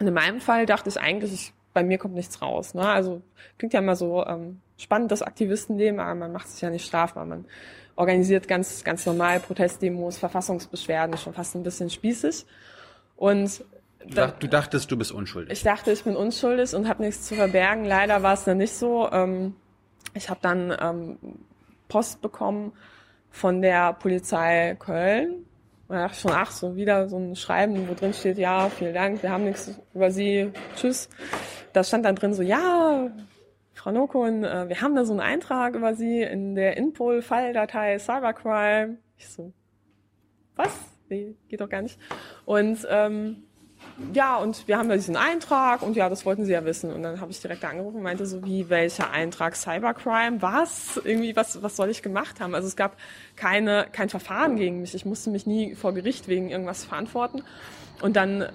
Und 0.00 0.06
in 0.06 0.14
meinem 0.14 0.40
Fall 0.40 0.66
dachte 0.66 0.88
ich 0.88 0.98
eigentlich, 0.98 1.32
ich, 1.32 1.52
bei 1.72 1.84
mir 1.84 1.98
kommt 1.98 2.14
nichts 2.14 2.40
raus. 2.42 2.74
Ne? 2.74 2.88
Also 2.88 3.22
klingt 3.58 3.74
ja 3.74 3.80
immer 3.80 3.96
so 3.96 4.24
ähm, 4.26 4.60
spannend, 4.78 5.12
das 5.12 5.22
Aktivistenleben, 5.22 6.00
aber 6.00 6.14
man 6.14 6.32
macht 6.32 6.48
sich 6.48 6.60
ja 6.62 6.70
nicht 6.70 6.86
strafbar. 6.86 7.26
Man 7.26 7.44
organisiert 7.94 8.48
ganz, 8.48 8.82
ganz 8.84 9.04
normal 9.06 9.40
Protestdemos, 9.40 10.18
Verfassungsbeschwerden, 10.18 11.16
schon 11.18 11.34
fast 11.34 11.54
ein 11.54 11.62
bisschen 11.62 11.90
spießig. 11.90 12.46
Und 13.16 13.64
dann, 14.08 14.32
du 14.38 14.48
dachtest, 14.48 14.90
du 14.90 14.96
bist 14.96 15.10
unschuldig. 15.10 15.52
Ich 15.52 15.62
dachte, 15.62 15.90
ich 15.90 16.04
bin 16.04 16.16
unschuldig 16.16 16.74
und 16.74 16.88
habe 16.88 17.02
nichts 17.02 17.26
zu 17.26 17.34
verbergen. 17.34 17.84
Leider 17.84 18.22
war 18.22 18.34
es 18.34 18.44
dann 18.44 18.58
nicht 18.58 18.74
so. 18.74 19.10
Ähm, 19.10 19.56
ich 20.14 20.30
habe 20.30 20.40
dann 20.42 20.74
ähm, 20.80 21.18
Post 21.88 22.20
bekommen 22.20 22.72
von 23.30 23.62
der 23.62 23.92
Polizei 23.94 24.76
Köln. 24.78 25.46
Da 25.88 26.02
dachte 26.02 26.14
ich 26.14 26.20
schon, 26.20 26.32
ach, 26.32 26.50
so 26.50 26.74
wieder 26.74 27.08
so 27.08 27.16
ein 27.16 27.36
Schreiben, 27.36 27.88
wo 27.88 27.94
drin 27.94 28.12
steht, 28.12 28.38
ja, 28.38 28.68
vielen 28.70 28.94
Dank, 28.94 29.22
wir 29.22 29.30
haben 29.30 29.44
nichts 29.44 29.78
über 29.94 30.10
Sie, 30.10 30.50
tschüss. 30.74 31.08
Da 31.72 31.84
stand 31.84 32.04
dann 32.04 32.16
drin 32.16 32.34
so, 32.34 32.42
ja, 32.42 33.08
Frau 33.74 33.92
Nokun, 33.92 34.42
äh, 34.42 34.68
wir 34.68 34.80
haben 34.80 34.96
da 34.96 35.04
so 35.04 35.12
einen 35.12 35.20
Eintrag 35.20 35.76
über 35.76 35.94
Sie 35.94 36.22
in 36.22 36.56
der 36.56 36.76
Inpol-Falldatei 36.76 38.00
Cybercrime. 38.00 38.96
Ich 39.16 39.28
so, 39.28 39.52
was? 40.56 40.95
Nee, 41.08 41.34
geht 41.48 41.60
doch 41.60 41.68
gar 41.68 41.82
nicht. 41.82 41.98
Und 42.44 42.86
ähm, 42.88 43.42
ja, 44.12 44.36
und 44.36 44.68
wir 44.68 44.78
haben 44.78 44.88
da 44.88 44.94
diesen 44.94 45.16
Eintrag 45.16 45.82
und 45.82 45.96
ja, 45.96 46.08
das 46.08 46.26
wollten 46.26 46.44
sie 46.44 46.52
ja 46.52 46.64
wissen. 46.64 46.92
Und 46.92 47.02
dann 47.02 47.20
habe 47.20 47.30
ich 47.30 47.40
direkt 47.40 47.64
angerufen 47.64 47.96
und 47.96 48.02
meinte 48.02 48.26
so, 48.26 48.44
wie, 48.44 48.68
welcher 48.68 49.10
Eintrag 49.10 49.56
Cybercrime? 49.56 50.42
Was? 50.42 51.00
Irgendwie, 51.02 51.34
was, 51.36 51.62
was 51.62 51.76
soll 51.76 51.88
ich 51.90 52.02
gemacht 52.02 52.40
haben? 52.40 52.54
Also 52.54 52.68
es 52.68 52.76
gab 52.76 52.96
keine, 53.36 53.86
kein 53.92 54.08
Verfahren 54.08 54.56
gegen 54.56 54.80
mich. 54.80 54.94
Ich 54.94 55.04
musste 55.04 55.30
mich 55.30 55.46
nie 55.46 55.74
vor 55.74 55.94
Gericht 55.94 56.28
wegen 56.28 56.50
irgendwas 56.50 56.84
verantworten. 56.84 57.42
Und 58.02 58.16
dann 58.16 58.46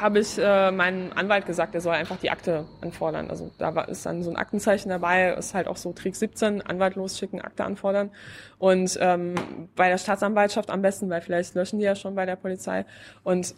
habe 0.00 0.20
ich 0.20 0.38
äh, 0.38 0.70
meinem 0.70 1.12
Anwalt 1.14 1.46
gesagt, 1.46 1.74
er 1.74 1.80
soll 1.80 1.94
einfach 1.94 2.18
die 2.18 2.30
Akte 2.30 2.66
anfordern. 2.80 3.30
Also 3.30 3.50
da 3.58 3.74
war, 3.74 3.88
ist 3.88 4.04
dann 4.06 4.22
so 4.22 4.30
ein 4.30 4.36
Aktenzeichen 4.36 4.90
dabei, 4.90 5.32
ist 5.32 5.54
halt 5.54 5.68
auch 5.68 5.76
so 5.76 5.92
Trick 5.92 6.16
17, 6.16 6.62
Anwalt 6.62 6.96
losschicken, 6.96 7.40
Akte 7.40 7.64
anfordern. 7.64 8.10
Und 8.58 8.98
ähm, 9.00 9.34
bei 9.74 9.88
der 9.88 9.98
Staatsanwaltschaft 9.98 10.70
am 10.70 10.82
besten, 10.82 11.08
weil 11.08 11.22
vielleicht 11.22 11.54
löschen 11.54 11.78
die 11.78 11.84
ja 11.84 11.94
schon 11.94 12.14
bei 12.14 12.26
der 12.26 12.36
Polizei. 12.36 12.84
Und 13.24 13.54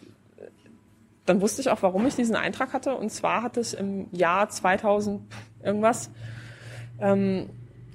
dann 1.25 1.41
wusste 1.41 1.61
ich 1.61 1.69
auch, 1.69 1.83
warum 1.83 2.07
ich 2.07 2.15
diesen 2.15 2.35
Eintrag 2.35 2.73
hatte. 2.73 2.95
Und 2.95 3.11
zwar 3.11 3.43
hatte 3.43 3.59
ich 3.59 3.77
im 3.77 4.07
Jahr 4.11 4.49
2000 4.49 5.21
irgendwas 5.63 6.09
ähm, 6.99 7.49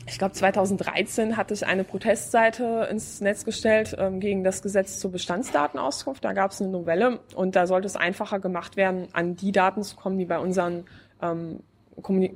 ich 0.07 0.19
glaube 0.19 0.35
2013 0.35 1.37
hatte 1.37 1.55
ich 1.55 1.67
eine 1.67 1.85
Protestseite 1.85 2.89
ins 2.91 3.21
Netz 3.21 3.45
gestellt 3.45 3.97
ähm, 3.99 4.21
gegen 4.21 4.45
das 4.45 4.63
Gesetz 4.63 4.99
zur 4.99 5.13
Bestandsdatenauskunft. 5.13 6.25
Da 6.25 6.33
gab 6.33 6.51
es 6.51 6.61
eine 6.61 6.71
Novelle 6.71 7.21
und 7.35 7.57
da 7.57 7.67
sollte 7.67 7.87
es 7.87 7.97
einfacher 7.97 8.39
gemacht 8.39 8.77
werden, 8.77 9.09
an 9.13 9.37
die 9.37 9.53
Daten 9.53 9.83
zu 9.83 9.97
kommen, 9.97 10.19
die 10.19 10.27
bei 10.27 10.39
unseren 10.39 10.85
ähm, 11.23 11.61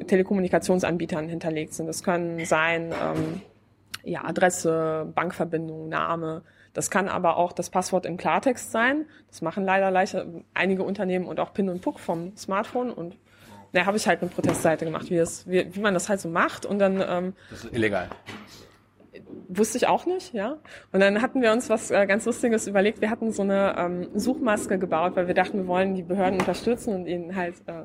Telekommunikationsanbietern 0.06 1.28
hinterlegt 1.28 1.74
sind. 1.74 1.86
Das 1.86 2.02
können 2.02 2.44
sein 2.46 2.92
ähm, 2.92 3.42
ja, 4.04 4.24
Adresse, 4.24 5.10
Bankverbindung, 5.14 5.88
Name. 5.88 6.42
Das 6.72 6.90
kann 6.90 7.08
aber 7.08 7.36
auch 7.36 7.52
das 7.52 7.70
Passwort 7.70 8.06
im 8.06 8.16
Klartext 8.16 8.70
sein. 8.70 9.06
Das 9.28 9.42
machen 9.42 9.64
leider 9.64 9.92
einige 10.54 10.82
Unternehmen 10.84 11.26
und 11.26 11.40
auch 11.40 11.52
PIN 11.52 11.68
und 11.68 11.82
PUC 11.82 11.98
vom 11.98 12.36
Smartphone 12.36 12.90
und 12.90 13.16
da 13.72 13.86
habe 13.86 13.96
ich 13.96 14.06
halt 14.06 14.20
eine 14.20 14.30
Protestseite 14.30 14.84
gemacht, 14.84 15.10
wie, 15.10 15.16
das, 15.16 15.48
wie, 15.48 15.74
wie 15.74 15.80
man 15.80 15.94
das 15.94 16.08
halt 16.08 16.20
so 16.20 16.28
macht. 16.28 16.66
Und 16.66 16.78
dann 16.78 17.02
ähm, 17.06 17.34
das 17.50 17.64
ist 17.64 17.74
illegal. 17.74 18.08
Wusste 19.48 19.78
ich 19.78 19.86
auch 19.86 20.06
nicht, 20.06 20.32
ja. 20.34 20.58
Und 20.92 21.00
dann 21.00 21.20
hatten 21.22 21.42
wir 21.42 21.52
uns 21.52 21.68
was 21.68 21.90
äh, 21.90 22.06
ganz 22.06 22.24
Lustiges 22.24 22.66
überlegt. 22.66 23.00
Wir 23.00 23.10
hatten 23.10 23.32
so 23.32 23.42
eine 23.42 23.74
ähm, 23.78 24.08
Suchmaske 24.14 24.78
gebaut, 24.78 25.16
weil 25.16 25.26
wir 25.26 25.34
dachten, 25.34 25.58
wir 25.58 25.66
wollen 25.66 25.94
die 25.94 26.02
Behörden 26.02 26.38
unterstützen 26.38 26.94
und 26.94 27.06
ihnen 27.06 27.34
halt 27.34 27.56
äh, 27.66 27.84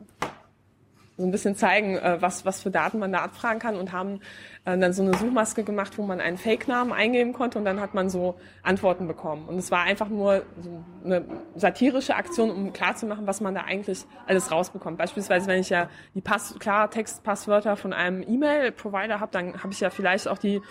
so 1.17 1.23
ein 1.23 1.31
bisschen 1.31 1.55
zeigen, 1.55 1.97
äh, 1.97 2.17
was, 2.21 2.45
was 2.45 2.61
für 2.61 2.71
Daten 2.71 2.99
man 2.99 3.11
da 3.11 3.19
abfragen 3.19 3.59
kann 3.59 3.75
und 3.75 3.91
haben 3.91 4.19
äh, 4.65 4.77
dann 4.77 4.93
so 4.93 5.03
eine 5.03 5.15
Suchmaske 5.15 5.63
gemacht, 5.63 5.97
wo 5.97 6.03
man 6.03 6.19
einen 6.19 6.37
Fake-Namen 6.37 6.91
eingeben 6.91 7.33
konnte 7.33 7.59
und 7.59 7.65
dann 7.65 7.79
hat 7.79 7.93
man 7.93 8.09
so 8.09 8.35
Antworten 8.63 9.07
bekommen. 9.07 9.47
Und 9.47 9.57
es 9.57 9.69
war 9.71 9.83
einfach 9.83 10.09
nur 10.09 10.43
so 10.59 10.83
eine 11.03 11.23
satirische 11.55 12.15
Aktion, 12.15 12.49
um 12.49 12.73
klarzumachen, 12.73 13.27
was 13.27 13.41
man 13.41 13.53
da 13.53 13.61
eigentlich 13.61 14.05
alles 14.25 14.51
rausbekommt. 14.51 14.97
Beispielsweise, 14.97 15.47
wenn 15.47 15.59
ich 15.59 15.69
ja 15.69 15.89
die 16.15 16.21
Pass 16.21 16.55
Klartext-Passwörter 16.59 17.75
von 17.75 17.93
einem 17.93 18.23
E-Mail-Provider 18.23 19.19
habe, 19.19 19.31
dann 19.31 19.61
habe 19.61 19.71
ich 19.71 19.79
ja 19.79 19.89
vielleicht 19.89 20.27
auch 20.27 20.37
die 20.37 20.61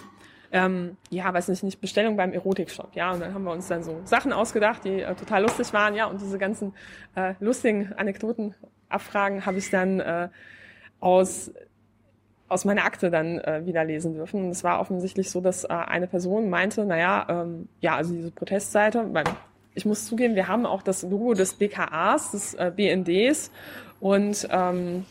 ähm, 0.54 0.98
ja, 1.08 1.32
weiß 1.32 1.48
nicht, 1.48 1.62
nicht 1.62 1.80
Bestellung 1.80 2.16
beim 2.16 2.32
Erotikshop, 2.32 2.94
ja, 2.94 3.12
und 3.12 3.20
dann 3.20 3.32
haben 3.32 3.44
wir 3.44 3.52
uns 3.52 3.68
dann 3.68 3.82
so 3.82 4.02
Sachen 4.04 4.34
ausgedacht, 4.34 4.84
die 4.84 5.00
äh, 5.00 5.14
total 5.14 5.42
lustig 5.42 5.72
waren, 5.72 5.94
ja, 5.94 6.04
und 6.04 6.20
diese 6.20 6.38
ganzen 6.38 6.74
äh, 7.14 7.34
lustigen 7.40 7.94
Anekdoten 7.94 8.54
Abfragen 8.92 9.46
habe 9.46 9.58
ich 9.58 9.70
dann 9.70 10.00
äh, 10.00 10.28
aus 11.00 11.50
aus 12.52 12.66
meiner 12.66 12.84
Akte 12.84 13.10
dann 13.10 13.38
äh, 13.38 13.62
wieder 13.64 13.82
lesen 13.82 14.12
dürfen. 14.12 14.44
Und 14.44 14.50
es 14.50 14.62
war 14.62 14.78
offensichtlich 14.78 15.30
so, 15.30 15.40
dass 15.40 15.64
äh, 15.64 15.68
eine 15.68 16.06
Person 16.06 16.50
meinte, 16.50 16.84
naja, 16.84 17.26
ähm, 17.28 17.68
ja, 17.80 17.96
also 17.96 18.14
diese 18.14 18.30
Protestseite, 18.30 19.06
weil 19.12 19.24
ich 19.74 19.86
muss 19.86 20.04
zugeben, 20.04 20.34
wir 20.34 20.48
haben 20.48 20.66
auch 20.66 20.82
das 20.82 21.02
Logo 21.02 21.32
des 21.32 21.54
BKAs, 21.54 22.32
des 22.32 22.54
äh, 22.54 22.70
BNDs 22.74 23.50
und 24.00 24.46
ähm, 24.50 25.06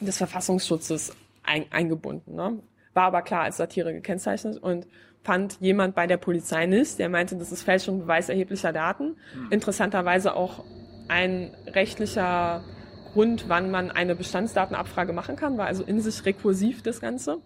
des 0.00 0.16
Verfassungsschutzes 0.16 1.14
ein, 1.42 1.66
eingebunden. 1.70 2.34
Ne? 2.34 2.58
War 2.94 3.04
aber 3.04 3.22
klar 3.22 3.42
als 3.42 3.58
Satire 3.58 3.92
gekennzeichnet 3.92 4.56
und 4.56 4.86
fand 5.22 5.58
jemand 5.60 5.94
bei 5.94 6.06
der 6.06 6.16
Polizei 6.16 6.64
nicht, 6.64 6.98
der 6.98 7.10
meinte, 7.10 7.36
das 7.36 7.52
ist 7.52 7.62
Fälschung 7.62 8.00
Beweis 8.00 8.30
erheblicher 8.30 8.72
Daten. 8.72 9.16
Mhm. 9.34 9.48
Interessanterweise 9.50 10.34
auch 10.34 10.64
ein 11.08 11.54
rechtlicher 11.66 12.62
Grund, 13.12 13.48
wann 13.48 13.70
man 13.70 13.90
eine 13.90 14.14
Bestandsdatenabfrage 14.14 15.12
machen 15.12 15.36
kann, 15.36 15.58
war 15.58 15.66
also 15.66 15.82
in 15.84 16.00
sich 16.00 16.24
rekursiv 16.24 16.82
das 16.82 17.00
Ganze. 17.00 17.38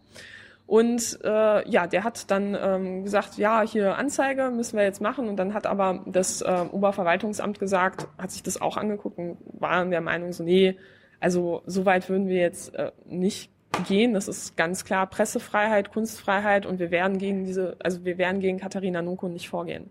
Und 0.66 1.18
äh, 1.22 1.68
ja, 1.68 1.86
der 1.86 2.04
hat 2.04 2.30
dann 2.30 2.56
ähm, 2.58 3.04
gesagt, 3.04 3.36
ja, 3.36 3.62
hier 3.62 3.98
Anzeige 3.98 4.50
müssen 4.50 4.76
wir 4.76 4.84
jetzt 4.84 5.00
machen. 5.00 5.28
Und 5.28 5.36
dann 5.36 5.54
hat 5.54 5.66
aber 5.66 6.02
das 6.06 6.40
äh, 6.40 6.64
Oberverwaltungsamt 6.70 7.58
gesagt, 7.58 8.06
hat 8.16 8.30
sich 8.30 8.42
das 8.42 8.60
auch 8.60 8.76
angeguckt 8.76 9.18
und 9.18 9.36
waren 9.58 9.90
der 9.90 10.00
Meinung 10.00 10.32
so, 10.32 10.44
nee, 10.44 10.76
also 11.20 11.62
so 11.66 11.84
weit 11.84 12.08
würden 12.08 12.28
wir 12.28 12.40
jetzt 12.40 12.74
äh, 12.74 12.90
nicht 13.06 13.50
gehen. 13.86 14.14
Das 14.14 14.28
ist 14.28 14.56
ganz 14.56 14.84
klar 14.84 15.06
Pressefreiheit, 15.06 15.92
Kunstfreiheit 15.92 16.66
und 16.66 16.78
wir 16.78 16.90
werden 16.90 17.18
gegen 17.18 17.44
diese, 17.44 17.76
also 17.82 18.04
wir 18.04 18.18
werden 18.18 18.40
gegen 18.40 18.58
Katharina 18.58 19.02
Nunko 19.02 19.28
nicht 19.28 19.48
vorgehen. 19.48 19.90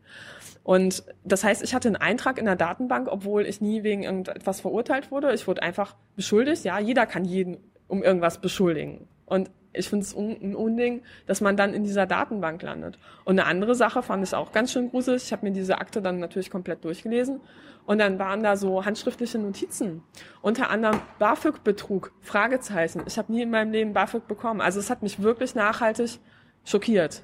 Und 0.63 1.03
das 1.23 1.43
heißt, 1.43 1.63
ich 1.63 1.73
hatte 1.73 1.87
einen 1.87 1.95
Eintrag 1.95 2.37
in 2.37 2.45
der 2.45 2.55
Datenbank, 2.55 3.07
obwohl 3.09 3.45
ich 3.45 3.61
nie 3.61 3.83
wegen 3.83 4.03
irgendetwas 4.03 4.61
verurteilt 4.61 5.11
wurde. 5.11 5.33
Ich 5.33 5.47
wurde 5.47 5.63
einfach 5.63 5.95
beschuldigt. 6.15 6.63
Ja, 6.63 6.79
jeder 6.79 7.05
kann 7.05 7.25
jeden 7.25 7.57
um 7.87 8.03
irgendwas 8.03 8.39
beschuldigen. 8.39 9.07
Und 9.25 9.51
ich 9.73 9.89
finde 9.89 10.05
es 10.05 10.15
ein 10.15 10.55
Unding, 10.55 11.01
dass 11.27 11.41
man 11.41 11.55
dann 11.55 11.73
in 11.73 11.83
dieser 11.83 12.05
Datenbank 12.05 12.61
landet. 12.61 12.99
Und 13.25 13.39
eine 13.39 13.47
andere 13.47 13.75
Sache 13.75 14.03
fand 14.03 14.23
ich 14.23 14.33
auch 14.33 14.51
ganz 14.51 14.71
schön 14.71 14.89
gruselig. 14.89 15.23
Ich 15.23 15.31
habe 15.31 15.45
mir 15.45 15.51
diese 15.51 15.77
Akte 15.77 16.01
dann 16.01 16.19
natürlich 16.19 16.49
komplett 16.49 16.83
durchgelesen. 16.83 17.41
Und 17.85 17.99
dann 17.99 18.19
waren 18.19 18.43
da 18.43 18.57
so 18.57 18.85
handschriftliche 18.85 19.39
Notizen. 19.39 20.03
Unter 20.41 20.69
anderem 20.69 20.99
BAföG-Betrug, 21.19 22.11
Fragezeichen. 22.21 23.01
Ich 23.07 23.17
habe 23.17 23.31
nie 23.31 23.41
in 23.41 23.49
meinem 23.49 23.71
Leben 23.71 23.93
BAföG 23.93 24.27
bekommen. 24.27 24.61
Also 24.61 24.79
es 24.79 24.89
hat 24.89 25.03
mich 25.03 25.21
wirklich 25.21 25.55
nachhaltig 25.55 26.19
schockiert, 26.63 27.23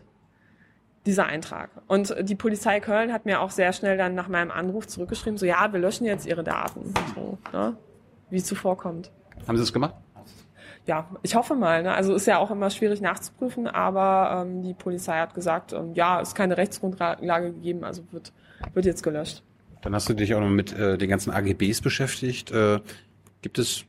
dieser 1.07 1.25
Eintrag. 1.25 1.69
Und 1.87 2.15
die 2.21 2.35
Polizei 2.35 2.79
Köln 2.79 3.11
hat 3.11 3.25
mir 3.25 3.41
auch 3.41 3.51
sehr 3.51 3.73
schnell 3.73 3.97
dann 3.97 4.13
nach 4.13 4.27
meinem 4.27 4.51
Anruf 4.51 4.87
zurückgeschrieben, 4.87 5.37
so 5.37 5.45
ja, 5.45 5.71
wir 5.71 5.79
löschen 5.79 6.05
jetzt 6.05 6.27
ihre 6.27 6.43
Daten. 6.43 6.93
So, 7.15 7.37
ne? 7.51 7.75
Wie 8.29 8.37
es 8.37 8.45
zuvorkommt. 8.45 9.11
Haben 9.47 9.57
Sie 9.57 9.63
das 9.63 9.73
gemacht? 9.73 9.95
ja, 10.87 11.09
ich 11.21 11.35
hoffe 11.35 11.53
mal. 11.53 11.83
Ne? 11.83 11.93
Also 11.93 12.15
ist 12.15 12.25
ja 12.25 12.39
auch 12.39 12.49
immer 12.49 12.69
schwierig 12.69 13.01
nachzuprüfen, 13.01 13.67
aber 13.67 14.45
ähm, 14.45 14.63
die 14.63 14.73
Polizei 14.73 15.19
hat 15.19 15.35
gesagt, 15.35 15.73
ähm, 15.73 15.93
ja, 15.93 16.19
ist 16.19 16.33
keine 16.33 16.57
Rechtsgrundlage 16.57 17.51
gegeben, 17.51 17.83
also 17.83 18.03
wird, 18.11 18.31
wird 18.73 18.85
jetzt 18.85 19.03
gelöscht. 19.03 19.43
Dann 19.81 19.93
hast 19.93 20.09
du 20.09 20.13
dich 20.13 20.33
auch 20.33 20.39
noch 20.39 20.49
mit 20.49 20.73
äh, 20.73 20.97
den 20.97 21.09
ganzen 21.09 21.31
AGBs 21.31 21.81
beschäftigt. 21.81 22.51
Äh, 22.51 22.79
gibt 23.41 23.59
es 23.59 23.83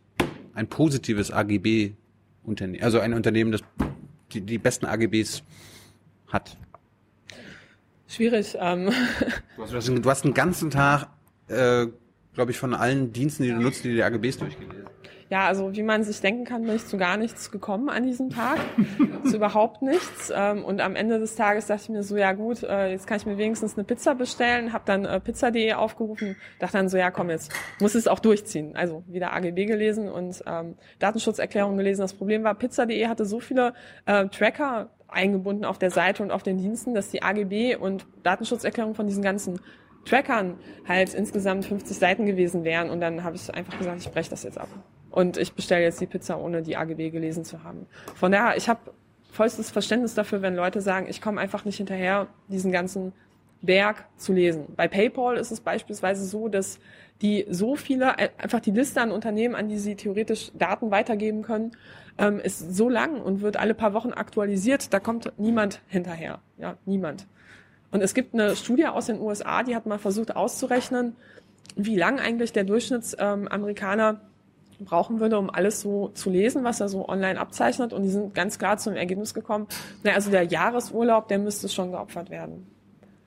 ein 0.54 0.68
positives 0.68 1.30
AGB-Unternehmen, 1.30 2.82
also 2.82 2.98
ein 2.98 3.14
Unternehmen, 3.14 3.52
das 3.52 3.62
die, 4.32 4.40
die 4.40 4.58
besten 4.58 4.84
AGBs 4.84 5.42
hat? 6.26 6.56
Schwierig. 8.08 8.56
Ähm. 8.58 8.90
Du, 9.56 9.64
hast, 9.64 9.88
du 9.88 10.10
hast 10.10 10.22
den 10.22 10.34
ganzen 10.34 10.70
Tag, 10.70 11.08
äh, 11.48 11.88
glaube 12.32 12.52
ich, 12.52 12.58
von 12.58 12.74
allen 12.74 13.12
Diensten, 13.12 13.42
die 13.42 13.50
du 13.50 13.56
nutzt, 13.56 13.84
die, 13.84 13.94
die 13.94 14.02
AGBs 14.02 14.38
durchgelesen. 14.38 14.86
Ja, 15.30 15.46
also 15.46 15.74
wie 15.74 15.82
man 15.82 16.04
sich 16.04 16.20
denken 16.20 16.44
kann, 16.44 16.62
bin 16.62 16.74
ich 16.74 16.86
zu 16.86 16.96
gar 16.96 17.18
nichts 17.18 17.50
gekommen 17.50 17.90
an 17.90 18.04
diesem 18.04 18.30
Tag. 18.30 18.58
zu 19.24 19.36
überhaupt 19.36 19.82
nichts. 19.82 20.32
Ähm, 20.34 20.64
und 20.64 20.80
am 20.80 20.96
Ende 20.96 21.18
des 21.18 21.36
Tages 21.36 21.66
dachte 21.66 21.82
ich 21.82 21.88
mir 21.90 22.02
so, 22.02 22.16
ja 22.16 22.32
gut, 22.32 22.62
äh, 22.62 22.90
jetzt 22.90 23.06
kann 23.06 23.18
ich 23.18 23.26
mir 23.26 23.36
wenigstens 23.36 23.76
eine 23.76 23.84
Pizza 23.84 24.14
bestellen. 24.14 24.72
Habe 24.72 24.84
dann 24.86 25.04
äh, 25.04 25.20
pizza.de 25.20 25.74
aufgerufen, 25.74 26.36
dachte 26.58 26.78
dann 26.78 26.88
so, 26.88 26.96
ja 26.96 27.10
komm, 27.10 27.28
jetzt 27.28 27.52
muss 27.80 27.94
es 27.94 28.08
auch 28.08 28.20
durchziehen. 28.20 28.74
Also 28.74 29.04
wieder 29.06 29.34
AGB 29.34 29.66
gelesen 29.66 30.08
und 30.08 30.42
ähm, 30.46 30.76
Datenschutzerklärung 30.98 31.76
gelesen. 31.76 32.00
Das 32.00 32.14
Problem 32.14 32.42
war, 32.44 32.54
pizza.de 32.54 33.06
hatte 33.06 33.26
so 33.26 33.40
viele 33.40 33.74
äh, 34.06 34.28
Tracker 34.28 34.88
eingebunden 35.08 35.64
auf 35.64 35.78
der 35.78 35.90
Seite 35.90 36.22
und 36.22 36.30
auf 36.30 36.42
den 36.42 36.58
Diensten, 36.58 36.94
dass 36.94 37.10
die 37.10 37.22
AGB 37.22 37.76
und 37.76 38.06
Datenschutzerklärung 38.22 38.94
von 38.94 39.06
diesen 39.06 39.22
ganzen 39.22 39.60
Trackern 40.04 40.58
halt 40.86 41.14
insgesamt 41.14 41.66
50 41.66 41.98
Seiten 41.98 42.26
gewesen 42.26 42.64
wären. 42.64 42.88
Und 42.88 43.00
dann 43.00 43.24
habe 43.24 43.36
ich 43.36 43.52
einfach 43.54 43.76
gesagt, 43.76 44.00
ich 44.00 44.10
breche 44.10 44.30
das 44.30 44.42
jetzt 44.42 44.58
ab. 44.58 44.68
Und 45.10 45.36
ich 45.36 45.54
bestelle 45.54 45.82
jetzt 45.82 46.00
die 46.00 46.06
Pizza, 46.06 46.38
ohne 46.38 46.62
die 46.62 46.76
AGB 46.76 47.10
gelesen 47.10 47.44
zu 47.44 47.64
haben. 47.64 47.86
Von 48.14 48.32
daher, 48.32 48.56
ich 48.56 48.68
habe 48.68 48.80
vollstes 49.32 49.70
Verständnis 49.70 50.14
dafür, 50.14 50.42
wenn 50.42 50.54
Leute 50.54 50.80
sagen, 50.80 51.06
ich 51.08 51.20
komme 51.20 51.40
einfach 51.40 51.64
nicht 51.64 51.76
hinterher, 51.76 52.26
diesen 52.48 52.72
ganzen 52.72 53.12
Berg 53.62 54.04
zu 54.16 54.32
lesen. 54.32 54.66
Bei 54.76 54.88
PayPal 54.88 55.36
ist 55.36 55.50
es 55.50 55.60
beispielsweise 55.60 56.24
so, 56.24 56.48
dass 56.48 56.78
die 57.22 57.46
so 57.50 57.74
viele, 57.74 58.16
äh, 58.18 58.28
einfach 58.38 58.60
die 58.60 58.70
Liste 58.70 59.00
an 59.00 59.10
Unternehmen, 59.10 59.54
an 59.54 59.68
die 59.68 59.78
sie 59.78 59.96
theoretisch 59.96 60.52
Daten 60.54 60.90
weitergeben 60.90 61.42
können, 61.42 61.72
ähm, 62.18 62.38
ist 62.38 62.76
so 62.76 62.88
lang 62.88 63.20
und 63.20 63.40
wird 63.42 63.56
alle 63.56 63.74
paar 63.74 63.94
Wochen 63.94 64.12
aktualisiert, 64.12 64.92
da 64.92 65.00
kommt 65.00 65.32
niemand 65.38 65.80
hinterher. 65.88 66.40
Ja, 66.58 66.76
niemand. 66.84 67.26
Und 67.90 68.02
es 68.02 68.14
gibt 68.14 68.34
eine 68.34 68.54
Studie 68.54 68.86
aus 68.86 69.06
den 69.06 69.20
USA, 69.20 69.62
die 69.62 69.74
hat 69.74 69.86
mal 69.86 69.98
versucht 69.98 70.36
auszurechnen, 70.36 71.16
wie 71.74 71.96
lang 71.96 72.20
eigentlich 72.20 72.52
der 72.52 72.64
Durchschnittsamerikaner 72.64 74.08
ähm, 74.08 74.16
brauchen 74.84 75.20
würde, 75.20 75.38
um 75.38 75.50
alles 75.50 75.80
so 75.80 76.08
zu 76.14 76.30
lesen, 76.30 76.64
was 76.64 76.80
er 76.80 76.88
so 76.88 77.08
online 77.08 77.38
abzeichnet. 77.38 77.92
Und 77.92 78.02
die 78.02 78.10
sind 78.10 78.34
ganz 78.34 78.58
klar 78.58 78.78
zum 78.78 78.94
Ergebnis 78.94 79.34
gekommen, 79.34 79.66
na, 80.02 80.12
also 80.12 80.30
der 80.30 80.44
Jahresurlaub, 80.44 81.28
der 81.28 81.38
müsste 81.38 81.68
schon 81.68 81.90
geopfert 81.90 82.30
werden. 82.30 82.66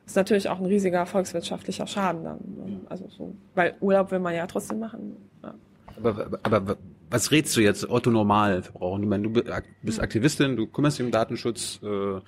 Das 0.04 0.14
ist 0.14 0.16
natürlich 0.16 0.50
auch 0.50 0.60
ein 0.60 0.66
riesiger 0.66 1.06
volkswirtschaftlicher 1.06 1.88
Schaden 1.88 2.24
dann. 2.24 2.38
Ne? 2.38 2.82
Also 2.90 3.08
so, 3.10 3.34
weil 3.56 3.76
Urlaub 3.80 4.12
will 4.12 4.20
man 4.20 4.36
ja 4.36 4.48
trotzdem 4.48 4.80
machen. 4.80 5.16
Ja. 5.44 5.54
Aber, 5.98 6.40
aber 6.44 6.78
was 7.10 7.32
rätst 7.32 7.56
du 7.56 7.62
jetzt 7.62 7.90
Otto 7.90 8.10
Normalverbraucher? 8.10 9.02
Ich 9.02 9.08
meine, 9.08 9.30
du 9.30 9.44
bist 9.84 10.00
Aktivistin, 10.00 10.56
du 10.56 10.68
kümmerst 10.68 10.98
dich 10.98 11.06
um 11.06 11.12
Datenschutz. 11.12 11.80
Äh, 11.84 12.22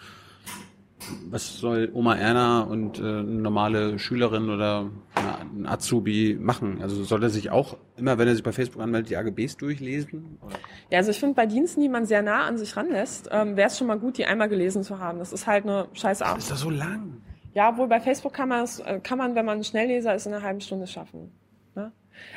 was 1.29 1.57
soll 1.57 1.89
Oma 1.93 2.15
Erna 2.15 2.61
und 2.61 2.99
äh, 2.99 3.01
eine 3.01 3.23
normale 3.23 3.99
Schülerin 3.99 4.49
oder 4.49 4.89
ein 5.15 5.65
Azubi 5.65 6.37
machen? 6.39 6.81
Also 6.81 7.03
soll 7.03 7.23
er 7.23 7.29
sich 7.29 7.49
auch 7.49 7.77
immer, 8.03 8.17
wenn 8.17 8.27
er 8.27 8.35
sich 8.35 8.43
bei 8.43 8.51
Facebook 8.51 8.81
anmeldet, 8.81 9.09
die 9.09 9.17
AGBs 9.17 9.57
durchlesen? 9.57 10.37
Oder? 10.41 10.55
Ja, 10.89 10.97
also 10.99 11.11
ich 11.11 11.19
finde, 11.19 11.35
bei 11.35 11.45
Diensten, 11.45 11.81
die 11.81 11.89
man 11.89 12.05
sehr 12.05 12.21
nah 12.21 12.43
an 12.45 12.57
sich 12.57 12.75
ranlässt, 12.75 13.29
ähm, 13.31 13.55
wäre 13.55 13.67
es 13.67 13.77
schon 13.77 13.87
mal 13.87 13.97
gut, 13.97 14.17
die 14.17 14.25
einmal 14.25 14.49
gelesen 14.49 14.83
zu 14.83 14.99
haben. 14.99 15.19
Das 15.19 15.31
ist 15.31 15.47
halt 15.47 15.63
eine 15.63 15.87
scheiße 15.93 16.25
Arbeit. 16.25 16.37
Das 16.37 16.43
ist 16.45 16.51
doch 16.51 16.57
so 16.57 16.69
lang. 16.69 17.21
Ja, 17.53 17.77
wohl 17.77 17.87
bei 17.87 18.01
Facebook 18.01 18.33
kann 18.33 18.51
äh, 18.51 18.99
kann 19.01 19.17
man, 19.17 19.35
wenn 19.35 19.45
man 19.45 19.59
ein 19.59 19.63
Schnellleser 19.63 20.13
ist, 20.15 20.25
in 20.25 20.33
einer 20.33 20.43
halben 20.43 20.59
Stunde 20.59 20.85
schaffen. 20.85 21.31
Ne? 21.75 21.91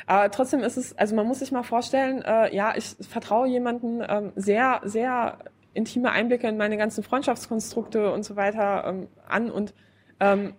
Aber 0.05 0.31
trotzdem 0.31 0.61
ist 0.61 0.77
es, 0.77 0.97
also 0.97 1.15
man 1.15 1.27
muss 1.27 1.39
sich 1.39 1.51
mal 1.51 1.63
vorstellen, 1.63 2.21
äh, 2.21 2.55
ja, 2.55 2.73
ich 2.75 2.95
vertraue 3.01 3.47
jemanden 3.47 4.01
ähm, 4.07 4.31
sehr, 4.35 4.81
sehr 4.85 5.39
intime 5.73 6.11
Einblicke 6.11 6.47
in 6.47 6.57
meine 6.57 6.77
ganzen 6.77 7.03
Freundschaftskonstrukte 7.03 8.11
und 8.11 8.23
so 8.23 8.35
weiter 8.35 8.85
ähm, 8.87 9.07
an 9.27 9.51
und 9.51 9.73
ähm, 10.19 10.53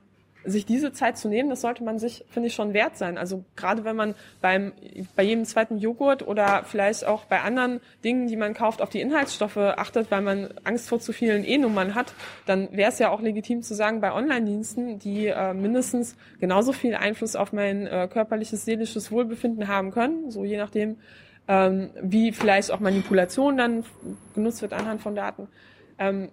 sich 0.50 0.66
diese 0.66 0.92
Zeit 0.92 1.18
zu 1.18 1.28
nehmen, 1.28 1.50
das 1.50 1.60
sollte 1.60 1.84
man 1.84 1.98
sich, 1.98 2.24
finde 2.28 2.48
ich, 2.48 2.54
schon 2.54 2.74
wert 2.74 2.96
sein. 2.96 3.18
Also 3.18 3.44
gerade 3.56 3.84
wenn 3.84 3.96
man 3.96 4.14
beim 4.40 4.72
bei 5.16 5.22
jedem 5.22 5.44
zweiten 5.44 5.78
Joghurt 5.78 6.26
oder 6.26 6.64
vielleicht 6.64 7.06
auch 7.06 7.24
bei 7.24 7.40
anderen 7.40 7.80
Dingen, 8.04 8.26
die 8.26 8.36
man 8.36 8.54
kauft, 8.54 8.82
auf 8.82 8.90
die 8.90 9.00
Inhaltsstoffe 9.00 9.56
achtet, 9.56 10.10
weil 10.10 10.22
man 10.22 10.48
Angst 10.64 10.88
vor 10.88 11.00
zu 11.00 11.12
vielen 11.12 11.44
E-Nummern 11.44 11.94
hat, 11.94 12.12
dann 12.46 12.68
wäre 12.72 12.90
es 12.90 12.98
ja 12.98 13.10
auch 13.10 13.20
legitim 13.20 13.62
zu 13.62 13.74
sagen, 13.74 14.00
bei 14.00 14.12
Online-Diensten, 14.12 14.98
die 14.98 15.26
äh, 15.26 15.54
mindestens 15.54 16.16
genauso 16.40 16.72
viel 16.72 16.94
Einfluss 16.94 17.36
auf 17.36 17.52
mein 17.52 17.86
äh, 17.86 18.08
körperliches, 18.10 18.64
seelisches 18.64 19.10
Wohlbefinden 19.10 19.68
haben 19.68 19.90
können, 19.90 20.30
so 20.30 20.44
je 20.44 20.56
nachdem, 20.56 20.96
ähm, 21.48 21.90
wie 22.02 22.32
vielleicht 22.32 22.70
auch 22.70 22.80
Manipulation 22.80 23.56
dann 23.56 23.84
genutzt 24.34 24.62
wird 24.62 24.72
anhand 24.72 25.00
von 25.00 25.14
Daten. 25.14 25.48
Ähm, 25.98 26.30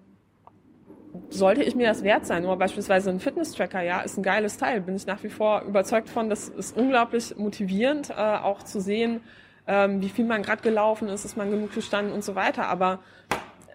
sollte 1.29 1.63
ich 1.63 1.75
mir 1.75 1.87
das 1.87 2.03
wert 2.03 2.25
sein? 2.25 2.43
Nur 2.43 2.57
beispielsweise 2.57 3.09
ein 3.09 3.19
Fitness-Tracker, 3.19 3.81
ja, 3.81 4.01
ist 4.01 4.17
ein 4.17 4.23
geiles 4.23 4.57
Teil. 4.57 4.81
Bin 4.81 4.95
ich 4.95 5.05
nach 5.05 5.23
wie 5.23 5.29
vor 5.29 5.61
überzeugt 5.61 6.09
von. 6.09 6.29
Das 6.29 6.49
ist 6.49 6.75
unglaublich 6.75 7.35
motivierend, 7.37 8.09
äh, 8.09 8.13
auch 8.13 8.63
zu 8.63 8.79
sehen, 8.79 9.21
ähm, 9.67 10.01
wie 10.01 10.09
viel 10.09 10.25
man 10.25 10.43
gerade 10.43 10.61
gelaufen 10.61 11.07
ist, 11.09 11.25
ist 11.25 11.37
man 11.37 11.49
genug 11.51 11.73
gestanden 11.73 12.13
und 12.13 12.23
so 12.23 12.35
weiter. 12.35 12.67
Aber 12.67 12.99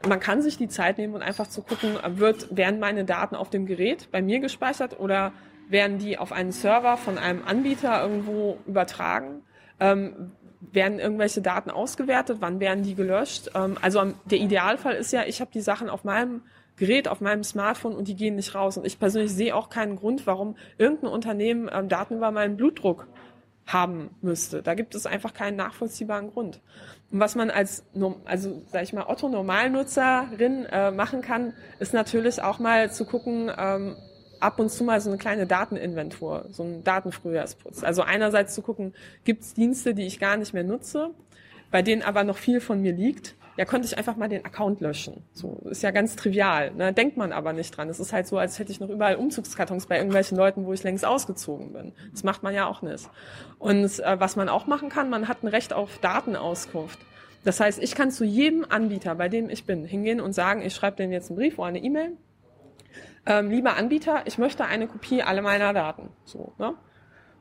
man 0.09 0.21
kann 0.21 0.43
sich 0.43 0.57
die 0.57 0.69
Zeit 0.69 0.99
nehmen 0.99 1.15
und 1.15 1.23
einfach 1.23 1.47
zu 1.47 1.63
gucken, 1.63 1.99
wird, 2.19 2.57
werden 2.57 2.81
meine 2.81 3.05
Daten 3.05 3.35
auf 3.35 3.51
dem 3.51 3.67
Gerät 3.67 4.09
bei 4.11 4.23
mir 4.23 4.41
gespeichert 4.41 4.99
oder 4.99 5.33
werden 5.69 5.99
die 5.99 6.19
auf 6.19 6.33
einen 6.33 6.53
Server 6.53 6.97
von 6.97 7.19
einem 7.19 7.43
Anbieter 7.45 8.03
irgendwo 8.03 8.59
übertragen? 8.67 9.43
Ähm, 9.79 10.33
werden 10.61 10.99
irgendwelche 10.99 11.41
Daten 11.41 11.71
ausgewertet, 11.71 12.39
wann 12.41 12.61
werden 12.61 12.85
die 12.85 12.95
gelöscht. 12.95 13.51
Ähm, 13.55 13.77
also 13.81 14.13
der 14.27 14.39
Idealfall 14.39 14.95
ist 14.95 15.13
ja, 15.13 15.25
ich 15.27 15.41
habe 15.41 15.51
die 15.53 15.61
Sachen 15.61 15.89
auf 15.89 16.05
meinem 16.05 16.43
Gerät, 16.81 17.09
auf 17.09 17.21
meinem 17.21 17.45
Smartphone 17.45 17.95
und 17.95 18.09
die 18.09 18.17
gehen 18.17 18.37
nicht 18.37 18.55
raus. 18.55 18.79
Und 18.79 18.87
ich 18.87 18.99
persönlich 18.99 19.33
sehe 19.33 19.55
auch 19.55 19.69
keinen 19.69 19.97
Grund, 19.97 20.27
warum 20.27 20.57
irgendein 20.79 21.11
Unternehmen 21.11 21.71
ähm, 21.71 21.91
Daten 21.91 22.17
über 22.17 22.31
meinen 22.31 22.57
Blutdruck 22.57 23.07
haben 23.67 24.17
müsste. 24.23 24.63
Da 24.63 24.73
gibt 24.73 24.95
es 24.95 25.05
einfach 25.05 25.35
keinen 25.35 25.57
nachvollziehbaren 25.57 26.33
Grund. 26.33 26.63
Und 27.13 27.21
was 27.21 27.35
man 27.35 27.51
als, 27.51 27.85
also 28.25 28.63
sag 28.73 28.83
ich 28.83 28.95
mal, 28.95 29.05
Otto 29.07 29.29
Normalnutzerin 29.29 30.65
äh, 30.73 30.91
machen 30.91 31.21
kann, 31.21 31.53
ist 31.81 31.93
natürlich 31.93 32.43
auch 32.43 32.59
mal 32.59 32.91
zu 32.91 33.05
gucken, 33.05 33.53
ähm, 33.57 33.97
ab 34.41 34.59
und 34.59 34.71
zu 34.71 34.83
mal 34.83 35.03
so 35.03 35.11
eine 35.11 35.19
kleine 35.19 35.47
Dateninventur, 35.47 36.47
so 36.49 36.63
ein 36.63 36.83
Datenfrühjahrsputz. 36.83 37.85
Also 37.85 38.01
einerseits 38.01 38.55
zu 38.55 38.63
gucken, 38.63 38.95
gibt 39.25 39.43
es 39.43 39.53
Dienste, 39.53 39.93
die 39.93 40.07
ich 40.07 40.19
gar 40.19 40.39
nicht 40.39 40.55
mehr 40.55 40.65
nutze, 40.65 41.11
bei 41.71 41.83
denen 41.83 42.01
aber 42.01 42.25
noch 42.25 42.39
viel 42.39 42.63
von 42.63 42.81
mir 42.81 42.93
liegt 42.95 43.37
ja, 43.61 43.67
konnte 43.67 43.87
ich 43.87 43.99
einfach 43.99 44.17
mal 44.17 44.27
den 44.27 44.43
Account 44.47 44.81
löschen. 44.81 45.23
So 45.35 45.61
ist 45.69 45.83
ja 45.83 45.91
ganz 45.91 46.17
trivial. 46.17 46.71
Ne? 46.71 46.95
Denkt 46.95 47.19
man 47.19 47.31
aber 47.31 47.53
nicht 47.53 47.77
dran. 47.77 47.91
Es 47.91 48.01
ist 48.01 48.11
halt 48.11 48.27
so, 48.27 48.39
als 48.39 48.59
hätte 48.59 48.73
ich 48.73 48.81
noch 48.81 48.89
überall 48.89 49.17
Umzugskartons 49.17 49.85
bei 49.85 49.99
irgendwelchen 49.99 50.39
Leuten, 50.39 50.65
wo 50.65 50.73
ich 50.73 50.83
längst 50.83 51.05
ausgezogen 51.05 51.75
bin. 51.75 51.93
Das 52.11 52.25
macht 52.25 52.43
man 52.43 52.55
ja 52.55 52.67
auch 52.67 52.81
nicht. 52.81 53.11
Und 53.59 53.99
äh, 53.99 54.19
was 54.19 54.35
man 54.35 54.49
auch 54.49 54.67
machen 54.67 54.89
kann, 54.89 55.11
man 55.11 55.29
hat 55.29 55.43
ein 55.43 55.49
Recht 55.49 55.75
auf 55.75 55.99
Datenauskunft. 55.99 56.99
Das 57.45 57.61
heißt, 57.61 57.83
ich 57.83 57.95
kann 57.95 58.11
zu 58.11 58.25
jedem 58.25 58.65
Anbieter, 58.67 59.15
bei 59.15 59.29
dem 59.29 59.51
ich 59.51 59.67
bin, 59.67 59.85
hingehen 59.85 60.23
und 60.23 60.33
sagen, 60.33 60.63
ich 60.63 60.75
schreibe 60.75 60.97
denen 60.97 61.13
jetzt 61.13 61.29
einen 61.29 61.39
Brief 61.39 61.59
oder 61.59 61.69
eine 61.69 61.81
E-Mail. 61.81 62.13
Ähm, 63.27 63.51
lieber 63.51 63.77
Anbieter, 63.77 64.23
ich 64.25 64.39
möchte 64.39 64.65
eine 64.65 64.87
Kopie 64.87 65.23
aller 65.23 65.43
meiner 65.43 65.75
Daten. 65.75 66.09
So, 66.25 66.55
ne? 66.57 66.73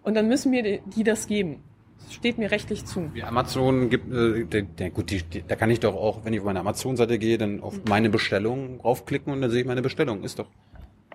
Und 0.04 0.16
dann 0.16 0.28
müssen 0.28 0.50
mir 0.52 0.64
die, 0.64 0.82
die 0.86 1.06
das 1.06 1.28
geben 1.28 1.64
steht 2.10 2.38
mir 2.38 2.52
rechtlich 2.52 2.86
zu. 2.86 3.14
Wie 3.14 3.24
Amazon 3.24 3.90
gibt, 3.90 4.14
äh, 4.14 4.46
der, 4.46 4.64
der, 4.64 4.90
gut, 4.90 5.12
die, 5.12 5.44
da 5.48 5.56
kann 5.56 5.70
ich 5.70 5.80
doch 5.80 5.96
auch, 5.96 6.26
wenn 6.26 6.34
ich 6.34 6.40
auf 6.40 6.46
meine 6.46 6.60
Amazon-Seite 6.60 7.20
gehe, 7.20 7.38
dann 7.38 7.62
auf 7.62 7.80
meine 7.88 8.10
Bestellung 8.10 8.80
raufklicken 8.82 9.34
und 9.34 9.42
dann 9.42 9.52
sehe 9.52 9.62
ich 9.62 9.68
meine 9.68 9.82
Bestellung. 9.82 10.24
Ist 10.24 10.40
doch, 10.40 10.48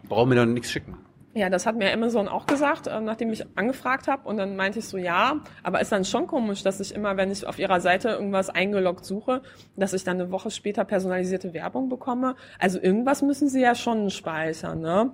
brauche 0.08 0.26
mir 0.26 0.36
doch 0.36 0.46
nichts 0.46 0.70
schicken. 0.70 0.96
Ja, 1.36 1.50
das 1.50 1.66
hat 1.66 1.76
mir 1.76 1.92
Amazon 1.92 2.28
auch 2.28 2.46
gesagt, 2.46 2.86
äh, 2.86 3.00
nachdem 3.00 3.32
ich 3.32 3.44
angefragt 3.56 4.06
habe. 4.06 4.28
Und 4.28 4.36
dann 4.36 4.54
meinte 4.54 4.78
ich 4.78 4.84
so, 4.84 4.96
ja, 4.96 5.40
aber 5.64 5.80
ist 5.80 5.90
dann 5.90 6.04
schon 6.04 6.28
komisch, 6.28 6.62
dass 6.62 6.78
ich 6.78 6.94
immer, 6.94 7.16
wenn 7.16 7.32
ich 7.32 7.44
auf 7.44 7.58
ihrer 7.58 7.80
Seite 7.80 8.10
irgendwas 8.10 8.50
eingeloggt 8.50 9.04
suche, 9.04 9.42
dass 9.76 9.94
ich 9.94 10.04
dann 10.04 10.20
eine 10.20 10.30
Woche 10.30 10.52
später 10.52 10.84
personalisierte 10.84 11.52
Werbung 11.52 11.88
bekomme. 11.88 12.36
Also 12.60 12.80
irgendwas 12.80 13.22
müssen 13.22 13.48
sie 13.48 13.60
ja 13.60 13.74
schon 13.74 14.10
speichern, 14.10 14.80
ne? 14.80 15.10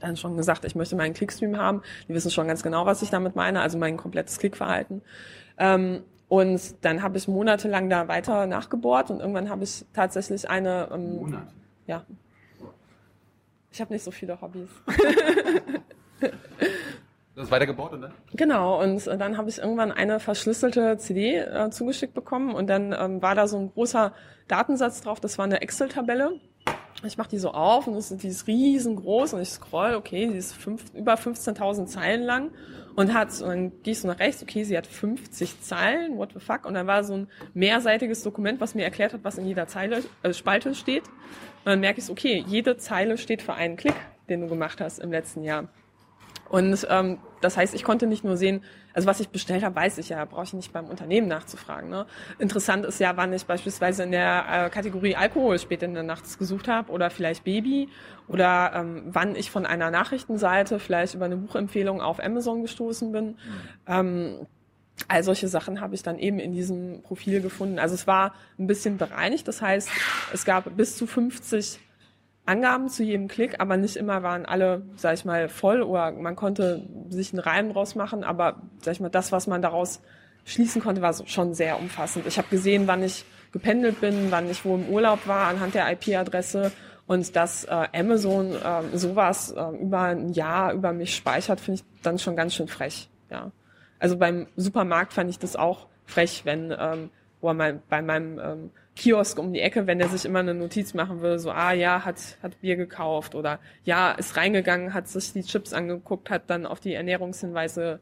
Dann 0.00 0.16
schon 0.16 0.36
gesagt, 0.36 0.64
ich 0.64 0.74
möchte 0.74 0.96
meinen 0.96 1.14
Clickstream 1.14 1.56
haben. 1.56 1.82
Die 2.08 2.14
wissen 2.14 2.30
schon 2.30 2.48
ganz 2.48 2.62
genau, 2.62 2.86
was 2.86 3.02
ich 3.02 3.10
damit 3.10 3.36
meine, 3.36 3.60
also 3.60 3.78
mein 3.78 3.96
komplettes 3.96 4.38
Klickverhalten. 4.38 5.02
Ähm, 5.58 6.02
und 6.28 6.84
dann 6.84 7.02
habe 7.02 7.18
ich 7.18 7.28
monatelang 7.28 7.88
da 7.88 8.08
weiter 8.08 8.46
nachgebohrt 8.46 9.10
und 9.10 9.20
irgendwann 9.20 9.48
habe 9.48 9.64
ich 9.64 9.84
tatsächlich 9.92 10.50
eine. 10.50 10.88
Ähm, 10.92 11.16
Monat? 11.16 11.48
Ja. 11.86 12.04
Ich 13.70 13.80
habe 13.80 13.92
nicht 13.92 14.02
so 14.02 14.10
viele 14.10 14.40
Hobbys. 14.40 14.70
Du 17.36 17.42
hast 17.42 17.50
weitergebohrt, 17.50 17.92
oder? 17.92 18.12
Genau, 18.34 18.82
und 18.82 19.06
dann 19.06 19.36
habe 19.36 19.50
ich 19.50 19.58
irgendwann 19.58 19.92
eine 19.92 20.20
verschlüsselte 20.20 20.96
CD 20.96 21.36
äh, 21.36 21.68
zugeschickt 21.68 22.14
bekommen 22.14 22.54
und 22.54 22.66
dann 22.66 22.96
ähm, 22.98 23.20
war 23.20 23.34
da 23.34 23.46
so 23.46 23.58
ein 23.58 23.70
großer 23.74 24.14
Datensatz 24.48 25.02
drauf, 25.02 25.20
das 25.20 25.36
war 25.36 25.44
eine 25.44 25.60
Excel-Tabelle 25.60 26.40
ich 27.04 27.18
mache 27.18 27.28
die 27.28 27.38
so 27.38 27.50
auf 27.50 27.86
und 27.86 27.94
das 27.94 28.08
die 28.08 28.28
ist 28.28 28.46
riesengroß 28.46 29.34
und 29.34 29.42
ich 29.42 29.50
scroll, 29.50 29.94
okay, 29.94 30.28
die 30.28 30.38
ist 30.38 30.54
fünf, 30.54 30.82
über 30.94 31.14
15.000 31.14 31.86
Zeilen 31.86 32.22
lang 32.22 32.50
und 32.96 33.12
hat, 33.12 33.40
und 33.42 33.48
dann 33.48 33.72
ich 33.84 34.00
so 34.00 34.08
nach 34.08 34.18
rechts, 34.18 34.42
okay, 34.42 34.64
sie 34.64 34.76
hat 34.76 34.86
50 34.86 35.60
Zeilen, 35.60 36.16
what 36.16 36.32
the 36.32 36.40
fuck, 36.40 36.64
und 36.64 36.74
dann 36.74 36.86
war 36.86 37.04
so 37.04 37.14
ein 37.14 37.28
mehrseitiges 37.52 38.22
Dokument, 38.22 38.60
was 38.60 38.74
mir 38.74 38.84
erklärt 38.84 39.12
hat, 39.12 39.20
was 39.22 39.38
in 39.38 39.46
jeder 39.46 39.66
Zeile, 39.66 40.02
äh, 40.22 40.32
Spalte 40.32 40.74
steht. 40.74 41.04
Und 41.04 41.66
dann 41.66 41.80
merke 41.80 42.00
ich, 42.00 42.08
okay, 42.08 42.42
jede 42.46 42.78
Zeile 42.78 43.18
steht 43.18 43.42
für 43.42 43.54
einen 43.54 43.76
Klick, 43.76 43.94
den 44.28 44.40
du 44.40 44.48
gemacht 44.48 44.80
hast 44.80 44.98
im 44.98 45.12
letzten 45.12 45.44
Jahr. 45.44 45.68
Und 46.48 46.86
ähm, 46.88 47.18
das 47.40 47.56
heißt, 47.56 47.74
ich 47.74 47.84
konnte 47.84 48.06
nicht 48.06 48.24
nur 48.24 48.36
sehen, 48.36 48.62
also 48.96 49.06
was 49.06 49.20
ich 49.20 49.28
bestellt 49.28 49.62
habe, 49.62 49.76
weiß 49.76 49.98
ich 49.98 50.08
ja, 50.08 50.24
brauche 50.24 50.44
ich 50.44 50.54
nicht 50.54 50.72
beim 50.72 50.86
Unternehmen 50.86 51.28
nachzufragen. 51.28 51.90
Ne? 51.90 52.06
Interessant 52.38 52.86
ist 52.86 52.98
ja, 52.98 53.14
wann 53.18 53.30
ich 53.34 53.44
beispielsweise 53.44 54.04
in 54.04 54.10
der 54.10 54.46
äh, 54.50 54.70
Kategorie 54.70 55.14
Alkohol 55.14 55.58
spät 55.58 55.82
in 55.82 55.92
der 55.92 56.02
Nacht 56.02 56.38
gesucht 56.38 56.66
habe 56.66 56.90
oder 56.90 57.10
vielleicht 57.10 57.44
Baby 57.44 57.90
oder 58.26 58.72
ähm, 58.74 59.02
wann 59.08 59.36
ich 59.36 59.50
von 59.50 59.66
einer 59.66 59.90
Nachrichtenseite 59.90 60.78
vielleicht 60.78 61.14
über 61.14 61.26
eine 61.26 61.36
Buchempfehlung 61.36 62.00
auf 62.00 62.24
Amazon 62.24 62.62
gestoßen 62.62 63.12
bin. 63.12 63.26
Mhm. 63.26 63.36
Ähm, 63.86 64.46
all 65.08 65.22
solche 65.22 65.48
Sachen 65.48 65.82
habe 65.82 65.94
ich 65.94 66.02
dann 66.02 66.18
eben 66.18 66.38
in 66.38 66.52
diesem 66.52 67.02
Profil 67.02 67.42
gefunden. 67.42 67.78
Also 67.78 67.94
es 67.94 68.06
war 68.06 68.32
ein 68.58 68.66
bisschen 68.66 68.96
bereinigt, 68.96 69.46
das 69.46 69.60
heißt, 69.60 69.90
es 70.32 70.46
gab 70.46 70.74
bis 70.74 70.96
zu 70.96 71.06
50 71.06 71.80
Angaben 72.46 72.88
zu 72.88 73.02
jedem 73.02 73.28
Klick, 73.28 73.60
aber 73.60 73.76
nicht 73.76 73.96
immer 73.96 74.22
waren 74.22 74.46
alle, 74.46 74.82
sag 74.96 75.14
ich 75.14 75.24
mal, 75.24 75.48
voll 75.48 75.82
oder 75.82 76.12
man 76.12 76.36
konnte 76.36 76.86
sich 77.08 77.32
einen 77.32 77.40
Reim 77.40 77.72
draus 77.72 77.94
machen, 77.94 78.24
aber 78.24 78.62
sag 78.80 78.92
ich 78.92 79.00
mal, 79.00 79.08
das, 79.08 79.32
was 79.32 79.46
man 79.46 79.62
daraus 79.62 80.00
schließen 80.44 80.80
konnte, 80.80 81.02
war 81.02 81.12
schon 81.26 81.54
sehr 81.54 81.78
umfassend. 81.78 82.26
Ich 82.26 82.38
habe 82.38 82.48
gesehen, 82.48 82.86
wann 82.86 83.02
ich 83.02 83.24
gependelt 83.52 84.00
bin, 84.00 84.30
wann 84.30 84.48
ich 84.48 84.64
wo 84.64 84.76
im 84.76 84.88
Urlaub 84.88 85.26
war, 85.26 85.48
anhand 85.48 85.74
der 85.74 85.90
IP-Adresse 85.90 86.72
und 87.06 87.34
dass 87.34 87.64
äh, 87.64 87.88
Amazon 87.92 88.52
äh, 88.52 88.96
sowas 88.96 89.52
äh, 89.52 89.82
über 89.82 90.02
ein 90.02 90.32
Jahr 90.32 90.72
über 90.72 90.92
mich 90.92 91.14
speichert, 91.14 91.60
finde 91.60 91.80
ich 91.80 92.02
dann 92.02 92.18
schon 92.18 92.36
ganz 92.36 92.54
schön 92.54 92.68
frech. 92.68 93.08
Ja, 93.30 93.50
also 93.98 94.16
beim 94.16 94.46
Supermarkt 94.56 95.12
fand 95.12 95.30
ich 95.30 95.38
das 95.38 95.56
auch 95.56 95.88
frech, 96.04 96.42
wenn 96.44 96.74
ähm, 96.78 97.10
wo 97.40 97.52
man 97.52 97.82
bei 97.88 98.02
meinem 98.02 98.38
ähm, 98.38 98.70
Kiosk 98.96 99.38
um 99.38 99.52
die 99.52 99.60
Ecke, 99.60 99.86
wenn 99.86 100.00
er 100.00 100.08
sich 100.08 100.24
immer 100.24 100.38
eine 100.38 100.54
Notiz 100.54 100.94
machen 100.94 101.20
würde, 101.20 101.38
so, 101.38 101.50
ah 101.50 101.72
ja, 101.72 102.04
hat, 102.04 102.38
hat 102.42 102.60
Bier 102.60 102.76
gekauft 102.76 103.34
oder 103.34 103.60
ja, 103.84 104.12
ist 104.12 104.36
reingegangen, 104.36 104.94
hat 104.94 105.06
sich 105.06 105.34
die 105.34 105.42
Chips 105.42 105.74
angeguckt, 105.74 106.30
hat 106.30 106.48
dann 106.48 106.66
auf 106.66 106.80
die 106.80 106.94
Ernährungshinweise 106.94 108.00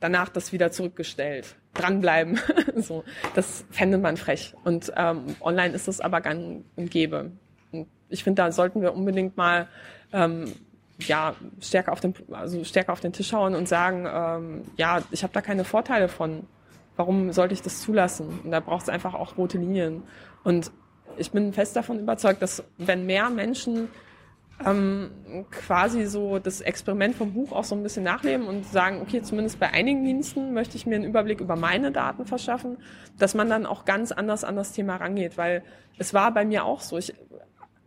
danach 0.00 0.28
das 0.28 0.52
wieder 0.52 0.70
zurückgestellt. 0.70 1.56
Dranbleiben. 1.74 2.38
so, 2.76 3.04
das 3.34 3.64
fände 3.70 3.96
man 3.96 4.18
frech. 4.18 4.54
Und 4.64 4.92
ähm, 4.96 5.34
online 5.40 5.74
ist 5.74 5.88
das 5.88 6.00
aber 6.00 6.20
gang 6.20 6.64
und 6.76 6.90
gäbe. 6.90 7.32
Und 7.70 7.88
ich 8.10 8.22
finde, 8.22 8.42
da 8.42 8.52
sollten 8.52 8.82
wir 8.82 8.94
unbedingt 8.94 9.38
mal 9.38 9.68
ähm, 10.12 10.52
ja 10.98 11.34
stärker 11.60 11.92
auf 11.92 12.00
den 12.00 12.14
also 12.32 12.62
stärker 12.64 12.92
auf 12.92 13.00
den 13.00 13.14
Tisch 13.14 13.32
hauen 13.32 13.54
und 13.54 13.66
sagen, 13.66 14.06
ähm, 14.12 14.62
ja, 14.76 15.02
ich 15.10 15.22
habe 15.22 15.32
da 15.32 15.40
keine 15.40 15.64
Vorteile 15.64 16.08
von 16.08 16.46
warum 16.96 17.32
sollte 17.32 17.54
ich 17.54 17.62
das 17.62 17.80
zulassen? 17.80 18.40
Und 18.44 18.50
da 18.50 18.60
braucht 18.60 18.84
es 18.84 18.88
einfach 18.88 19.14
auch 19.14 19.36
rote 19.36 19.58
Linien. 19.58 20.02
Und 20.44 20.70
ich 21.16 21.30
bin 21.30 21.52
fest 21.52 21.76
davon 21.76 21.98
überzeugt, 21.98 22.42
dass 22.42 22.64
wenn 22.78 23.06
mehr 23.06 23.30
Menschen 23.30 23.88
ähm, 24.64 25.10
quasi 25.50 26.06
so 26.06 26.38
das 26.38 26.60
Experiment 26.60 27.14
vom 27.14 27.32
Buch 27.32 27.52
auch 27.52 27.64
so 27.64 27.74
ein 27.74 27.82
bisschen 27.82 28.04
nachleben 28.04 28.46
und 28.46 28.66
sagen, 28.66 29.00
okay, 29.00 29.22
zumindest 29.22 29.58
bei 29.58 29.70
einigen 29.70 30.04
Diensten 30.04 30.52
möchte 30.52 30.76
ich 30.76 30.86
mir 30.86 30.96
einen 30.96 31.04
Überblick 31.04 31.40
über 31.40 31.56
meine 31.56 31.90
Daten 31.90 32.26
verschaffen, 32.26 32.78
dass 33.18 33.34
man 33.34 33.48
dann 33.48 33.66
auch 33.66 33.84
ganz 33.84 34.12
anders 34.12 34.44
an 34.44 34.56
das 34.56 34.72
Thema 34.72 34.96
rangeht, 34.96 35.36
weil 35.36 35.62
es 35.98 36.14
war 36.14 36.32
bei 36.32 36.44
mir 36.44 36.64
auch 36.64 36.80
so. 36.80 36.96
Ich 36.98 37.14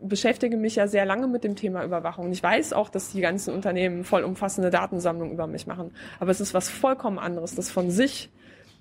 beschäftige 0.02 0.57
mich 0.57 0.76
ja 0.76 0.88
sehr 0.88 1.06
lange 1.06 1.27
mit 1.27 1.44
dem 1.44 1.56
Thema 1.56 1.84
Überwachung. 1.84 2.32
Ich 2.32 2.44
weiß 2.44 2.73
auch, 2.73 2.90
dass 2.90 3.11
die 3.11 3.22
ganzen 3.22 3.53
Unternehmen 3.53 4.03
vollumfassende 4.03 4.69
Datensammlung 4.69 5.32
über 5.32 5.48
mich 5.48 5.68
machen. 5.68 5.91
Aber 6.19 6.32
es 6.32 6.41
ist 6.41 6.53
was 6.53 6.69
vollkommen 6.69 7.18
anderes, 7.18 7.56
das 7.56 7.72
von 7.72 7.90
sich 7.90 8.30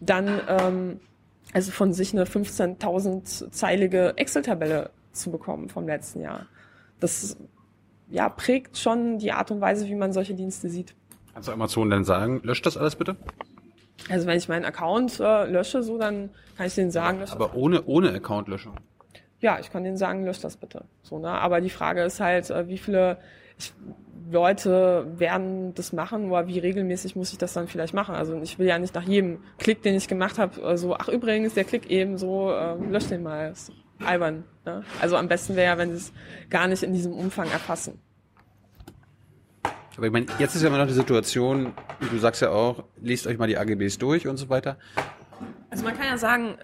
dann 0.04 0.40
ähm, 0.48 1.00
also 1.52 1.72
von 1.72 1.92
sich 1.92 2.12
eine 2.12 2.24
15.000-zeilige 2.24 4.14
Excel-Tabelle 4.16 4.90
zu 5.12 5.30
bekommen 5.30 5.68
vom 5.68 5.86
letzten 5.86 6.20
Jahr. 6.20 6.46
Das 7.00 7.36
ja, 8.10 8.28
prägt 8.28 8.76
schon 8.78 9.18
die 9.18 9.32
Art 9.32 9.50
und 9.50 9.60
Weise, 9.60 9.86
wie 9.88 9.94
man 9.94 10.12
solche 10.12 10.34
Dienste 10.34 10.68
sieht. 10.68 10.94
Kannst 11.32 11.48
du 11.48 11.52
Amazon 11.52 11.90
denn 11.90 12.04
sagen, 12.04 12.40
löscht 12.42 12.66
das 12.66 12.76
alles 12.76 12.96
bitte? 12.96 13.16
Also 14.08 14.26
wenn 14.26 14.36
ich 14.36 14.48
meinen 14.48 14.64
Account 14.64 15.20
äh, 15.20 15.46
lösche, 15.46 15.82
so 15.82 15.98
dann 15.98 16.30
kann 16.56 16.66
ich 16.66 16.74
denen 16.74 16.90
sagen, 16.90 17.20
ja, 17.20 17.32
aber 17.32 17.54
ohne 17.54 17.84
ohne 17.84 18.12
Account-Löschung. 18.12 18.74
Ja, 19.40 19.58
ich 19.60 19.70
kann 19.70 19.84
denen 19.84 19.96
sagen, 19.96 20.24
löscht 20.24 20.44
das 20.44 20.56
bitte. 20.56 20.84
So 21.02 21.18
ne, 21.18 21.28
aber 21.28 21.60
die 21.60 21.70
Frage 21.70 22.02
ist 22.02 22.20
halt, 22.20 22.50
äh, 22.50 22.68
wie 22.68 22.78
viele 22.78 23.18
ich 23.58 23.72
Leute 24.30 25.06
werden 25.18 25.74
das 25.74 25.92
machen, 25.92 26.30
oder 26.30 26.46
wie 26.48 26.58
regelmäßig 26.58 27.14
muss 27.14 27.32
ich 27.32 27.38
das 27.38 27.52
dann 27.52 27.68
vielleicht 27.68 27.94
machen? 27.94 28.14
Also 28.14 28.40
ich 28.42 28.58
will 28.58 28.66
ja 28.66 28.78
nicht 28.78 28.94
nach 28.94 29.04
jedem 29.04 29.38
Klick, 29.58 29.82
den 29.82 29.94
ich 29.94 30.08
gemacht 30.08 30.38
habe, 30.38 30.54
so, 30.54 30.62
also, 30.62 30.96
ach 30.96 31.08
übrigens, 31.08 31.54
der 31.54 31.64
Klick 31.64 31.90
eben 31.90 32.16
so, 32.18 32.50
äh, 32.50 32.74
lösch 32.90 33.06
den 33.06 33.22
mal. 33.22 33.52
Ist 33.52 33.70
albern. 34.04 34.44
Ne? 34.64 34.82
Also 35.00 35.16
am 35.16 35.28
besten 35.28 35.56
wäre 35.56 35.66
ja, 35.66 35.78
wenn 35.78 35.90
sie 35.90 35.96
es 35.96 36.12
gar 36.50 36.66
nicht 36.66 36.82
in 36.82 36.92
diesem 36.92 37.12
Umfang 37.12 37.50
erfassen. 37.50 37.98
Aber 39.96 40.06
ich 40.06 40.12
meine, 40.12 40.26
jetzt 40.38 40.56
ist 40.56 40.62
ja 40.62 40.68
immer 40.68 40.78
noch 40.78 40.88
die 40.88 40.92
Situation, 40.92 41.72
du 42.00 42.18
sagst 42.18 42.42
ja 42.42 42.50
auch, 42.50 42.82
lest 43.00 43.26
euch 43.28 43.38
mal 43.38 43.46
die 43.46 43.56
AGBs 43.56 43.98
durch 43.98 44.26
und 44.26 44.36
so 44.36 44.48
weiter. 44.48 44.76
Also 45.70 45.84
man 45.84 45.96
kann 45.96 46.06
ja 46.06 46.18
sagen, 46.18 46.56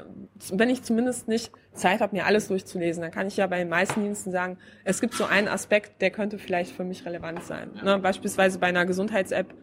wenn 0.53 0.69
ich 0.69 0.83
zumindest 0.83 1.29
nicht 1.29 1.53
Zeit 1.81 2.01
habe, 2.01 2.15
mir 2.15 2.27
alles 2.27 2.49
durchzulesen, 2.49 3.03
dann 3.03 3.11
kann 3.11 3.27
ich 3.27 3.37
ja 3.37 3.47
bei 3.47 3.59
den 3.59 3.69
meisten 3.69 4.03
Diensten 4.03 4.31
sagen, 4.31 4.59
es 4.85 5.01
gibt 5.01 5.15
so 5.15 5.25
einen 5.25 5.49
Aspekt, 5.49 6.01
der 6.01 6.11
könnte 6.11 6.39
vielleicht 6.39 6.75
für 6.75 6.85
mich 6.85 7.05
relevant 7.05 7.45
sein. 7.45 7.71
Ne? 7.83 7.99
Beispielsweise 7.99 8.59
bei 8.59 8.69
einer 8.69 8.87
Gesundheits-App 8.87 9.55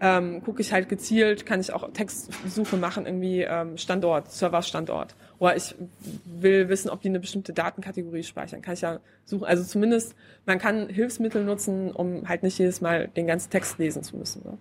ähm, 0.00 0.42
gucke 0.42 0.62
ich 0.62 0.72
halt 0.72 0.88
gezielt, 0.88 1.44
kann 1.44 1.60
ich 1.60 1.72
auch 1.72 1.90
Textsuche 1.92 2.76
machen, 2.76 3.04
irgendwie 3.04 3.42
ähm, 3.42 3.76
Standort, 3.76 4.32
Serverstandort. 4.32 5.14
Oder 5.38 5.56
ich 5.56 5.74
will 6.24 6.70
wissen, 6.70 6.88
ob 6.88 7.02
die 7.02 7.08
eine 7.08 7.20
bestimmte 7.20 7.52
Datenkategorie 7.52 8.22
speichern. 8.22 8.62
Kann 8.62 8.74
ich 8.74 8.80
ja 8.80 9.00
suchen. 9.26 9.44
Also 9.44 9.62
zumindest, 9.62 10.14
man 10.46 10.58
kann 10.58 10.88
Hilfsmittel 10.88 11.44
nutzen, 11.44 11.92
um 11.92 12.26
halt 12.28 12.42
nicht 12.42 12.58
jedes 12.58 12.80
Mal 12.80 13.08
den 13.08 13.26
ganzen 13.26 13.50
Text 13.50 13.78
lesen 13.78 14.02
zu 14.02 14.16
müssen. 14.16 14.42
Ne? 14.42 14.58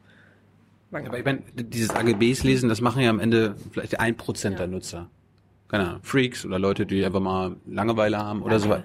Aber 0.92 1.18
ich 1.18 1.26
meine, 1.26 1.42
dieses 1.56 1.92
AGBs 1.92 2.44
lesen, 2.44 2.68
das 2.68 2.82
machen 2.82 3.02
ja 3.02 3.10
am 3.10 3.20
Ende 3.20 3.56
vielleicht 3.72 4.00
ein 4.00 4.18
Prozent 4.18 4.60
der 4.60 4.68
Nutzer. 4.68 5.10
Keine 5.70 5.88
Ahnung, 5.88 6.04
Freaks 6.04 6.46
oder 6.46 6.58
Leute, 6.60 6.86
die 6.86 7.06
einfach 7.06 7.20
mal 7.20 7.56
Langeweile 7.68 8.18
haben 8.18 8.42
oder 8.42 8.60
so. 8.60 8.76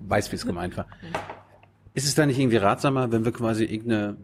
Weiß, 0.00 0.30
wie 0.30 0.36
es 0.36 0.46
gemeint 0.46 0.76
war. 0.76 0.86
Ist 1.94 2.06
es 2.06 2.14
da 2.14 2.24
nicht 2.24 2.38
irgendwie 2.38 2.58
ratsamer, 2.58 3.10
wenn 3.10 3.24
wir 3.24 3.32
quasi 3.32 3.64
irgendeine 3.64 4.16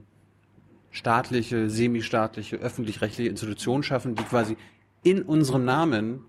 staatliche, 0.92 1.68
semi-staatliche, 1.68 2.56
öffentlich-rechtliche 2.56 3.28
Institution 3.28 3.82
schaffen, 3.82 4.14
die 4.14 4.22
quasi 4.22 4.56
in 5.02 5.22
unserem 5.22 5.64
Namen 5.64 6.24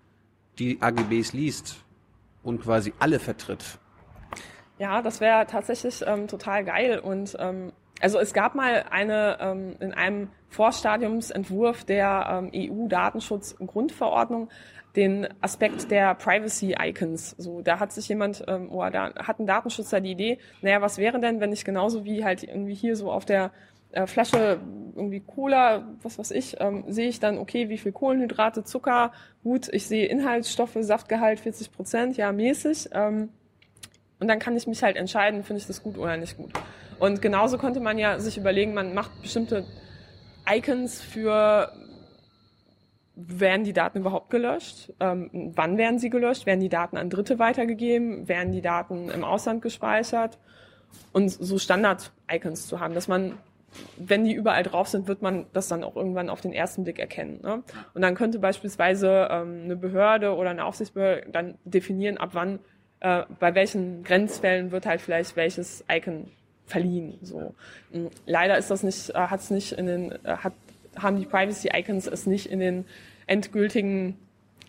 die 0.57 0.81
AGBs 0.81 1.33
liest 1.33 1.77
und 2.41 2.63
quasi 2.63 2.93
alle 2.99 3.19
vertritt? 3.19 3.79
Ja, 4.79 5.01
das 5.03 5.21
wäre 5.21 5.45
tatsächlich 5.45 6.03
ähm, 6.05 6.27
total 6.27 6.65
geil. 6.65 6.99
Und 6.99 7.35
ähm, 7.39 7.71
also 8.01 8.19
es 8.19 8.33
gab 8.33 8.55
mal 8.55 8.85
eine 8.89 9.37
ähm, 9.39 9.75
in 9.79 9.93
einem 9.93 10.29
Vorstadiumsentwurf 10.49 11.83
der 11.83 12.27
ähm, 12.29 12.51
EU-Datenschutz-Grundverordnung 12.53 14.49
den 14.97 15.27
Aspekt 15.41 15.91
der 15.91 16.15
Privacy-Icons. 16.15 17.35
So, 17.37 17.61
da 17.61 17.79
hat 17.79 17.93
sich 17.93 18.09
jemand, 18.09 18.43
ähm, 18.47 18.71
oder 18.71 18.89
da 18.89 19.13
hat 19.15 19.39
ein 19.39 19.45
Datenschützer 19.45 20.01
die 20.01 20.11
Idee, 20.11 20.39
naja, 20.61 20.81
was 20.81 20.97
wäre 20.97 21.19
denn, 21.19 21.39
wenn 21.39 21.53
ich 21.53 21.63
genauso 21.63 22.03
wie 22.03 22.25
halt 22.25 22.43
irgendwie 22.43 22.73
hier 22.73 22.95
so 22.95 23.11
auf 23.11 23.23
der 23.23 23.51
äh, 23.91 24.07
Flasche 24.07 24.59
irgendwie 24.95 25.19
Cola, 25.19 25.87
was 26.01 26.17
weiß 26.17 26.31
ich, 26.31 26.57
ähm, 26.59 26.83
sehe 26.87 27.07
ich 27.07 27.19
dann, 27.19 27.37
okay, 27.37 27.69
wie 27.69 27.77
viel 27.77 27.91
Kohlenhydrate, 27.91 28.63
Zucker, 28.63 29.11
gut, 29.43 29.69
ich 29.71 29.87
sehe 29.87 30.07
Inhaltsstoffe, 30.07 30.77
Saftgehalt 30.79 31.39
40 31.39 31.71
Prozent, 31.71 32.17
ja, 32.17 32.31
mäßig. 32.31 32.89
Ähm, 32.93 33.29
und 34.19 34.27
dann 34.27 34.39
kann 34.39 34.57
ich 34.57 34.65
mich 34.65 34.81
halt 34.81 34.97
entscheiden, 34.97 35.43
finde 35.43 35.61
ich 35.61 35.67
das 35.67 35.83
gut 35.83 35.99
oder 35.99 36.17
nicht 36.17 36.37
gut. 36.37 36.51
Und 36.97 37.21
genauso 37.21 37.59
konnte 37.59 37.79
man 37.79 37.99
ja 37.99 38.19
sich 38.19 38.39
überlegen, 38.39 38.73
man 38.73 38.95
macht 38.95 39.21
bestimmte 39.21 39.63
Icons 40.49 41.01
für 41.01 41.71
werden 43.17 43.63
die 43.63 43.73
Daten 43.73 43.99
überhaupt 43.99 44.29
gelöscht? 44.29 44.93
Ähm, 44.99 45.51
wann 45.55 45.77
werden 45.77 45.97
sie 45.97 46.11
gelöscht? 46.11 46.45
Werden 46.45 46.59
die 46.59 46.69
Daten 46.69 46.97
an 46.97 47.09
Dritte 47.09 47.39
weitergegeben? 47.39 48.27
Werden 48.27 48.51
die 48.51 48.61
Daten 48.61 49.09
im 49.09 49.23
Ausland 49.23 49.63
gespeichert? 49.63 50.37
Und 51.11 51.29
so 51.29 51.57
Standard-Icons 51.57 52.67
zu 52.67 52.79
haben, 52.79 52.93
dass 52.93 53.07
man, 53.07 53.33
wenn 53.97 54.23
die 54.23 54.33
überall 54.33 54.61
drauf 54.61 54.87
sind, 54.87 55.07
wird 55.07 55.23
man 55.23 55.47
das 55.51 55.67
dann 55.67 55.83
auch 55.83 55.95
irgendwann 55.95 56.29
auf 56.29 56.41
den 56.41 56.53
ersten 56.53 56.83
Blick 56.83 56.99
erkennen. 56.99 57.39
Ne? 57.41 57.63
Und 57.95 58.01
dann 58.03 58.13
könnte 58.13 58.37
beispielsweise 58.37 59.27
ähm, 59.31 59.61
eine 59.63 59.75
Behörde 59.75 60.35
oder 60.35 60.51
eine 60.51 60.65
Aufsichtsbehörde 60.65 61.29
dann 61.31 61.55
definieren, 61.65 62.17
ab 62.17 62.29
wann, 62.33 62.59
äh, 62.99 63.23
bei 63.39 63.55
welchen 63.55 64.03
Grenzfällen 64.03 64.71
wird 64.71 64.85
halt 64.85 65.01
vielleicht 65.01 65.35
welches 65.35 65.83
Icon 65.91 66.31
verliehen. 66.67 67.17
So. 67.23 67.55
Hm, 67.91 68.11
leider 68.27 68.57
ist 68.59 68.69
das 68.69 68.83
nicht, 68.83 69.09
äh, 69.09 69.13
hat 69.13 69.39
es 69.39 69.49
nicht 69.49 69.71
in 69.71 69.87
den, 69.87 70.11
äh, 70.23 70.37
hat 70.37 70.53
haben 70.97 71.17
die 71.17 71.25
Privacy 71.25 71.69
Icons 71.73 72.07
es 72.07 72.25
nicht 72.25 72.47
in 72.47 72.59
den 72.59 72.85
endgültigen 73.25 74.17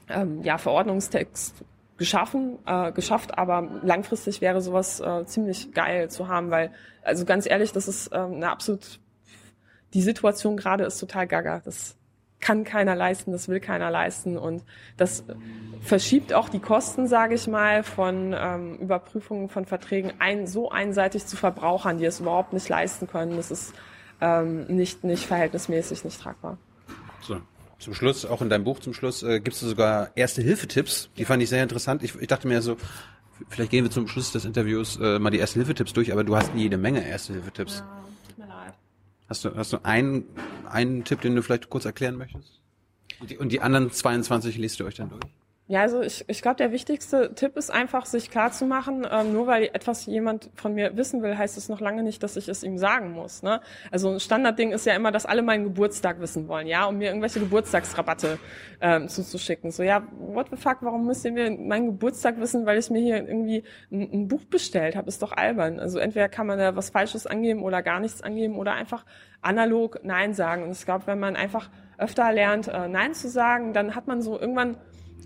ähm, 0.09 0.43
ja, 0.43 0.59
Verordnungstext 0.59 1.65
geschaffen, 1.97 2.59
äh, 2.65 2.93
geschafft, 2.93 3.37
aber 3.37 3.81
langfristig 3.83 4.41
wäre 4.41 4.61
sowas 4.61 5.01
äh, 5.01 5.25
ziemlich 5.27 5.73
geil 5.73 6.09
zu 6.09 6.29
haben, 6.29 6.51
weil, 6.51 6.71
also 7.03 7.25
ganz 7.25 7.49
ehrlich, 7.49 7.73
das 7.73 7.89
ist 7.89 8.11
ähm, 8.13 8.35
eine 8.35 8.51
absolut, 8.51 9.01
die 9.95 10.03
Situation 10.03 10.57
gerade 10.57 10.85
ist 10.85 10.99
total 10.99 11.27
gaga. 11.27 11.61
Das 11.65 11.97
kann 12.41 12.63
keiner 12.63 12.95
leisten, 12.95 13.33
das 13.33 13.49
will 13.49 13.59
keiner 13.59 13.91
leisten 13.91 14.39
und 14.39 14.63
das 14.97 15.25
verschiebt 15.81 16.33
auch 16.33 16.49
die 16.49 16.61
Kosten, 16.61 17.09
sage 17.09 17.35
ich 17.35 17.49
mal, 17.49 17.83
von 17.83 18.33
ähm, 18.39 18.77
Überprüfungen 18.77 19.49
von 19.49 19.65
Verträgen 19.65 20.13
ein, 20.21 20.47
so 20.47 20.71
einseitig 20.71 21.27
zu 21.27 21.37
Verbrauchern, 21.37 21.99
die 21.99 22.05
es 22.05 22.21
überhaupt 22.21 22.53
nicht 22.53 22.69
leisten 22.69 23.09
können. 23.09 23.37
Das 23.37 23.51
ist 23.51 23.75
ähm, 24.21 24.67
nicht, 24.67 25.05
nicht 25.05 25.27
verhältnismäßig, 25.27 26.05
nicht 26.05 26.21
tragbar. 26.21 26.59
So. 27.23 27.41
Zum 27.79 27.95
Schluss, 27.95 28.27
auch 28.27 28.43
in 28.43 28.51
deinem 28.51 28.65
Buch 28.65 28.81
zum 28.81 28.93
Schluss, 28.93 29.23
äh, 29.23 29.39
gibst 29.39 29.63
du 29.63 29.67
sogar 29.69 30.11
Erste-Hilfe-Tipps. 30.17 31.11
Die 31.17 31.25
fand 31.25 31.43
ich 31.43 31.49
sehr 31.49 31.63
interessant. 31.63 32.03
Ich, 32.03 32.17
ich 32.17 32.27
dachte 32.27 32.49
mir 32.49 32.61
so, 32.61 32.77
vielleicht 33.49 33.71
gehen 33.71 33.85
wir 33.85 33.91
zum 33.93 34.09
Schluss 34.09 34.33
des 34.33 34.45
Interviews 34.45 34.99
äh, 35.01 35.21
mal 35.21 35.31
die 35.31 35.39
Erste-Hilfe-Tipps 35.39 35.93
durch, 35.93 36.11
aber 36.13 36.25
du 36.25 36.35
hast 36.35 36.51
jede 36.57 36.77
Menge 36.77 37.07
Erste-Hilfe-Tipps. 37.07 37.79
Ja, 37.79 38.03
tut 38.27 38.39
mir 38.39 38.47
leid. 38.47 38.75
Hast 39.29 39.45
du, 39.45 39.55
hast 39.55 39.73
du 39.73 39.85
einen, 39.85 40.25
einen 40.69 41.05
Tipp, 41.05 41.21
den 41.21 41.37
du 41.37 41.43
vielleicht 41.43 41.71
kurz 41.71 41.85
erklären 41.85 42.17
möchtest? 42.17 42.61
Und 43.21 43.31
die, 43.31 43.39
und 43.39 43.53
die 43.53 43.61
anderen 43.61 43.93
22 43.93 44.57
liest 44.57 44.81
du 44.81 44.85
euch 44.85 44.95
dann 44.95 45.11
durch? 45.11 45.23
Ja, 45.71 45.83
also 45.83 46.01
ich, 46.01 46.25
ich 46.29 46.41
glaube, 46.41 46.57
der 46.57 46.73
wichtigste 46.73 47.35
Tipp 47.35 47.59
ist 47.59 47.71
einfach, 47.71 48.07
sich 48.07 48.31
klar 48.31 48.51
zu 48.53 48.65
machen, 48.65 49.07
ähm, 49.11 49.35
nur 49.35 49.47
weil 49.47 49.65
etwas 49.65 50.07
jemand 50.07 50.49
von 50.55 50.73
mir 50.73 50.97
wissen 50.97 51.21
will, 51.21 51.37
heißt 51.37 51.59
es 51.59 51.69
noch 51.69 51.81
lange 51.81 52.03
nicht, 52.03 52.23
dass 52.23 52.37
ich 52.39 52.49
es 52.49 52.63
ihm 52.63 52.79
sagen 52.79 53.13
muss. 53.13 53.43
Ne? 53.43 53.61
Also 53.91 54.09
ein 54.09 54.19
Standardding 54.19 54.73
ist 54.73 54.87
ja 54.87 54.95
immer, 54.95 55.13
dass 55.13 55.27
alle 55.27 55.43
meinen 55.43 55.65
Geburtstag 55.65 56.21
wissen 56.21 56.49
wollen, 56.49 56.67
ja, 56.67 56.87
um 56.87 56.97
mir 56.97 57.09
irgendwelche 57.09 57.41
Geburtstagsrabatte 57.41 58.39
ähm, 58.81 59.09
zuzuschicken. 59.09 59.71
So, 59.71 59.83
ja, 59.83 60.03
what 60.19 60.49
the 60.51 60.57
fuck, 60.57 60.79
warum 60.81 61.05
müsst 61.05 61.27
ihr 61.27 61.33
mir 61.33 61.51
meinen 61.51 61.85
Geburtstag 61.85 62.41
wissen, 62.41 62.65
weil 62.65 62.79
ich 62.79 62.89
mir 62.89 63.03
hier 63.03 63.17
irgendwie 63.29 63.63
ein, 63.93 64.11
ein 64.11 64.29
Buch 64.29 64.47
bestellt 64.47 64.97
habe? 64.97 65.09
Ist 65.09 65.21
doch 65.21 65.33
albern. 65.33 65.81
Also 65.81 65.99
entweder 65.99 66.31
kann 66.31 66.47
man 66.47 66.59
da 66.59 66.77
was 66.77 66.89
Falsches 66.89 67.27
angeben 67.27 67.63
oder 67.63 67.83
gar 67.83 68.01
nichts 68.01 68.23
angeben 68.23 68.57
oder 68.57 68.73
einfach 68.73 69.05
analog 69.43 70.01
Nein 70.03 70.33
sagen. 70.33 70.63
Und 70.63 70.71
ich 70.71 70.87
glaube, 70.87 71.07
wenn 71.07 71.19
man 71.19 71.37
einfach 71.37 71.69
öfter 71.99 72.33
lernt, 72.33 72.69
äh, 72.69 72.89
Nein 72.89 73.13
zu 73.13 73.29
sagen, 73.29 73.75
dann 73.75 73.95
hat 73.95 74.07
man 74.07 74.23
so 74.23 74.41
irgendwann 74.41 74.79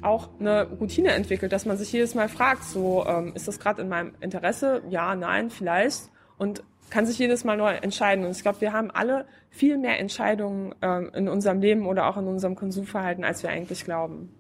auch 0.02 0.28
eine 0.38 0.68
Routine 0.68 1.12
entwickelt, 1.12 1.52
dass 1.52 1.66
man 1.66 1.76
sich 1.76 1.92
jedes 1.92 2.14
Mal 2.14 2.28
fragt, 2.28 2.64
so 2.64 3.06
ähm, 3.06 3.32
ist 3.34 3.48
das 3.48 3.58
gerade 3.58 3.82
in 3.82 3.88
meinem 3.88 4.12
Interesse? 4.20 4.82
Ja, 4.88 5.14
nein, 5.14 5.50
vielleicht. 5.50 6.10
Und 6.38 6.62
kann 6.90 7.06
sich 7.06 7.18
jedes 7.18 7.44
Mal 7.44 7.56
neu 7.56 7.70
entscheiden. 7.70 8.24
Und 8.24 8.32
ich 8.32 8.42
glaube, 8.42 8.60
wir 8.60 8.72
haben 8.72 8.90
alle 8.90 9.26
viel 9.50 9.78
mehr 9.78 9.98
Entscheidungen 9.98 10.74
ähm, 10.82 11.10
in 11.14 11.28
unserem 11.28 11.60
Leben 11.60 11.86
oder 11.86 12.06
auch 12.06 12.18
in 12.18 12.26
unserem 12.26 12.54
Konsumverhalten, 12.54 13.24
als 13.24 13.42
wir 13.42 13.50
eigentlich 13.50 13.84
glauben. 13.84 14.30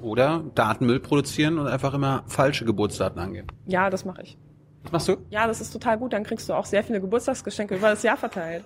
Oder 0.00 0.44
Datenmüll 0.54 1.00
produzieren 1.00 1.58
und 1.58 1.66
einfach 1.66 1.92
immer 1.94 2.24
falsche 2.26 2.64
Geburtsdaten 2.64 3.20
angeben. 3.20 3.48
Ja, 3.66 3.90
das 3.90 4.04
mache 4.04 4.22
ich. 4.22 4.38
Was 4.84 4.92
machst 4.92 5.08
du? 5.08 5.16
Ja, 5.30 5.46
das 5.46 5.60
ist 5.60 5.72
total 5.72 5.98
gut. 5.98 6.12
Dann 6.12 6.24
kriegst 6.24 6.48
du 6.48 6.54
auch 6.54 6.64
sehr 6.64 6.82
viele 6.82 7.00
Geburtstagsgeschenke 7.00 7.76
über 7.76 7.90
das 7.90 8.02
Jahr 8.02 8.16
verteilt. 8.16 8.64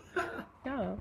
Ja. 0.64 0.96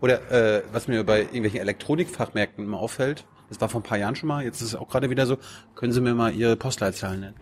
Oder 0.00 0.30
äh, 0.30 0.62
was 0.72 0.88
mir 0.88 1.04
bei 1.04 1.20
irgendwelchen 1.20 1.60
Elektronikfachmärkten 1.60 2.64
immer 2.64 2.78
auffällt, 2.78 3.24
das 3.48 3.60
war 3.60 3.68
vor 3.68 3.80
ein 3.80 3.84
paar 3.84 3.98
Jahren 3.98 4.16
schon 4.16 4.28
mal, 4.28 4.44
jetzt 4.44 4.60
ist 4.60 4.68
es 4.68 4.74
auch 4.74 4.88
gerade 4.88 5.10
wieder 5.10 5.26
so. 5.26 5.38
Können 5.74 5.92
Sie 5.92 6.00
mir 6.00 6.14
mal 6.14 6.34
Ihre 6.34 6.56
Postleitzahlen 6.56 7.20
nennen? 7.20 7.34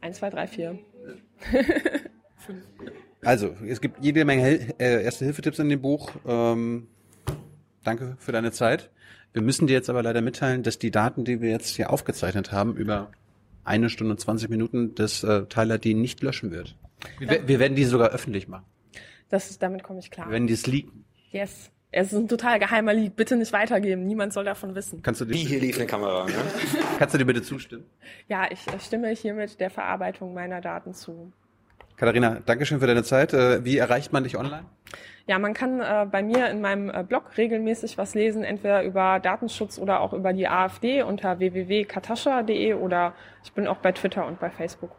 1, 0.00 0.18
2, 0.18 0.30
3, 0.30 0.46
4. 0.46 0.78
also, 3.24 3.54
es 3.66 3.80
gibt 3.80 4.02
jede 4.02 4.24
Menge 4.24 4.74
äh, 4.78 5.04
Erste-Hilfe-Tipps 5.04 5.58
in 5.58 5.68
dem 5.68 5.80
Buch. 5.80 6.10
Ähm, 6.26 6.88
danke 7.84 8.16
für 8.18 8.32
deine 8.32 8.52
Zeit. 8.52 8.90
Wir 9.32 9.42
müssen 9.42 9.66
dir 9.66 9.74
jetzt 9.74 9.90
aber 9.90 10.02
leider 10.02 10.20
mitteilen, 10.20 10.62
dass 10.62 10.78
die 10.78 10.90
Daten, 10.90 11.24
die 11.24 11.40
wir 11.40 11.50
jetzt 11.50 11.76
hier 11.76 11.90
aufgezeichnet 11.90 12.52
haben, 12.52 12.76
über 12.76 13.10
eine 13.64 13.90
Stunde 13.90 14.12
und 14.12 14.18
20 14.18 14.48
Minuten, 14.48 14.94
dass 14.94 15.22
äh, 15.22 15.44
Tyler 15.46 15.78
die 15.78 15.94
nicht 15.94 16.22
löschen 16.22 16.50
wird. 16.50 16.76
Wir, 17.18 17.46
wir 17.46 17.58
werden 17.58 17.76
die 17.76 17.84
sogar 17.84 18.10
öffentlich 18.10 18.48
machen. 18.48 18.64
Das 19.28 19.50
ist, 19.50 19.62
damit 19.62 19.82
komme 19.82 20.00
ich 20.00 20.10
klar. 20.10 20.26
Wir 20.26 20.32
werden 20.32 20.46
die 20.46 20.54
es 20.54 20.66
leaken. 20.66 21.04
Yes. 21.30 21.70
Es 21.90 22.12
ist 22.12 22.18
ein 22.18 22.28
total 22.28 22.58
geheimer 22.58 22.92
Leak. 22.92 23.16
Bitte 23.16 23.36
nicht 23.36 23.52
weitergeben. 23.52 24.06
Niemand 24.06 24.32
soll 24.32 24.44
davon 24.44 24.74
wissen. 24.74 25.02
Kannst 25.02 25.22
du 25.22 25.28
Wie 25.28 25.36
hier 25.36 25.60
lief 25.60 25.76
eine 25.78 25.86
Kamera. 25.86 26.26
Ne? 26.26 26.32
Kannst 26.98 27.14
du 27.14 27.18
dir 27.18 27.24
bitte 27.24 27.42
zustimmen? 27.42 27.84
Ja, 28.28 28.46
ich 28.50 28.60
stimme 28.84 29.08
hiermit 29.08 29.58
der 29.58 29.70
Verarbeitung 29.70 30.34
meiner 30.34 30.60
Daten 30.60 30.92
zu. 30.92 31.32
Katharina, 31.96 32.40
Dankeschön 32.44 32.78
für 32.78 32.86
deine 32.86 33.02
Zeit. 33.02 33.32
Äh, 33.32 33.64
wie 33.64 33.78
erreicht 33.78 34.12
man 34.12 34.22
dich 34.22 34.36
online? 34.36 34.64
Ja, 35.26 35.38
man 35.38 35.52
kann 35.52 35.80
äh, 35.80 36.06
bei 36.10 36.22
mir 36.22 36.48
in 36.48 36.60
meinem 36.60 36.90
äh, 36.90 37.02
Blog 37.02 37.36
regelmäßig 37.36 37.98
was 37.98 38.14
lesen, 38.14 38.44
entweder 38.44 38.82
über 38.82 39.18
Datenschutz 39.18 39.78
oder 39.78 40.00
auch 40.00 40.12
über 40.12 40.32
die 40.32 40.46
AfD 40.46 41.02
unter 41.02 41.38
www.katascha.de 41.38 42.74
oder 42.74 43.14
ich 43.42 43.52
bin 43.52 43.66
auch 43.66 43.78
bei 43.78 43.92
Twitter 43.92 44.26
und 44.26 44.38
bei 44.38 44.48
Facebook. 44.50 44.90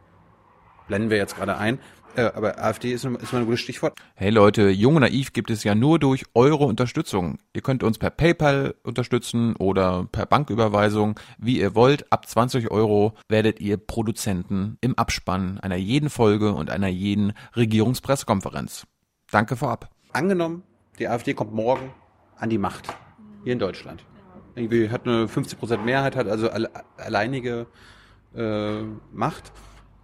Blenden 0.87 1.09
wir 1.09 1.17
jetzt 1.17 1.35
gerade 1.35 1.57
ein. 1.57 1.79
Äh, 2.15 2.31
aber 2.33 2.57
AfD 2.57 2.91
ist, 2.91 3.05
ist 3.05 3.33
mal 3.33 3.39
ein 3.39 3.45
gutes 3.45 3.59
Stichwort. 3.59 3.97
Hey 4.15 4.29
Leute, 4.29 4.69
Jung 4.69 4.95
und 4.95 5.01
Naiv 5.01 5.33
gibt 5.33 5.51
es 5.51 5.63
ja 5.63 5.75
nur 5.75 5.99
durch 5.99 6.25
eure 6.33 6.65
Unterstützung. 6.65 7.37
Ihr 7.53 7.61
könnt 7.61 7.83
uns 7.83 7.97
per 7.97 8.09
PayPal 8.09 8.75
unterstützen 8.83 9.55
oder 9.55 10.07
per 10.11 10.25
Banküberweisung, 10.25 11.19
wie 11.37 11.59
ihr 11.59 11.75
wollt. 11.75 12.11
Ab 12.11 12.27
20 12.27 12.71
Euro 12.71 13.13
werdet 13.27 13.59
ihr 13.59 13.77
Produzenten 13.77 14.77
im 14.81 14.97
Abspann 14.97 15.59
einer 15.59 15.75
jeden 15.75 16.09
Folge 16.09 16.53
und 16.53 16.69
einer 16.69 16.87
jeden 16.87 17.33
Regierungspressekonferenz. 17.55 18.87
Danke 19.31 19.55
vorab. 19.55 19.89
Angenommen, 20.11 20.63
die 20.97 21.07
AfD 21.07 21.33
kommt 21.33 21.53
morgen 21.53 21.93
an 22.37 22.49
die 22.49 22.57
Macht 22.57 22.89
hier 23.43 23.53
in 23.53 23.59
Deutschland. 23.59 24.03
Irgendwie 24.55 24.89
hat 24.89 25.05
eine 25.05 25.27
50% 25.27 25.77
Mehrheit, 25.77 26.15
hat 26.15 26.27
also 26.27 26.49
alleinige 26.97 27.67
äh, 28.35 28.81
Macht 29.11 29.51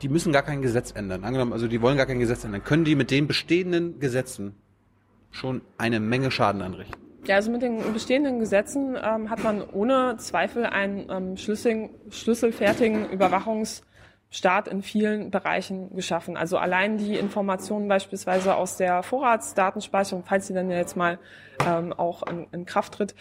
die 0.01 0.09
müssen 0.09 0.34
gar 0.34 0.43
kein 0.43 0.61
Gesetz 0.61 0.91
ändern. 0.91 1.23
Angenommen, 1.23 1.53
also 1.53 1.67
die 1.67 1.81
wollen 1.81 1.97
gar 1.97 2.05
kein 2.05 2.19
Gesetz 2.19 2.43
ändern. 2.43 2.63
Können 2.63 2.85
die 2.85 2.95
mit 2.95 3.11
den 3.11 3.27
bestehenden 3.27 3.99
Gesetzen 3.99 4.55
schon 5.31 5.61
eine 5.77 5.99
Menge 5.99 6.31
Schaden 6.31 6.61
anrichten? 6.61 6.95
Ja, 7.26 7.35
also 7.35 7.51
mit 7.51 7.61
den 7.61 7.81
bestehenden 7.93 8.39
Gesetzen 8.39 8.95
ähm, 9.01 9.30
hat 9.30 9.43
man 9.43 9.63
ohne 9.63 10.17
Zweifel 10.17 10.65
einen 10.65 11.09
ähm, 11.09 11.38
schlüssigen, 11.38 11.89
schlüsselfertigen 12.09 13.07
Überwachungs- 13.09 13.81
Staat 14.35 14.67
in 14.67 14.81
vielen 14.81 15.31
Bereichen 15.31 15.95
geschaffen. 15.95 16.35
Also 16.35 16.57
allein 16.57 16.97
die 16.97 17.15
Informationen 17.15 17.88
beispielsweise 17.88 18.55
aus 18.55 18.76
der 18.76 19.01
Vorratsdatenspeicherung, 19.01 20.26
falls 20.26 20.47
sie 20.47 20.53
dann 20.53 20.69
ja 20.69 20.76
jetzt 20.76 20.97
mal 20.97 21.19
ähm, 21.65 21.93
auch 21.93 22.23
in, 22.23 22.45
in 22.51 22.65
Kraft 22.65 22.95
tritt, 22.95 23.15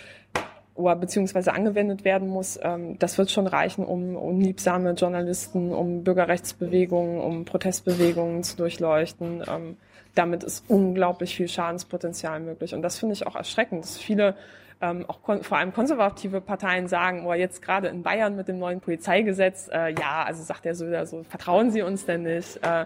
oder 0.74 0.96
beziehungsweise 0.96 1.52
angewendet 1.52 2.04
werden 2.04 2.28
muss, 2.28 2.58
ähm, 2.62 2.98
das 2.98 3.16
wird 3.16 3.30
schon 3.30 3.46
reichen, 3.46 3.84
um 3.84 4.16
unliebsame 4.16 4.92
Journalisten, 4.92 5.72
um 5.72 6.02
Bürgerrechtsbewegungen, 6.02 7.20
um 7.20 7.44
Protestbewegungen 7.44 8.42
zu 8.42 8.56
durchleuchten. 8.56 9.44
Ähm, 9.48 9.76
damit 10.14 10.42
ist 10.44 10.64
unglaublich 10.68 11.36
viel 11.36 11.48
Schadenspotenzial 11.48 12.40
möglich. 12.40 12.74
Und 12.74 12.82
das 12.82 12.98
finde 12.98 13.14
ich 13.14 13.26
auch 13.26 13.36
erschreckend, 13.36 13.84
dass 13.84 13.98
viele 13.98 14.36
ähm, 14.80 15.04
auch 15.08 15.20
vor 15.42 15.58
allem 15.58 15.72
konservative 15.72 16.40
Parteien 16.40 16.88
sagen, 16.88 17.20
oder 17.20 17.30
oh, 17.30 17.34
jetzt 17.34 17.62
gerade 17.62 17.88
in 17.88 18.02
Bayern 18.02 18.36
mit 18.36 18.48
dem 18.48 18.58
neuen 18.58 18.80
Polizeigesetz, 18.80 19.68
äh, 19.72 19.94
ja, 19.98 20.24
also 20.24 20.42
sagt 20.42 20.66
er 20.66 20.74
so 20.74 20.86
oder 20.86 21.06
so, 21.06 21.22
vertrauen 21.22 21.70
Sie 21.70 21.82
uns 21.82 22.04
denn 22.06 22.24
nicht? 22.24 22.58
Äh, 22.62 22.84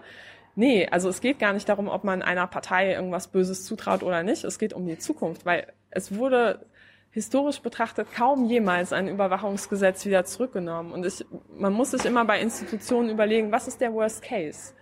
nee, 0.55 0.87
also 0.91 1.09
es 1.09 1.21
geht 1.21 1.39
gar 1.39 1.53
nicht 1.55 1.69
darum, 1.69 1.89
ob 1.89 2.05
man 2.05 2.23
einer 2.23 2.47
Partei 2.47 2.93
irgendwas 2.93 3.29
Böses 3.29 3.65
zutraut 3.65 4.03
oder 4.03 4.23
nicht. 4.23 4.45
Es 4.45 4.59
geht 4.59 4.75
um 4.75 4.87
die 4.87 4.99
Zukunft, 4.99 5.47
weil 5.47 5.67
es 5.91 6.15
wurde 6.15 6.67
historisch 7.11 7.61
betrachtet 7.61 8.09
kaum 8.15 8.47
jemals 8.47 8.93
ein 8.93 9.09
Überwachungsgesetz 9.09 10.05
wieder 10.05 10.25
zurückgenommen. 10.25 10.93
Und 10.93 11.07
ich, 11.07 11.25
man 11.57 11.73
muss 11.73 11.93
sich 11.93 12.05
immer 12.05 12.25
bei 12.25 12.41
Institutionen 12.41 13.11
überlegen, 13.11 13.51
was 13.51 13.69
ist 13.69 13.81
der 13.81 13.93
Worst 13.93 14.23
Case? 14.23 14.75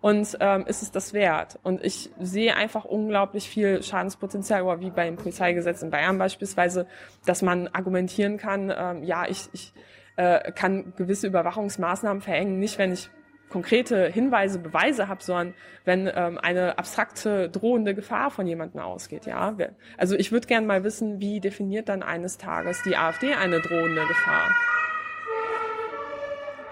Und 0.00 0.36
ähm, 0.40 0.66
ist 0.66 0.82
es 0.82 0.90
das 0.90 1.14
wert? 1.14 1.58
Und 1.62 1.84
ich 1.84 2.10
sehe 2.20 2.54
einfach 2.54 2.84
unglaublich 2.84 3.48
viel 3.48 3.82
Schadenspotenzial, 3.82 4.80
wie 4.80 4.90
beim 4.90 5.16
Polizeigesetz 5.16 5.82
in 5.82 5.90
Bayern 5.90 6.18
beispielsweise, 6.18 6.86
dass 7.24 7.42
man 7.42 7.68
argumentieren 7.68 8.36
kann, 8.36 8.72
ähm, 8.76 9.02
ja, 9.02 9.26
ich, 9.26 9.48
ich 9.52 9.72
äh, 10.16 10.52
kann 10.52 10.92
gewisse 10.96 11.26
Überwachungsmaßnahmen 11.26 12.22
verhängen, 12.22 12.58
nicht 12.58 12.78
wenn 12.78 12.92
ich 12.92 13.10
konkrete 13.48 14.08
Hinweise, 14.08 14.58
Beweise 14.58 15.08
habe, 15.08 15.22
sondern 15.22 15.54
wenn 15.84 16.10
ähm, 16.14 16.38
eine 16.38 16.78
abstrakte 16.78 17.48
drohende 17.48 17.94
Gefahr 17.94 18.30
von 18.30 18.46
jemandem 18.46 18.80
ausgeht. 18.80 19.26
Ja, 19.26 19.56
also 19.96 20.16
ich 20.16 20.32
würde 20.32 20.46
gerne 20.46 20.66
mal 20.66 20.84
wissen, 20.84 21.20
wie 21.20 21.40
definiert 21.40 21.88
dann 21.88 22.02
eines 22.02 22.38
Tages 22.38 22.82
die 22.84 22.96
AfD 22.96 23.34
eine 23.34 23.60
drohende 23.60 24.02
Gefahr? 24.06 24.50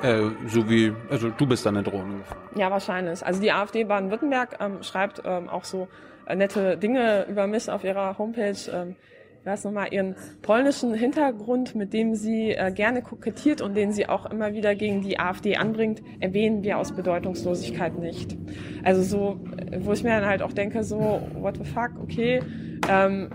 Äh, 0.03 0.31
so 0.49 0.69
wie, 0.69 0.93
also 1.09 1.31
du 1.31 1.47
bist 1.47 1.65
dann 1.65 1.77
eine 1.77 1.85
drohende 1.85 2.19
Gefahr. 2.19 2.37
Ja, 2.57 2.71
wahrscheinlich. 2.71 3.25
Also 3.25 3.41
die 3.41 3.53
AfD 3.53 3.85
Baden-Württemberg 3.85 4.59
ähm, 4.61 4.83
schreibt 4.83 5.23
ähm, 5.25 5.49
auch 5.49 5.65
so 5.65 5.89
äh, 6.27 6.35
nette 6.35 6.77
Dinge 6.77 7.27
über 7.29 7.47
mich 7.47 7.71
auf 7.71 7.85
ihrer 7.85 8.19
Homepage. 8.19 8.57
Ähm, 8.73 8.97
ich 9.45 9.51
weiß 9.51 9.65
nochmal, 9.65 9.93
ihren 9.93 10.15
polnischen 10.41 10.95
Hintergrund, 10.95 11.75
mit 11.75 11.93
dem 11.93 12.15
sie 12.15 12.53
äh, 12.53 12.73
gerne 12.73 13.03
kokettiert 13.03 13.61
und 13.61 13.75
den 13.75 13.93
sie 13.93 14.09
auch 14.09 14.25
immer 14.25 14.55
wieder 14.55 14.75
gegen 14.75 15.03
die 15.03 15.21
AfD 15.21 15.57
anbringt, 15.57 16.01
erwähnen 16.19 16.63
wir 16.63 16.79
aus 16.79 16.93
Bedeutungslosigkeit 16.93 17.99
nicht. 17.99 18.39
Also 18.85 19.03
so, 19.03 19.41
wo 19.81 19.93
ich 19.93 20.03
mir 20.03 20.19
dann 20.19 20.25
halt 20.25 20.41
auch 20.41 20.55
denke, 20.55 20.83
so, 20.83 21.21
what 21.35 21.59
the 21.59 21.65
fuck, 21.65 21.91
okay, 22.03 22.41
ähm, 22.89 23.29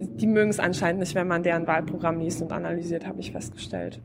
die 0.00 0.26
mögen 0.26 0.50
es 0.50 0.58
anscheinend 0.58 0.98
nicht, 0.98 1.14
wenn 1.14 1.28
man 1.28 1.44
deren 1.44 1.68
Wahlprogramm 1.68 2.18
liest 2.18 2.42
und 2.42 2.50
analysiert, 2.50 3.06
habe 3.06 3.20
ich 3.20 3.30
festgestellt. 3.30 4.00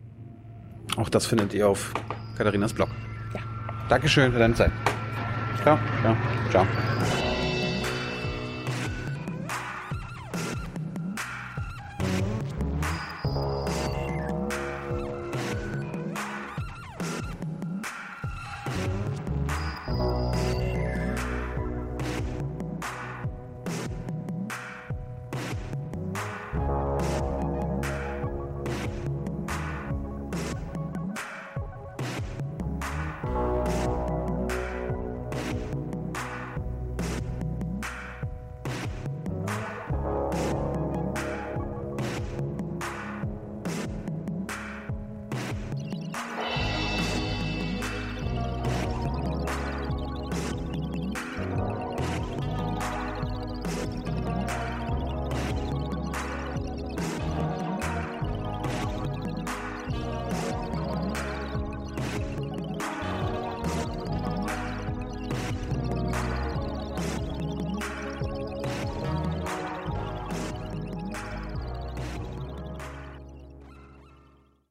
Auch 0.97 1.09
das 1.09 1.25
findet 1.25 1.55
ihr 1.55 1.67
auf 1.67 1.95
Katharinas 2.37 2.73
Blog. 2.73 2.89
Ja. 3.33 3.41
Dankeschön 3.89 4.31
für 4.31 4.37
deine 4.37 4.53
Zeit. 4.53 4.71
Ciao. 5.63 5.79
Ciao. 6.03 6.15
Ciao. 6.51 7.32